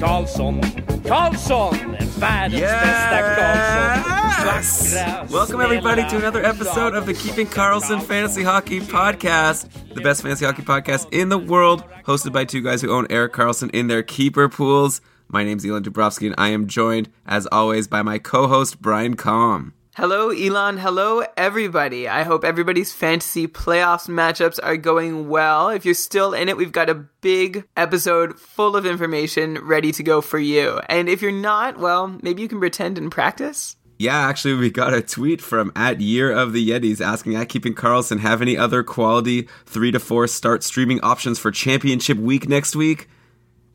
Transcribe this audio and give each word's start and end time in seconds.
Karlsson, 0.00 0.60
Karlsson, 1.04 1.96
världens 2.18 2.60
bästa 2.60 3.34
Karlsson. 3.36 4.16
Yes! 4.44 5.30
Welcome, 5.32 5.60
everybody, 5.62 6.06
to 6.08 6.16
another 6.16 6.44
episode 6.44 6.94
of 6.94 7.06
the 7.06 7.14
Keeping 7.14 7.46
Karlsson 7.46 8.02
Fantasy 8.02 8.42
Hockey 8.42 8.80
Podcast, 8.80 9.68
the 9.94 10.02
best 10.02 10.20
fantasy 10.22 10.44
hockey 10.44 10.62
podcast 10.62 11.08
in 11.12 11.30
the 11.30 11.38
world, 11.38 11.82
hosted 12.04 12.32
by 12.32 12.44
two 12.44 12.60
guys 12.60 12.82
who 12.82 12.90
own 12.90 13.06
Erik 13.08 13.32
Karlsson 13.32 13.70
in 13.72 13.86
their 13.86 14.02
keeper 14.02 14.48
pools. 14.50 15.00
My 15.28 15.42
name's 15.44 15.64
Elon 15.64 15.82
Dubrovsky, 15.82 16.26
and 16.26 16.34
I 16.36 16.48
am 16.50 16.66
joined, 16.66 17.08
as 17.26 17.46
always, 17.50 17.88
by 17.88 18.02
my 18.02 18.18
co 18.18 18.48
host, 18.48 18.80
Brian 18.82 19.16
Calm. 19.16 19.72
Hello, 19.96 20.28
Elon. 20.28 20.76
Hello, 20.76 21.24
everybody. 21.38 22.06
I 22.06 22.22
hope 22.22 22.44
everybody's 22.44 22.92
fantasy 22.92 23.48
playoffs 23.48 24.10
matchups 24.10 24.58
are 24.62 24.76
going 24.76 25.30
well. 25.30 25.70
If 25.70 25.86
you're 25.86 25.94
still 25.94 26.34
in 26.34 26.50
it, 26.50 26.58
we've 26.58 26.70
got 26.70 26.90
a 26.90 27.06
big 27.22 27.66
episode 27.78 28.38
full 28.38 28.76
of 28.76 28.84
information 28.84 29.54
ready 29.64 29.92
to 29.92 30.02
go 30.02 30.20
for 30.20 30.38
you. 30.38 30.82
And 30.90 31.08
if 31.08 31.22
you're 31.22 31.32
not, 31.32 31.78
well, 31.78 32.08
maybe 32.20 32.42
you 32.42 32.48
can 32.48 32.60
pretend 32.60 32.98
and 32.98 33.10
practice. 33.10 33.76
Yeah, 33.98 34.18
actually, 34.18 34.56
we 34.56 34.68
got 34.68 34.92
a 34.92 35.00
tweet 35.00 35.40
from 35.40 35.72
at 35.74 36.02
Year 36.02 36.30
of 36.30 36.52
the 36.52 36.68
Yetis 36.68 37.00
asking 37.00 37.34
at 37.34 37.48
Keeping 37.48 37.74
Karlsson 37.74 38.18
have 38.18 38.42
any 38.42 38.54
other 38.54 38.82
quality 38.82 39.48
three 39.64 39.92
to 39.92 39.98
four 39.98 40.26
start 40.26 40.62
streaming 40.62 41.00
options 41.00 41.38
for 41.38 41.50
Championship 41.50 42.18
Week 42.18 42.50
next 42.50 42.76
week. 42.76 43.08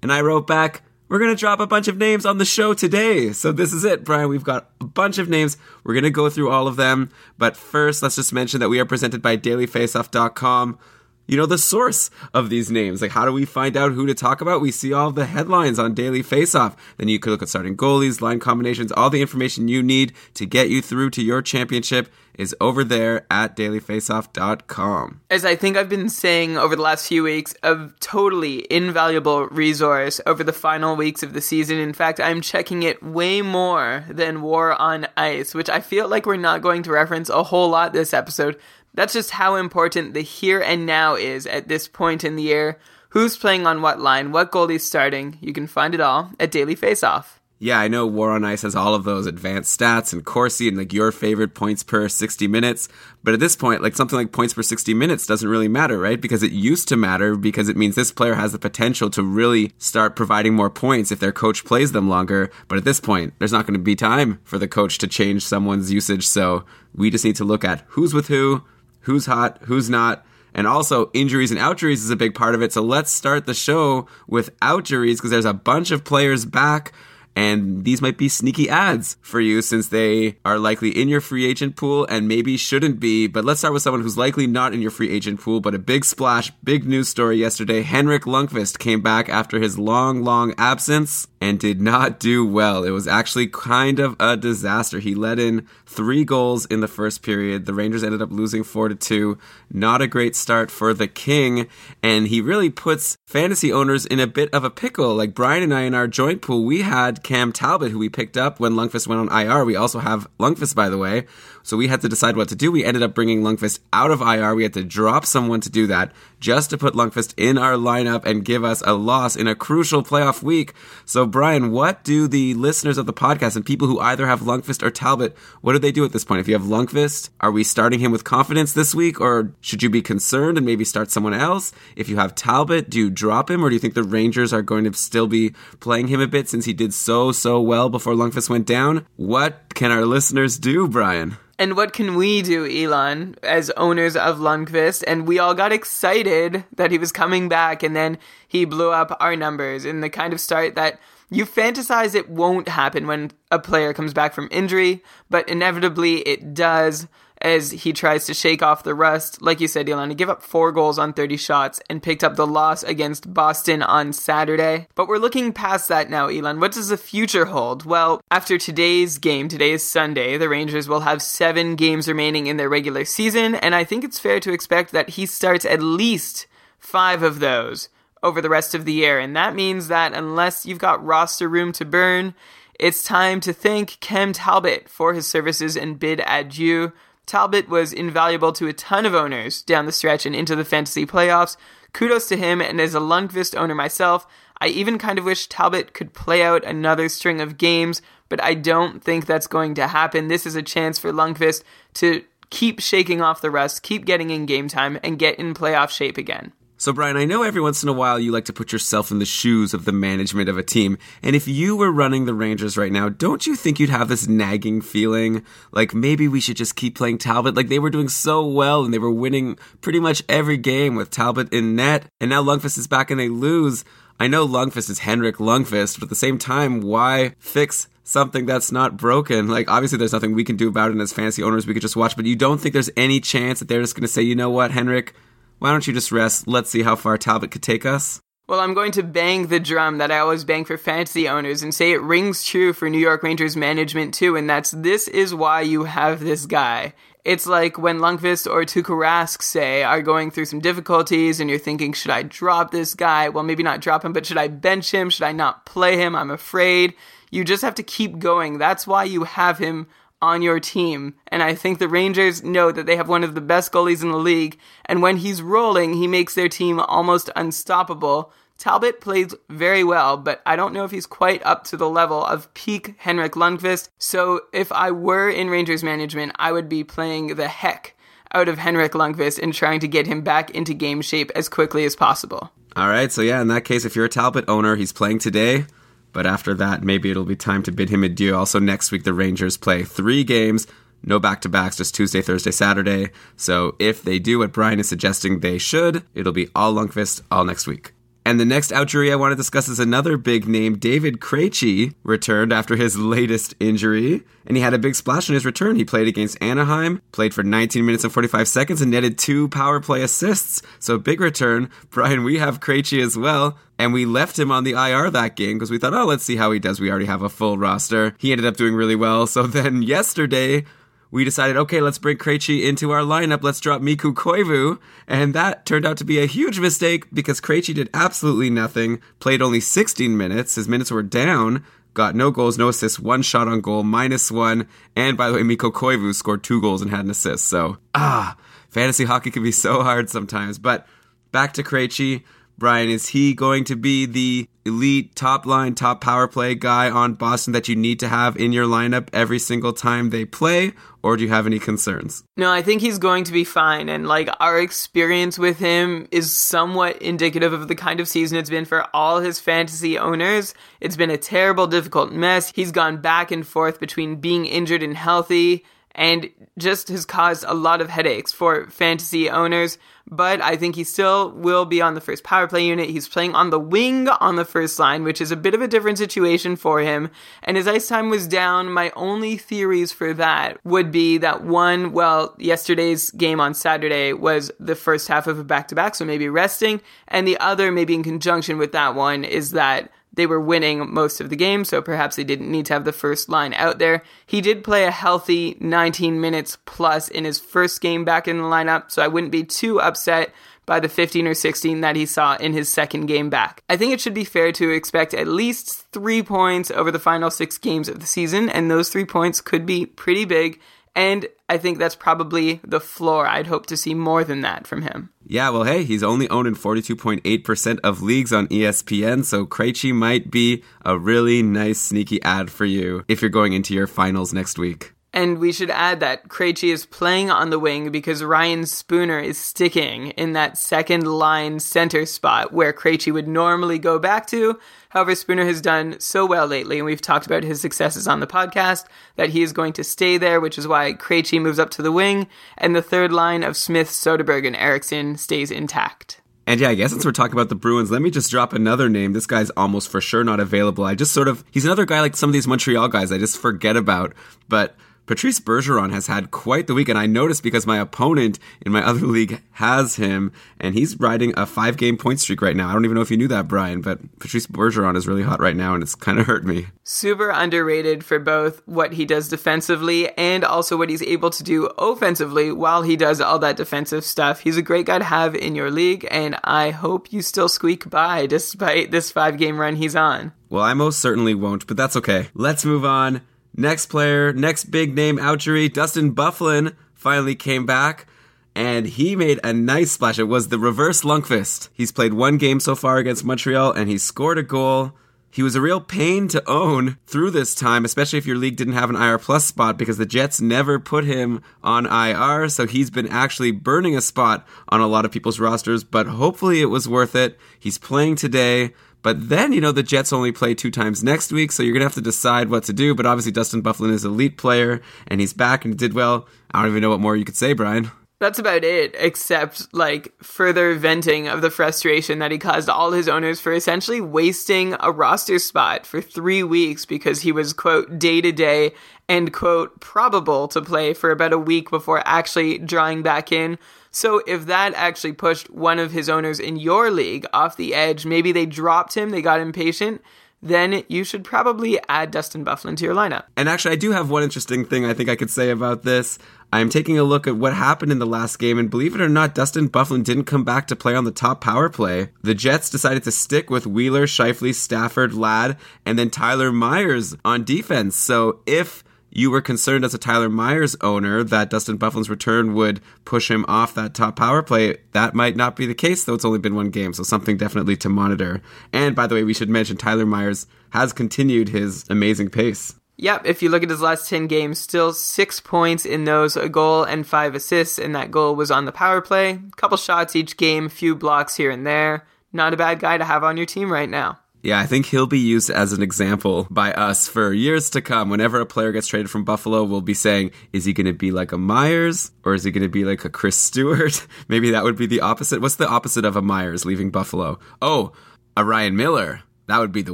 And 0.03 0.13
I 0.13 0.21
wrote 0.21 0.45
back, 0.45 0.83
we're 1.11 1.19
gonna 1.19 1.35
drop 1.35 1.59
a 1.59 1.67
bunch 1.67 1.89
of 1.89 1.97
names 1.97 2.25
on 2.25 2.37
the 2.37 2.45
show 2.45 2.73
today. 2.73 3.33
So 3.33 3.51
this 3.51 3.73
is 3.73 3.83
it, 3.83 4.05
Brian. 4.05 4.29
We've 4.29 4.45
got 4.45 4.69
a 4.79 4.85
bunch 4.85 5.17
of 5.17 5.27
names. 5.27 5.57
We're 5.83 5.93
gonna 5.93 6.09
go 6.09 6.29
through 6.29 6.49
all 6.49 6.69
of 6.69 6.77
them. 6.77 7.09
But 7.37 7.57
first, 7.57 8.01
let's 8.01 8.15
just 8.15 8.31
mention 8.31 8.61
that 8.61 8.69
we 8.69 8.79
are 8.79 8.85
presented 8.85 9.21
by 9.21 9.35
DailyFaceoff.com 9.35 10.79
you 11.27 11.37
know 11.37 11.45
the 11.45 11.57
source 11.57 12.09
of 12.33 12.49
these 12.49 12.69
names 12.71 13.01
like 13.01 13.11
how 13.11 13.25
do 13.25 13.31
we 13.31 13.45
find 13.45 13.77
out 13.77 13.93
who 13.93 14.05
to 14.05 14.13
talk 14.13 14.41
about 14.41 14.61
we 14.61 14.71
see 14.71 14.93
all 14.93 15.11
the 15.11 15.25
headlines 15.25 15.79
on 15.79 15.93
daily 15.93 16.23
faceoff 16.23 16.75
then 16.97 17.07
you 17.07 17.19
could 17.19 17.29
look 17.29 17.41
at 17.41 17.49
starting 17.49 17.77
goalies 17.77 18.21
line 18.21 18.39
combinations 18.39 18.91
all 18.93 19.09
the 19.09 19.21
information 19.21 19.67
you 19.67 19.81
need 19.81 20.13
to 20.33 20.45
get 20.45 20.69
you 20.69 20.81
through 20.81 21.09
to 21.09 21.21
your 21.21 21.41
championship 21.41 22.11
is 22.37 22.55
over 22.59 22.83
there 22.83 23.25
at 23.29 23.55
dailyfaceoff.com 23.55 25.21
As 25.29 25.45
I 25.45 25.55
think 25.55 25.77
I've 25.77 25.89
been 25.89 26.09
saying 26.09 26.57
over 26.57 26.75
the 26.75 26.81
last 26.81 27.07
few 27.07 27.23
weeks, 27.23 27.53
a 27.63 27.89
totally 27.99 28.65
invaluable 28.71 29.47
resource 29.47 30.21
over 30.25 30.43
the 30.43 30.53
final 30.53 30.95
weeks 30.95 31.23
of 31.23 31.33
the 31.33 31.41
season. 31.41 31.77
In 31.77 31.93
fact, 31.93 32.19
I'm 32.19 32.41
checking 32.41 32.83
it 32.83 33.03
way 33.03 33.41
more 33.41 34.05
than 34.09 34.41
War 34.41 34.73
on 34.73 35.07
Ice, 35.17 35.53
which 35.53 35.69
I 35.69 35.81
feel 35.81 36.07
like 36.07 36.25
we're 36.25 36.37
not 36.37 36.61
going 36.61 36.83
to 36.83 36.91
reference 36.91 37.29
a 37.29 37.43
whole 37.43 37.69
lot 37.69 37.93
this 37.93 38.13
episode. 38.13 38.57
That's 38.93 39.13
just 39.13 39.31
how 39.31 39.55
important 39.55 40.13
the 40.13 40.21
here 40.21 40.61
and 40.61 40.85
now 40.85 41.15
is 41.15 41.47
at 41.47 41.67
this 41.67 41.87
point 41.87 42.23
in 42.23 42.35
the 42.35 42.43
year. 42.43 42.77
Who's 43.09 43.37
playing 43.37 43.67
on 43.67 43.81
what 43.81 43.99
line, 43.99 44.31
what 44.31 44.51
goalie's 44.51 44.85
starting. 44.85 45.37
You 45.41 45.53
can 45.53 45.67
find 45.67 45.93
it 45.93 45.99
all 46.01 46.31
at 46.39 46.51
Daily 46.51 46.75
Faceoff. 46.75 47.39
yeah 47.59 47.79
i 47.79 47.87
know 47.87 48.07
war 48.07 48.31
on 48.31 48.43
ice 48.43 48.63
has 48.63 48.75
all 48.75 48.95
of 48.95 49.03
those 49.03 49.27
advanced 49.27 49.79
stats 49.79 50.11
and 50.13 50.25
corsi 50.25 50.67
and 50.67 50.77
like 50.77 50.91
your 50.91 51.11
favorite 51.11 51.53
points 51.53 51.83
per 51.83 52.09
60 52.09 52.47
minutes 52.47 52.89
but 53.23 53.35
at 53.35 53.39
this 53.39 53.55
point 53.55 53.83
like 53.83 53.95
something 53.95 54.17
like 54.17 54.31
points 54.31 54.53
per 54.55 54.63
60 54.63 54.93
minutes 54.95 55.27
doesn't 55.27 55.47
really 55.47 55.67
matter 55.67 55.99
right 55.99 56.19
because 56.19 56.41
it 56.41 56.51
used 56.51 56.87
to 56.87 56.97
matter 56.97 57.35
because 57.35 57.69
it 57.69 57.77
means 57.77 57.93
this 57.95 58.11
player 58.11 58.33
has 58.33 58.51
the 58.51 58.57
potential 58.67 59.09
to 59.11 59.21
really 59.21 59.71
start 59.77 60.15
providing 60.15 60.55
more 60.55 60.71
points 60.71 61.11
if 61.11 61.19
their 61.19 61.31
coach 61.43 61.63
plays 61.63 61.91
them 61.91 62.09
longer 62.09 62.49
but 62.67 62.77
at 62.79 62.83
this 62.85 62.99
point 62.99 63.33
there's 63.37 63.51
not 63.53 63.67
going 63.67 63.77
to 63.79 63.89
be 63.91 63.95
time 63.95 64.39
for 64.43 64.57
the 64.57 64.67
coach 64.67 64.97
to 64.97 65.07
change 65.07 65.45
someone's 65.45 65.91
usage 65.91 66.25
so 66.27 66.63
we 66.95 67.11
just 67.11 67.25
need 67.25 67.35
to 67.35 67.45
look 67.45 67.63
at 67.63 67.83
who's 67.89 68.13
with 68.13 68.27
who 68.27 68.63
who's 69.01 69.25
hot 69.25 69.59
who's 69.63 69.89
not 69.89 70.25
and 70.53 70.67
also, 70.67 71.09
injuries 71.13 71.51
and 71.51 71.59
outjuries 71.59 71.93
is 71.93 72.09
a 72.09 72.15
big 72.15 72.35
part 72.35 72.55
of 72.55 72.61
it. 72.61 72.73
So 72.73 72.81
let's 72.81 73.11
start 73.11 73.45
the 73.45 73.53
show 73.53 74.07
with 74.27 74.57
outjuries 74.59 75.15
because 75.17 75.31
there's 75.31 75.45
a 75.45 75.53
bunch 75.53 75.91
of 75.91 76.03
players 76.03 76.45
back. 76.45 76.91
And 77.35 77.85
these 77.85 78.01
might 78.01 78.17
be 78.17 78.27
sneaky 78.27 78.69
ads 78.69 79.17
for 79.21 79.39
you 79.39 79.61
since 79.61 79.87
they 79.87 80.37
are 80.43 80.59
likely 80.59 80.89
in 80.89 81.07
your 81.07 81.21
free 81.21 81.45
agent 81.45 81.75
pool 81.75 82.05
and 82.09 82.27
maybe 82.27 82.57
shouldn't 82.57 82.99
be. 82.99 83.27
But 83.27 83.45
let's 83.45 83.59
start 83.59 83.73
with 83.73 83.83
someone 83.83 84.01
who's 84.01 84.17
likely 84.17 84.47
not 84.47 84.73
in 84.73 84.81
your 84.81 84.91
free 84.91 85.09
agent 85.09 85.39
pool, 85.39 85.61
but 85.61 85.73
a 85.73 85.79
big 85.79 86.03
splash, 86.03 86.51
big 86.63 86.85
news 86.85 87.07
story 87.07 87.37
yesterday. 87.37 87.81
Henrik 87.83 88.23
Lundqvist 88.23 88.79
came 88.79 89.01
back 89.01 89.29
after 89.29 89.59
his 89.59 89.79
long, 89.79 90.23
long 90.23 90.53
absence 90.57 91.27
and 91.41 91.59
did 91.59 91.81
not 91.81 92.19
do 92.19 92.45
well. 92.45 92.83
It 92.83 92.91
was 92.91 93.07
actually 93.07 93.47
kind 93.47 93.99
of 93.99 94.15
a 94.19 94.37
disaster. 94.37 94.99
He 94.99 95.15
let 95.15 95.39
in 95.39 95.67
three 95.87 96.23
goals 96.23 96.65
in 96.67 96.81
the 96.81 96.87
first 96.87 97.23
period. 97.23 97.65
The 97.65 97.73
Rangers 97.73 98.03
ended 98.03 98.21
up 98.21 98.31
losing 98.31 98.63
four 98.63 98.89
to 98.89 98.95
two. 98.95 99.39
Not 99.71 100.01
a 100.01 100.07
great 100.07 100.35
start 100.35 100.69
for 100.69 100.93
the 100.93 101.07
King, 101.07 101.67
and 102.03 102.27
he 102.27 102.41
really 102.41 102.69
puts 102.69 103.17
fantasy 103.25 103.73
owners 103.73 104.05
in 104.05 104.19
a 104.19 104.27
bit 104.27 104.53
of 104.53 104.63
a 104.63 104.69
pickle. 104.69 105.15
Like 105.15 105.33
Brian 105.33 105.63
and 105.63 105.73
I 105.73 105.81
in 105.81 105.95
our 105.95 106.07
joint 106.07 106.41
pool, 106.43 106.63
we 106.63 106.81
had 106.83 107.20
Cam 107.23 107.51
Talbot, 107.51 107.91
who 107.91 107.99
we 107.99 108.09
picked 108.09 108.37
up 108.37 108.59
when 108.59 108.73
Lundqvist 108.73 109.07
went 109.07 109.29
on 109.29 109.41
IR. 109.41 109.65
We 109.65 109.75
also 109.75 109.99
have 109.99 110.27
Lundqvist, 110.39 110.75
by 110.75 110.89
the 110.89 110.97
way. 110.97 111.25
So 111.63 111.77
we 111.77 111.87
had 111.87 112.01
to 112.01 112.09
decide 112.09 112.35
what 112.35 112.49
to 112.49 112.55
do. 112.55 112.71
We 112.71 112.83
ended 112.83 113.03
up 113.03 113.13
bringing 113.13 113.41
Lundqvist 113.41 113.79
out 113.93 114.11
of 114.11 114.21
IR. 114.21 114.55
We 114.55 114.63
had 114.63 114.73
to 114.73 114.83
drop 114.83 115.25
someone 115.25 115.61
to 115.61 115.69
do 115.69 115.87
that 115.87 116.11
just 116.39 116.69
to 116.71 116.77
put 116.77 116.95
Lundqvist 116.95 117.33
in 117.37 117.57
our 117.57 117.73
lineup 117.73 118.25
and 118.25 118.43
give 118.43 118.63
us 118.63 118.81
a 118.85 118.93
loss 118.93 119.35
in 119.35 119.47
a 119.47 119.55
crucial 119.55 120.03
playoff 120.03 120.41
week. 120.41 120.73
So 121.05 121.25
Brian, 121.25 121.71
what 121.71 122.03
do 122.03 122.27
the 122.27 122.55
listeners 122.55 122.97
of 122.97 123.05
the 123.05 123.13
podcast 123.13 123.55
and 123.55 123.65
people 123.65 123.87
who 123.87 123.99
either 123.99 124.27
have 124.27 124.41
Lundqvist 124.41 124.83
or 124.83 124.89
Talbot, 124.89 125.37
what 125.61 125.73
do 125.73 125.79
they 125.79 125.91
do 125.91 126.03
at 126.03 126.13
this 126.13 126.23
point? 126.23 126.41
If 126.41 126.47
you 126.47 126.55
have 126.55 126.63
Lundqvist, 126.63 127.29
are 127.39 127.51
we 127.51 127.63
starting 127.63 127.99
him 127.99 128.11
with 128.11 128.23
confidence 128.23 128.73
this 128.73 128.95
week 128.95 129.21
or 129.21 129.53
should 129.61 129.83
you 129.83 129.89
be 129.89 130.01
concerned 130.01 130.57
and 130.57 130.65
maybe 130.65 130.83
start 130.83 131.11
someone 131.11 131.33
else? 131.33 131.71
If 131.95 132.09
you 132.09 132.17
have 132.17 132.35
Talbot, 132.35 132.89
do 132.89 132.99
you 132.99 133.09
drop 133.09 133.49
him 133.49 133.63
or 133.63 133.69
do 133.69 133.75
you 133.75 133.79
think 133.79 133.93
the 133.93 134.03
Rangers 134.03 134.51
are 134.51 134.61
going 134.61 134.83
to 134.85 134.93
still 134.93 135.27
be 135.27 135.51
playing 135.79 136.07
him 136.07 136.19
a 136.19 136.27
bit 136.27 136.49
since 136.49 136.65
he 136.65 136.73
did 136.73 136.93
so, 136.93 137.31
so 137.31 137.61
well 137.61 137.89
before 137.89 138.13
Lundqvist 138.13 138.49
went 138.49 138.65
down? 138.65 139.05
What 139.15 139.70
can 139.81 139.91
our 139.91 140.05
listeners 140.05 140.59
do, 140.59 140.87
Brian? 140.87 141.37
And 141.57 141.75
what 141.75 141.91
can 141.91 142.13
we 142.13 142.43
do, 142.43 142.67
Elon, 142.69 143.33
as 143.41 143.71
owners 143.71 144.15
of 144.15 144.37
Lundqvist? 144.37 145.03
And 145.07 145.27
we 145.27 145.39
all 145.39 145.55
got 145.55 145.73
excited 145.73 146.63
that 146.75 146.91
he 146.91 146.99
was 146.99 147.11
coming 147.11 147.49
back, 147.49 147.81
and 147.81 147.95
then 147.95 148.19
he 148.47 148.63
blew 148.63 148.91
up 148.91 149.17
our 149.19 149.35
numbers 149.35 149.83
in 149.83 150.01
the 150.01 150.09
kind 150.11 150.33
of 150.33 150.39
start 150.39 150.75
that 150.75 150.99
you 151.31 151.47
fantasize 151.47 152.13
it 152.13 152.29
won't 152.29 152.67
happen 152.67 153.07
when 153.07 153.31
a 153.49 153.57
player 153.57 153.91
comes 153.91 154.13
back 154.13 154.35
from 154.35 154.49
injury, 154.51 155.03
but 155.31 155.49
inevitably 155.49 156.17
it 156.27 156.53
does 156.53 157.07
as 157.41 157.71
he 157.71 157.93
tries 157.93 158.25
to 158.25 158.33
shake 158.33 158.61
off 158.61 158.83
the 158.83 158.95
rust. 158.95 159.41
Like 159.41 159.59
you 159.59 159.67
said, 159.67 159.89
Elon, 159.89 160.09
he 160.09 160.15
gave 160.15 160.29
up 160.29 160.41
four 160.43 160.71
goals 160.71 160.99
on 160.99 161.13
30 161.13 161.37
shots 161.37 161.81
and 161.89 162.01
picked 162.03 162.23
up 162.23 162.35
the 162.35 162.47
loss 162.47 162.83
against 162.83 163.33
Boston 163.33 163.81
on 163.83 164.13
Saturday. 164.13 164.87
But 164.95 165.07
we're 165.07 165.17
looking 165.17 165.51
past 165.53 165.89
that 165.89 166.09
now, 166.09 166.27
Elon. 166.27 166.59
What 166.59 166.71
does 166.71 166.89
the 166.89 166.97
future 166.97 167.45
hold? 167.45 167.85
Well, 167.85 168.21
after 168.29 168.57
today's 168.57 169.17
game, 169.17 169.47
today 169.47 169.71
is 169.71 169.83
Sunday, 169.83 170.37
the 170.37 170.49
Rangers 170.49 170.87
will 170.87 171.01
have 171.01 171.21
seven 171.21 171.75
games 171.75 172.07
remaining 172.07 172.47
in 172.47 172.57
their 172.57 172.69
regular 172.69 173.05
season, 173.05 173.55
and 173.55 173.73
I 173.73 173.83
think 173.83 174.03
it's 174.03 174.19
fair 174.19 174.39
to 174.39 174.53
expect 174.53 174.91
that 174.91 175.09
he 175.09 175.25
starts 175.25 175.65
at 175.65 175.81
least 175.81 176.47
five 176.79 177.23
of 177.23 177.39
those 177.39 177.89
over 178.23 178.39
the 178.41 178.49
rest 178.49 178.75
of 178.75 178.85
the 178.85 178.93
year. 178.93 179.19
And 179.19 179.35
that 179.35 179.55
means 179.55 179.87
that 179.87 180.13
unless 180.13 180.65
you've 180.65 180.77
got 180.77 181.03
roster 181.03 181.49
room 181.49 181.71
to 181.73 181.85
burn, 181.85 182.35
It's 182.81 183.03
time 183.03 183.41
to 183.41 183.53
thank 183.53 183.99
Cam 183.99 184.33
Talbot 184.33 184.89
for 184.89 185.13
his 185.13 185.27
services 185.27 185.77
and 185.77 185.99
bid 185.99 186.19
adieu. 186.25 186.93
Talbot 187.25 187.69
was 187.69 187.93
invaluable 187.93 188.51
to 188.53 188.67
a 188.67 188.73
ton 188.73 189.05
of 189.05 189.15
owners 189.15 189.61
down 189.61 189.85
the 189.85 189.91
stretch 189.91 190.25
and 190.25 190.35
into 190.35 190.55
the 190.55 190.65
fantasy 190.65 191.05
playoffs. 191.05 191.55
Kudos 191.93 192.27
to 192.29 192.37
him, 192.37 192.61
and 192.61 192.79
as 192.79 192.95
a 192.95 192.99
Lundqvist 192.99 193.57
owner 193.57 193.75
myself, 193.75 194.25
I 194.59 194.67
even 194.67 194.97
kind 194.97 195.17
of 195.17 195.25
wish 195.25 195.47
Talbot 195.47 195.93
could 195.93 196.13
play 196.13 196.43
out 196.43 196.63
another 196.63 197.09
string 197.09 197.41
of 197.41 197.57
games, 197.57 198.01
but 198.29 198.43
I 198.43 198.53
don't 198.53 199.03
think 199.03 199.25
that's 199.25 199.47
going 199.47 199.73
to 199.75 199.87
happen. 199.87 200.27
This 200.27 200.45
is 200.45 200.55
a 200.55 200.61
chance 200.61 200.99
for 200.99 201.11
Lundqvist 201.11 201.63
to 201.95 202.23
keep 202.49 202.79
shaking 202.79 203.21
off 203.21 203.41
the 203.41 203.51
rust, 203.51 203.81
keep 203.81 204.05
getting 204.05 204.29
in 204.29 204.45
game 204.45 204.67
time, 204.67 204.99
and 205.03 205.17
get 205.17 205.39
in 205.39 205.53
playoff 205.53 205.89
shape 205.89 206.17
again. 206.17 206.53
So, 206.81 206.91
Brian, 206.91 207.15
I 207.15 207.25
know 207.25 207.43
every 207.43 207.61
once 207.61 207.83
in 207.83 207.89
a 207.89 207.93
while 207.93 208.19
you 208.19 208.31
like 208.31 208.45
to 208.45 208.53
put 208.53 208.71
yourself 208.71 209.11
in 209.11 209.19
the 209.19 209.23
shoes 209.25 209.75
of 209.75 209.85
the 209.85 209.91
management 209.91 210.49
of 210.49 210.57
a 210.57 210.63
team. 210.63 210.97
And 211.21 211.35
if 211.35 211.47
you 211.47 211.75
were 211.75 211.91
running 211.91 212.25
the 212.25 212.33
Rangers 212.33 212.75
right 212.75 212.91
now, 212.91 213.07
don't 213.07 213.45
you 213.45 213.55
think 213.55 213.79
you'd 213.79 213.91
have 213.91 214.07
this 214.07 214.27
nagging 214.27 214.81
feeling 214.81 215.45
like 215.71 215.93
maybe 215.93 216.27
we 216.27 216.39
should 216.39 216.57
just 216.57 216.75
keep 216.75 216.95
playing 216.95 217.19
Talbot? 217.19 217.53
Like 217.53 217.67
they 217.67 217.77
were 217.77 217.91
doing 217.91 218.09
so 218.09 218.43
well 218.43 218.83
and 218.83 218.91
they 218.91 218.97
were 218.97 219.11
winning 219.11 219.59
pretty 219.81 219.99
much 219.99 220.23
every 220.27 220.57
game 220.57 220.95
with 220.95 221.11
Talbot 221.11 221.53
in 221.53 221.75
net. 221.75 222.07
And 222.19 222.31
now 222.31 222.41
Lundqvist 222.41 222.79
is 222.79 222.87
back 222.87 223.11
and 223.11 223.19
they 223.19 223.29
lose. 223.29 223.85
I 224.19 224.25
know 224.25 224.47
Lundqvist 224.47 224.89
is 224.89 224.97
Henrik 224.97 225.35
Lundqvist, 225.35 225.99
but 225.99 226.05
at 226.05 226.09
the 226.09 226.15
same 226.15 226.39
time, 226.39 226.81
why 226.81 227.35
fix 227.37 227.89
something 228.03 228.47
that's 228.47 228.71
not 228.71 228.97
broken. 228.97 229.49
Like 229.49 229.69
obviously 229.69 229.99
there's 229.99 230.13
nothing 230.13 230.33
we 230.33 230.43
can 230.43 230.57
do 230.57 230.69
about 230.69 230.89
it 230.89 230.93
and 230.93 231.01
as 231.01 231.13
fantasy 231.13 231.43
owners 231.43 231.67
we 231.67 231.73
could 231.73 231.83
just 231.83 231.95
watch, 231.95 232.15
but 232.15 232.25
you 232.25 232.35
don't 232.35 232.59
think 232.59 232.73
there's 232.73 232.89
any 232.97 233.19
chance 233.19 233.59
that 233.59 233.67
they're 233.67 233.81
just 233.81 233.95
gonna 233.95 234.07
say, 234.07 234.23
you 234.23 234.35
know 234.35 234.49
what, 234.49 234.71
Henrik, 234.71 235.13
why 235.61 235.69
don't 235.69 235.85
you 235.85 235.93
just 235.93 236.11
rest? 236.11 236.47
Let's 236.47 236.71
see 236.71 236.81
how 236.81 236.95
far 236.95 237.19
Talbot 237.19 237.51
could 237.51 237.61
take 237.61 237.85
us. 237.85 238.19
Well, 238.47 238.59
I'm 238.59 238.73
going 238.73 238.93
to 238.93 239.03
bang 239.03 239.45
the 239.45 239.59
drum 239.59 239.99
that 239.99 240.09
I 240.09 240.17
always 240.17 240.43
bang 240.43 240.65
for 240.65 240.75
fantasy 240.75 241.29
owners 241.29 241.61
and 241.61 241.71
say 241.71 241.91
it 241.91 242.01
rings 242.01 242.43
true 242.43 242.73
for 242.73 242.89
New 242.89 242.97
York 242.97 243.21
Rangers 243.21 243.55
management 243.55 244.15
too, 244.15 244.35
and 244.35 244.49
that's 244.49 244.71
this 244.71 245.07
is 245.07 245.35
why 245.35 245.61
you 245.61 245.83
have 245.83 246.19
this 246.19 246.47
guy. 246.47 246.93
It's 247.23 247.45
like 247.45 247.77
when 247.77 247.99
Lundqvist 247.99 248.51
or 248.51 248.63
Tuukka 248.63 248.85
Rask, 248.85 249.43
say, 249.43 249.83
are 249.83 250.01
going 250.01 250.31
through 250.31 250.45
some 250.45 250.61
difficulties 250.61 251.39
and 251.39 251.47
you're 251.47 251.59
thinking, 251.59 251.93
should 251.93 252.09
I 252.09 252.23
drop 252.23 252.71
this 252.71 252.95
guy? 252.95 253.29
Well, 253.29 253.43
maybe 253.43 253.61
not 253.61 253.81
drop 253.81 254.03
him, 254.03 254.13
but 254.13 254.25
should 254.25 254.39
I 254.39 254.47
bench 254.47 254.89
him? 254.89 255.11
Should 255.11 255.25
I 255.25 255.31
not 255.31 255.67
play 255.67 255.95
him? 255.95 256.15
I'm 256.15 256.31
afraid. 256.31 256.95
You 257.29 257.43
just 257.43 257.61
have 257.61 257.75
to 257.75 257.83
keep 257.83 258.17
going. 258.17 258.57
That's 258.57 258.87
why 258.87 259.03
you 259.03 259.25
have 259.25 259.59
him 259.59 259.85
on 260.21 260.41
your 260.41 260.59
team. 260.59 261.15
And 261.27 261.41
I 261.41 261.55
think 261.55 261.79
the 261.79 261.87
Rangers 261.87 262.43
know 262.43 262.71
that 262.71 262.85
they 262.85 262.95
have 262.95 263.09
one 263.09 263.23
of 263.23 263.35
the 263.35 263.41
best 263.41 263.71
goalies 263.71 264.03
in 264.03 264.11
the 264.11 264.17
league. 264.17 264.57
And 264.85 265.01
when 265.01 265.17
he's 265.17 265.41
rolling, 265.41 265.93
he 265.93 266.07
makes 266.07 266.35
their 266.35 266.49
team 266.49 266.79
almost 266.79 267.29
unstoppable. 267.35 268.31
Talbot 268.57 269.01
plays 269.01 269.33
very 269.49 269.83
well, 269.83 270.17
but 270.17 270.41
I 270.45 270.55
don't 270.55 270.73
know 270.73 270.83
if 270.83 270.91
he's 270.91 271.07
quite 271.07 271.43
up 271.43 271.63
to 271.65 271.77
the 271.77 271.89
level 271.89 272.23
of 272.23 272.53
peak 272.53 272.93
Henrik 272.99 273.33
Lundqvist. 273.33 273.89
So 273.97 274.41
if 274.53 274.71
I 274.71 274.91
were 274.91 275.29
in 275.29 275.49
Rangers 275.49 275.83
management, 275.83 276.33
I 276.35 276.51
would 276.51 276.69
be 276.69 276.83
playing 276.83 277.35
the 277.35 277.47
heck 277.47 277.95
out 278.33 278.47
of 278.47 278.59
Henrik 278.59 278.91
Lundqvist 278.91 279.39
and 279.41 279.53
trying 279.53 279.79
to 279.79 279.87
get 279.87 280.05
him 280.05 280.21
back 280.21 280.51
into 280.51 280.75
game 280.75 281.01
shape 281.01 281.31
as 281.35 281.49
quickly 281.49 281.85
as 281.85 281.95
possible. 281.95 282.51
All 282.75 282.87
right, 282.87 283.11
so 283.11 283.21
yeah, 283.21 283.41
in 283.41 283.47
that 283.47 283.65
case, 283.65 283.83
if 283.83 283.95
you're 283.95 284.05
a 284.05 284.09
Talbot 284.09 284.45
owner, 284.47 284.75
he's 284.75 284.93
playing 284.93 285.19
today. 285.19 285.65
But 286.13 286.25
after 286.25 286.53
that, 286.55 286.83
maybe 286.83 287.09
it'll 287.09 287.23
be 287.23 287.35
time 287.35 287.63
to 287.63 287.71
bid 287.71 287.89
him 287.89 288.03
adieu. 288.03 288.35
Also, 288.35 288.59
next 288.59 288.91
week, 288.91 289.03
the 289.03 289.13
Rangers 289.13 289.57
play 289.57 289.83
three 289.83 290.23
games. 290.23 290.67
No 291.03 291.19
back 291.19 291.41
to 291.41 291.49
backs, 291.49 291.77
just 291.77 291.95
Tuesday, 291.95 292.21
Thursday, 292.21 292.51
Saturday. 292.51 293.09
So 293.35 293.75
if 293.79 294.03
they 294.03 294.19
do 294.19 294.39
what 294.39 294.53
Brian 294.53 294.79
is 294.79 294.89
suggesting 294.89 295.39
they 295.39 295.57
should, 295.57 296.03
it'll 296.13 296.33
be 296.33 296.49
all 296.55 296.73
Lundqvist 296.73 297.21
all 297.31 297.45
next 297.45 297.65
week. 297.65 297.93
And 298.23 298.39
the 298.39 298.45
next 298.45 298.71
outjury 298.71 299.11
I 299.11 299.15
want 299.15 299.31
to 299.31 299.35
discuss 299.35 299.67
is 299.67 299.79
another 299.79 300.15
big 300.15 300.47
name. 300.47 300.77
David 300.77 301.19
Krejci 301.19 301.95
returned 302.03 302.53
after 302.53 302.75
his 302.75 302.95
latest 302.95 303.55
injury, 303.59 304.21
and 304.45 304.55
he 304.55 304.61
had 304.61 304.75
a 304.75 304.79
big 304.79 304.93
splash 304.93 305.27
in 305.27 305.33
his 305.33 305.45
return. 305.45 305.75
He 305.75 305.83
played 305.83 306.07
against 306.07 306.41
Anaheim, 306.41 307.01
played 307.11 307.33
for 307.33 307.41
19 307.41 307.83
minutes 307.83 308.03
and 308.03 308.13
45 308.13 308.47
seconds, 308.47 308.81
and 308.81 308.91
netted 308.91 309.17
two 309.17 309.49
power 309.49 309.79
play 309.79 310.03
assists. 310.03 310.61
So 310.79 310.99
big 310.99 311.19
return. 311.19 311.71
Brian, 311.89 312.23
we 312.23 312.37
have 312.37 312.59
Krejci 312.59 313.03
as 313.03 313.17
well. 313.17 313.57
And 313.79 313.93
we 313.93 314.05
left 314.05 314.37
him 314.37 314.51
on 314.51 314.63
the 314.63 314.73
IR 314.73 315.09
that 315.09 315.35
game 315.35 315.57
because 315.57 315.71
we 315.71 315.79
thought, 315.79 315.95
oh, 315.95 316.05
let's 316.05 316.23
see 316.23 316.35
how 316.35 316.51
he 316.51 316.59
does. 316.59 316.79
We 316.79 316.91
already 316.91 317.07
have 317.07 317.23
a 317.23 317.29
full 317.29 317.57
roster. 317.57 318.13
He 318.19 318.31
ended 318.31 318.45
up 318.45 318.55
doing 318.55 318.75
really 318.75 318.95
well. 318.95 319.25
So 319.25 319.47
then 319.47 319.81
yesterday, 319.81 320.65
we 321.11 321.25
decided, 321.25 321.57
okay, 321.57 321.81
let's 321.81 321.97
bring 321.97 322.17
Krejci 322.17 322.63
into 322.63 322.91
our 322.91 323.01
lineup. 323.01 323.43
Let's 323.43 323.59
drop 323.59 323.81
Mikko 323.81 324.13
Koivu. 324.13 324.79
And 325.07 325.33
that 325.33 325.65
turned 325.65 325.85
out 325.85 325.97
to 325.97 326.05
be 326.05 326.19
a 326.19 326.25
huge 326.25 326.59
mistake 326.59 327.05
because 327.13 327.41
Krejci 327.41 327.73
did 327.73 327.89
absolutely 327.93 328.49
nothing, 328.49 329.01
played 329.19 329.41
only 329.41 329.59
16 329.59 330.15
minutes. 330.15 330.55
His 330.55 330.69
minutes 330.69 330.89
were 330.89 331.03
down, 331.03 331.65
got 331.93 332.15
no 332.15 332.31
goals, 332.31 332.57
no 332.57 332.69
assists, 332.69 332.97
one 332.97 333.21
shot 333.21 333.49
on 333.49 333.59
goal, 333.59 333.83
minus 333.83 334.31
one. 334.31 334.67
And 334.95 335.17
by 335.17 335.27
the 335.27 335.35
way, 335.35 335.43
Mikko 335.43 335.71
Koivu 335.71 336.15
scored 336.15 336.43
two 336.43 336.61
goals 336.61 336.81
and 336.81 336.89
had 336.89 337.03
an 337.03 337.11
assist. 337.11 337.45
So, 337.45 337.77
ah, 337.93 338.37
fantasy 338.69 339.03
hockey 339.03 339.31
can 339.31 339.43
be 339.43 339.51
so 339.51 339.83
hard 339.83 340.09
sometimes. 340.09 340.59
But 340.59 340.87
back 341.33 341.53
to 341.53 341.63
Krejci. 341.63 342.23
Brian, 342.57 342.89
is 342.91 343.07
he 343.07 343.33
going 343.33 343.63
to 343.63 343.75
be 343.75 344.05
the 344.05 344.47
elite 344.65 345.15
top 345.15 345.47
line, 345.47 345.73
top 345.73 345.99
power 345.99 346.27
play 346.27 346.53
guy 346.53 346.91
on 346.91 347.15
Boston 347.15 347.53
that 347.53 347.67
you 347.67 347.75
need 347.75 347.99
to 347.99 348.07
have 348.07 348.37
in 348.37 348.53
your 348.53 348.67
lineup 348.67 349.09
every 349.13 349.39
single 349.39 349.73
time 349.73 350.11
they 350.11 350.25
play? 350.25 350.73
Or 351.03 351.17
do 351.17 351.23
you 351.23 351.29
have 351.29 351.47
any 351.47 351.59
concerns? 351.59 352.23
No, 352.37 352.51
I 352.51 352.61
think 352.61 352.81
he's 352.81 352.99
going 352.99 353.23
to 353.25 353.31
be 353.31 353.43
fine. 353.43 353.89
And 353.89 354.07
like 354.07 354.29
our 354.39 354.59
experience 354.59 355.39
with 355.39 355.57
him 355.57 356.07
is 356.11 356.33
somewhat 356.33 357.01
indicative 357.01 357.53
of 357.53 357.67
the 357.67 357.75
kind 357.75 357.99
of 357.99 358.07
season 358.07 358.37
it's 358.37 358.49
been 358.49 358.65
for 358.65 358.87
all 358.93 359.19
his 359.19 359.39
fantasy 359.39 359.97
owners. 359.97 360.53
It's 360.79 360.95
been 360.95 361.09
a 361.09 361.17
terrible, 361.17 361.67
difficult 361.67 362.11
mess. 362.11 362.51
He's 362.53 362.71
gone 362.71 363.01
back 363.01 363.31
and 363.31 363.45
forth 363.45 363.79
between 363.79 364.17
being 364.17 364.45
injured 364.45 364.83
and 364.83 364.95
healthy 364.95 365.65
and 365.95 366.29
just 366.57 366.87
has 366.89 367.05
caused 367.05 367.43
a 367.47 367.53
lot 367.53 367.81
of 367.81 367.89
headaches 367.89 368.31
for 368.31 368.69
fantasy 368.69 369.29
owners. 369.29 369.77
But 370.09 370.41
I 370.41 370.57
think 370.57 370.75
he 370.75 370.83
still 370.83 371.31
will 371.31 371.63
be 371.63 371.81
on 371.81 371.93
the 371.93 372.01
first 372.01 372.23
power 372.23 372.47
play 372.47 372.65
unit. 372.65 372.89
He's 372.89 373.07
playing 373.07 373.33
on 373.33 373.49
the 373.49 373.59
wing 373.59 374.09
on 374.09 374.35
the 374.35 374.43
first 374.43 374.77
line, 374.77 375.03
which 375.03 375.21
is 375.21 375.31
a 375.31 375.37
bit 375.37 375.53
of 375.53 375.61
a 375.61 375.67
different 375.67 375.97
situation 375.97 376.55
for 376.55 376.81
him. 376.81 377.09
And 377.43 377.55
his 377.55 377.67
ice 377.67 377.87
time 377.87 378.09
was 378.09 378.27
down. 378.27 378.71
My 378.73 378.91
only 378.95 379.37
theories 379.37 379.91
for 379.91 380.13
that 380.15 380.57
would 380.65 380.91
be 380.91 381.17
that 381.19 381.43
one, 381.43 381.93
well, 381.93 382.35
yesterday's 382.37 383.11
game 383.11 383.39
on 383.39 383.53
Saturday 383.53 384.11
was 384.11 384.51
the 384.59 384.75
first 384.75 385.07
half 385.07 385.27
of 385.27 385.39
a 385.39 385.43
back 385.43 385.67
to 385.69 385.75
back, 385.75 385.95
so 385.95 386.03
maybe 386.03 386.27
resting. 386.27 386.81
And 387.07 387.27
the 387.27 387.39
other, 387.39 387.71
maybe 387.71 387.93
in 387.93 388.03
conjunction 388.03 388.57
with 388.57 388.73
that 388.73 388.95
one, 388.95 389.23
is 389.23 389.51
that 389.51 389.91
they 390.13 390.25
were 390.25 390.41
winning 390.41 390.93
most 390.93 391.21
of 391.21 391.29
the 391.29 391.35
game, 391.35 391.63
so 391.63 391.81
perhaps 391.81 392.15
they 392.15 392.23
didn't 392.23 392.51
need 392.51 392.65
to 392.65 392.73
have 392.73 392.83
the 392.83 392.91
first 392.91 393.29
line 393.29 393.53
out 393.53 393.79
there. 393.79 394.03
He 394.25 394.41
did 394.41 394.63
play 394.63 394.83
a 394.83 394.91
healthy 394.91 395.57
19 395.59 396.19
minutes 396.19 396.57
plus 396.65 397.07
in 397.07 397.23
his 397.23 397.39
first 397.39 397.81
game 397.81 398.03
back 398.03 398.27
in 398.27 398.37
the 398.37 398.43
lineup, 398.43 398.91
so 398.91 399.01
I 399.01 399.07
wouldn't 399.07 399.31
be 399.31 399.43
too 399.43 399.79
upset 399.79 400.33
by 400.65 400.79
the 400.79 400.89
15 400.89 401.27
or 401.27 401.33
16 401.33 401.81
that 401.81 401.95
he 401.95 402.05
saw 402.05 402.35
in 402.35 402.53
his 402.53 402.69
second 402.69 403.07
game 403.07 403.29
back. 403.29 403.63
I 403.69 403.77
think 403.77 403.93
it 403.93 404.01
should 404.01 404.13
be 404.13 404.23
fair 404.23 404.51
to 404.53 404.69
expect 404.69 405.13
at 405.13 405.27
least 405.27 405.91
three 405.91 406.21
points 406.21 406.71
over 406.71 406.91
the 406.91 406.99
final 406.99 407.31
six 407.31 407.57
games 407.57 407.89
of 407.89 407.99
the 407.99 408.05
season, 408.05 408.49
and 408.49 408.69
those 408.69 408.89
three 408.89 409.05
points 409.05 409.41
could 409.41 409.65
be 409.65 409.85
pretty 409.85 410.25
big. 410.25 410.59
And 410.95 411.27
I 411.47 411.57
think 411.57 411.77
that's 411.77 411.95
probably 411.95 412.59
the 412.63 412.81
floor. 412.81 413.25
I'd 413.25 413.47
hope 413.47 413.65
to 413.67 413.77
see 413.77 413.93
more 413.93 414.23
than 414.23 414.41
that 414.41 414.67
from 414.67 414.81
him. 414.81 415.11
Yeah, 415.25 415.49
well, 415.49 415.63
hey, 415.63 415.83
he's 415.83 416.03
only 416.03 416.29
owned 416.29 416.47
in 416.47 416.55
42.8% 416.55 417.79
of 417.83 418.01
leagues 418.01 418.33
on 418.33 418.47
ESPN, 418.47 419.23
so 419.23 419.45
Krejci 419.45 419.93
might 419.93 420.29
be 420.29 420.63
a 420.83 420.97
really 420.97 421.41
nice 421.41 421.79
sneaky 421.79 422.21
ad 422.23 422.51
for 422.51 422.65
you 422.65 423.05
if 423.07 423.21
you're 423.21 423.29
going 423.29 423.53
into 423.53 423.73
your 423.73 423.87
finals 423.87 424.33
next 424.33 424.57
week. 424.57 424.93
And 425.13 425.39
we 425.39 425.51
should 425.51 425.69
add 425.69 425.99
that 425.99 426.29
Krejci 426.29 426.71
is 426.71 426.85
playing 426.85 427.29
on 427.29 427.49
the 427.49 427.59
wing 427.59 427.91
because 427.91 428.23
Ryan 428.23 428.65
Spooner 428.65 429.19
is 429.19 429.37
sticking 429.37 430.11
in 430.11 430.31
that 430.33 430.57
second 430.57 431.05
line 431.05 431.59
center 431.59 432.05
spot 432.05 432.53
where 432.53 432.71
Krejci 432.71 433.11
would 433.11 433.27
normally 433.27 433.77
go 433.77 433.99
back 433.99 434.25
to. 434.27 434.57
However, 434.87 435.13
Spooner 435.13 435.43
has 435.45 435.59
done 435.59 435.99
so 435.99 436.25
well 436.25 436.47
lately, 436.47 436.77
and 436.77 436.85
we've 436.85 437.01
talked 437.01 437.25
about 437.25 437.43
his 437.43 437.59
successes 437.59 438.07
on 438.07 438.21
the 438.21 438.27
podcast, 438.27 438.85
that 439.17 439.29
he 439.29 439.41
is 439.41 439.51
going 439.51 439.73
to 439.73 439.83
stay 439.83 440.17
there, 440.17 440.39
which 440.39 440.57
is 440.57 440.67
why 440.67 440.93
Krejci 440.93 441.41
moves 441.41 441.59
up 441.59 441.71
to 441.71 441.81
the 441.81 441.91
wing, 441.91 442.27
and 442.57 442.73
the 442.73 442.81
third 442.81 443.11
line 443.11 443.43
of 443.43 443.57
Smith, 443.57 443.89
Soderberg, 443.89 444.47
and 444.47 444.55
Eriksson 444.55 445.17
stays 445.17 445.51
intact. 445.51 446.21
And 446.47 446.59
yeah, 446.59 446.69
I 446.69 446.75
guess 446.75 446.91
since 446.91 447.05
we're 447.05 447.11
talking 447.11 447.33
about 447.33 447.49
the 447.49 447.55
Bruins, 447.55 447.91
let 447.91 448.01
me 448.01 448.11
just 448.11 448.31
drop 448.31 448.53
another 448.53 448.89
name. 448.89 449.13
This 449.13 449.27
guy's 449.27 449.49
almost 449.51 449.89
for 449.89 450.01
sure 450.01 450.23
not 450.23 450.39
available. 450.39 450.83
I 450.83 450.95
just 450.95 451.13
sort 451.13 451.27
of, 451.27 451.43
he's 451.51 451.65
another 451.65 451.85
guy 451.85 452.01
like 452.01 452.15
some 452.15 452.29
of 452.29 452.33
these 452.33 452.47
Montreal 452.47 452.87
guys 452.87 453.11
I 453.11 453.17
just 453.17 453.37
forget 453.37 453.77
about. 453.77 454.13
But 454.49 454.75
Patrice 455.11 455.41
Bergeron 455.41 455.91
has 455.91 456.07
had 456.07 456.31
quite 456.31 456.67
the 456.67 456.73
week, 456.73 456.87
and 456.87 456.97
I 456.97 457.05
noticed 457.05 457.43
because 457.43 457.67
my 457.67 457.77
opponent 457.79 458.39
in 458.65 458.71
my 458.71 458.81
other 458.81 459.05
league 459.05 459.41
has 459.51 459.97
him, 459.97 460.31
and 460.57 460.73
he's 460.73 460.97
riding 461.01 461.33
a 461.35 461.45
five 461.45 461.75
game 461.75 461.97
point 461.97 462.21
streak 462.21 462.41
right 462.41 462.55
now. 462.55 462.69
I 462.69 462.71
don't 462.71 462.85
even 462.85 462.95
know 462.95 463.01
if 463.01 463.11
you 463.11 463.17
knew 463.17 463.27
that, 463.27 463.49
Brian, 463.49 463.81
but 463.81 463.99
Patrice 464.19 464.47
Bergeron 464.47 464.95
is 464.95 465.09
really 465.09 465.23
hot 465.23 465.41
right 465.41 465.53
now, 465.53 465.73
and 465.73 465.83
it's 465.83 465.95
kind 465.95 466.17
of 466.17 466.27
hurt 466.27 466.45
me. 466.45 466.67
Super 466.85 467.29
underrated 467.29 468.05
for 468.05 468.19
both 468.19 468.65
what 468.65 468.93
he 468.93 469.03
does 469.03 469.27
defensively 469.27 470.17
and 470.17 470.45
also 470.45 470.77
what 470.77 470.89
he's 470.89 471.03
able 471.03 471.29
to 471.31 471.43
do 471.43 471.65
offensively 471.77 472.49
while 472.53 472.83
he 472.83 472.95
does 472.95 473.19
all 473.19 473.37
that 473.39 473.57
defensive 473.57 474.05
stuff. 474.05 474.39
He's 474.39 474.55
a 474.55 474.61
great 474.61 474.85
guy 474.85 474.99
to 474.99 475.03
have 475.03 475.35
in 475.35 475.55
your 475.55 475.71
league, 475.71 476.07
and 476.09 476.37
I 476.45 476.69
hope 476.69 477.11
you 477.11 477.21
still 477.21 477.49
squeak 477.49 477.89
by 477.89 478.27
despite 478.27 478.91
this 478.91 479.11
five 479.11 479.37
game 479.37 479.59
run 479.59 479.75
he's 479.75 479.93
on. 479.93 480.31
Well, 480.47 480.63
I 480.63 480.73
most 480.73 480.99
certainly 480.99 481.35
won't, 481.35 481.67
but 481.67 481.75
that's 481.75 481.97
okay. 481.97 482.29
Let's 482.33 482.63
move 482.63 482.85
on. 482.85 483.21
Next 483.55 483.87
player, 483.87 484.31
next 484.31 484.65
big 484.65 484.95
name 484.95 485.17
ouchery, 485.17 485.71
Dustin 485.71 486.15
Byfuglien 486.15 486.75
finally 486.93 487.35
came 487.35 487.65
back 487.65 488.07
and 488.55 488.85
he 488.85 489.15
made 489.15 489.39
a 489.43 489.53
nice 489.53 489.91
splash. 489.91 490.19
It 490.19 490.23
was 490.23 490.47
the 490.47 490.59
reverse 490.59 491.01
Lundqvist. 491.01 491.69
He's 491.73 491.91
played 491.91 492.13
one 492.13 492.37
game 492.37 492.59
so 492.59 492.75
far 492.75 492.97
against 492.97 493.25
Montreal 493.25 493.73
and 493.73 493.89
he 493.89 493.97
scored 493.97 494.37
a 494.37 494.43
goal. 494.43 494.93
He 495.33 495.43
was 495.43 495.55
a 495.55 495.61
real 495.61 495.79
pain 495.79 496.27
to 496.29 496.43
own 496.49 496.97
through 497.07 497.31
this 497.31 497.55
time, 497.55 497.85
especially 497.85 498.19
if 498.19 498.25
your 498.25 498.35
league 498.35 498.57
didn't 498.57 498.73
have 498.73 498.89
an 498.89 498.97
IR 498.97 499.17
plus 499.17 499.45
spot 499.45 499.77
because 499.77 499.97
the 499.97 500.05
Jets 500.05 500.41
never 500.41 500.77
put 500.77 501.05
him 501.05 501.41
on 501.63 501.85
IR. 501.85 502.49
So 502.49 502.67
he's 502.67 502.89
been 502.89 503.07
actually 503.07 503.51
burning 503.51 503.95
a 503.95 504.01
spot 504.01 504.45
on 504.67 504.81
a 504.81 504.87
lot 504.87 505.05
of 505.05 505.11
people's 505.11 505.39
rosters, 505.39 505.85
but 505.85 506.07
hopefully 506.07 506.61
it 506.61 506.65
was 506.65 506.87
worth 506.87 507.15
it. 507.15 507.39
He's 507.57 507.77
playing 507.77 508.17
today. 508.17 508.73
But 509.01 509.29
then, 509.29 509.51
you 509.53 509.61
know, 509.61 509.71
the 509.71 509.83
Jets 509.83 510.13
only 510.13 510.31
play 510.31 510.53
two 510.53 510.71
times 510.71 511.03
next 511.03 511.31
week, 511.31 511.51
so 511.51 511.63
you're 511.63 511.73
going 511.73 511.81
to 511.81 511.85
have 511.85 511.95
to 511.95 512.01
decide 512.01 512.49
what 512.49 512.63
to 512.65 512.73
do. 512.73 512.93
But 512.93 513.05
obviously, 513.05 513.31
Dustin 513.31 513.63
Byfuglien 513.63 513.93
is 513.93 514.05
elite 514.05 514.37
player, 514.37 514.81
and 515.07 515.19
he's 515.19 515.33
back 515.33 515.65
and 515.65 515.77
did 515.77 515.93
well. 515.93 516.27
I 516.53 516.61
don't 516.61 516.71
even 516.71 516.81
know 516.81 516.89
what 516.91 516.99
more 516.99 517.15
you 517.15 517.25
could 517.25 517.35
say, 517.35 517.53
Brian. 517.53 517.91
That's 518.19 518.37
about 518.37 518.63
it, 518.63 518.93
except 518.99 519.73
like 519.73 520.13
further 520.21 520.75
venting 520.75 521.27
of 521.27 521.41
the 521.41 521.49
frustration 521.49 522.19
that 522.19 522.29
he 522.29 522.37
caused 522.37 522.69
all 522.69 522.91
his 522.91 523.09
owners 523.09 523.39
for 523.39 523.51
essentially 523.51 523.99
wasting 523.99 524.75
a 524.79 524.91
roster 524.91 525.39
spot 525.39 525.87
for 525.87 526.01
three 526.01 526.43
weeks 526.43 526.85
because 526.85 527.21
he 527.21 527.31
was, 527.31 527.51
quote, 527.51 527.97
day 527.97 528.21
to 528.21 528.31
day 528.31 528.73
and, 529.09 529.33
quote, 529.33 529.79
probable 529.81 530.47
to 530.49 530.61
play 530.61 530.93
for 530.93 531.09
about 531.09 531.33
a 531.33 531.39
week 531.39 531.71
before 531.71 532.03
actually 532.05 532.59
drawing 532.59 533.01
back 533.01 533.31
in. 533.31 533.57
So 533.91 534.23
if 534.25 534.45
that 534.45 534.73
actually 534.75 535.13
pushed 535.13 535.49
one 535.49 535.79
of 535.79 535.91
his 535.91 536.09
owners 536.09 536.39
in 536.39 536.55
your 536.55 536.89
league 536.89 537.25
off 537.33 537.57
the 537.57 537.75
edge, 537.75 538.05
maybe 538.05 538.31
they 538.31 538.45
dropped 538.45 538.95
him, 538.95 539.09
they 539.09 539.21
got 539.21 539.41
impatient 539.41 540.01
then 540.41 540.83
you 540.87 541.03
should 541.03 541.23
probably 541.23 541.79
add 541.87 542.11
Dustin 542.11 542.43
Byfuglien 542.43 542.77
to 542.77 542.83
your 542.83 542.95
lineup. 542.95 543.25
And 543.37 543.47
actually, 543.47 543.73
I 543.73 543.77
do 543.77 543.91
have 543.91 544.09
one 544.09 544.23
interesting 544.23 544.65
thing 544.65 544.85
I 544.85 544.93
think 544.93 545.09
I 545.09 545.15
could 545.15 545.29
say 545.29 545.51
about 545.51 545.83
this. 545.83 546.17
I'm 546.53 546.69
taking 546.69 546.97
a 546.97 547.03
look 547.03 547.27
at 547.27 547.37
what 547.37 547.53
happened 547.53 547.91
in 547.91 547.99
the 547.99 548.05
last 548.05 548.37
game, 548.37 548.57
and 548.57 548.69
believe 548.69 548.95
it 548.95 549.01
or 549.01 549.07
not, 549.07 549.35
Dustin 549.35 549.69
Byfuglien 549.69 550.03
didn't 550.03 550.25
come 550.25 550.43
back 550.43 550.67
to 550.67 550.75
play 550.75 550.95
on 550.95 551.05
the 551.05 551.11
top 551.11 551.41
power 551.41 551.69
play. 551.69 552.09
The 552.23 552.33
Jets 552.33 552.69
decided 552.69 553.03
to 553.03 553.11
stick 553.11 553.49
with 553.49 553.67
Wheeler, 553.67 554.05
Scheifele, 554.05 554.53
Stafford, 554.53 555.13
Ladd, 555.13 555.57
and 555.85 555.97
then 555.97 556.09
Tyler 556.09 556.51
Myers 556.51 557.15
on 557.23 557.43
defense. 557.43 557.95
So 557.95 558.39
if 558.45 558.83
you 559.11 559.29
were 559.29 559.41
concerned 559.41 559.85
as 559.85 559.93
a 559.93 559.97
Tyler 559.97 560.29
Myers 560.29 560.75
owner 560.81 561.23
that 561.23 561.49
Dustin 561.49 561.77
Byfuglien's 561.77 562.09
return 562.09 562.53
would 562.53 562.81
push 563.05 563.29
him 563.29 563.45
off 563.47 563.75
that 563.75 563.93
top 563.93 564.15
power 564.15 564.41
play. 564.41 564.77
That 564.93 565.13
might 565.13 565.35
not 565.35 565.55
be 565.55 565.65
the 565.65 565.75
case, 565.75 566.03
though 566.03 566.13
it's 566.13 566.25
only 566.25 566.39
been 566.39 566.55
one 566.55 566.69
game, 566.69 566.93
so 566.93 567.03
something 567.03 567.37
definitely 567.37 567.75
to 567.77 567.89
monitor. 567.89 568.41
And 568.71 568.95
by 568.95 569.07
the 569.07 569.15
way, 569.15 569.23
we 569.23 569.33
should 569.33 569.49
mention 569.49 569.77
Tyler 569.77 570.05
Myers 570.05 570.47
has 570.71 570.93
continued 570.93 571.49
his 571.49 571.85
amazing 571.89 572.29
pace. 572.29 572.75
Yep, 572.97 573.25
if 573.25 573.41
you 573.41 573.49
look 573.49 573.63
at 573.63 573.69
his 573.69 573.81
last 573.81 574.07
10 574.09 574.27
games, 574.27 574.59
still 574.59 574.93
six 574.93 575.39
points 575.39 575.85
in 575.85 576.05
those, 576.05 576.37
a 576.37 576.47
goal 576.47 576.83
and 576.83 577.05
five 577.05 577.35
assists, 577.35 577.79
and 577.79 577.95
that 577.95 578.11
goal 578.11 578.35
was 578.35 578.51
on 578.51 578.65
the 578.65 578.71
power 578.71 579.01
play. 579.01 579.31
A 579.31 579.55
Couple 579.55 579.77
shots 579.77 580.15
each 580.15 580.37
game, 580.37 580.69
few 580.69 580.95
blocks 580.95 581.35
here 581.35 581.49
and 581.49 581.65
there. 581.65 582.05
Not 582.31 582.53
a 582.53 582.57
bad 582.57 582.79
guy 582.79 582.97
to 582.97 583.05
have 583.05 583.23
on 583.23 583.37
your 583.37 583.45
team 583.45 583.71
right 583.71 583.89
now. 583.89 584.19
Yeah, 584.43 584.59
I 584.59 584.65
think 584.65 584.87
he'll 584.87 585.07
be 585.07 585.19
used 585.19 585.51
as 585.51 585.71
an 585.71 585.83
example 585.83 586.47
by 586.49 586.73
us 586.73 587.07
for 587.07 587.31
years 587.31 587.69
to 587.71 587.81
come. 587.81 588.09
Whenever 588.09 588.39
a 588.39 588.45
player 588.45 588.71
gets 588.71 588.87
traded 588.87 589.09
from 589.09 589.23
Buffalo, 589.23 589.63
we'll 589.63 589.81
be 589.81 589.93
saying, 589.93 590.31
is 590.51 590.65
he 590.65 590.73
going 590.73 590.87
to 590.87 590.93
be 590.93 591.11
like 591.11 591.31
a 591.31 591.37
Myers 591.37 592.11
or 592.25 592.33
is 592.33 592.43
he 592.43 592.51
going 592.51 592.63
to 592.63 592.69
be 592.69 592.83
like 592.83 593.05
a 593.05 593.09
Chris 593.09 593.37
Stewart? 593.37 594.05
Maybe 594.27 594.51
that 594.51 594.63
would 594.63 594.77
be 594.77 594.87
the 594.87 595.01
opposite. 595.01 595.41
What's 595.41 595.57
the 595.57 595.67
opposite 595.67 596.05
of 596.05 596.15
a 596.15 596.21
Myers 596.23 596.65
leaving 596.65 596.89
Buffalo? 596.89 597.39
Oh, 597.61 597.91
a 598.35 598.43
Ryan 598.43 598.75
Miller. 598.75 599.21
That 599.47 599.59
would 599.59 599.71
be 599.71 599.83
the 599.83 599.93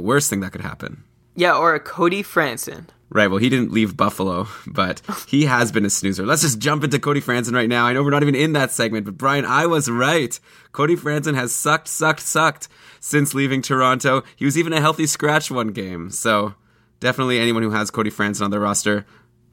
worst 0.00 0.30
thing 0.30 0.40
that 0.40 0.52
could 0.52 0.62
happen. 0.62 1.04
Yeah, 1.34 1.54
or 1.54 1.74
a 1.74 1.80
Cody 1.80 2.22
Franson. 2.22 2.86
Right. 3.10 3.28
Well, 3.28 3.38
he 3.38 3.48
didn't 3.48 3.72
leave 3.72 3.96
Buffalo, 3.96 4.48
but 4.66 5.00
he 5.26 5.46
has 5.46 5.72
been 5.72 5.84
a 5.84 5.90
snoozer. 5.90 6.26
Let's 6.26 6.42
just 6.42 6.58
jump 6.58 6.84
into 6.84 6.98
Cody 6.98 7.20
Franson 7.20 7.54
right 7.54 7.68
now. 7.68 7.86
I 7.86 7.92
know 7.92 8.02
we're 8.02 8.10
not 8.10 8.22
even 8.22 8.34
in 8.34 8.52
that 8.52 8.70
segment, 8.70 9.04
but 9.04 9.16
Brian, 9.16 9.44
I 9.44 9.66
was 9.66 9.90
right. 9.90 10.38
Cody 10.72 10.96
Franson 10.96 11.34
has 11.34 11.54
sucked, 11.54 11.88
sucked, 11.88 12.20
sucked 12.20 12.68
since 13.00 13.34
leaving 13.34 13.62
Toronto. 13.62 14.22
He 14.36 14.44
was 14.44 14.58
even 14.58 14.72
a 14.72 14.80
healthy 14.80 15.06
scratch 15.06 15.50
one 15.50 15.68
game. 15.68 16.10
So 16.10 16.54
definitely 17.00 17.38
anyone 17.38 17.62
who 17.62 17.70
has 17.70 17.90
Cody 17.90 18.10
Franson 18.10 18.42
on 18.42 18.50
their 18.50 18.60
roster, 18.60 19.06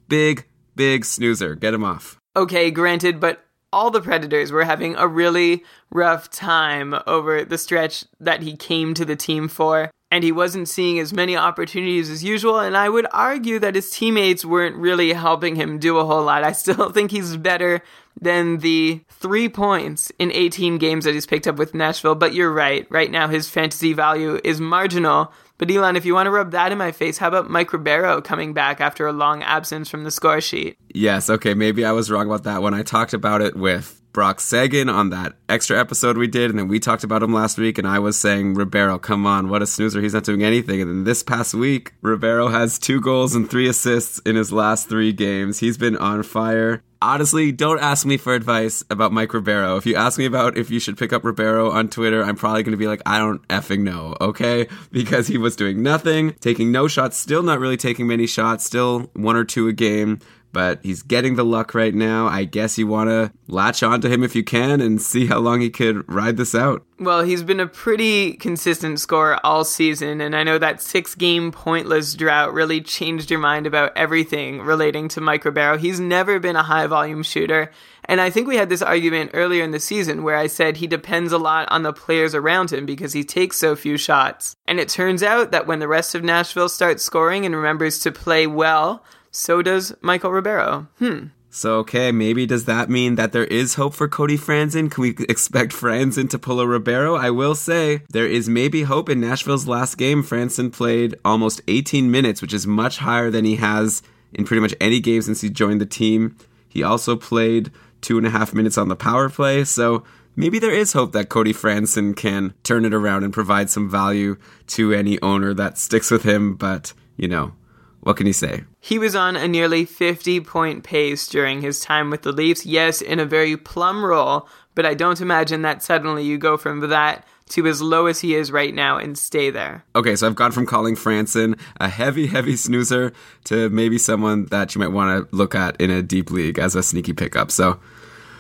big, 0.07 0.45
big 0.75 1.05
snoozer. 1.05 1.55
Get 1.55 1.73
him 1.73 1.83
off. 1.83 2.17
Okay, 2.35 2.71
granted, 2.71 3.19
but 3.19 3.45
all 3.71 3.91
the 3.91 4.01
Predators 4.01 4.51
were 4.51 4.63
having 4.63 4.95
a 4.95 5.07
really 5.07 5.63
rough 5.89 6.29
time 6.29 6.95
over 7.07 7.43
the 7.45 7.57
stretch 7.57 8.03
that 8.19 8.41
he 8.41 8.55
came 8.55 8.93
to 8.93 9.05
the 9.05 9.15
team 9.15 9.47
for 9.47 9.91
and 10.15 10.23
he 10.23 10.31
wasn't 10.31 10.69
seeing 10.69 10.97
as 10.97 11.11
many 11.11 11.35
opportunities 11.35 12.09
as 12.09 12.23
usual. 12.23 12.57
And 12.57 12.77
I 12.77 12.87
would 12.87 13.05
argue 13.11 13.59
that 13.59 13.75
his 13.75 13.89
teammates 13.89 14.45
weren't 14.45 14.77
really 14.77 15.11
helping 15.11 15.57
him 15.57 15.77
do 15.77 15.97
a 15.97 16.05
whole 16.05 16.23
lot. 16.23 16.45
I 16.45 16.53
still 16.53 16.89
think 16.93 17.11
he's 17.11 17.35
better 17.35 17.81
than 18.21 18.59
the 18.59 19.01
three 19.09 19.49
points 19.49 20.13
in 20.17 20.31
18 20.31 20.77
games 20.77 21.03
that 21.03 21.13
he's 21.13 21.25
picked 21.25 21.47
up 21.47 21.57
with 21.57 21.73
Nashville. 21.73 22.15
But 22.15 22.33
you're 22.33 22.53
right. 22.53 22.87
Right 22.89 23.11
now, 23.11 23.27
his 23.27 23.49
fantasy 23.49 23.91
value 23.91 24.39
is 24.41 24.61
marginal. 24.61 25.33
But 25.57 25.69
Elon, 25.69 25.97
if 25.97 26.05
you 26.05 26.13
want 26.13 26.27
to 26.27 26.31
rub 26.31 26.51
that 26.51 26.71
in 26.71 26.77
my 26.77 26.93
face, 26.93 27.17
how 27.17 27.27
about 27.27 27.49
Mike 27.49 27.73
Ribeiro 27.73 28.21
coming 28.21 28.53
back 28.53 28.79
after 28.79 29.07
a 29.07 29.11
long 29.11 29.43
absence 29.43 29.89
from 29.89 30.05
the 30.05 30.11
score 30.11 30.39
sheet? 30.39 30.77
Yes, 30.93 31.29
okay, 31.29 31.53
maybe 31.53 31.83
I 31.83 31.91
was 31.91 32.09
wrong 32.09 32.27
about 32.27 32.43
that 32.43 32.61
when 32.61 32.73
I 32.73 32.83
talked 32.83 33.13
about 33.13 33.41
it 33.41 33.57
with 33.57 34.01
Brock 34.15 34.39
Sagan 34.39 34.87
on 34.87 35.09
that 35.09 35.33
extra 35.49 35.77
episode 35.77 36.17
we 36.17 36.27
did, 36.27 36.49
and 36.49 36.57
then 36.57 36.69
we 36.69 36.79
talked 36.79 37.03
about 37.03 37.21
him 37.21 37.33
last 37.33 37.57
week, 37.57 37.77
and 37.77 37.85
I 37.85 37.99
was 37.99 38.17
saying, 38.17 38.53
Ribeiro, 38.53 38.97
come 38.97 39.25
on, 39.25 39.49
what 39.49 39.61
a 39.61 39.67
snoozer, 39.67 39.99
he's 40.01 40.13
not 40.13 40.23
doing 40.23 40.41
anything. 40.41 40.79
And 40.79 40.89
then 40.89 41.03
this 41.03 41.21
past 41.21 41.53
week, 41.53 41.91
Ribeiro 42.01 42.47
has 42.47 42.79
two 42.79 43.01
goals 43.01 43.35
and 43.35 43.51
three 43.51 43.67
assists 43.67 44.19
in 44.19 44.37
his 44.37 44.53
last 44.53 44.87
three 44.87 45.11
games. 45.11 45.59
He's 45.59 45.77
been 45.77 45.97
on 45.97 46.23
fire. 46.23 46.81
Honestly, 47.01 47.51
don't 47.51 47.81
ask 47.81 48.05
me 48.05 48.15
for 48.15 48.33
advice 48.33 48.85
about 48.89 49.11
Mike 49.11 49.33
Ribeiro. 49.33 49.75
If 49.75 49.85
you 49.85 49.97
ask 49.97 50.17
me 50.17 50.23
about 50.23 50.57
if 50.57 50.71
you 50.71 50.79
should 50.79 50.97
pick 50.97 51.11
up 51.11 51.25
Ribeiro 51.25 51.69
on 51.69 51.89
Twitter, 51.89 52.23
I'm 52.23 52.37
probably 52.37 52.63
going 52.63 52.71
to 52.71 52.77
be 52.77 52.87
like, 52.87 53.01
I 53.05 53.19
don't 53.19 53.45
effing 53.49 53.81
know, 53.81 54.15
okay? 54.21 54.69
Because 54.93 55.27
he 55.27 55.37
was 55.37 55.57
doing 55.57 55.83
nothing, 55.83 56.35
taking 56.39 56.71
no 56.71 56.87
shots, 56.87 57.17
still 57.17 57.43
not 57.43 57.59
really 57.59 57.75
taking 57.75 58.07
many 58.07 58.27
shots, 58.27 58.63
still 58.63 59.09
one 59.13 59.35
or 59.35 59.43
two 59.43 59.67
a 59.67 59.73
game 59.73 60.21
but 60.55 60.79
he's 60.83 61.03
getting 61.03 61.35
the 61.35 61.43
luck 61.43 61.75
right 61.75 61.93
now. 61.93 62.27
I 62.27 62.45
guess 62.45 62.77
you 62.77 62.87
want 62.87 63.09
to 63.09 63.33
latch 63.45 63.83
onto 63.83 64.07
him 64.07 64.23
if 64.23 64.37
you 64.37 64.43
can 64.43 64.79
and 64.79 65.01
see 65.01 65.25
how 65.25 65.39
long 65.39 65.59
he 65.59 65.69
could 65.69 66.09
ride 66.09 66.37
this 66.37 66.55
out. 66.55 66.85
Well, 66.97 67.23
he's 67.23 67.43
been 67.43 67.59
a 67.59 67.67
pretty 67.67 68.35
consistent 68.35 69.01
scorer 69.01 69.37
all 69.43 69.65
season, 69.65 70.21
and 70.21 70.33
I 70.33 70.43
know 70.43 70.57
that 70.57 70.81
six 70.81 71.13
game 71.13 71.51
pointless 71.51 72.13
drought 72.13 72.53
really 72.53 72.79
changed 72.79 73.29
your 73.29 73.41
mind 73.41 73.67
about 73.67 73.91
everything 73.97 74.61
relating 74.61 75.09
to 75.09 75.19
Mike 75.19 75.43
Ribeiro. 75.43 75.77
He's 75.77 75.99
never 75.99 76.39
been 76.39 76.55
a 76.55 76.63
high 76.63 76.87
volume 76.87 77.21
shooter, 77.21 77.69
and 78.05 78.21
I 78.21 78.29
think 78.29 78.47
we 78.47 78.55
had 78.55 78.69
this 78.69 78.81
argument 78.81 79.31
earlier 79.33 79.61
in 79.61 79.71
the 79.71 79.79
season 79.81 80.23
where 80.23 80.37
I 80.37 80.47
said 80.47 80.77
he 80.77 80.87
depends 80.87 81.33
a 81.33 81.37
lot 81.37 81.67
on 81.69 81.83
the 81.83 81.91
players 81.91 82.33
around 82.33 82.71
him 82.71 82.85
because 82.85 83.11
he 83.11 83.25
takes 83.25 83.57
so 83.57 83.75
few 83.75 83.97
shots. 83.97 84.55
And 84.65 84.79
it 84.79 84.87
turns 84.87 85.21
out 85.21 85.51
that 85.51 85.67
when 85.67 85.79
the 85.79 85.89
rest 85.89 86.15
of 86.15 86.23
Nashville 86.23 86.69
starts 86.69 87.03
scoring 87.03 87.45
and 87.45 87.53
remembers 87.53 87.99
to 87.99 88.11
play 88.11 88.47
well, 88.47 89.03
so 89.35 89.61
does 89.61 89.93
Michael 90.01 90.31
Ribeiro. 90.31 90.87
Hmm. 90.99 91.27
So, 91.49 91.77
okay, 91.79 92.11
maybe 92.11 92.45
does 92.45 92.65
that 92.65 92.89
mean 92.89 93.15
that 93.15 93.31
there 93.31 93.45
is 93.45 93.75
hope 93.75 93.93
for 93.93 94.07
Cody 94.07 94.37
Franson? 94.37 94.89
Can 94.89 95.01
we 95.01 95.15
expect 95.29 95.71
Franson 95.71 96.29
to 96.29 96.39
pull 96.39 96.59
a 96.59 96.67
Ribeiro? 96.67 97.15
I 97.15 97.29
will 97.31 97.55
say 97.55 98.01
there 98.09 98.27
is 98.27 98.49
maybe 98.49 98.83
hope 98.83 99.09
in 99.09 99.21
Nashville's 99.21 99.67
last 99.67 99.97
game. 99.97 100.23
Franson 100.23 100.71
played 100.71 101.15
almost 101.23 101.61
18 101.67 102.11
minutes, 102.11 102.41
which 102.41 102.53
is 102.53 102.65
much 102.67 102.97
higher 102.97 103.29
than 103.29 103.45
he 103.45 103.57
has 103.57 104.01
in 104.33 104.45
pretty 104.45 104.61
much 104.61 104.75
any 104.81 104.99
game 104.99 105.21
since 105.21 105.41
he 105.41 105.49
joined 105.49 105.79
the 105.79 105.85
team. 105.85 106.35
He 106.67 106.83
also 106.83 107.15
played 107.15 107.71
two 108.01 108.17
and 108.17 108.27
a 108.27 108.31
half 108.31 108.53
minutes 108.53 108.77
on 108.77 108.87
the 108.87 108.95
power 108.95 109.29
play. 109.29 109.63
So 109.63 110.03
maybe 110.35 110.59
there 110.59 110.73
is 110.73 110.93
hope 110.93 111.11
that 111.11 111.29
Cody 111.29 111.53
Franson 111.53 112.15
can 112.15 112.53
turn 112.63 112.85
it 112.85 112.93
around 112.93 113.23
and 113.23 113.33
provide 113.33 113.69
some 113.69 113.89
value 113.89 114.37
to 114.67 114.93
any 114.93 115.21
owner 115.21 115.53
that 115.53 115.77
sticks 115.77 116.11
with 116.11 116.23
him. 116.23 116.55
But, 116.55 116.93
you 117.15 117.27
know, 117.29 117.53
what 118.01 118.17
can 118.17 118.27
you 118.27 118.33
say? 118.33 118.63
He 118.85 118.99
was 118.99 119.15
on 119.15 119.35
a 119.35 119.47
nearly 119.47 119.83
50 119.83 120.41
point 120.41 120.83
pace 120.83 121.27
during 121.27 121.61
his 121.61 121.79
time 121.79 122.11
with 122.11 122.21
the 122.21 122.31
Leafs. 122.31 122.67
Yes, 122.67 123.01
in 123.01 123.19
a 123.19 123.25
very 123.25 123.57
plum 123.57 124.05
role, 124.05 124.47
but 124.75 124.85
I 124.85 124.93
don't 124.93 125.19
imagine 125.19 125.63
that 125.63 125.81
suddenly 125.81 126.23
you 126.23 126.37
go 126.37 126.55
from 126.55 126.81
that 126.81 127.25
to 127.49 127.65
as 127.65 127.81
low 127.81 128.05
as 128.05 128.21
he 128.21 128.35
is 128.35 128.51
right 128.51 128.75
now 128.75 128.99
and 128.99 129.17
stay 129.17 129.49
there. 129.49 129.83
Okay, 129.95 130.15
so 130.15 130.27
I've 130.27 130.35
gone 130.35 130.51
from 130.51 130.67
calling 130.67 130.95
Franson 130.95 131.59
a 131.77 131.89
heavy, 131.89 132.27
heavy 132.27 132.55
snoozer 132.55 133.11
to 133.45 133.71
maybe 133.71 133.97
someone 133.97 134.45
that 134.51 134.75
you 134.75 134.79
might 134.79 134.91
want 134.91 135.31
to 135.31 135.35
look 135.35 135.55
at 135.55 135.81
in 135.81 135.89
a 135.89 136.03
deep 136.03 136.29
league 136.29 136.59
as 136.59 136.75
a 136.75 136.83
sneaky 136.83 137.13
pickup. 137.13 137.49
So 137.49 137.79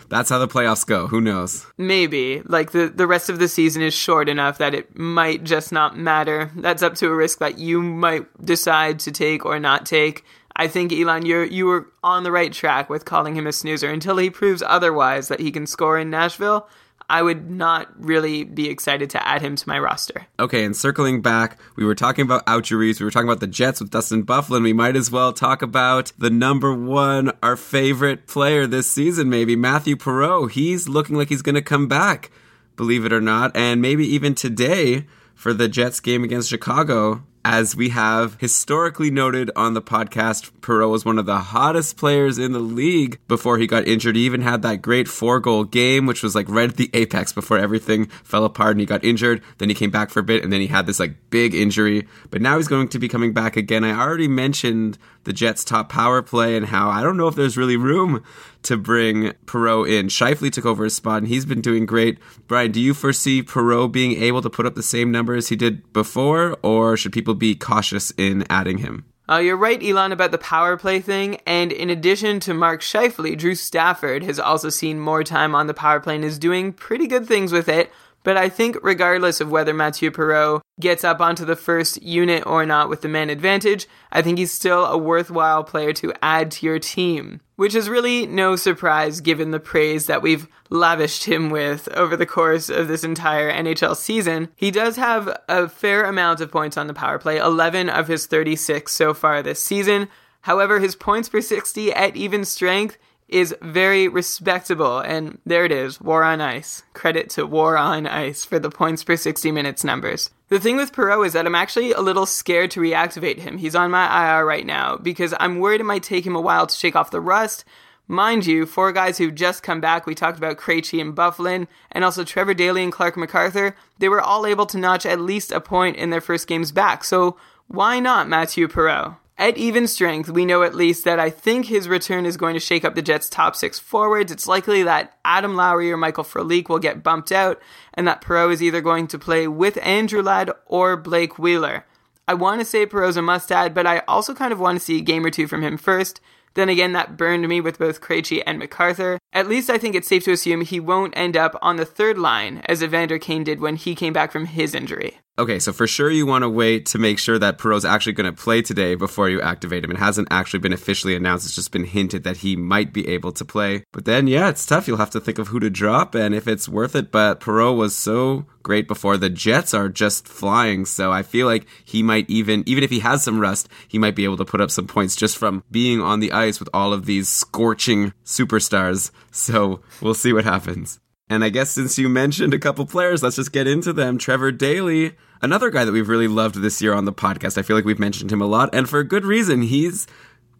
that's 0.09 0.29
how 0.29 0.39
the 0.39 0.47
playoffs 0.47 0.85
go. 0.85 1.07
Who 1.07 1.21
knows? 1.21 1.65
Maybe. 1.77 2.41
Like 2.45 2.71
the, 2.71 2.87
the 2.87 3.07
rest 3.07 3.29
of 3.29 3.39
the 3.39 3.47
season 3.47 3.81
is 3.81 3.93
short 3.93 4.29
enough 4.29 4.57
that 4.59 4.73
it 4.73 4.97
might 4.97 5.43
just 5.43 5.71
not 5.71 5.97
matter. 5.97 6.51
That's 6.55 6.83
up 6.83 6.95
to 6.95 7.07
a 7.07 7.15
risk 7.15 7.39
that 7.39 7.57
you 7.57 7.81
might 7.81 8.25
decide 8.43 8.99
to 8.99 9.11
take 9.11 9.45
or 9.45 9.59
not 9.59 9.85
take. 9.85 10.23
I 10.55 10.67
think 10.67 10.93
Elon, 10.93 11.25
you're 11.25 11.43
you 11.43 11.65
were 11.65 11.87
on 12.03 12.23
the 12.23 12.31
right 12.31 12.53
track 12.53 12.89
with 12.89 13.03
calling 13.03 13.35
him 13.35 13.45
a 13.45 13.51
snoozer 13.51 13.89
until 13.89 14.17
he 14.17 14.29
proves 14.29 14.63
otherwise 14.65 15.27
that 15.27 15.41
he 15.41 15.51
can 15.51 15.67
score 15.67 15.99
in 15.99 16.09
Nashville. 16.09 16.67
I 17.09 17.21
would 17.21 17.49
not 17.49 17.89
really 17.97 18.43
be 18.43 18.69
excited 18.69 19.09
to 19.11 19.27
add 19.27 19.41
him 19.41 19.55
to 19.55 19.67
my 19.69 19.77
roster. 19.79 20.25
Okay, 20.39 20.63
and 20.63 20.75
circling 20.75 21.21
back, 21.21 21.59
we 21.75 21.85
were 21.85 21.95
talking 21.95 22.23
about 22.23 22.45
outjuries. 22.45 22.99
We 22.99 23.05
were 23.05 23.11
talking 23.11 23.29
about 23.29 23.39
the 23.39 23.47
Jets 23.47 23.79
with 23.79 23.91
Dustin 23.91 24.25
Byfuglien. 24.25 24.63
We 24.63 24.73
might 24.73 24.95
as 24.95 25.11
well 25.11 25.31
talk 25.33 25.61
about 25.61 26.11
the 26.17 26.29
number 26.29 26.73
one, 26.73 27.31
our 27.43 27.55
favorite 27.55 28.27
player 28.27 28.65
this 28.65 28.89
season, 28.89 29.29
maybe 29.29 29.55
Mathieu 29.55 29.95
Perreault. 29.95 30.51
He's 30.51 30.89
looking 30.89 31.15
like 31.15 31.29
he's 31.29 31.43
going 31.43 31.55
to 31.55 31.61
come 31.61 31.87
back, 31.87 32.31
believe 32.75 33.05
it 33.05 33.13
or 33.13 33.21
not, 33.21 33.55
and 33.55 33.81
maybe 33.81 34.05
even 34.07 34.33
today 34.33 35.05
for 35.35 35.53
the 35.53 35.67
Jets 35.67 35.99
game 35.99 36.23
against 36.23 36.49
Chicago 36.49 37.23
as 37.45 37.75
we 37.75 37.89
have 37.89 38.39
historically 38.39 39.11
noted 39.11 39.51
on 39.55 39.75
the 39.75 39.81
podcast, 39.81 40.49
Perreault 40.61 40.89
was 40.89 41.05
one 41.05 41.19
of 41.19 41.27
the 41.27 41.37
hottest 41.37 41.95
players 41.95 42.39
in 42.39 42.53
the 42.53 42.59
league 42.59 43.19
before 43.27 43.59
he 43.59 43.67
got 43.67 43.87
injured. 43.87 44.15
He 44.15 44.25
even 44.25 44.41
had 44.41 44.63
that 44.63 44.81
great 44.81 45.07
four 45.07 45.39
goal 45.39 45.63
game, 45.63 46.07
which 46.07 46.23
was 46.23 46.33
like 46.33 46.49
right 46.49 46.67
at 46.67 46.75
the 46.75 46.89
apex 46.95 47.31
before 47.33 47.59
everything 47.59 48.07
fell 48.23 48.45
apart 48.45 48.71
and 48.71 48.79
he 48.79 48.87
got 48.87 49.03
injured. 49.03 49.43
Then 49.59 49.69
he 49.69 49.75
came 49.75 49.91
back 49.91 50.09
for 50.09 50.21
a 50.21 50.23
bit 50.23 50.43
and 50.43 50.51
then 50.51 50.59
he 50.59 50.65
had 50.65 50.87
this 50.87 50.99
like 50.99 51.29
big 51.29 51.53
injury. 51.53 52.07
But 52.31 52.41
now 52.41 52.57
he's 52.57 52.67
going 52.67 52.87
to 52.87 52.97
be 52.97 53.07
coming 53.07 53.31
back 53.31 53.55
again. 53.55 53.83
I 53.83 53.91
already 53.91 54.27
mentioned 54.27 54.97
the 55.25 55.33
Jets' 55.33 55.63
top 55.63 55.87
power 55.87 56.23
play 56.23 56.57
and 56.57 56.65
how 56.65 56.89
I 56.89 57.03
don't 57.03 57.15
know 57.15 57.27
if 57.27 57.35
there's 57.35 57.57
really 57.57 57.77
room 57.77 58.23
to 58.65 58.77
bring 58.77 59.31
Perreault 59.45 59.89
in. 59.89 60.07
Scheifele 60.07 60.51
took 60.51 60.65
over 60.65 60.83
his 60.83 60.95
spot 60.95 61.19
and 61.19 61.27
he's 61.27 61.45
been 61.45 61.61
doing 61.61 61.85
great. 61.85 62.19
Brian, 62.47 62.71
do 62.71 62.81
you 62.81 62.93
foresee 62.93 63.41
Perreault 63.41 63.91
being 63.91 64.21
able 64.21 64.41
to 64.41 64.49
put 64.49 64.65
up 64.65 64.75
the 64.75 64.83
same 64.83 65.11
numbers 65.11 65.49
he 65.49 65.55
did 65.55 65.91
before, 65.93 66.57
or 66.61 66.97
should 66.97 67.13
people 67.13 67.33
be 67.33 67.55
cautious 67.55 68.11
in 68.17 68.45
adding 68.49 68.79
him? 68.79 69.05
Uh, 69.27 69.37
you're 69.37 69.57
right, 69.57 69.81
Elon, 69.83 70.11
about 70.11 70.29
the 70.29 70.37
power 70.37 70.77
play 70.77 70.99
thing. 70.99 71.39
And 71.47 71.71
in 71.71 71.89
addition 71.89 72.39
to 72.41 72.53
Mark 72.53 72.81
Scheifele, 72.81 73.35
Drew 73.35 73.55
Stafford 73.55 74.21
has 74.23 74.39
also 74.39 74.69
seen 74.69 74.99
more 74.99 75.23
time 75.23 75.55
on 75.55 75.65
the 75.65 75.73
power 75.73 75.99
play 75.99 76.15
and 76.15 76.23
is 76.23 76.37
doing 76.37 76.73
pretty 76.73 77.07
good 77.07 77.25
things 77.25 77.51
with 77.51 77.67
it. 77.67 77.91
But 78.25 78.37
I 78.37 78.49
think, 78.49 78.75
regardless 78.81 79.39
of 79.39 79.51
whether 79.51 79.71
Mathieu 79.71 80.09
Perreault 80.09 80.61
gets 80.79 81.03
up 81.03 81.21
onto 81.21 81.45
the 81.45 81.55
first 81.55 82.01
unit 82.01 82.43
or 82.47 82.65
not 82.65 82.89
with 82.89 83.01
the 83.01 83.07
man 83.07 83.29
advantage, 83.29 83.87
I 84.11 84.23
think 84.23 84.39
he's 84.39 84.51
still 84.51 84.83
a 84.85 84.97
worthwhile 84.97 85.63
player 85.63 85.93
to 85.93 86.11
add 86.23 86.49
to 86.51 86.65
your 86.65 86.79
team. 86.79 87.41
Which 87.55 87.75
is 87.75 87.87
really 87.87 88.25
no 88.25 88.55
surprise 88.55 89.21
given 89.21 89.51
the 89.51 89.59
praise 89.59 90.07
that 90.07 90.23
we've 90.23 90.47
lavished 90.71 91.25
him 91.25 91.51
with 91.51 91.87
over 91.89 92.17
the 92.17 92.25
course 92.25 92.67
of 92.67 92.87
this 92.87 93.03
entire 93.03 93.51
NHL 93.51 93.95
season. 93.95 94.49
He 94.55 94.71
does 94.71 94.95
have 94.95 95.29
a 95.47 95.69
fair 95.69 96.03
amount 96.03 96.41
of 96.41 96.51
points 96.51 96.77
on 96.77 96.87
the 96.87 96.95
power 96.95 97.19
play, 97.19 97.37
11 97.37 97.89
of 97.91 98.07
his 98.07 98.25
36 98.25 98.91
so 98.91 99.13
far 99.13 99.43
this 99.43 99.63
season. 99.63 100.09
However, 100.41 100.79
his 100.79 100.95
points 100.95 101.29
per 101.29 101.41
60 101.41 101.93
at 101.93 102.15
even 102.15 102.43
strength 102.43 102.97
is 103.27 103.55
very 103.61 104.07
respectable. 104.07 104.99
And 104.99 105.39
there 105.45 105.65
it 105.65 105.71
is, 105.71 105.99
War 105.99 106.23
on 106.23 106.41
Ice. 106.41 106.83
Credit 106.93 107.29
to 107.31 107.45
War 107.45 107.77
on 107.77 108.07
Ice 108.07 108.45
for 108.45 108.59
the 108.59 108.69
points 108.69 109.03
per 109.03 109.15
60 109.15 109.51
minutes 109.51 109.83
numbers. 109.83 110.29
The 110.49 110.59
thing 110.59 110.77
with 110.77 110.93
Perreault 110.93 111.25
is 111.25 111.33
that 111.33 111.47
I'm 111.47 111.55
actually 111.55 111.91
a 111.91 112.01
little 112.01 112.27
scared 112.27 112.71
to 112.71 112.79
reactivate 112.79 113.39
him. 113.39 113.57
He's 113.57 113.75
on 113.75 113.89
my 113.91 114.37
IR 114.37 114.45
right 114.45 114.65
now 114.65 114.97
because 114.97 115.33
I'm 115.39 115.59
worried 115.59 115.81
it 115.81 115.85
might 115.85 116.03
take 116.03 116.25
him 116.25 116.35
a 116.35 116.41
while 116.41 116.67
to 116.67 116.75
shake 116.75 116.95
off 116.95 117.11
the 117.11 117.19
rust. 117.19 117.65
Mind 118.07 118.45
you, 118.45 118.67
four 118.67 118.91
guys 118.91 119.17
who've 119.17 119.33
just 119.33 119.63
come 119.63 119.81
back, 119.81 120.05
we 120.05 120.13
talked 120.13 120.37
about 120.37 120.57
Krejci 120.57 121.01
and 121.01 121.15
Byfuglien, 121.15 121.67
and 121.91 122.03
also 122.03 122.23
Trevor 122.23 122.53
Daley 122.53 122.83
and 122.83 122.91
Clarke 122.91 123.17
MacArthur, 123.17 123.75
they 123.97 124.07
were 124.07 124.21
all 124.21 124.45
able 124.45 124.67
to 124.67 124.77
notch 124.77 125.07
at 125.07 125.19
least 125.19 125.51
a 125.51 125.59
point 125.59 125.97
in 125.97 126.11
their 126.11 126.21
first 126.21 126.47
games 126.47 126.71
back. 126.71 127.03
So 127.03 127.35
why 127.67 127.99
not 127.99 128.29
Mathieu 128.29 128.67
Perreault? 128.67 129.17
At 129.37 129.57
even 129.57 129.85
strength, 129.85 130.29
we 130.29 130.45
know 130.45 130.63
at 130.63 130.73
least 130.73 131.03
that 131.03 131.19
I 131.19 131.29
think 131.29 131.65
his 131.65 131.89
return 131.89 132.25
is 132.25 132.37
going 132.37 132.53
to 132.53 132.59
shake 132.59 132.85
up 132.85 132.95
the 132.95 133.01
Jets' 133.01 133.29
top 133.29 133.53
six 133.55 133.77
forwards. 133.77 134.31
It's 134.31 134.47
likely 134.47 134.83
that 134.83 135.17
Adam 135.25 135.55
Lowry 135.55 135.91
or 135.91 135.97
Michael 135.97 136.23
Frolik 136.23 136.69
will 136.69 136.79
get 136.79 137.03
bumped 137.03 137.33
out, 137.33 137.61
and 137.93 138.07
that 138.07 138.21
Perreault 138.21 138.53
is 138.53 138.63
either 138.63 138.79
going 138.79 139.07
to 139.07 139.19
play 139.19 139.45
with 139.45 139.77
Andrew 139.85 140.21
Ladd 140.21 140.51
or 140.67 140.95
Blake 140.95 141.37
Wheeler. 141.37 141.85
I 142.29 142.33
want 142.33 142.61
to 142.61 142.65
say 142.65 142.85
Perreault's 142.85 143.17
a 143.17 143.21
must 143.21 143.51
add, 143.51 143.73
but 143.73 143.85
I 143.85 143.99
also 144.07 144.33
kind 144.33 144.53
of 144.53 144.59
want 144.59 144.79
to 144.79 144.83
see 144.83 144.99
a 144.99 145.01
game 145.01 145.25
or 145.25 145.29
two 145.29 145.47
from 145.47 145.61
him 145.61 145.77
first. 145.77 146.21
Then 146.53 146.69
again, 146.69 146.93
that 146.93 147.17
burned 147.17 147.45
me 147.45 147.59
with 147.59 147.77
both 147.77 147.99
Krejci 147.99 148.41
and 148.45 148.57
MacArthur. 148.57 149.19
At 149.33 149.49
least 149.49 149.69
I 149.69 149.77
think 149.77 149.95
it's 149.95 150.07
safe 150.07 150.23
to 150.23 150.31
assume 150.31 150.61
he 150.61 150.79
won't 150.79 151.15
end 151.17 151.35
up 151.35 151.59
on 151.61 151.75
the 151.75 151.85
third 151.85 152.17
line 152.17 152.61
as 152.67 152.81
Evander 152.81 153.19
Kane 153.19 153.43
did 153.43 153.59
when 153.59 153.75
he 153.75 153.95
came 153.95 154.13
back 154.13 154.31
from 154.31 154.45
his 154.45 154.73
injury. 154.73 155.19
Okay, 155.37 155.59
so 155.59 155.73
for 155.73 155.85
sure 155.85 156.09
you 156.09 156.25
want 156.25 156.43
to 156.43 156.49
wait 156.49 156.85
to 156.87 156.97
make 156.97 157.19
sure 157.19 157.37
that 157.37 157.57
Perreault's 157.57 157.83
actually 157.83 158.13
going 158.13 158.33
to 158.33 158.41
play 158.41 158.61
today 158.61 158.95
before 158.95 159.29
you 159.29 159.41
activate 159.41 159.83
him. 159.83 159.91
It 159.91 159.97
hasn't 159.97 160.29
actually 160.31 160.59
been 160.59 160.71
officially 160.71 161.13
announced. 161.13 161.45
It's 161.45 161.55
just 161.55 161.73
been 161.73 161.83
hinted 161.83 162.23
that 162.23 162.37
he 162.37 162.55
might 162.55 162.93
be 162.93 163.05
able 163.09 163.33
to 163.33 163.43
play. 163.43 163.83
But 163.91 164.05
then, 164.05 164.27
yeah, 164.27 164.47
it's 164.47 164.65
tough. 164.65 164.87
You'll 164.87 164.95
have 164.95 165.09
to 165.09 165.19
think 165.19 165.37
of 165.37 165.49
who 165.49 165.59
to 165.59 165.69
drop 165.69 166.15
and 166.15 166.33
if 166.33 166.47
it's 166.47 166.69
worth 166.69 166.95
it. 166.95 167.11
But 167.11 167.41
Perreault 167.41 167.75
was 167.75 167.93
so 167.93 168.45
great 168.63 168.87
before. 168.87 169.17
The 169.17 169.29
Jets 169.29 169.73
are 169.73 169.89
just 169.89 170.25
flying. 170.25 170.85
So 170.85 171.11
I 171.11 171.21
feel 171.21 171.47
like 171.47 171.67
he 171.83 172.01
might 172.01 172.29
even, 172.29 172.63
even 172.65 172.85
if 172.85 172.89
he 172.89 172.99
has 172.99 173.21
some 173.21 173.41
rust, 173.41 173.67
he 173.89 173.99
might 173.99 174.15
be 174.15 174.23
able 174.23 174.37
to 174.37 174.45
put 174.45 174.61
up 174.61 174.71
some 174.71 174.87
points 174.87 175.17
just 175.17 175.37
from 175.37 175.65
being 175.69 175.99
on 175.99 176.21
the 176.21 176.31
ice 176.31 176.61
with 176.61 176.69
all 176.73 176.93
of 176.93 177.07
these 177.07 177.27
scorching 177.27 178.13
superstars. 178.23 179.11
So 179.31 179.81
we'll 179.99 180.13
see 180.13 180.31
what 180.31 180.45
happens. 180.45 181.01
And 181.29 181.43
I 181.43 181.49
guess 181.49 181.71
since 181.71 181.97
you 181.97 182.07
mentioned 182.07 182.53
a 182.53 182.59
couple 182.59 182.85
players, 182.85 183.23
let's 183.23 183.35
just 183.35 183.51
get 183.51 183.67
into 183.67 183.91
them. 183.91 184.17
Trevor 184.17 184.51
Daley, 184.51 185.15
another 185.41 185.69
guy 185.69 185.85
that 185.85 185.91
we've 185.91 186.09
really 186.09 186.27
loved 186.27 186.61
this 186.61 186.81
year 186.81 186.93
on 186.93 187.05
the 187.05 187.13
podcast. 187.13 187.57
I 187.57 187.61
feel 187.61 187.75
like 187.75 187.85
we've 187.85 187.99
mentioned 187.99 188.31
him 188.31 188.41
a 188.41 188.45
lot, 188.45 188.73
and 188.73 188.89
for 188.89 188.99
a 188.99 189.03
good 189.03 189.25
reason. 189.25 189.61
He's 189.63 190.07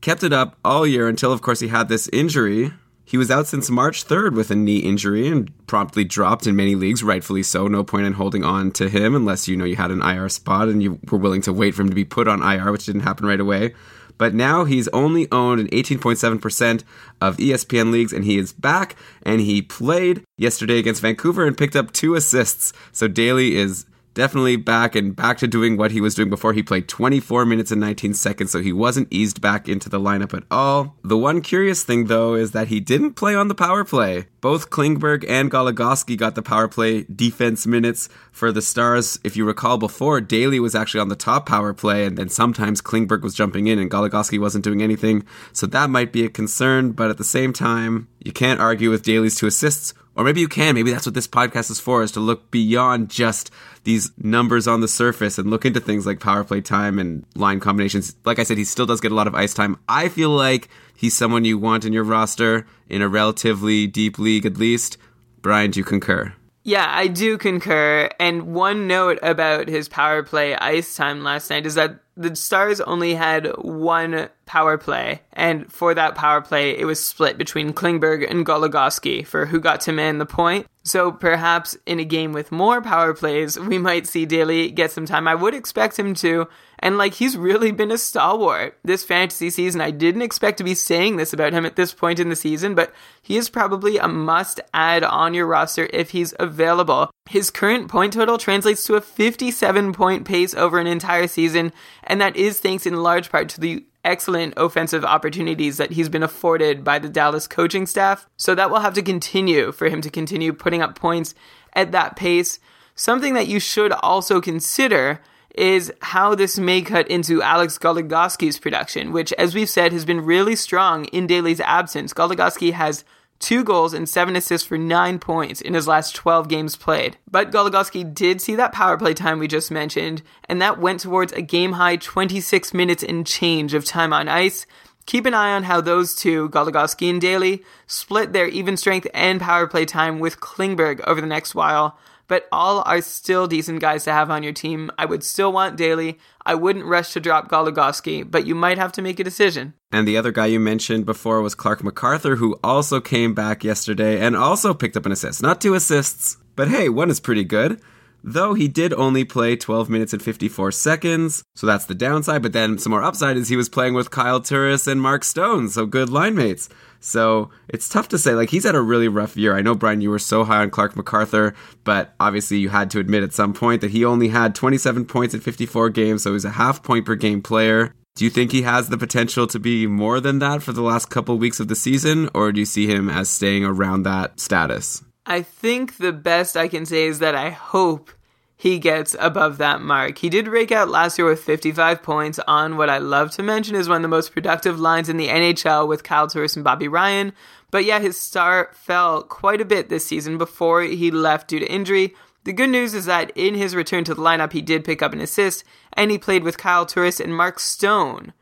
kept 0.01 0.23
it 0.23 0.33
up 0.33 0.57
all 0.63 0.85
year 0.85 1.07
until, 1.07 1.31
of 1.31 1.41
course, 1.41 1.59
he 1.59 1.67
had 1.67 1.89
this 1.89 2.07
injury. 2.13 2.71
He 3.03 3.17
was 3.17 3.29
out 3.29 3.47
since 3.47 3.69
March 3.69 4.05
3rd 4.05 4.35
with 4.35 4.51
a 4.51 4.55
knee 4.55 4.79
injury 4.79 5.27
and 5.27 5.51
promptly 5.67 6.03
dropped 6.03 6.47
in 6.47 6.55
many 6.55 6.75
leagues, 6.75 7.03
rightfully 7.03 7.43
so. 7.43 7.67
No 7.67 7.83
point 7.83 8.05
in 8.05 8.13
holding 8.13 8.43
on 8.43 8.71
to 8.73 8.89
him 8.89 9.15
unless 9.15 9.47
you 9.47 9.55
know 9.55 9.65
you 9.65 9.75
had 9.75 9.91
an 9.91 10.01
IR 10.01 10.29
spot 10.29 10.69
and 10.69 10.81
you 10.81 10.99
were 11.11 11.17
willing 11.17 11.41
to 11.43 11.53
wait 11.53 11.75
for 11.75 11.83
him 11.83 11.89
to 11.89 11.95
be 11.95 12.05
put 12.05 12.27
on 12.27 12.41
IR, 12.41 12.71
which 12.71 12.85
didn't 12.85 13.01
happen 13.01 13.25
right 13.25 13.39
away. 13.39 13.73
But 14.17 14.33
now 14.33 14.63
he's 14.63 14.87
only 14.89 15.29
owned 15.31 15.59
an 15.59 15.67
18.7% 15.67 16.83
of 17.21 17.37
ESPN 17.37 17.91
leagues, 17.91 18.13
and 18.13 18.23
he 18.23 18.37
is 18.37 18.53
back. 18.53 18.95
And 19.23 19.41
he 19.41 19.61
played 19.61 20.23
yesterday 20.37 20.79
against 20.79 21.01
Vancouver 21.01 21.45
and 21.45 21.57
picked 21.57 21.75
up 21.75 21.91
two 21.91 22.15
assists. 22.15 22.73
So 22.91 23.07
Daley 23.07 23.55
is 23.55 23.85
definitely 24.15 24.55
back 24.55 24.95
and 24.95 25.15
back 25.15 25.37
to 25.37 25.47
doing 25.47 25.77
what 25.77 25.91
he 25.91 26.01
was 26.01 26.15
doing 26.15 26.29
before. 26.29 26.53
He 26.53 26.63
played 26.63 26.87
24 26.87 27.45
minutes 27.45 27.69
and 27.69 27.79
19 27.79 28.15
seconds, 28.15 28.51
so 28.51 28.61
he 28.61 28.73
wasn't 28.73 29.09
eased 29.11 29.41
back 29.41 29.69
into 29.69 29.89
the 29.89 29.99
lineup 29.99 30.33
at 30.33 30.43
all. 30.49 30.95
The 31.03 31.17
one 31.17 31.41
curious 31.41 31.83
thing, 31.83 32.05
though, 32.05 32.33
is 32.33 32.51
that 32.51 32.69
he 32.69 32.79
didn't 32.79 33.13
play 33.13 33.35
on 33.35 33.49
the 33.49 33.55
power 33.55 33.83
play. 33.83 34.25
Both 34.41 34.69
Klingberg 34.69 35.25
and 35.29 35.51
Goligoski 35.51 36.17
got 36.17 36.35
the 36.35 36.41
power 36.41 36.67
play 36.67 37.03
defense 37.03 37.67
minutes 37.67 38.09
for 38.31 38.51
the 38.51 38.61
Stars. 38.61 39.19
If 39.23 39.35
you 39.35 39.45
recall 39.45 39.77
before, 39.77 40.21
Daley 40.21 40.59
was 40.59 40.75
actually 40.75 41.01
on 41.01 41.09
the 41.09 41.15
top 41.15 41.45
power 41.45 41.73
play, 41.73 42.05
and 42.05 42.17
then 42.17 42.29
sometimes 42.29 42.81
Klingberg 42.81 43.21
was 43.21 43.35
jumping 43.35 43.67
in 43.67 43.79
and 43.79 43.91
Goligoski 43.91 44.39
wasn't 44.39 44.63
doing 44.63 44.81
anything. 44.81 45.25
So 45.51 45.67
that 45.67 45.89
might 45.89 46.13
be 46.13 46.25
a 46.25 46.29
concern, 46.29 46.91
but 46.91 47.09
at 47.09 47.17
the 47.17 47.23
same 47.23 47.53
time, 47.53 48.07
you 48.23 48.31
can't 48.31 48.61
argue 48.61 48.89
with 48.89 49.03
Daley's 49.03 49.35
two 49.35 49.47
assists 49.47 49.93
or 50.15 50.23
maybe 50.23 50.41
you 50.41 50.47
can. 50.47 50.75
Maybe 50.75 50.91
that's 50.91 51.05
what 51.05 51.15
this 51.15 51.27
podcast 51.27 51.69
is 51.69 51.79
for, 51.79 52.03
is 52.03 52.11
to 52.13 52.19
look 52.19 52.51
beyond 52.51 53.09
just 53.09 53.51
these 53.83 54.11
numbers 54.17 54.67
on 54.67 54.81
the 54.81 54.87
surface 54.87 55.37
and 55.37 55.49
look 55.49 55.65
into 55.65 55.79
things 55.79 56.05
like 56.05 56.19
power 56.19 56.43
play 56.43 56.61
time 56.61 56.99
and 56.99 57.25
line 57.35 57.59
combinations. 57.59 58.15
Like 58.25 58.39
I 58.39 58.43
said, 58.43 58.57
he 58.57 58.63
still 58.63 58.85
does 58.85 59.01
get 59.01 59.11
a 59.11 59.15
lot 59.15 59.27
of 59.27 59.35
ice 59.35 59.53
time. 59.53 59.77
I 59.87 60.09
feel 60.09 60.29
like 60.29 60.69
he's 60.95 61.13
someone 61.13 61.45
you 61.45 61.57
want 61.57 61.85
in 61.85 61.93
your 61.93 62.03
roster 62.03 62.65
in 62.89 63.01
a 63.01 63.09
relatively 63.09 63.87
deep 63.87 64.17
league, 64.17 64.45
at 64.45 64.57
least. 64.57 64.97
Brian, 65.41 65.71
do 65.71 65.79
you 65.79 65.83
concur? 65.83 66.33
Yeah, 66.63 66.87
I 66.89 67.07
do 67.07 67.37
concur. 67.37 68.09
And 68.19 68.53
one 68.53 68.87
note 68.87 69.19
about 69.21 69.67
his 69.67 69.87
power 69.87 70.23
play 70.23 70.55
ice 70.55 70.95
time 70.95 71.23
last 71.23 71.51
night 71.51 71.67
is 71.67 71.75
that 71.75 71.99
the 72.17 72.35
Stars 72.35 72.79
only 72.81 73.13
had 73.13 73.47
one 73.57 74.29
power 74.45 74.77
play, 74.77 75.21
and 75.33 75.71
for 75.71 75.93
that 75.93 76.15
power 76.15 76.41
play, 76.41 76.77
it 76.77 76.85
was 76.85 77.03
split 77.03 77.37
between 77.37 77.73
Klingberg 77.73 78.29
and 78.29 78.45
Goligoski 78.45 79.25
for 79.25 79.45
who 79.45 79.59
got 79.59 79.81
to 79.81 79.91
man 79.91 80.17
the 80.17 80.25
point. 80.25 80.67
So 80.83 81.11
perhaps 81.11 81.75
in 81.85 81.99
a 81.99 82.05
game 82.05 82.31
with 82.31 82.51
more 82.51 82.81
power 82.81 83.13
plays, 83.13 83.59
we 83.59 83.77
might 83.79 84.05
see 84.05 84.25
Daley 84.25 84.69
get 84.69 84.91
some 84.91 85.05
time. 85.05 85.27
I 85.27 85.35
would 85.35 85.55
expect 85.55 85.97
him 85.97 86.13
to, 86.15 86.47
and 86.79 86.97
like 86.97 87.15
he's 87.15 87.35
really 87.35 87.71
been 87.71 87.91
a 87.91 87.97
stalwart 87.97 88.77
this 88.83 89.03
fantasy 89.03 89.49
season. 89.49 89.81
I 89.81 89.91
didn't 89.91 90.21
expect 90.21 90.59
to 90.59 90.63
be 90.63 90.75
saying 90.75 91.17
this 91.17 91.33
about 91.33 91.53
him 91.53 91.65
at 91.65 91.75
this 91.75 91.91
point 91.91 92.19
in 92.19 92.29
the 92.29 92.35
season, 92.35 92.75
but 92.75 92.93
he 93.21 93.35
is 93.35 93.49
probably 93.49 93.97
a 93.97 94.07
must 94.07 94.61
add 94.73 95.03
on 95.03 95.33
your 95.33 95.47
roster 95.47 95.89
if 95.91 96.11
he's 96.11 96.35
available. 96.39 97.09
His 97.29 97.49
current 97.49 97.87
point 97.87 98.13
total 98.13 98.37
translates 98.37 98.85
to 98.85 98.95
a 98.95 99.01
57 99.01 99.93
point 99.93 100.25
pace 100.25 100.53
over 100.53 100.79
an 100.79 100.87
entire 100.87 101.27
season, 101.27 101.73
and 102.03 102.21
that 102.21 102.35
is 102.35 102.59
thanks 102.59 102.85
in 102.85 102.95
large 103.01 103.31
part 103.31 103.49
to 103.49 103.59
the 103.59 103.83
excellent 104.03 104.53
offensive 104.55 105.03
opportunities 105.03 105.77
that 105.77 105.91
he's 105.91 106.07
been 106.07 106.21
afforded 106.21 106.83
by 106.83 106.99
the 106.99 107.09
Dallas 107.09 107.47
coaching 107.47 107.87
staff. 107.87 108.29
So 108.37 108.53
that 108.53 108.69
will 108.69 108.81
have 108.81 108.93
to 108.93 109.01
continue 109.01 109.71
for 109.71 109.89
him 109.89 110.01
to 110.01 110.11
continue 110.11 110.53
putting 110.53 110.83
up 110.83 110.97
points 110.97 111.33
at 111.73 111.91
that 111.91 112.15
pace. 112.15 112.59
Something 112.93 113.33
that 113.33 113.47
you 113.47 113.59
should 113.59 113.91
also 113.91 114.39
consider 114.39 115.19
is 115.55 115.91
how 116.01 116.35
this 116.35 116.59
may 116.59 116.81
cut 116.81 117.07
into 117.07 117.41
Alex 117.41 117.79
Goligoski's 117.79 118.59
production, 118.59 119.11
which, 119.11 119.33
as 119.33 119.55
we've 119.55 119.69
said, 119.69 119.93
has 119.93 120.05
been 120.05 120.21
really 120.21 120.55
strong 120.55 121.05
in 121.05 121.25
Daley's 121.25 121.61
absence. 121.61 122.13
Goligoski 122.13 122.73
has 122.73 123.03
two 123.45 123.63
goals 123.63 123.93
and 123.93 124.09
seven 124.09 124.35
assists 124.35 124.67
for 124.67 124.75
nine 124.75 125.19
points 125.19 125.61
in 125.61 125.75
his 125.75 125.87
last 125.87 126.15
12 126.15 126.47
games 126.47 126.75
played. 126.75 127.15
But 127.29 127.51
Goligoski 127.51 128.11
did 128.11 128.41
see 128.41 128.55
that 128.55 128.73
power 128.73 128.97
play 128.97 129.13
time 129.13 129.37
we 129.37 129.47
just 129.47 129.69
mentioned, 129.69 130.23
and 130.49 130.59
that 130.63 130.79
went 130.79 131.01
towards 131.01 131.31
a 131.33 131.43
game 131.43 131.73
high 131.73 131.97
26 131.97 132.73
minutes 132.73 133.03
and 133.03 133.25
change 133.25 133.75
of 133.75 133.85
time 133.85 134.13
on 134.13 134.27
ice. 134.27 134.65
Keep 135.05 135.27
an 135.27 135.35
eye 135.35 135.53
on 135.53 135.61
how 135.61 135.79
those 135.79 136.15
two, 136.15 136.49
Goligoski 136.49 137.07
and 137.07 137.21
Daley, 137.21 137.63
split 137.85 138.33
their 138.33 138.47
even 138.47 138.77
strength 138.77 139.05
and 139.13 139.39
power 139.39 139.67
play 139.67 139.85
time 139.85 140.17
with 140.17 140.39
Klingberg 140.39 141.01
over 141.05 141.21
the 141.21 141.27
next 141.27 141.53
while 141.53 141.99
but 142.27 142.47
all 142.51 142.83
are 142.85 143.01
still 143.01 143.47
decent 143.47 143.79
guys 143.79 144.03
to 144.05 144.11
have 144.11 144.29
on 144.29 144.43
your 144.43 144.53
team. 144.53 144.91
I 144.97 145.05
would 145.05 145.23
still 145.23 145.51
want 145.51 145.77
Daley. 145.77 146.19
I 146.45 146.55
wouldn't 146.55 146.85
rush 146.85 147.13
to 147.13 147.19
drop 147.19 147.49
Goligoski, 147.49 148.29
but 148.29 148.45
you 148.45 148.55
might 148.55 148.77
have 148.77 148.91
to 148.93 149.01
make 149.01 149.19
a 149.19 149.23
decision. 149.23 149.73
And 149.91 150.07
the 150.07 150.17
other 150.17 150.31
guy 150.31 150.47
you 150.47 150.59
mentioned 150.59 151.05
before 151.05 151.41
was 151.41 151.55
Clarke 151.55 151.83
MacArthur, 151.83 152.35
who 152.35 152.59
also 152.63 152.99
came 152.99 153.33
back 153.33 153.63
yesterday 153.63 154.19
and 154.19 154.35
also 154.35 154.73
picked 154.73 154.97
up 154.97 155.05
an 155.05 155.11
assist. 155.11 155.41
Not 155.41 155.61
two 155.61 155.73
assists, 155.73 156.37
but 156.55 156.69
hey, 156.69 156.89
one 156.89 157.09
is 157.09 157.19
pretty 157.19 157.43
good. 157.43 157.81
Though 158.27 158.55
he 158.55 158.67
did 158.67 158.91
only 158.91 159.23
play 159.23 159.55
12 159.55 159.87
minutes 159.87 160.11
and 160.11 160.19
54 160.19 160.71
seconds, 160.71 161.43
so 161.53 161.67
that's 161.67 161.85
the 161.85 161.93
downside. 161.93 162.41
But 162.41 162.53
then 162.53 162.79
some 162.79 162.89
more 162.89 163.03
upside 163.03 163.37
is 163.37 163.49
he 163.49 163.55
was 163.55 163.69
playing 163.69 163.93
with 163.93 164.09
Kyle 164.09 164.41
Turris 164.41 164.87
and 164.87 164.99
Mark 164.99 165.23
Stone, 165.23 165.69
so 165.69 165.85
good 165.85 166.09
line 166.09 166.33
mates. 166.33 166.67
So 166.99 167.51
it's 167.69 167.87
tough 167.87 168.07
to 168.09 168.17
say. 168.17 168.33
Like 168.33 168.49
he's 168.49 168.63
had 168.63 168.73
a 168.73 168.81
really 168.81 169.07
rough 169.07 169.37
year. 169.37 169.55
I 169.55 169.61
know 169.61 169.75
Brian, 169.75 170.01
you 170.01 170.09
were 170.09 170.17
so 170.17 170.43
high 170.43 170.63
on 170.63 170.71
Clarke 170.71 170.95
MacArthur, 170.95 171.53
but 171.83 172.15
obviously 172.19 172.57
you 172.57 172.69
had 172.69 172.89
to 172.91 172.99
admit 172.99 173.21
at 173.21 173.31
some 173.31 173.53
point 173.53 173.81
that 173.81 173.91
he 173.91 174.03
only 174.03 174.29
had 174.29 174.55
27 174.55 175.05
points 175.05 175.35
in 175.35 175.41
54 175.41 175.91
games, 175.91 176.23
so 176.23 176.33
he's 176.33 176.45
a 176.45 176.49
half 176.49 176.81
point 176.81 177.05
per 177.05 177.13
game 177.13 177.43
player. 177.43 177.93
Do 178.15 178.25
you 178.25 178.31
think 178.31 178.51
he 178.51 178.63
has 178.63 178.89
the 178.89 178.97
potential 178.97 179.45
to 179.45 179.59
be 179.59 179.85
more 179.85 180.19
than 180.19 180.39
that 180.39 180.63
for 180.63 180.71
the 180.71 180.81
last 180.81 181.11
couple 181.11 181.37
weeks 181.37 181.59
of 181.59 181.67
the 181.67 181.75
season, 181.75 182.31
or 182.33 182.51
do 182.51 182.59
you 182.59 182.65
see 182.65 182.87
him 182.87 183.07
as 183.07 183.29
staying 183.29 183.65
around 183.65 184.01
that 184.01 184.39
status? 184.39 185.03
I 185.27 185.41
think 185.41 185.97
the 185.97 186.13
best 186.13 186.57
I 186.57 186.67
can 186.67 186.85
say 186.85 187.05
is 187.05 187.19
that 187.19 187.35
I 187.35 187.49
hope 187.49 188.11
he 188.57 188.79
gets 188.79 189.15
above 189.19 189.57
that 189.57 189.81
mark. 189.81 190.19
He 190.19 190.29
did 190.29 190.47
rake 190.47 190.71
out 190.71 190.89
last 190.89 191.17
year 191.17 191.27
with 191.27 191.43
55 191.43 192.01
points 192.01 192.39
on 192.47 192.77
what 192.77 192.89
I 192.89 192.99
love 192.99 193.31
to 193.31 193.43
mention 193.43 193.75
is 193.75 193.89
one 193.89 193.97
of 193.97 194.01
the 194.01 194.07
most 194.07 194.31
productive 194.31 194.79
lines 194.79 195.09
in 195.09 195.17
the 195.17 195.27
NHL 195.27 195.87
with 195.87 196.03
Kyle 196.03 196.27
Turris 196.27 196.55
and 196.55 196.63
Bobby 196.63 196.87
Ryan. 196.87 197.33
But 197.69 197.83
yeah, 197.83 197.99
his 197.99 198.17
star 198.17 198.71
fell 198.73 199.23
quite 199.23 199.59
a 199.59 199.65
bit 199.65 199.89
this 199.89 200.05
season 200.05 200.37
before 200.37 200.83
he 200.83 201.11
left 201.11 201.49
due 201.49 201.59
to 201.59 201.71
injury. 201.71 202.15
The 202.45 202.53
good 202.53 202.69
news 202.69 202.93
is 202.93 203.05
that 203.05 203.31
in 203.35 203.55
his 203.55 203.75
return 203.75 204.03
to 204.05 204.13
the 204.13 204.21
lineup, 204.21 204.53
he 204.53 204.61
did 204.61 204.85
pick 204.85 205.01
up 205.01 205.11
an 205.13 205.19
assist, 205.19 205.63
and 205.93 206.11
he 206.11 206.17
played 206.17 206.43
with 206.43 206.57
Kyle 206.57 206.85
Turris 206.85 207.19
and 207.19 207.35
Mark 207.35 207.59
Stone. 207.59 208.33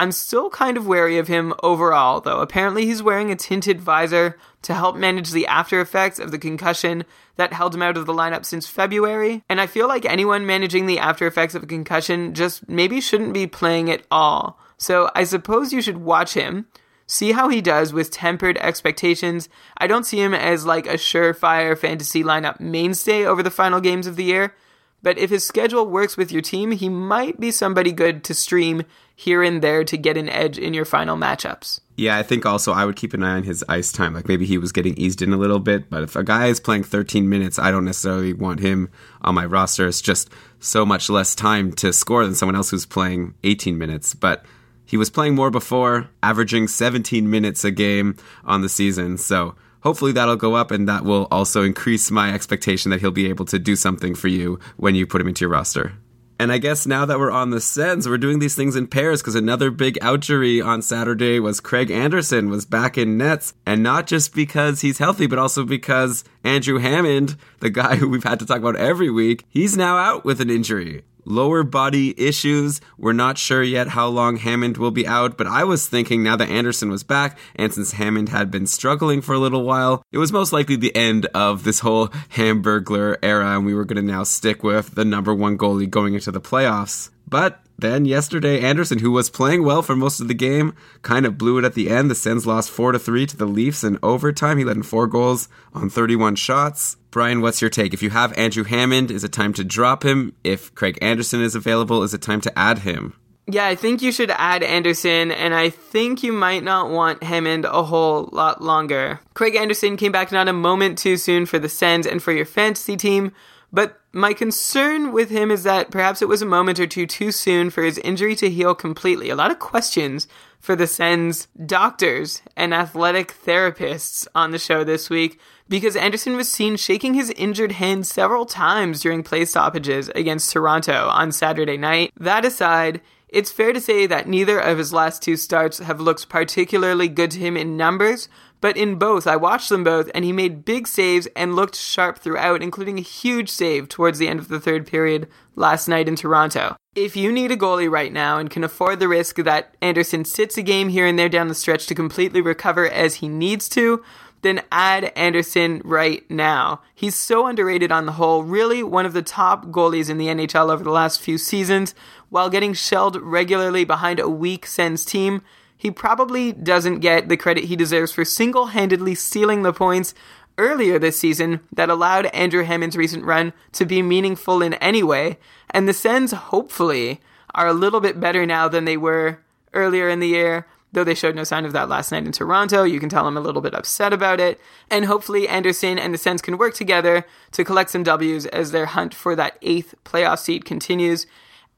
I'm 0.00 0.12
still 0.12 0.48
kind 0.48 0.78
of 0.78 0.86
wary 0.86 1.18
of 1.18 1.28
him 1.28 1.52
overall, 1.62 2.22
though. 2.22 2.40
Apparently, 2.40 2.86
he's 2.86 3.02
wearing 3.02 3.30
a 3.30 3.36
tinted 3.36 3.82
visor 3.82 4.38
to 4.62 4.72
help 4.72 4.96
manage 4.96 5.30
the 5.30 5.46
after 5.46 5.78
effects 5.78 6.18
of 6.18 6.30
the 6.30 6.38
concussion 6.38 7.04
that 7.36 7.52
held 7.52 7.74
him 7.74 7.82
out 7.82 7.98
of 7.98 8.06
the 8.06 8.14
lineup 8.14 8.46
since 8.46 8.66
February. 8.66 9.44
And 9.46 9.60
I 9.60 9.66
feel 9.66 9.88
like 9.88 10.06
anyone 10.06 10.46
managing 10.46 10.86
the 10.86 10.98
after 10.98 11.26
effects 11.26 11.54
of 11.54 11.64
a 11.64 11.66
concussion 11.66 12.32
just 12.32 12.66
maybe 12.66 12.98
shouldn't 12.98 13.34
be 13.34 13.46
playing 13.46 13.90
at 13.90 14.02
all. 14.10 14.58
So 14.78 15.10
I 15.14 15.24
suppose 15.24 15.70
you 15.70 15.82
should 15.82 15.98
watch 15.98 16.32
him, 16.32 16.68
see 17.06 17.32
how 17.32 17.50
he 17.50 17.60
does 17.60 17.92
with 17.92 18.10
tempered 18.10 18.56
expectations. 18.56 19.50
I 19.76 19.86
don't 19.86 20.06
see 20.06 20.22
him 20.22 20.32
as 20.32 20.64
like 20.64 20.86
a 20.86 20.94
surefire 20.94 21.76
fantasy 21.76 22.24
lineup 22.24 22.58
mainstay 22.58 23.26
over 23.26 23.42
the 23.42 23.50
final 23.50 23.82
games 23.82 24.06
of 24.06 24.16
the 24.16 24.24
year. 24.24 24.54
But 25.02 25.18
if 25.18 25.30
his 25.30 25.46
schedule 25.46 25.86
works 25.86 26.16
with 26.16 26.30
your 26.30 26.42
team, 26.42 26.72
he 26.72 26.88
might 26.88 27.40
be 27.40 27.50
somebody 27.50 27.92
good 27.92 28.22
to 28.24 28.34
stream 28.34 28.84
here 29.20 29.42
and 29.42 29.60
there 29.60 29.84
to 29.84 29.98
get 29.98 30.16
an 30.16 30.30
edge 30.30 30.56
in 30.56 30.72
your 30.72 30.86
final 30.86 31.14
matchups. 31.14 31.78
Yeah, 31.94 32.16
I 32.16 32.22
think 32.22 32.46
also 32.46 32.72
I 32.72 32.86
would 32.86 32.96
keep 32.96 33.12
an 33.12 33.22
eye 33.22 33.36
on 33.36 33.42
his 33.42 33.62
ice 33.68 33.92
time. 33.92 34.14
Like 34.14 34.26
maybe 34.26 34.46
he 34.46 34.56
was 34.56 34.72
getting 34.72 34.96
eased 34.96 35.20
in 35.20 35.34
a 35.34 35.36
little 35.36 35.58
bit, 35.58 35.90
but 35.90 36.02
if 36.02 36.16
a 36.16 36.24
guy 36.24 36.46
is 36.46 36.58
playing 36.58 36.84
13 36.84 37.28
minutes, 37.28 37.58
I 37.58 37.70
don't 37.70 37.84
necessarily 37.84 38.32
want 38.32 38.60
him 38.60 38.88
on 39.20 39.34
my 39.34 39.44
roster. 39.44 39.86
It's 39.86 40.00
just 40.00 40.30
so 40.58 40.86
much 40.86 41.10
less 41.10 41.34
time 41.34 41.70
to 41.72 41.92
score 41.92 42.24
than 42.24 42.34
someone 42.34 42.56
else 42.56 42.70
who's 42.70 42.86
playing 42.86 43.34
18 43.44 43.76
minutes. 43.76 44.14
But 44.14 44.46
he 44.86 44.96
was 44.96 45.10
playing 45.10 45.34
more 45.34 45.50
before, 45.50 46.08
averaging 46.22 46.68
17 46.68 47.28
minutes 47.28 47.62
a 47.62 47.70
game 47.70 48.16
on 48.46 48.62
the 48.62 48.70
season. 48.70 49.18
So 49.18 49.54
hopefully 49.82 50.12
that'll 50.12 50.36
go 50.36 50.54
up 50.54 50.70
and 50.70 50.88
that 50.88 51.04
will 51.04 51.28
also 51.30 51.62
increase 51.62 52.10
my 52.10 52.32
expectation 52.32 52.90
that 52.90 53.00
he'll 53.00 53.10
be 53.10 53.28
able 53.28 53.44
to 53.44 53.58
do 53.58 53.76
something 53.76 54.14
for 54.14 54.28
you 54.28 54.58
when 54.78 54.94
you 54.94 55.06
put 55.06 55.20
him 55.20 55.28
into 55.28 55.42
your 55.42 55.50
roster. 55.50 55.92
And 56.40 56.50
I 56.50 56.56
guess 56.56 56.86
now 56.86 57.04
that 57.04 57.18
we're 57.18 57.30
on 57.30 57.50
the 57.50 57.60
Sens, 57.60 58.08
we're 58.08 58.16
doing 58.16 58.38
these 58.38 58.54
things 58.54 58.74
in 58.74 58.86
pairs 58.86 59.20
because 59.20 59.34
another 59.34 59.70
big 59.70 59.98
outjury 60.00 60.64
on 60.64 60.80
Saturday 60.80 61.38
was 61.38 61.60
Craig 61.60 61.90
Anderson 61.90 62.48
was 62.48 62.64
back 62.64 62.96
in 62.96 63.18
nets. 63.18 63.52
And 63.66 63.82
not 63.82 64.06
just 64.06 64.34
because 64.34 64.80
he's 64.80 64.96
healthy, 64.96 65.26
but 65.26 65.38
also 65.38 65.66
because 65.66 66.24
Andrew 66.42 66.78
Hammond, 66.78 67.36
the 67.58 67.68
guy 67.68 67.96
who 67.96 68.08
we've 68.08 68.24
had 68.24 68.38
to 68.38 68.46
talk 68.46 68.56
about 68.56 68.76
every 68.76 69.10
week, 69.10 69.44
he's 69.50 69.76
now 69.76 69.98
out 69.98 70.24
with 70.24 70.40
an 70.40 70.48
injury 70.48 71.02
lower 71.30 71.62
body 71.62 72.20
issues. 72.20 72.80
We're 72.98 73.12
not 73.12 73.38
sure 73.38 73.62
yet 73.62 73.88
how 73.88 74.08
long 74.08 74.36
Hammond 74.36 74.76
will 74.76 74.90
be 74.90 75.06
out, 75.06 75.38
but 75.38 75.46
I 75.46 75.64
was 75.64 75.88
thinking 75.88 76.22
now 76.22 76.36
that 76.36 76.50
Anderson 76.50 76.90
was 76.90 77.02
back, 77.02 77.38
and 77.56 77.72
since 77.72 77.92
Hammond 77.92 78.28
had 78.28 78.50
been 78.50 78.66
struggling 78.66 79.22
for 79.22 79.34
a 79.34 79.38
little 79.38 79.62
while, 79.62 80.02
it 80.12 80.18
was 80.18 80.32
most 80.32 80.52
likely 80.52 80.76
the 80.76 80.94
end 80.94 81.26
of 81.26 81.64
this 81.64 81.80
whole 81.80 82.08
Hamburglar 82.34 83.16
era, 83.22 83.56
and 83.56 83.64
we 83.64 83.74
were 83.74 83.84
going 83.84 84.04
to 84.04 84.12
now 84.12 84.24
stick 84.24 84.62
with 84.62 84.94
the 84.94 85.04
number 85.04 85.34
one 85.34 85.56
goalie 85.56 85.88
going 85.88 86.14
into 86.14 86.30
the 86.32 86.40
playoffs. 86.40 87.10
But 87.28 87.60
then 87.80 88.04
yesterday, 88.04 88.60
Anderson, 88.60 88.98
who 88.98 89.10
was 89.10 89.30
playing 89.30 89.64
well 89.64 89.82
for 89.82 89.96
most 89.96 90.20
of 90.20 90.28
the 90.28 90.34
game, 90.34 90.74
kind 91.02 91.26
of 91.26 91.38
blew 91.38 91.58
it 91.58 91.64
at 91.64 91.74
the 91.74 91.90
end. 91.90 92.10
The 92.10 92.14
Sens 92.14 92.46
lost 92.46 92.70
4 92.70 92.92
to 92.92 92.98
3 92.98 93.26
to 93.26 93.36
the 93.36 93.46
Leafs 93.46 93.84
in 93.84 93.98
overtime. 94.02 94.58
He 94.58 94.64
led 94.64 94.76
in 94.76 94.82
four 94.82 95.06
goals 95.06 95.48
on 95.74 95.90
31 95.90 96.36
shots. 96.36 96.96
Brian, 97.10 97.40
what's 97.40 97.60
your 97.60 97.70
take? 97.70 97.92
If 97.92 98.02
you 98.02 98.10
have 98.10 98.36
Andrew 98.38 98.64
Hammond, 98.64 99.10
is 99.10 99.24
it 99.24 99.32
time 99.32 99.52
to 99.54 99.64
drop 99.64 100.04
him? 100.04 100.34
If 100.44 100.74
Craig 100.74 100.98
Anderson 101.02 101.42
is 101.42 101.54
available, 101.54 102.02
is 102.02 102.14
it 102.14 102.22
time 102.22 102.40
to 102.42 102.58
add 102.58 102.80
him? 102.80 103.14
Yeah, 103.46 103.66
I 103.66 103.74
think 103.74 104.00
you 104.00 104.12
should 104.12 104.30
add 104.30 104.62
Anderson, 104.62 105.32
and 105.32 105.54
I 105.54 105.70
think 105.70 106.22
you 106.22 106.32
might 106.32 106.62
not 106.62 106.90
want 106.90 107.22
Hammond 107.22 107.64
a 107.64 107.82
whole 107.82 108.28
lot 108.32 108.62
longer. 108.62 109.18
Craig 109.34 109.56
Anderson 109.56 109.96
came 109.96 110.12
back 110.12 110.30
not 110.30 110.48
a 110.48 110.52
moment 110.52 110.98
too 110.98 111.16
soon 111.16 111.46
for 111.46 111.58
the 111.58 111.68
Sens 111.68 112.06
and 112.06 112.22
for 112.22 112.32
your 112.32 112.44
fantasy 112.44 112.96
team, 112.96 113.32
but 113.72 113.99
my 114.12 114.32
concern 114.32 115.12
with 115.12 115.30
him 115.30 115.50
is 115.50 115.62
that 115.62 115.90
perhaps 115.90 116.20
it 116.20 116.28
was 116.28 116.42
a 116.42 116.46
moment 116.46 116.80
or 116.80 116.86
two 116.86 117.06
too 117.06 117.30
soon 117.30 117.70
for 117.70 117.82
his 117.82 117.98
injury 117.98 118.34
to 118.36 118.50
heal 118.50 118.74
completely. 118.74 119.30
A 119.30 119.36
lot 119.36 119.50
of 119.50 119.58
questions 119.58 120.26
for 120.58 120.74
the 120.74 120.86
Sens 120.86 121.48
doctors 121.64 122.42
and 122.56 122.74
athletic 122.74 123.34
therapists 123.44 124.26
on 124.34 124.50
the 124.50 124.58
show 124.58 124.84
this 124.84 125.08
week 125.08 125.40
because 125.68 125.94
Anderson 125.94 126.36
was 126.36 126.50
seen 126.50 126.76
shaking 126.76 127.14
his 127.14 127.30
injured 127.30 127.72
hand 127.72 128.06
several 128.06 128.44
times 128.44 129.00
during 129.00 129.22
play 129.22 129.44
stoppages 129.44 130.08
against 130.10 130.52
Toronto 130.52 131.08
on 131.08 131.30
Saturday 131.30 131.76
night. 131.76 132.12
That 132.18 132.44
aside, 132.44 133.00
it's 133.28 133.52
fair 133.52 133.72
to 133.72 133.80
say 133.80 134.06
that 134.06 134.26
neither 134.26 134.58
of 134.58 134.78
his 134.78 134.92
last 134.92 135.22
two 135.22 135.36
starts 135.36 135.78
have 135.78 136.00
looked 136.00 136.28
particularly 136.28 137.08
good 137.08 137.30
to 137.30 137.38
him 137.38 137.56
in 137.56 137.76
numbers, 137.76 138.28
but 138.60 138.76
in 138.76 138.96
both, 138.96 139.26
I 139.26 139.36
watched 139.36 139.70
them 139.70 139.84
both, 139.84 140.10
and 140.14 140.24
he 140.24 140.32
made 140.32 140.64
big 140.64 140.86
saves 140.86 141.26
and 141.34 141.56
looked 141.56 141.76
sharp 141.76 142.18
throughout, 142.18 142.62
including 142.62 142.98
a 142.98 143.02
huge 143.02 143.48
save 143.48 143.88
towards 143.88 144.18
the 144.18 144.28
end 144.28 144.38
of 144.38 144.48
the 144.48 144.60
third 144.60 144.86
period 144.86 145.28
last 145.56 145.88
night 145.88 146.08
in 146.08 146.16
Toronto. 146.16 146.76
If 146.94 147.16
you 147.16 147.32
need 147.32 147.52
a 147.52 147.56
goalie 147.56 147.90
right 147.90 148.12
now 148.12 148.38
and 148.38 148.50
can 148.50 148.64
afford 148.64 148.98
the 148.98 149.08
risk 149.08 149.36
that 149.36 149.76
Anderson 149.80 150.24
sits 150.24 150.58
a 150.58 150.62
game 150.62 150.88
here 150.88 151.06
and 151.06 151.18
there 151.18 151.28
down 151.28 151.48
the 151.48 151.54
stretch 151.54 151.86
to 151.86 151.94
completely 151.94 152.40
recover 152.40 152.88
as 152.88 153.16
he 153.16 153.28
needs 153.28 153.68
to, 153.70 154.02
then 154.42 154.62
add 154.72 155.12
Anderson 155.16 155.82
right 155.84 156.28
now. 156.30 156.80
He's 156.94 157.14
so 157.14 157.46
underrated 157.46 157.92
on 157.92 158.06
the 158.06 158.12
whole, 158.12 158.42
really 158.42 158.82
one 158.82 159.06
of 159.06 159.12
the 159.12 159.22
top 159.22 159.66
goalies 159.66 160.08
in 160.10 160.18
the 160.18 160.26
NHL 160.26 160.70
over 160.70 160.82
the 160.82 160.90
last 160.90 161.20
few 161.20 161.38
seasons, 161.38 161.94
while 162.28 162.50
getting 162.50 162.72
shelled 162.72 163.16
regularly 163.16 163.84
behind 163.84 164.18
a 164.18 164.28
weak 164.28 164.66
Sens 164.66 165.04
team 165.04 165.42
he 165.80 165.90
probably 165.90 166.52
doesn't 166.52 166.98
get 166.98 167.30
the 167.30 167.38
credit 167.38 167.64
he 167.64 167.74
deserves 167.74 168.12
for 168.12 168.22
single 168.22 168.66
handedly 168.66 169.14
sealing 169.14 169.62
the 169.62 169.72
points 169.72 170.12
earlier 170.58 170.98
this 170.98 171.18
season 171.18 171.60
that 171.72 171.88
allowed 171.88 172.26
Andrew 172.26 172.64
Hammond's 172.64 172.98
recent 172.98 173.24
run 173.24 173.54
to 173.72 173.86
be 173.86 174.02
meaningful 174.02 174.60
in 174.60 174.74
any 174.74 175.02
way, 175.02 175.38
and 175.70 175.88
the 175.88 175.94
Sens 175.94 176.32
hopefully 176.32 177.18
are 177.54 177.66
a 177.66 177.72
little 177.72 178.00
bit 178.00 178.20
better 178.20 178.44
now 178.44 178.68
than 178.68 178.84
they 178.84 178.98
were 178.98 179.40
earlier 179.72 180.10
in 180.10 180.20
the 180.20 180.28
year. 180.28 180.66
Though 180.92 181.02
they 181.02 181.14
showed 181.14 181.34
no 181.34 181.44
sign 181.44 181.64
of 181.64 181.72
that 181.72 181.88
last 181.88 182.12
night 182.12 182.26
in 182.26 182.32
Toronto, 182.32 182.82
you 182.82 183.00
can 183.00 183.08
tell 183.08 183.26
I'm 183.26 183.38
a 183.38 183.40
little 183.40 183.62
bit 183.62 183.74
upset 183.74 184.12
about 184.12 184.38
it. 184.38 184.60
And 184.90 185.06
hopefully, 185.06 185.48
Anderson 185.48 185.98
and 185.98 186.12
the 186.12 186.18
Sens 186.18 186.42
can 186.42 186.58
work 186.58 186.74
together 186.74 187.24
to 187.52 187.64
collect 187.64 187.88
some 187.88 188.02
W's 188.02 188.44
as 188.44 188.72
their 188.72 188.86
hunt 188.86 189.14
for 189.14 189.34
that 189.34 189.56
eighth 189.62 189.94
playoff 190.04 190.40
seat 190.40 190.66
continues. 190.66 191.26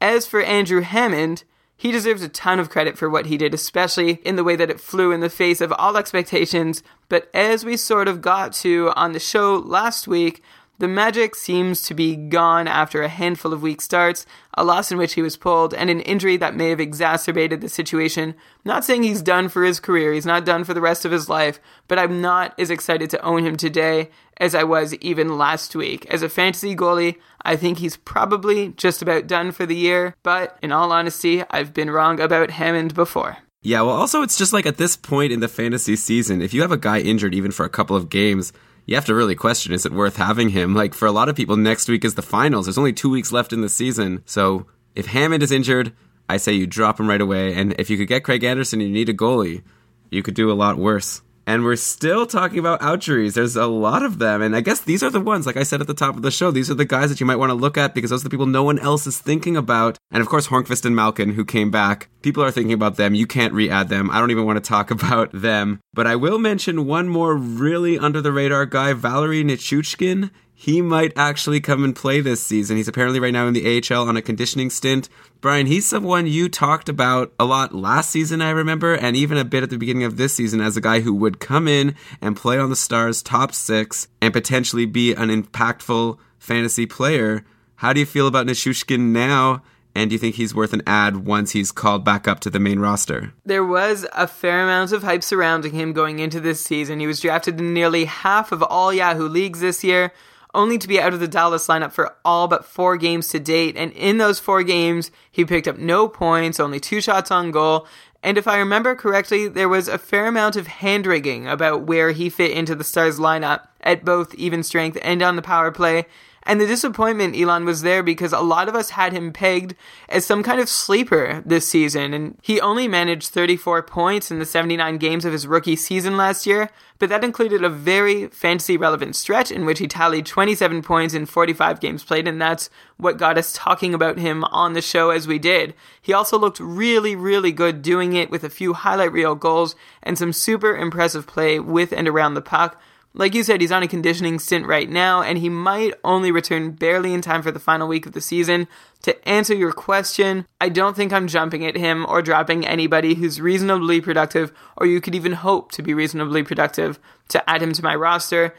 As 0.00 0.26
for 0.26 0.42
Andrew 0.42 0.80
Hammond, 0.80 1.44
he 1.82 1.90
deserves 1.90 2.22
a 2.22 2.28
ton 2.28 2.60
of 2.60 2.70
credit 2.70 2.96
for 2.96 3.10
what 3.10 3.26
he 3.26 3.36
did, 3.36 3.52
especially 3.52 4.20
in 4.24 4.36
the 4.36 4.44
way 4.44 4.54
that 4.54 4.70
it 4.70 4.78
flew 4.78 5.10
in 5.10 5.18
the 5.18 5.28
face 5.28 5.60
of 5.60 5.72
all 5.72 5.96
expectations. 5.96 6.80
But 7.08 7.28
as 7.34 7.64
we 7.64 7.76
sort 7.76 8.06
of 8.06 8.22
got 8.22 8.52
to 8.52 8.92
on 8.94 9.10
the 9.10 9.18
show 9.18 9.56
last 9.56 10.06
week, 10.06 10.44
The 10.78 10.88
magic 10.88 11.36
seems 11.36 11.82
to 11.82 11.94
be 11.94 12.16
gone 12.16 12.66
after 12.66 13.02
a 13.02 13.08
handful 13.08 13.52
of 13.52 13.62
weak 13.62 13.80
starts, 13.80 14.26
a 14.54 14.64
loss 14.64 14.90
in 14.90 14.98
which 14.98 15.14
he 15.14 15.22
was 15.22 15.36
pulled, 15.36 15.74
and 15.74 15.90
an 15.90 16.00
injury 16.00 16.36
that 16.38 16.56
may 16.56 16.70
have 16.70 16.80
exacerbated 16.80 17.60
the 17.60 17.68
situation. 17.68 18.34
not 18.64 18.84
saying 18.84 19.02
he's 19.02 19.22
done 19.22 19.48
for 19.48 19.64
his 19.64 19.78
career, 19.78 20.12
he's 20.12 20.26
not 20.26 20.44
done 20.44 20.64
for 20.64 20.74
the 20.74 20.80
rest 20.80 21.04
of 21.04 21.12
his 21.12 21.28
life, 21.28 21.60
but 21.88 21.98
I'm 21.98 22.20
not 22.20 22.58
as 22.58 22.70
excited 22.70 23.10
to 23.10 23.22
own 23.22 23.44
him 23.44 23.56
today 23.56 24.10
as 24.38 24.54
I 24.54 24.64
was 24.64 24.94
even 24.94 25.38
last 25.38 25.76
week. 25.76 26.06
As 26.06 26.22
a 26.22 26.28
fantasy 26.28 26.74
goalie, 26.74 27.16
I 27.42 27.54
think 27.54 27.78
he's 27.78 27.96
probably 27.96 28.70
just 28.70 29.02
about 29.02 29.26
done 29.26 29.52
for 29.52 29.66
the 29.66 29.76
year, 29.76 30.16
but 30.22 30.58
in 30.62 30.72
all 30.72 30.90
honesty, 30.90 31.44
I've 31.50 31.74
been 31.74 31.90
wrong 31.90 32.18
about 32.18 32.50
Hammond 32.50 32.94
before. 32.94 33.36
Yeah, 33.62 33.82
well, 33.82 33.94
also, 33.94 34.22
it's 34.22 34.36
just 34.36 34.52
like 34.52 34.66
at 34.66 34.78
this 34.78 34.96
point 34.96 35.32
in 35.32 35.38
the 35.38 35.46
fantasy 35.46 35.94
season, 35.94 36.42
if 36.42 36.52
you 36.52 36.62
have 36.62 36.72
a 36.72 36.76
guy 36.76 36.98
injured 36.98 37.34
even 37.34 37.52
for 37.52 37.64
a 37.64 37.70
couple 37.70 37.94
of 37.94 38.10
games, 38.10 38.52
you 38.86 38.94
have 38.94 39.04
to 39.06 39.14
really 39.14 39.34
question 39.34 39.72
is 39.72 39.86
it 39.86 39.92
worth 39.92 40.16
having 40.16 40.50
him? 40.50 40.74
Like, 40.82 40.94
for 40.94 41.06
a 41.06 41.12
lot 41.12 41.28
of 41.28 41.36
people, 41.36 41.56
next 41.56 41.88
week 41.88 42.04
is 42.04 42.14
the 42.14 42.22
finals. 42.22 42.66
There's 42.66 42.78
only 42.78 42.92
two 42.92 43.10
weeks 43.10 43.30
left 43.30 43.52
in 43.52 43.60
the 43.60 43.68
season. 43.68 44.22
So, 44.26 44.66
if 44.94 45.06
Hammond 45.06 45.42
is 45.42 45.52
injured, 45.52 45.92
I 46.28 46.38
say 46.38 46.52
you 46.52 46.66
drop 46.66 46.98
him 46.98 47.08
right 47.08 47.20
away. 47.20 47.54
And 47.54 47.74
if 47.78 47.88
you 47.90 47.96
could 47.96 48.08
get 48.08 48.24
Craig 48.24 48.42
Anderson 48.42 48.80
and 48.80 48.88
you 48.88 48.94
need 48.94 49.08
a 49.08 49.14
goalie, 49.14 49.62
you 50.10 50.22
could 50.22 50.34
do 50.34 50.50
a 50.50 50.54
lot 50.54 50.76
worse. 50.76 51.22
And 51.52 51.64
we're 51.64 51.76
still 51.76 52.24
talking 52.24 52.58
about 52.58 52.80
outjuries. 52.80 53.34
There's 53.34 53.56
a 53.56 53.66
lot 53.66 54.02
of 54.02 54.18
them. 54.18 54.40
And 54.40 54.56
I 54.56 54.62
guess 54.62 54.80
these 54.80 55.02
are 55.02 55.10
the 55.10 55.20
ones, 55.20 55.44
like 55.44 55.58
I 55.58 55.64
said 55.64 55.82
at 55.82 55.86
the 55.86 55.92
top 55.92 56.16
of 56.16 56.22
the 56.22 56.30
show, 56.30 56.50
these 56.50 56.70
are 56.70 56.74
the 56.74 56.86
guys 56.86 57.10
that 57.10 57.20
you 57.20 57.26
might 57.26 57.36
want 57.36 57.50
to 57.50 57.54
look 57.54 57.76
at 57.76 57.94
because 57.94 58.08
those 58.08 58.22
are 58.22 58.24
the 58.24 58.30
people 58.30 58.46
no 58.46 58.62
one 58.62 58.78
else 58.78 59.06
is 59.06 59.18
thinking 59.18 59.54
about. 59.54 59.98
And 60.10 60.22
of 60.22 60.30
course, 60.30 60.48
Hornqvist 60.48 60.86
and 60.86 60.96
Malkin, 60.96 61.34
who 61.34 61.44
came 61.44 61.70
back. 61.70 62.08
People 62.22 62.42
are 62.42 62.50
thinking 62.50 62.72
about 62.72 62.96
them. 62.96 63.14
You 63.14 63.26
can't 63.26 63.52
re 63.52 63.68
add 63.68 63.90
them. 63.90 64.10
I 64.10 64.18
don't 64.18 64.30
even 64.30 64.46
want 64.46 64.64
to 64.64 64.66
talk 64.66 64.90
about 64.98 65.30
them. 65.32 65.80
But 65.92 66.06
I 66.06 66.16
will 66.16 66.38
mention 66.38 66.86
one 66.86 67.10
more 67.10 67.36
really 67.36 67.98
under 67.98 68.22
the 68.22 68.32
radar 68.32 68.64
guy, 68.64 68.94
Valeri 68.94 69.44
Nichushkin 69.44 70.30
he 70.62 70.80
might 70.80 71.12
actually 71.16 71.60
come 71.60 71.82
and 71.82 71.96
play 71.96 72.20
this 72.20 72.40
season. 72.40 72.76
He's 72.76 72.86
apparently 72.86 73.18
right 73.18 73.32
now 73.32 73.48
in 73.48 73.52
the 73.52 73.82
AHL 73.90 74.06
on 74.08 74.16
a 74.16 74.22
conditioning 74.22 74.70
stint. 74.70 75.08
Brian, 75.40 75.66
he's 75.66 75.84
someone 75.84 76.28
you 76.28 76.48
talked 76.48 76.88
about 76.88 77.32
a 77.40 77.44
lot 77.44 77.74
last 77.74 78.10
season, 78.10 78.40
I 78.40 78.50
remember, 78.50 78.94
and 78.94 79.16
even 79.16 79.38
a 79.38 79.44
bit 79.44 79.64
at 79.64 79.70
the 79.70 79.76
beginning 79.76 80.04
of 80.04 80.18
this 80.18 80.34
season 80.34 80.60
as 80.60 80.76
a 80.76 80.80
guy 80.80 81.00
who 81.00 81.14
would 81.14 81.40
come 81.40 81.66
in 81.66 81.96
and 82.20 82.36
play 82.36 82.60
on 82.60 82.70
the 82.70 82.76
Stars 82.76 83.24
top 83.24 83.52
six 83.52 84.06
and 84.20 84.32
potentially 84.32 84.86
be 84.86 85.12
an 85.14 85.30
impactful 85.30 86.16
fantasy 86.38 86.86
player. 86.86 87.44
How 87.74 87.92
do 87.92 87.98
you 87.98 88.06
feel 88.06 88.28
about 88.28 88.46
Nichushkin 88.46 89.10
now? 89.10 89.64
And 89.96 90.10
do 90.10 90.14
you 90.14 90.18
think 90.20 90.36
he's 90.36 90.54
worth 90.54 90.72
an 90.72 90.82
ad 90.86 91.26
once 91.26 91.50
he's 91.50 91.72
called 91.72 92.04
back 92.04 92.28
up 92.28 92.38
to 92.38 92.50
the 92.50 92.60
main 92.60 92.78
roster? 92.78 93.34
There 93.44 93.66
was 93.66 94.06
a 94.12 94.28
fair 94.28 94.62
amount 94.62 94.92
of 94.92 95.02
hype 95.02 95.24
surrounding 95.24 95.72
him 95.72 95.92
going 95.92 96.20
into 96.20 96.38
this 96.38 96.62
season. 96.62 97.00
He 97.00 97.08
was 97.08 97.18
drafted 97.18 97.58
in 97.58 97.74
nearly 97.74 98.04
half 98.04 98.52
of 98.52 98.62
all 98.62 98.92
Yahoo 98.92 99.26
leagues 99.26 99.58
this 99.58 99.82
year 99.82 100.12
only 100.54 100.78
to 100.78 100.88
be 100.88 101.00
out 101.00 101.14
of 101.14 101.20
the 101.20 101.28
Dallas 101.28 101.66
lineup 101.66 101.92
for 101.92 102.14
all 102.24 102.48
but 102.48 102.64
four 102.64 102.96
games 102.96 103.28
to 103.28 103.40
date. 103.40 103.76
And 103.76 103.92
in 103.92 104.18
those 104.18 104.38
four 104.38 104.62
games, 104.62 105.10
he 105.30 105.44
picked 105.44 105.68
up 105.68 105.78
no 105.78 106.08
points, 106.08 106.60
only 106.60 106.80
two 106.80 107.00
shots 107.00 107.30
on 107.30 107.50
goal. 107.50 107.86
And 108.22 108.38
if 108.38 108.46
I 108.46 108.58
remember 108.58 108.94
correctly, 108.94 109.48
there 109.48 109.68
was 109.68 109.88
a 109.88 109.98
fair 109.98 110.26
amount 110.26 110.56
of 110.56 110.66
hand 110.66 111.06
rigging 111.06 111.48
about 111.48 111.82
where 111.82 112.12
he 112.12 112.30
fit 112.30 112.52
into 112.52 112.74
the 112.74 112.84
Stars 112.84 113.18
lineup 113.18 113.66
at 113.80 114.04
both 114.04 114.34
even 114.34 114.62
strength 114.62 114.98
and 115.02 115.22
on 115.22 115.36
the 115.36 115.42
power 115.42 115.72
play. 115.72 116.06
And 116.44 116.60
the 116.60 116.66
disappointment, 116.66 117.36
Elon, 117.36 117.64
was 117.64 117.82
there 117.82 118.02
because 118.02 118.32
a 118.32 118.40
lot 118.40 118.68
of 118.68 118.74
us 118.74 118.90
had 118.90 119.12
him 119.12 119.32
pegged 119.32 119.76
as 120.08 120.26
some 120.26 120.42
kind 120.42 120.60
of 120.60 120.68
sleeper 120.68 121.42
this 121.46 121.68
season. 121.68 122.12
And 122.12 122.38
he 122.42 122.60
only 122.60 122.88
managed 122.88 123.28
34 123.28 123.82
points 123.82 124.30
in 124.30 124.38
the 124.38 124.44
79 124.44 124.98
games 124.98 125.24
of 125.24 125.32
his 125.32 125.46
rookie 125.46 125.76
season 125.76 126.16
last 126.16 126.44
year, 126.46 126.70
but 126.98 127.08
that 127.10 127.24
included 127.24 127.62
a 127.62 127.68
very 127.68 128.26
fantasy 128.28 128.76
relevant 128.76 129.14
stretch 129.14 129.50
in 129.52 129.64
which 129.64 129.78
he 129.78 129.86
tallied 129.86 130.26
27 130.26 130.82
points 130.82 131.14
in 131.14 131.26
45 131.26 131.80
games 131.80 132.02
played. 132.02 132.26
And 132.26 132.40
that's 132.40 132.70
what 132.96 133.18
got 133.18 133.38
us 133.38 133.52
talking 133.52 133.94
about 133.94 134.18
him 134.18 134.42
on 134.44 134.72
the 134.72 134.82
show 134.82 135.10
as 135.10 135.28
we 135.28 135.38
did. 135.38 135.74
He 136.00 136.12
also 136.12 136.38
looked 136.38 136.58
really, 136.58 137.14
really 137.14 137.52
good 137.52 137.82
doing 137.82 138.14
it 138.14 138.30
with 138.30 138.42
a 138.42 138.50
few 138.50 138.72
highlight 138.72 139.12
reel 139.12 139.36
goals 139.36 139.76
and 140.02 140.18
some 140.18 140.32
super 140.32 140.76
impressive 140.76 141.26
play 141.26 141.60
with 141.60 141.92
and 141.92 142.08
around 142.08 142.34
the 142.34 142.42
puck. 142.42 142.80
Like 143.14 143.34
you 143.34 143.44
said, 143.44 143.60
he's 143.60 143.72
on 143.72 143.82
a 143.82 143.88
conditioning 143.88 144.38
stint 144.38 144.66
right 144.66 144.88
now, 144.88 145.20
and 145.20 145.36
he 145.36 145.50
might 145.50 145.92
only 146.02 146.32
return 146.32 146.70
barely 146.70 147.12
in 147.12 147.20
time 147.20 147.42
for 147.42 147.50
the 147.50 147.58
final 147.58 147.86
week 147.86 148.06
of 148.06 148.12
the 148.12 148.22
season. 148.22 148.68
To 149.02 149.28
answer 149.28 149.54
your 149.54 149.72
question, 149.72 150.46
I 150.60 150.70
don't 150.70 150.96
think 150.96 151.12
I'm 151.12 151.28
jumping 151.28 151.66
at 151.66 151.76
him 151.76 152.06
or 152.08 152.22
dropping 152.22 152.66
anybody 152.66 153.14
who's 153.14 153.40
reasonably 153.40 154.00
productive, 154.00 154.50
or 154.78 154.86
you 154.86 155.00
could 155.02 155.14
even 155.14 155.32
hope 155.32 155.72
to 155.72 155.82
be 155.82 155.92
reasonably 155.92 156.42
productive, 156.42 156.98
to 157.28 157.50
add 157.50 157.62
him 157.62 157.74
to 157.74 157.82
my 157.82 157.94
roster. 157.94 158.54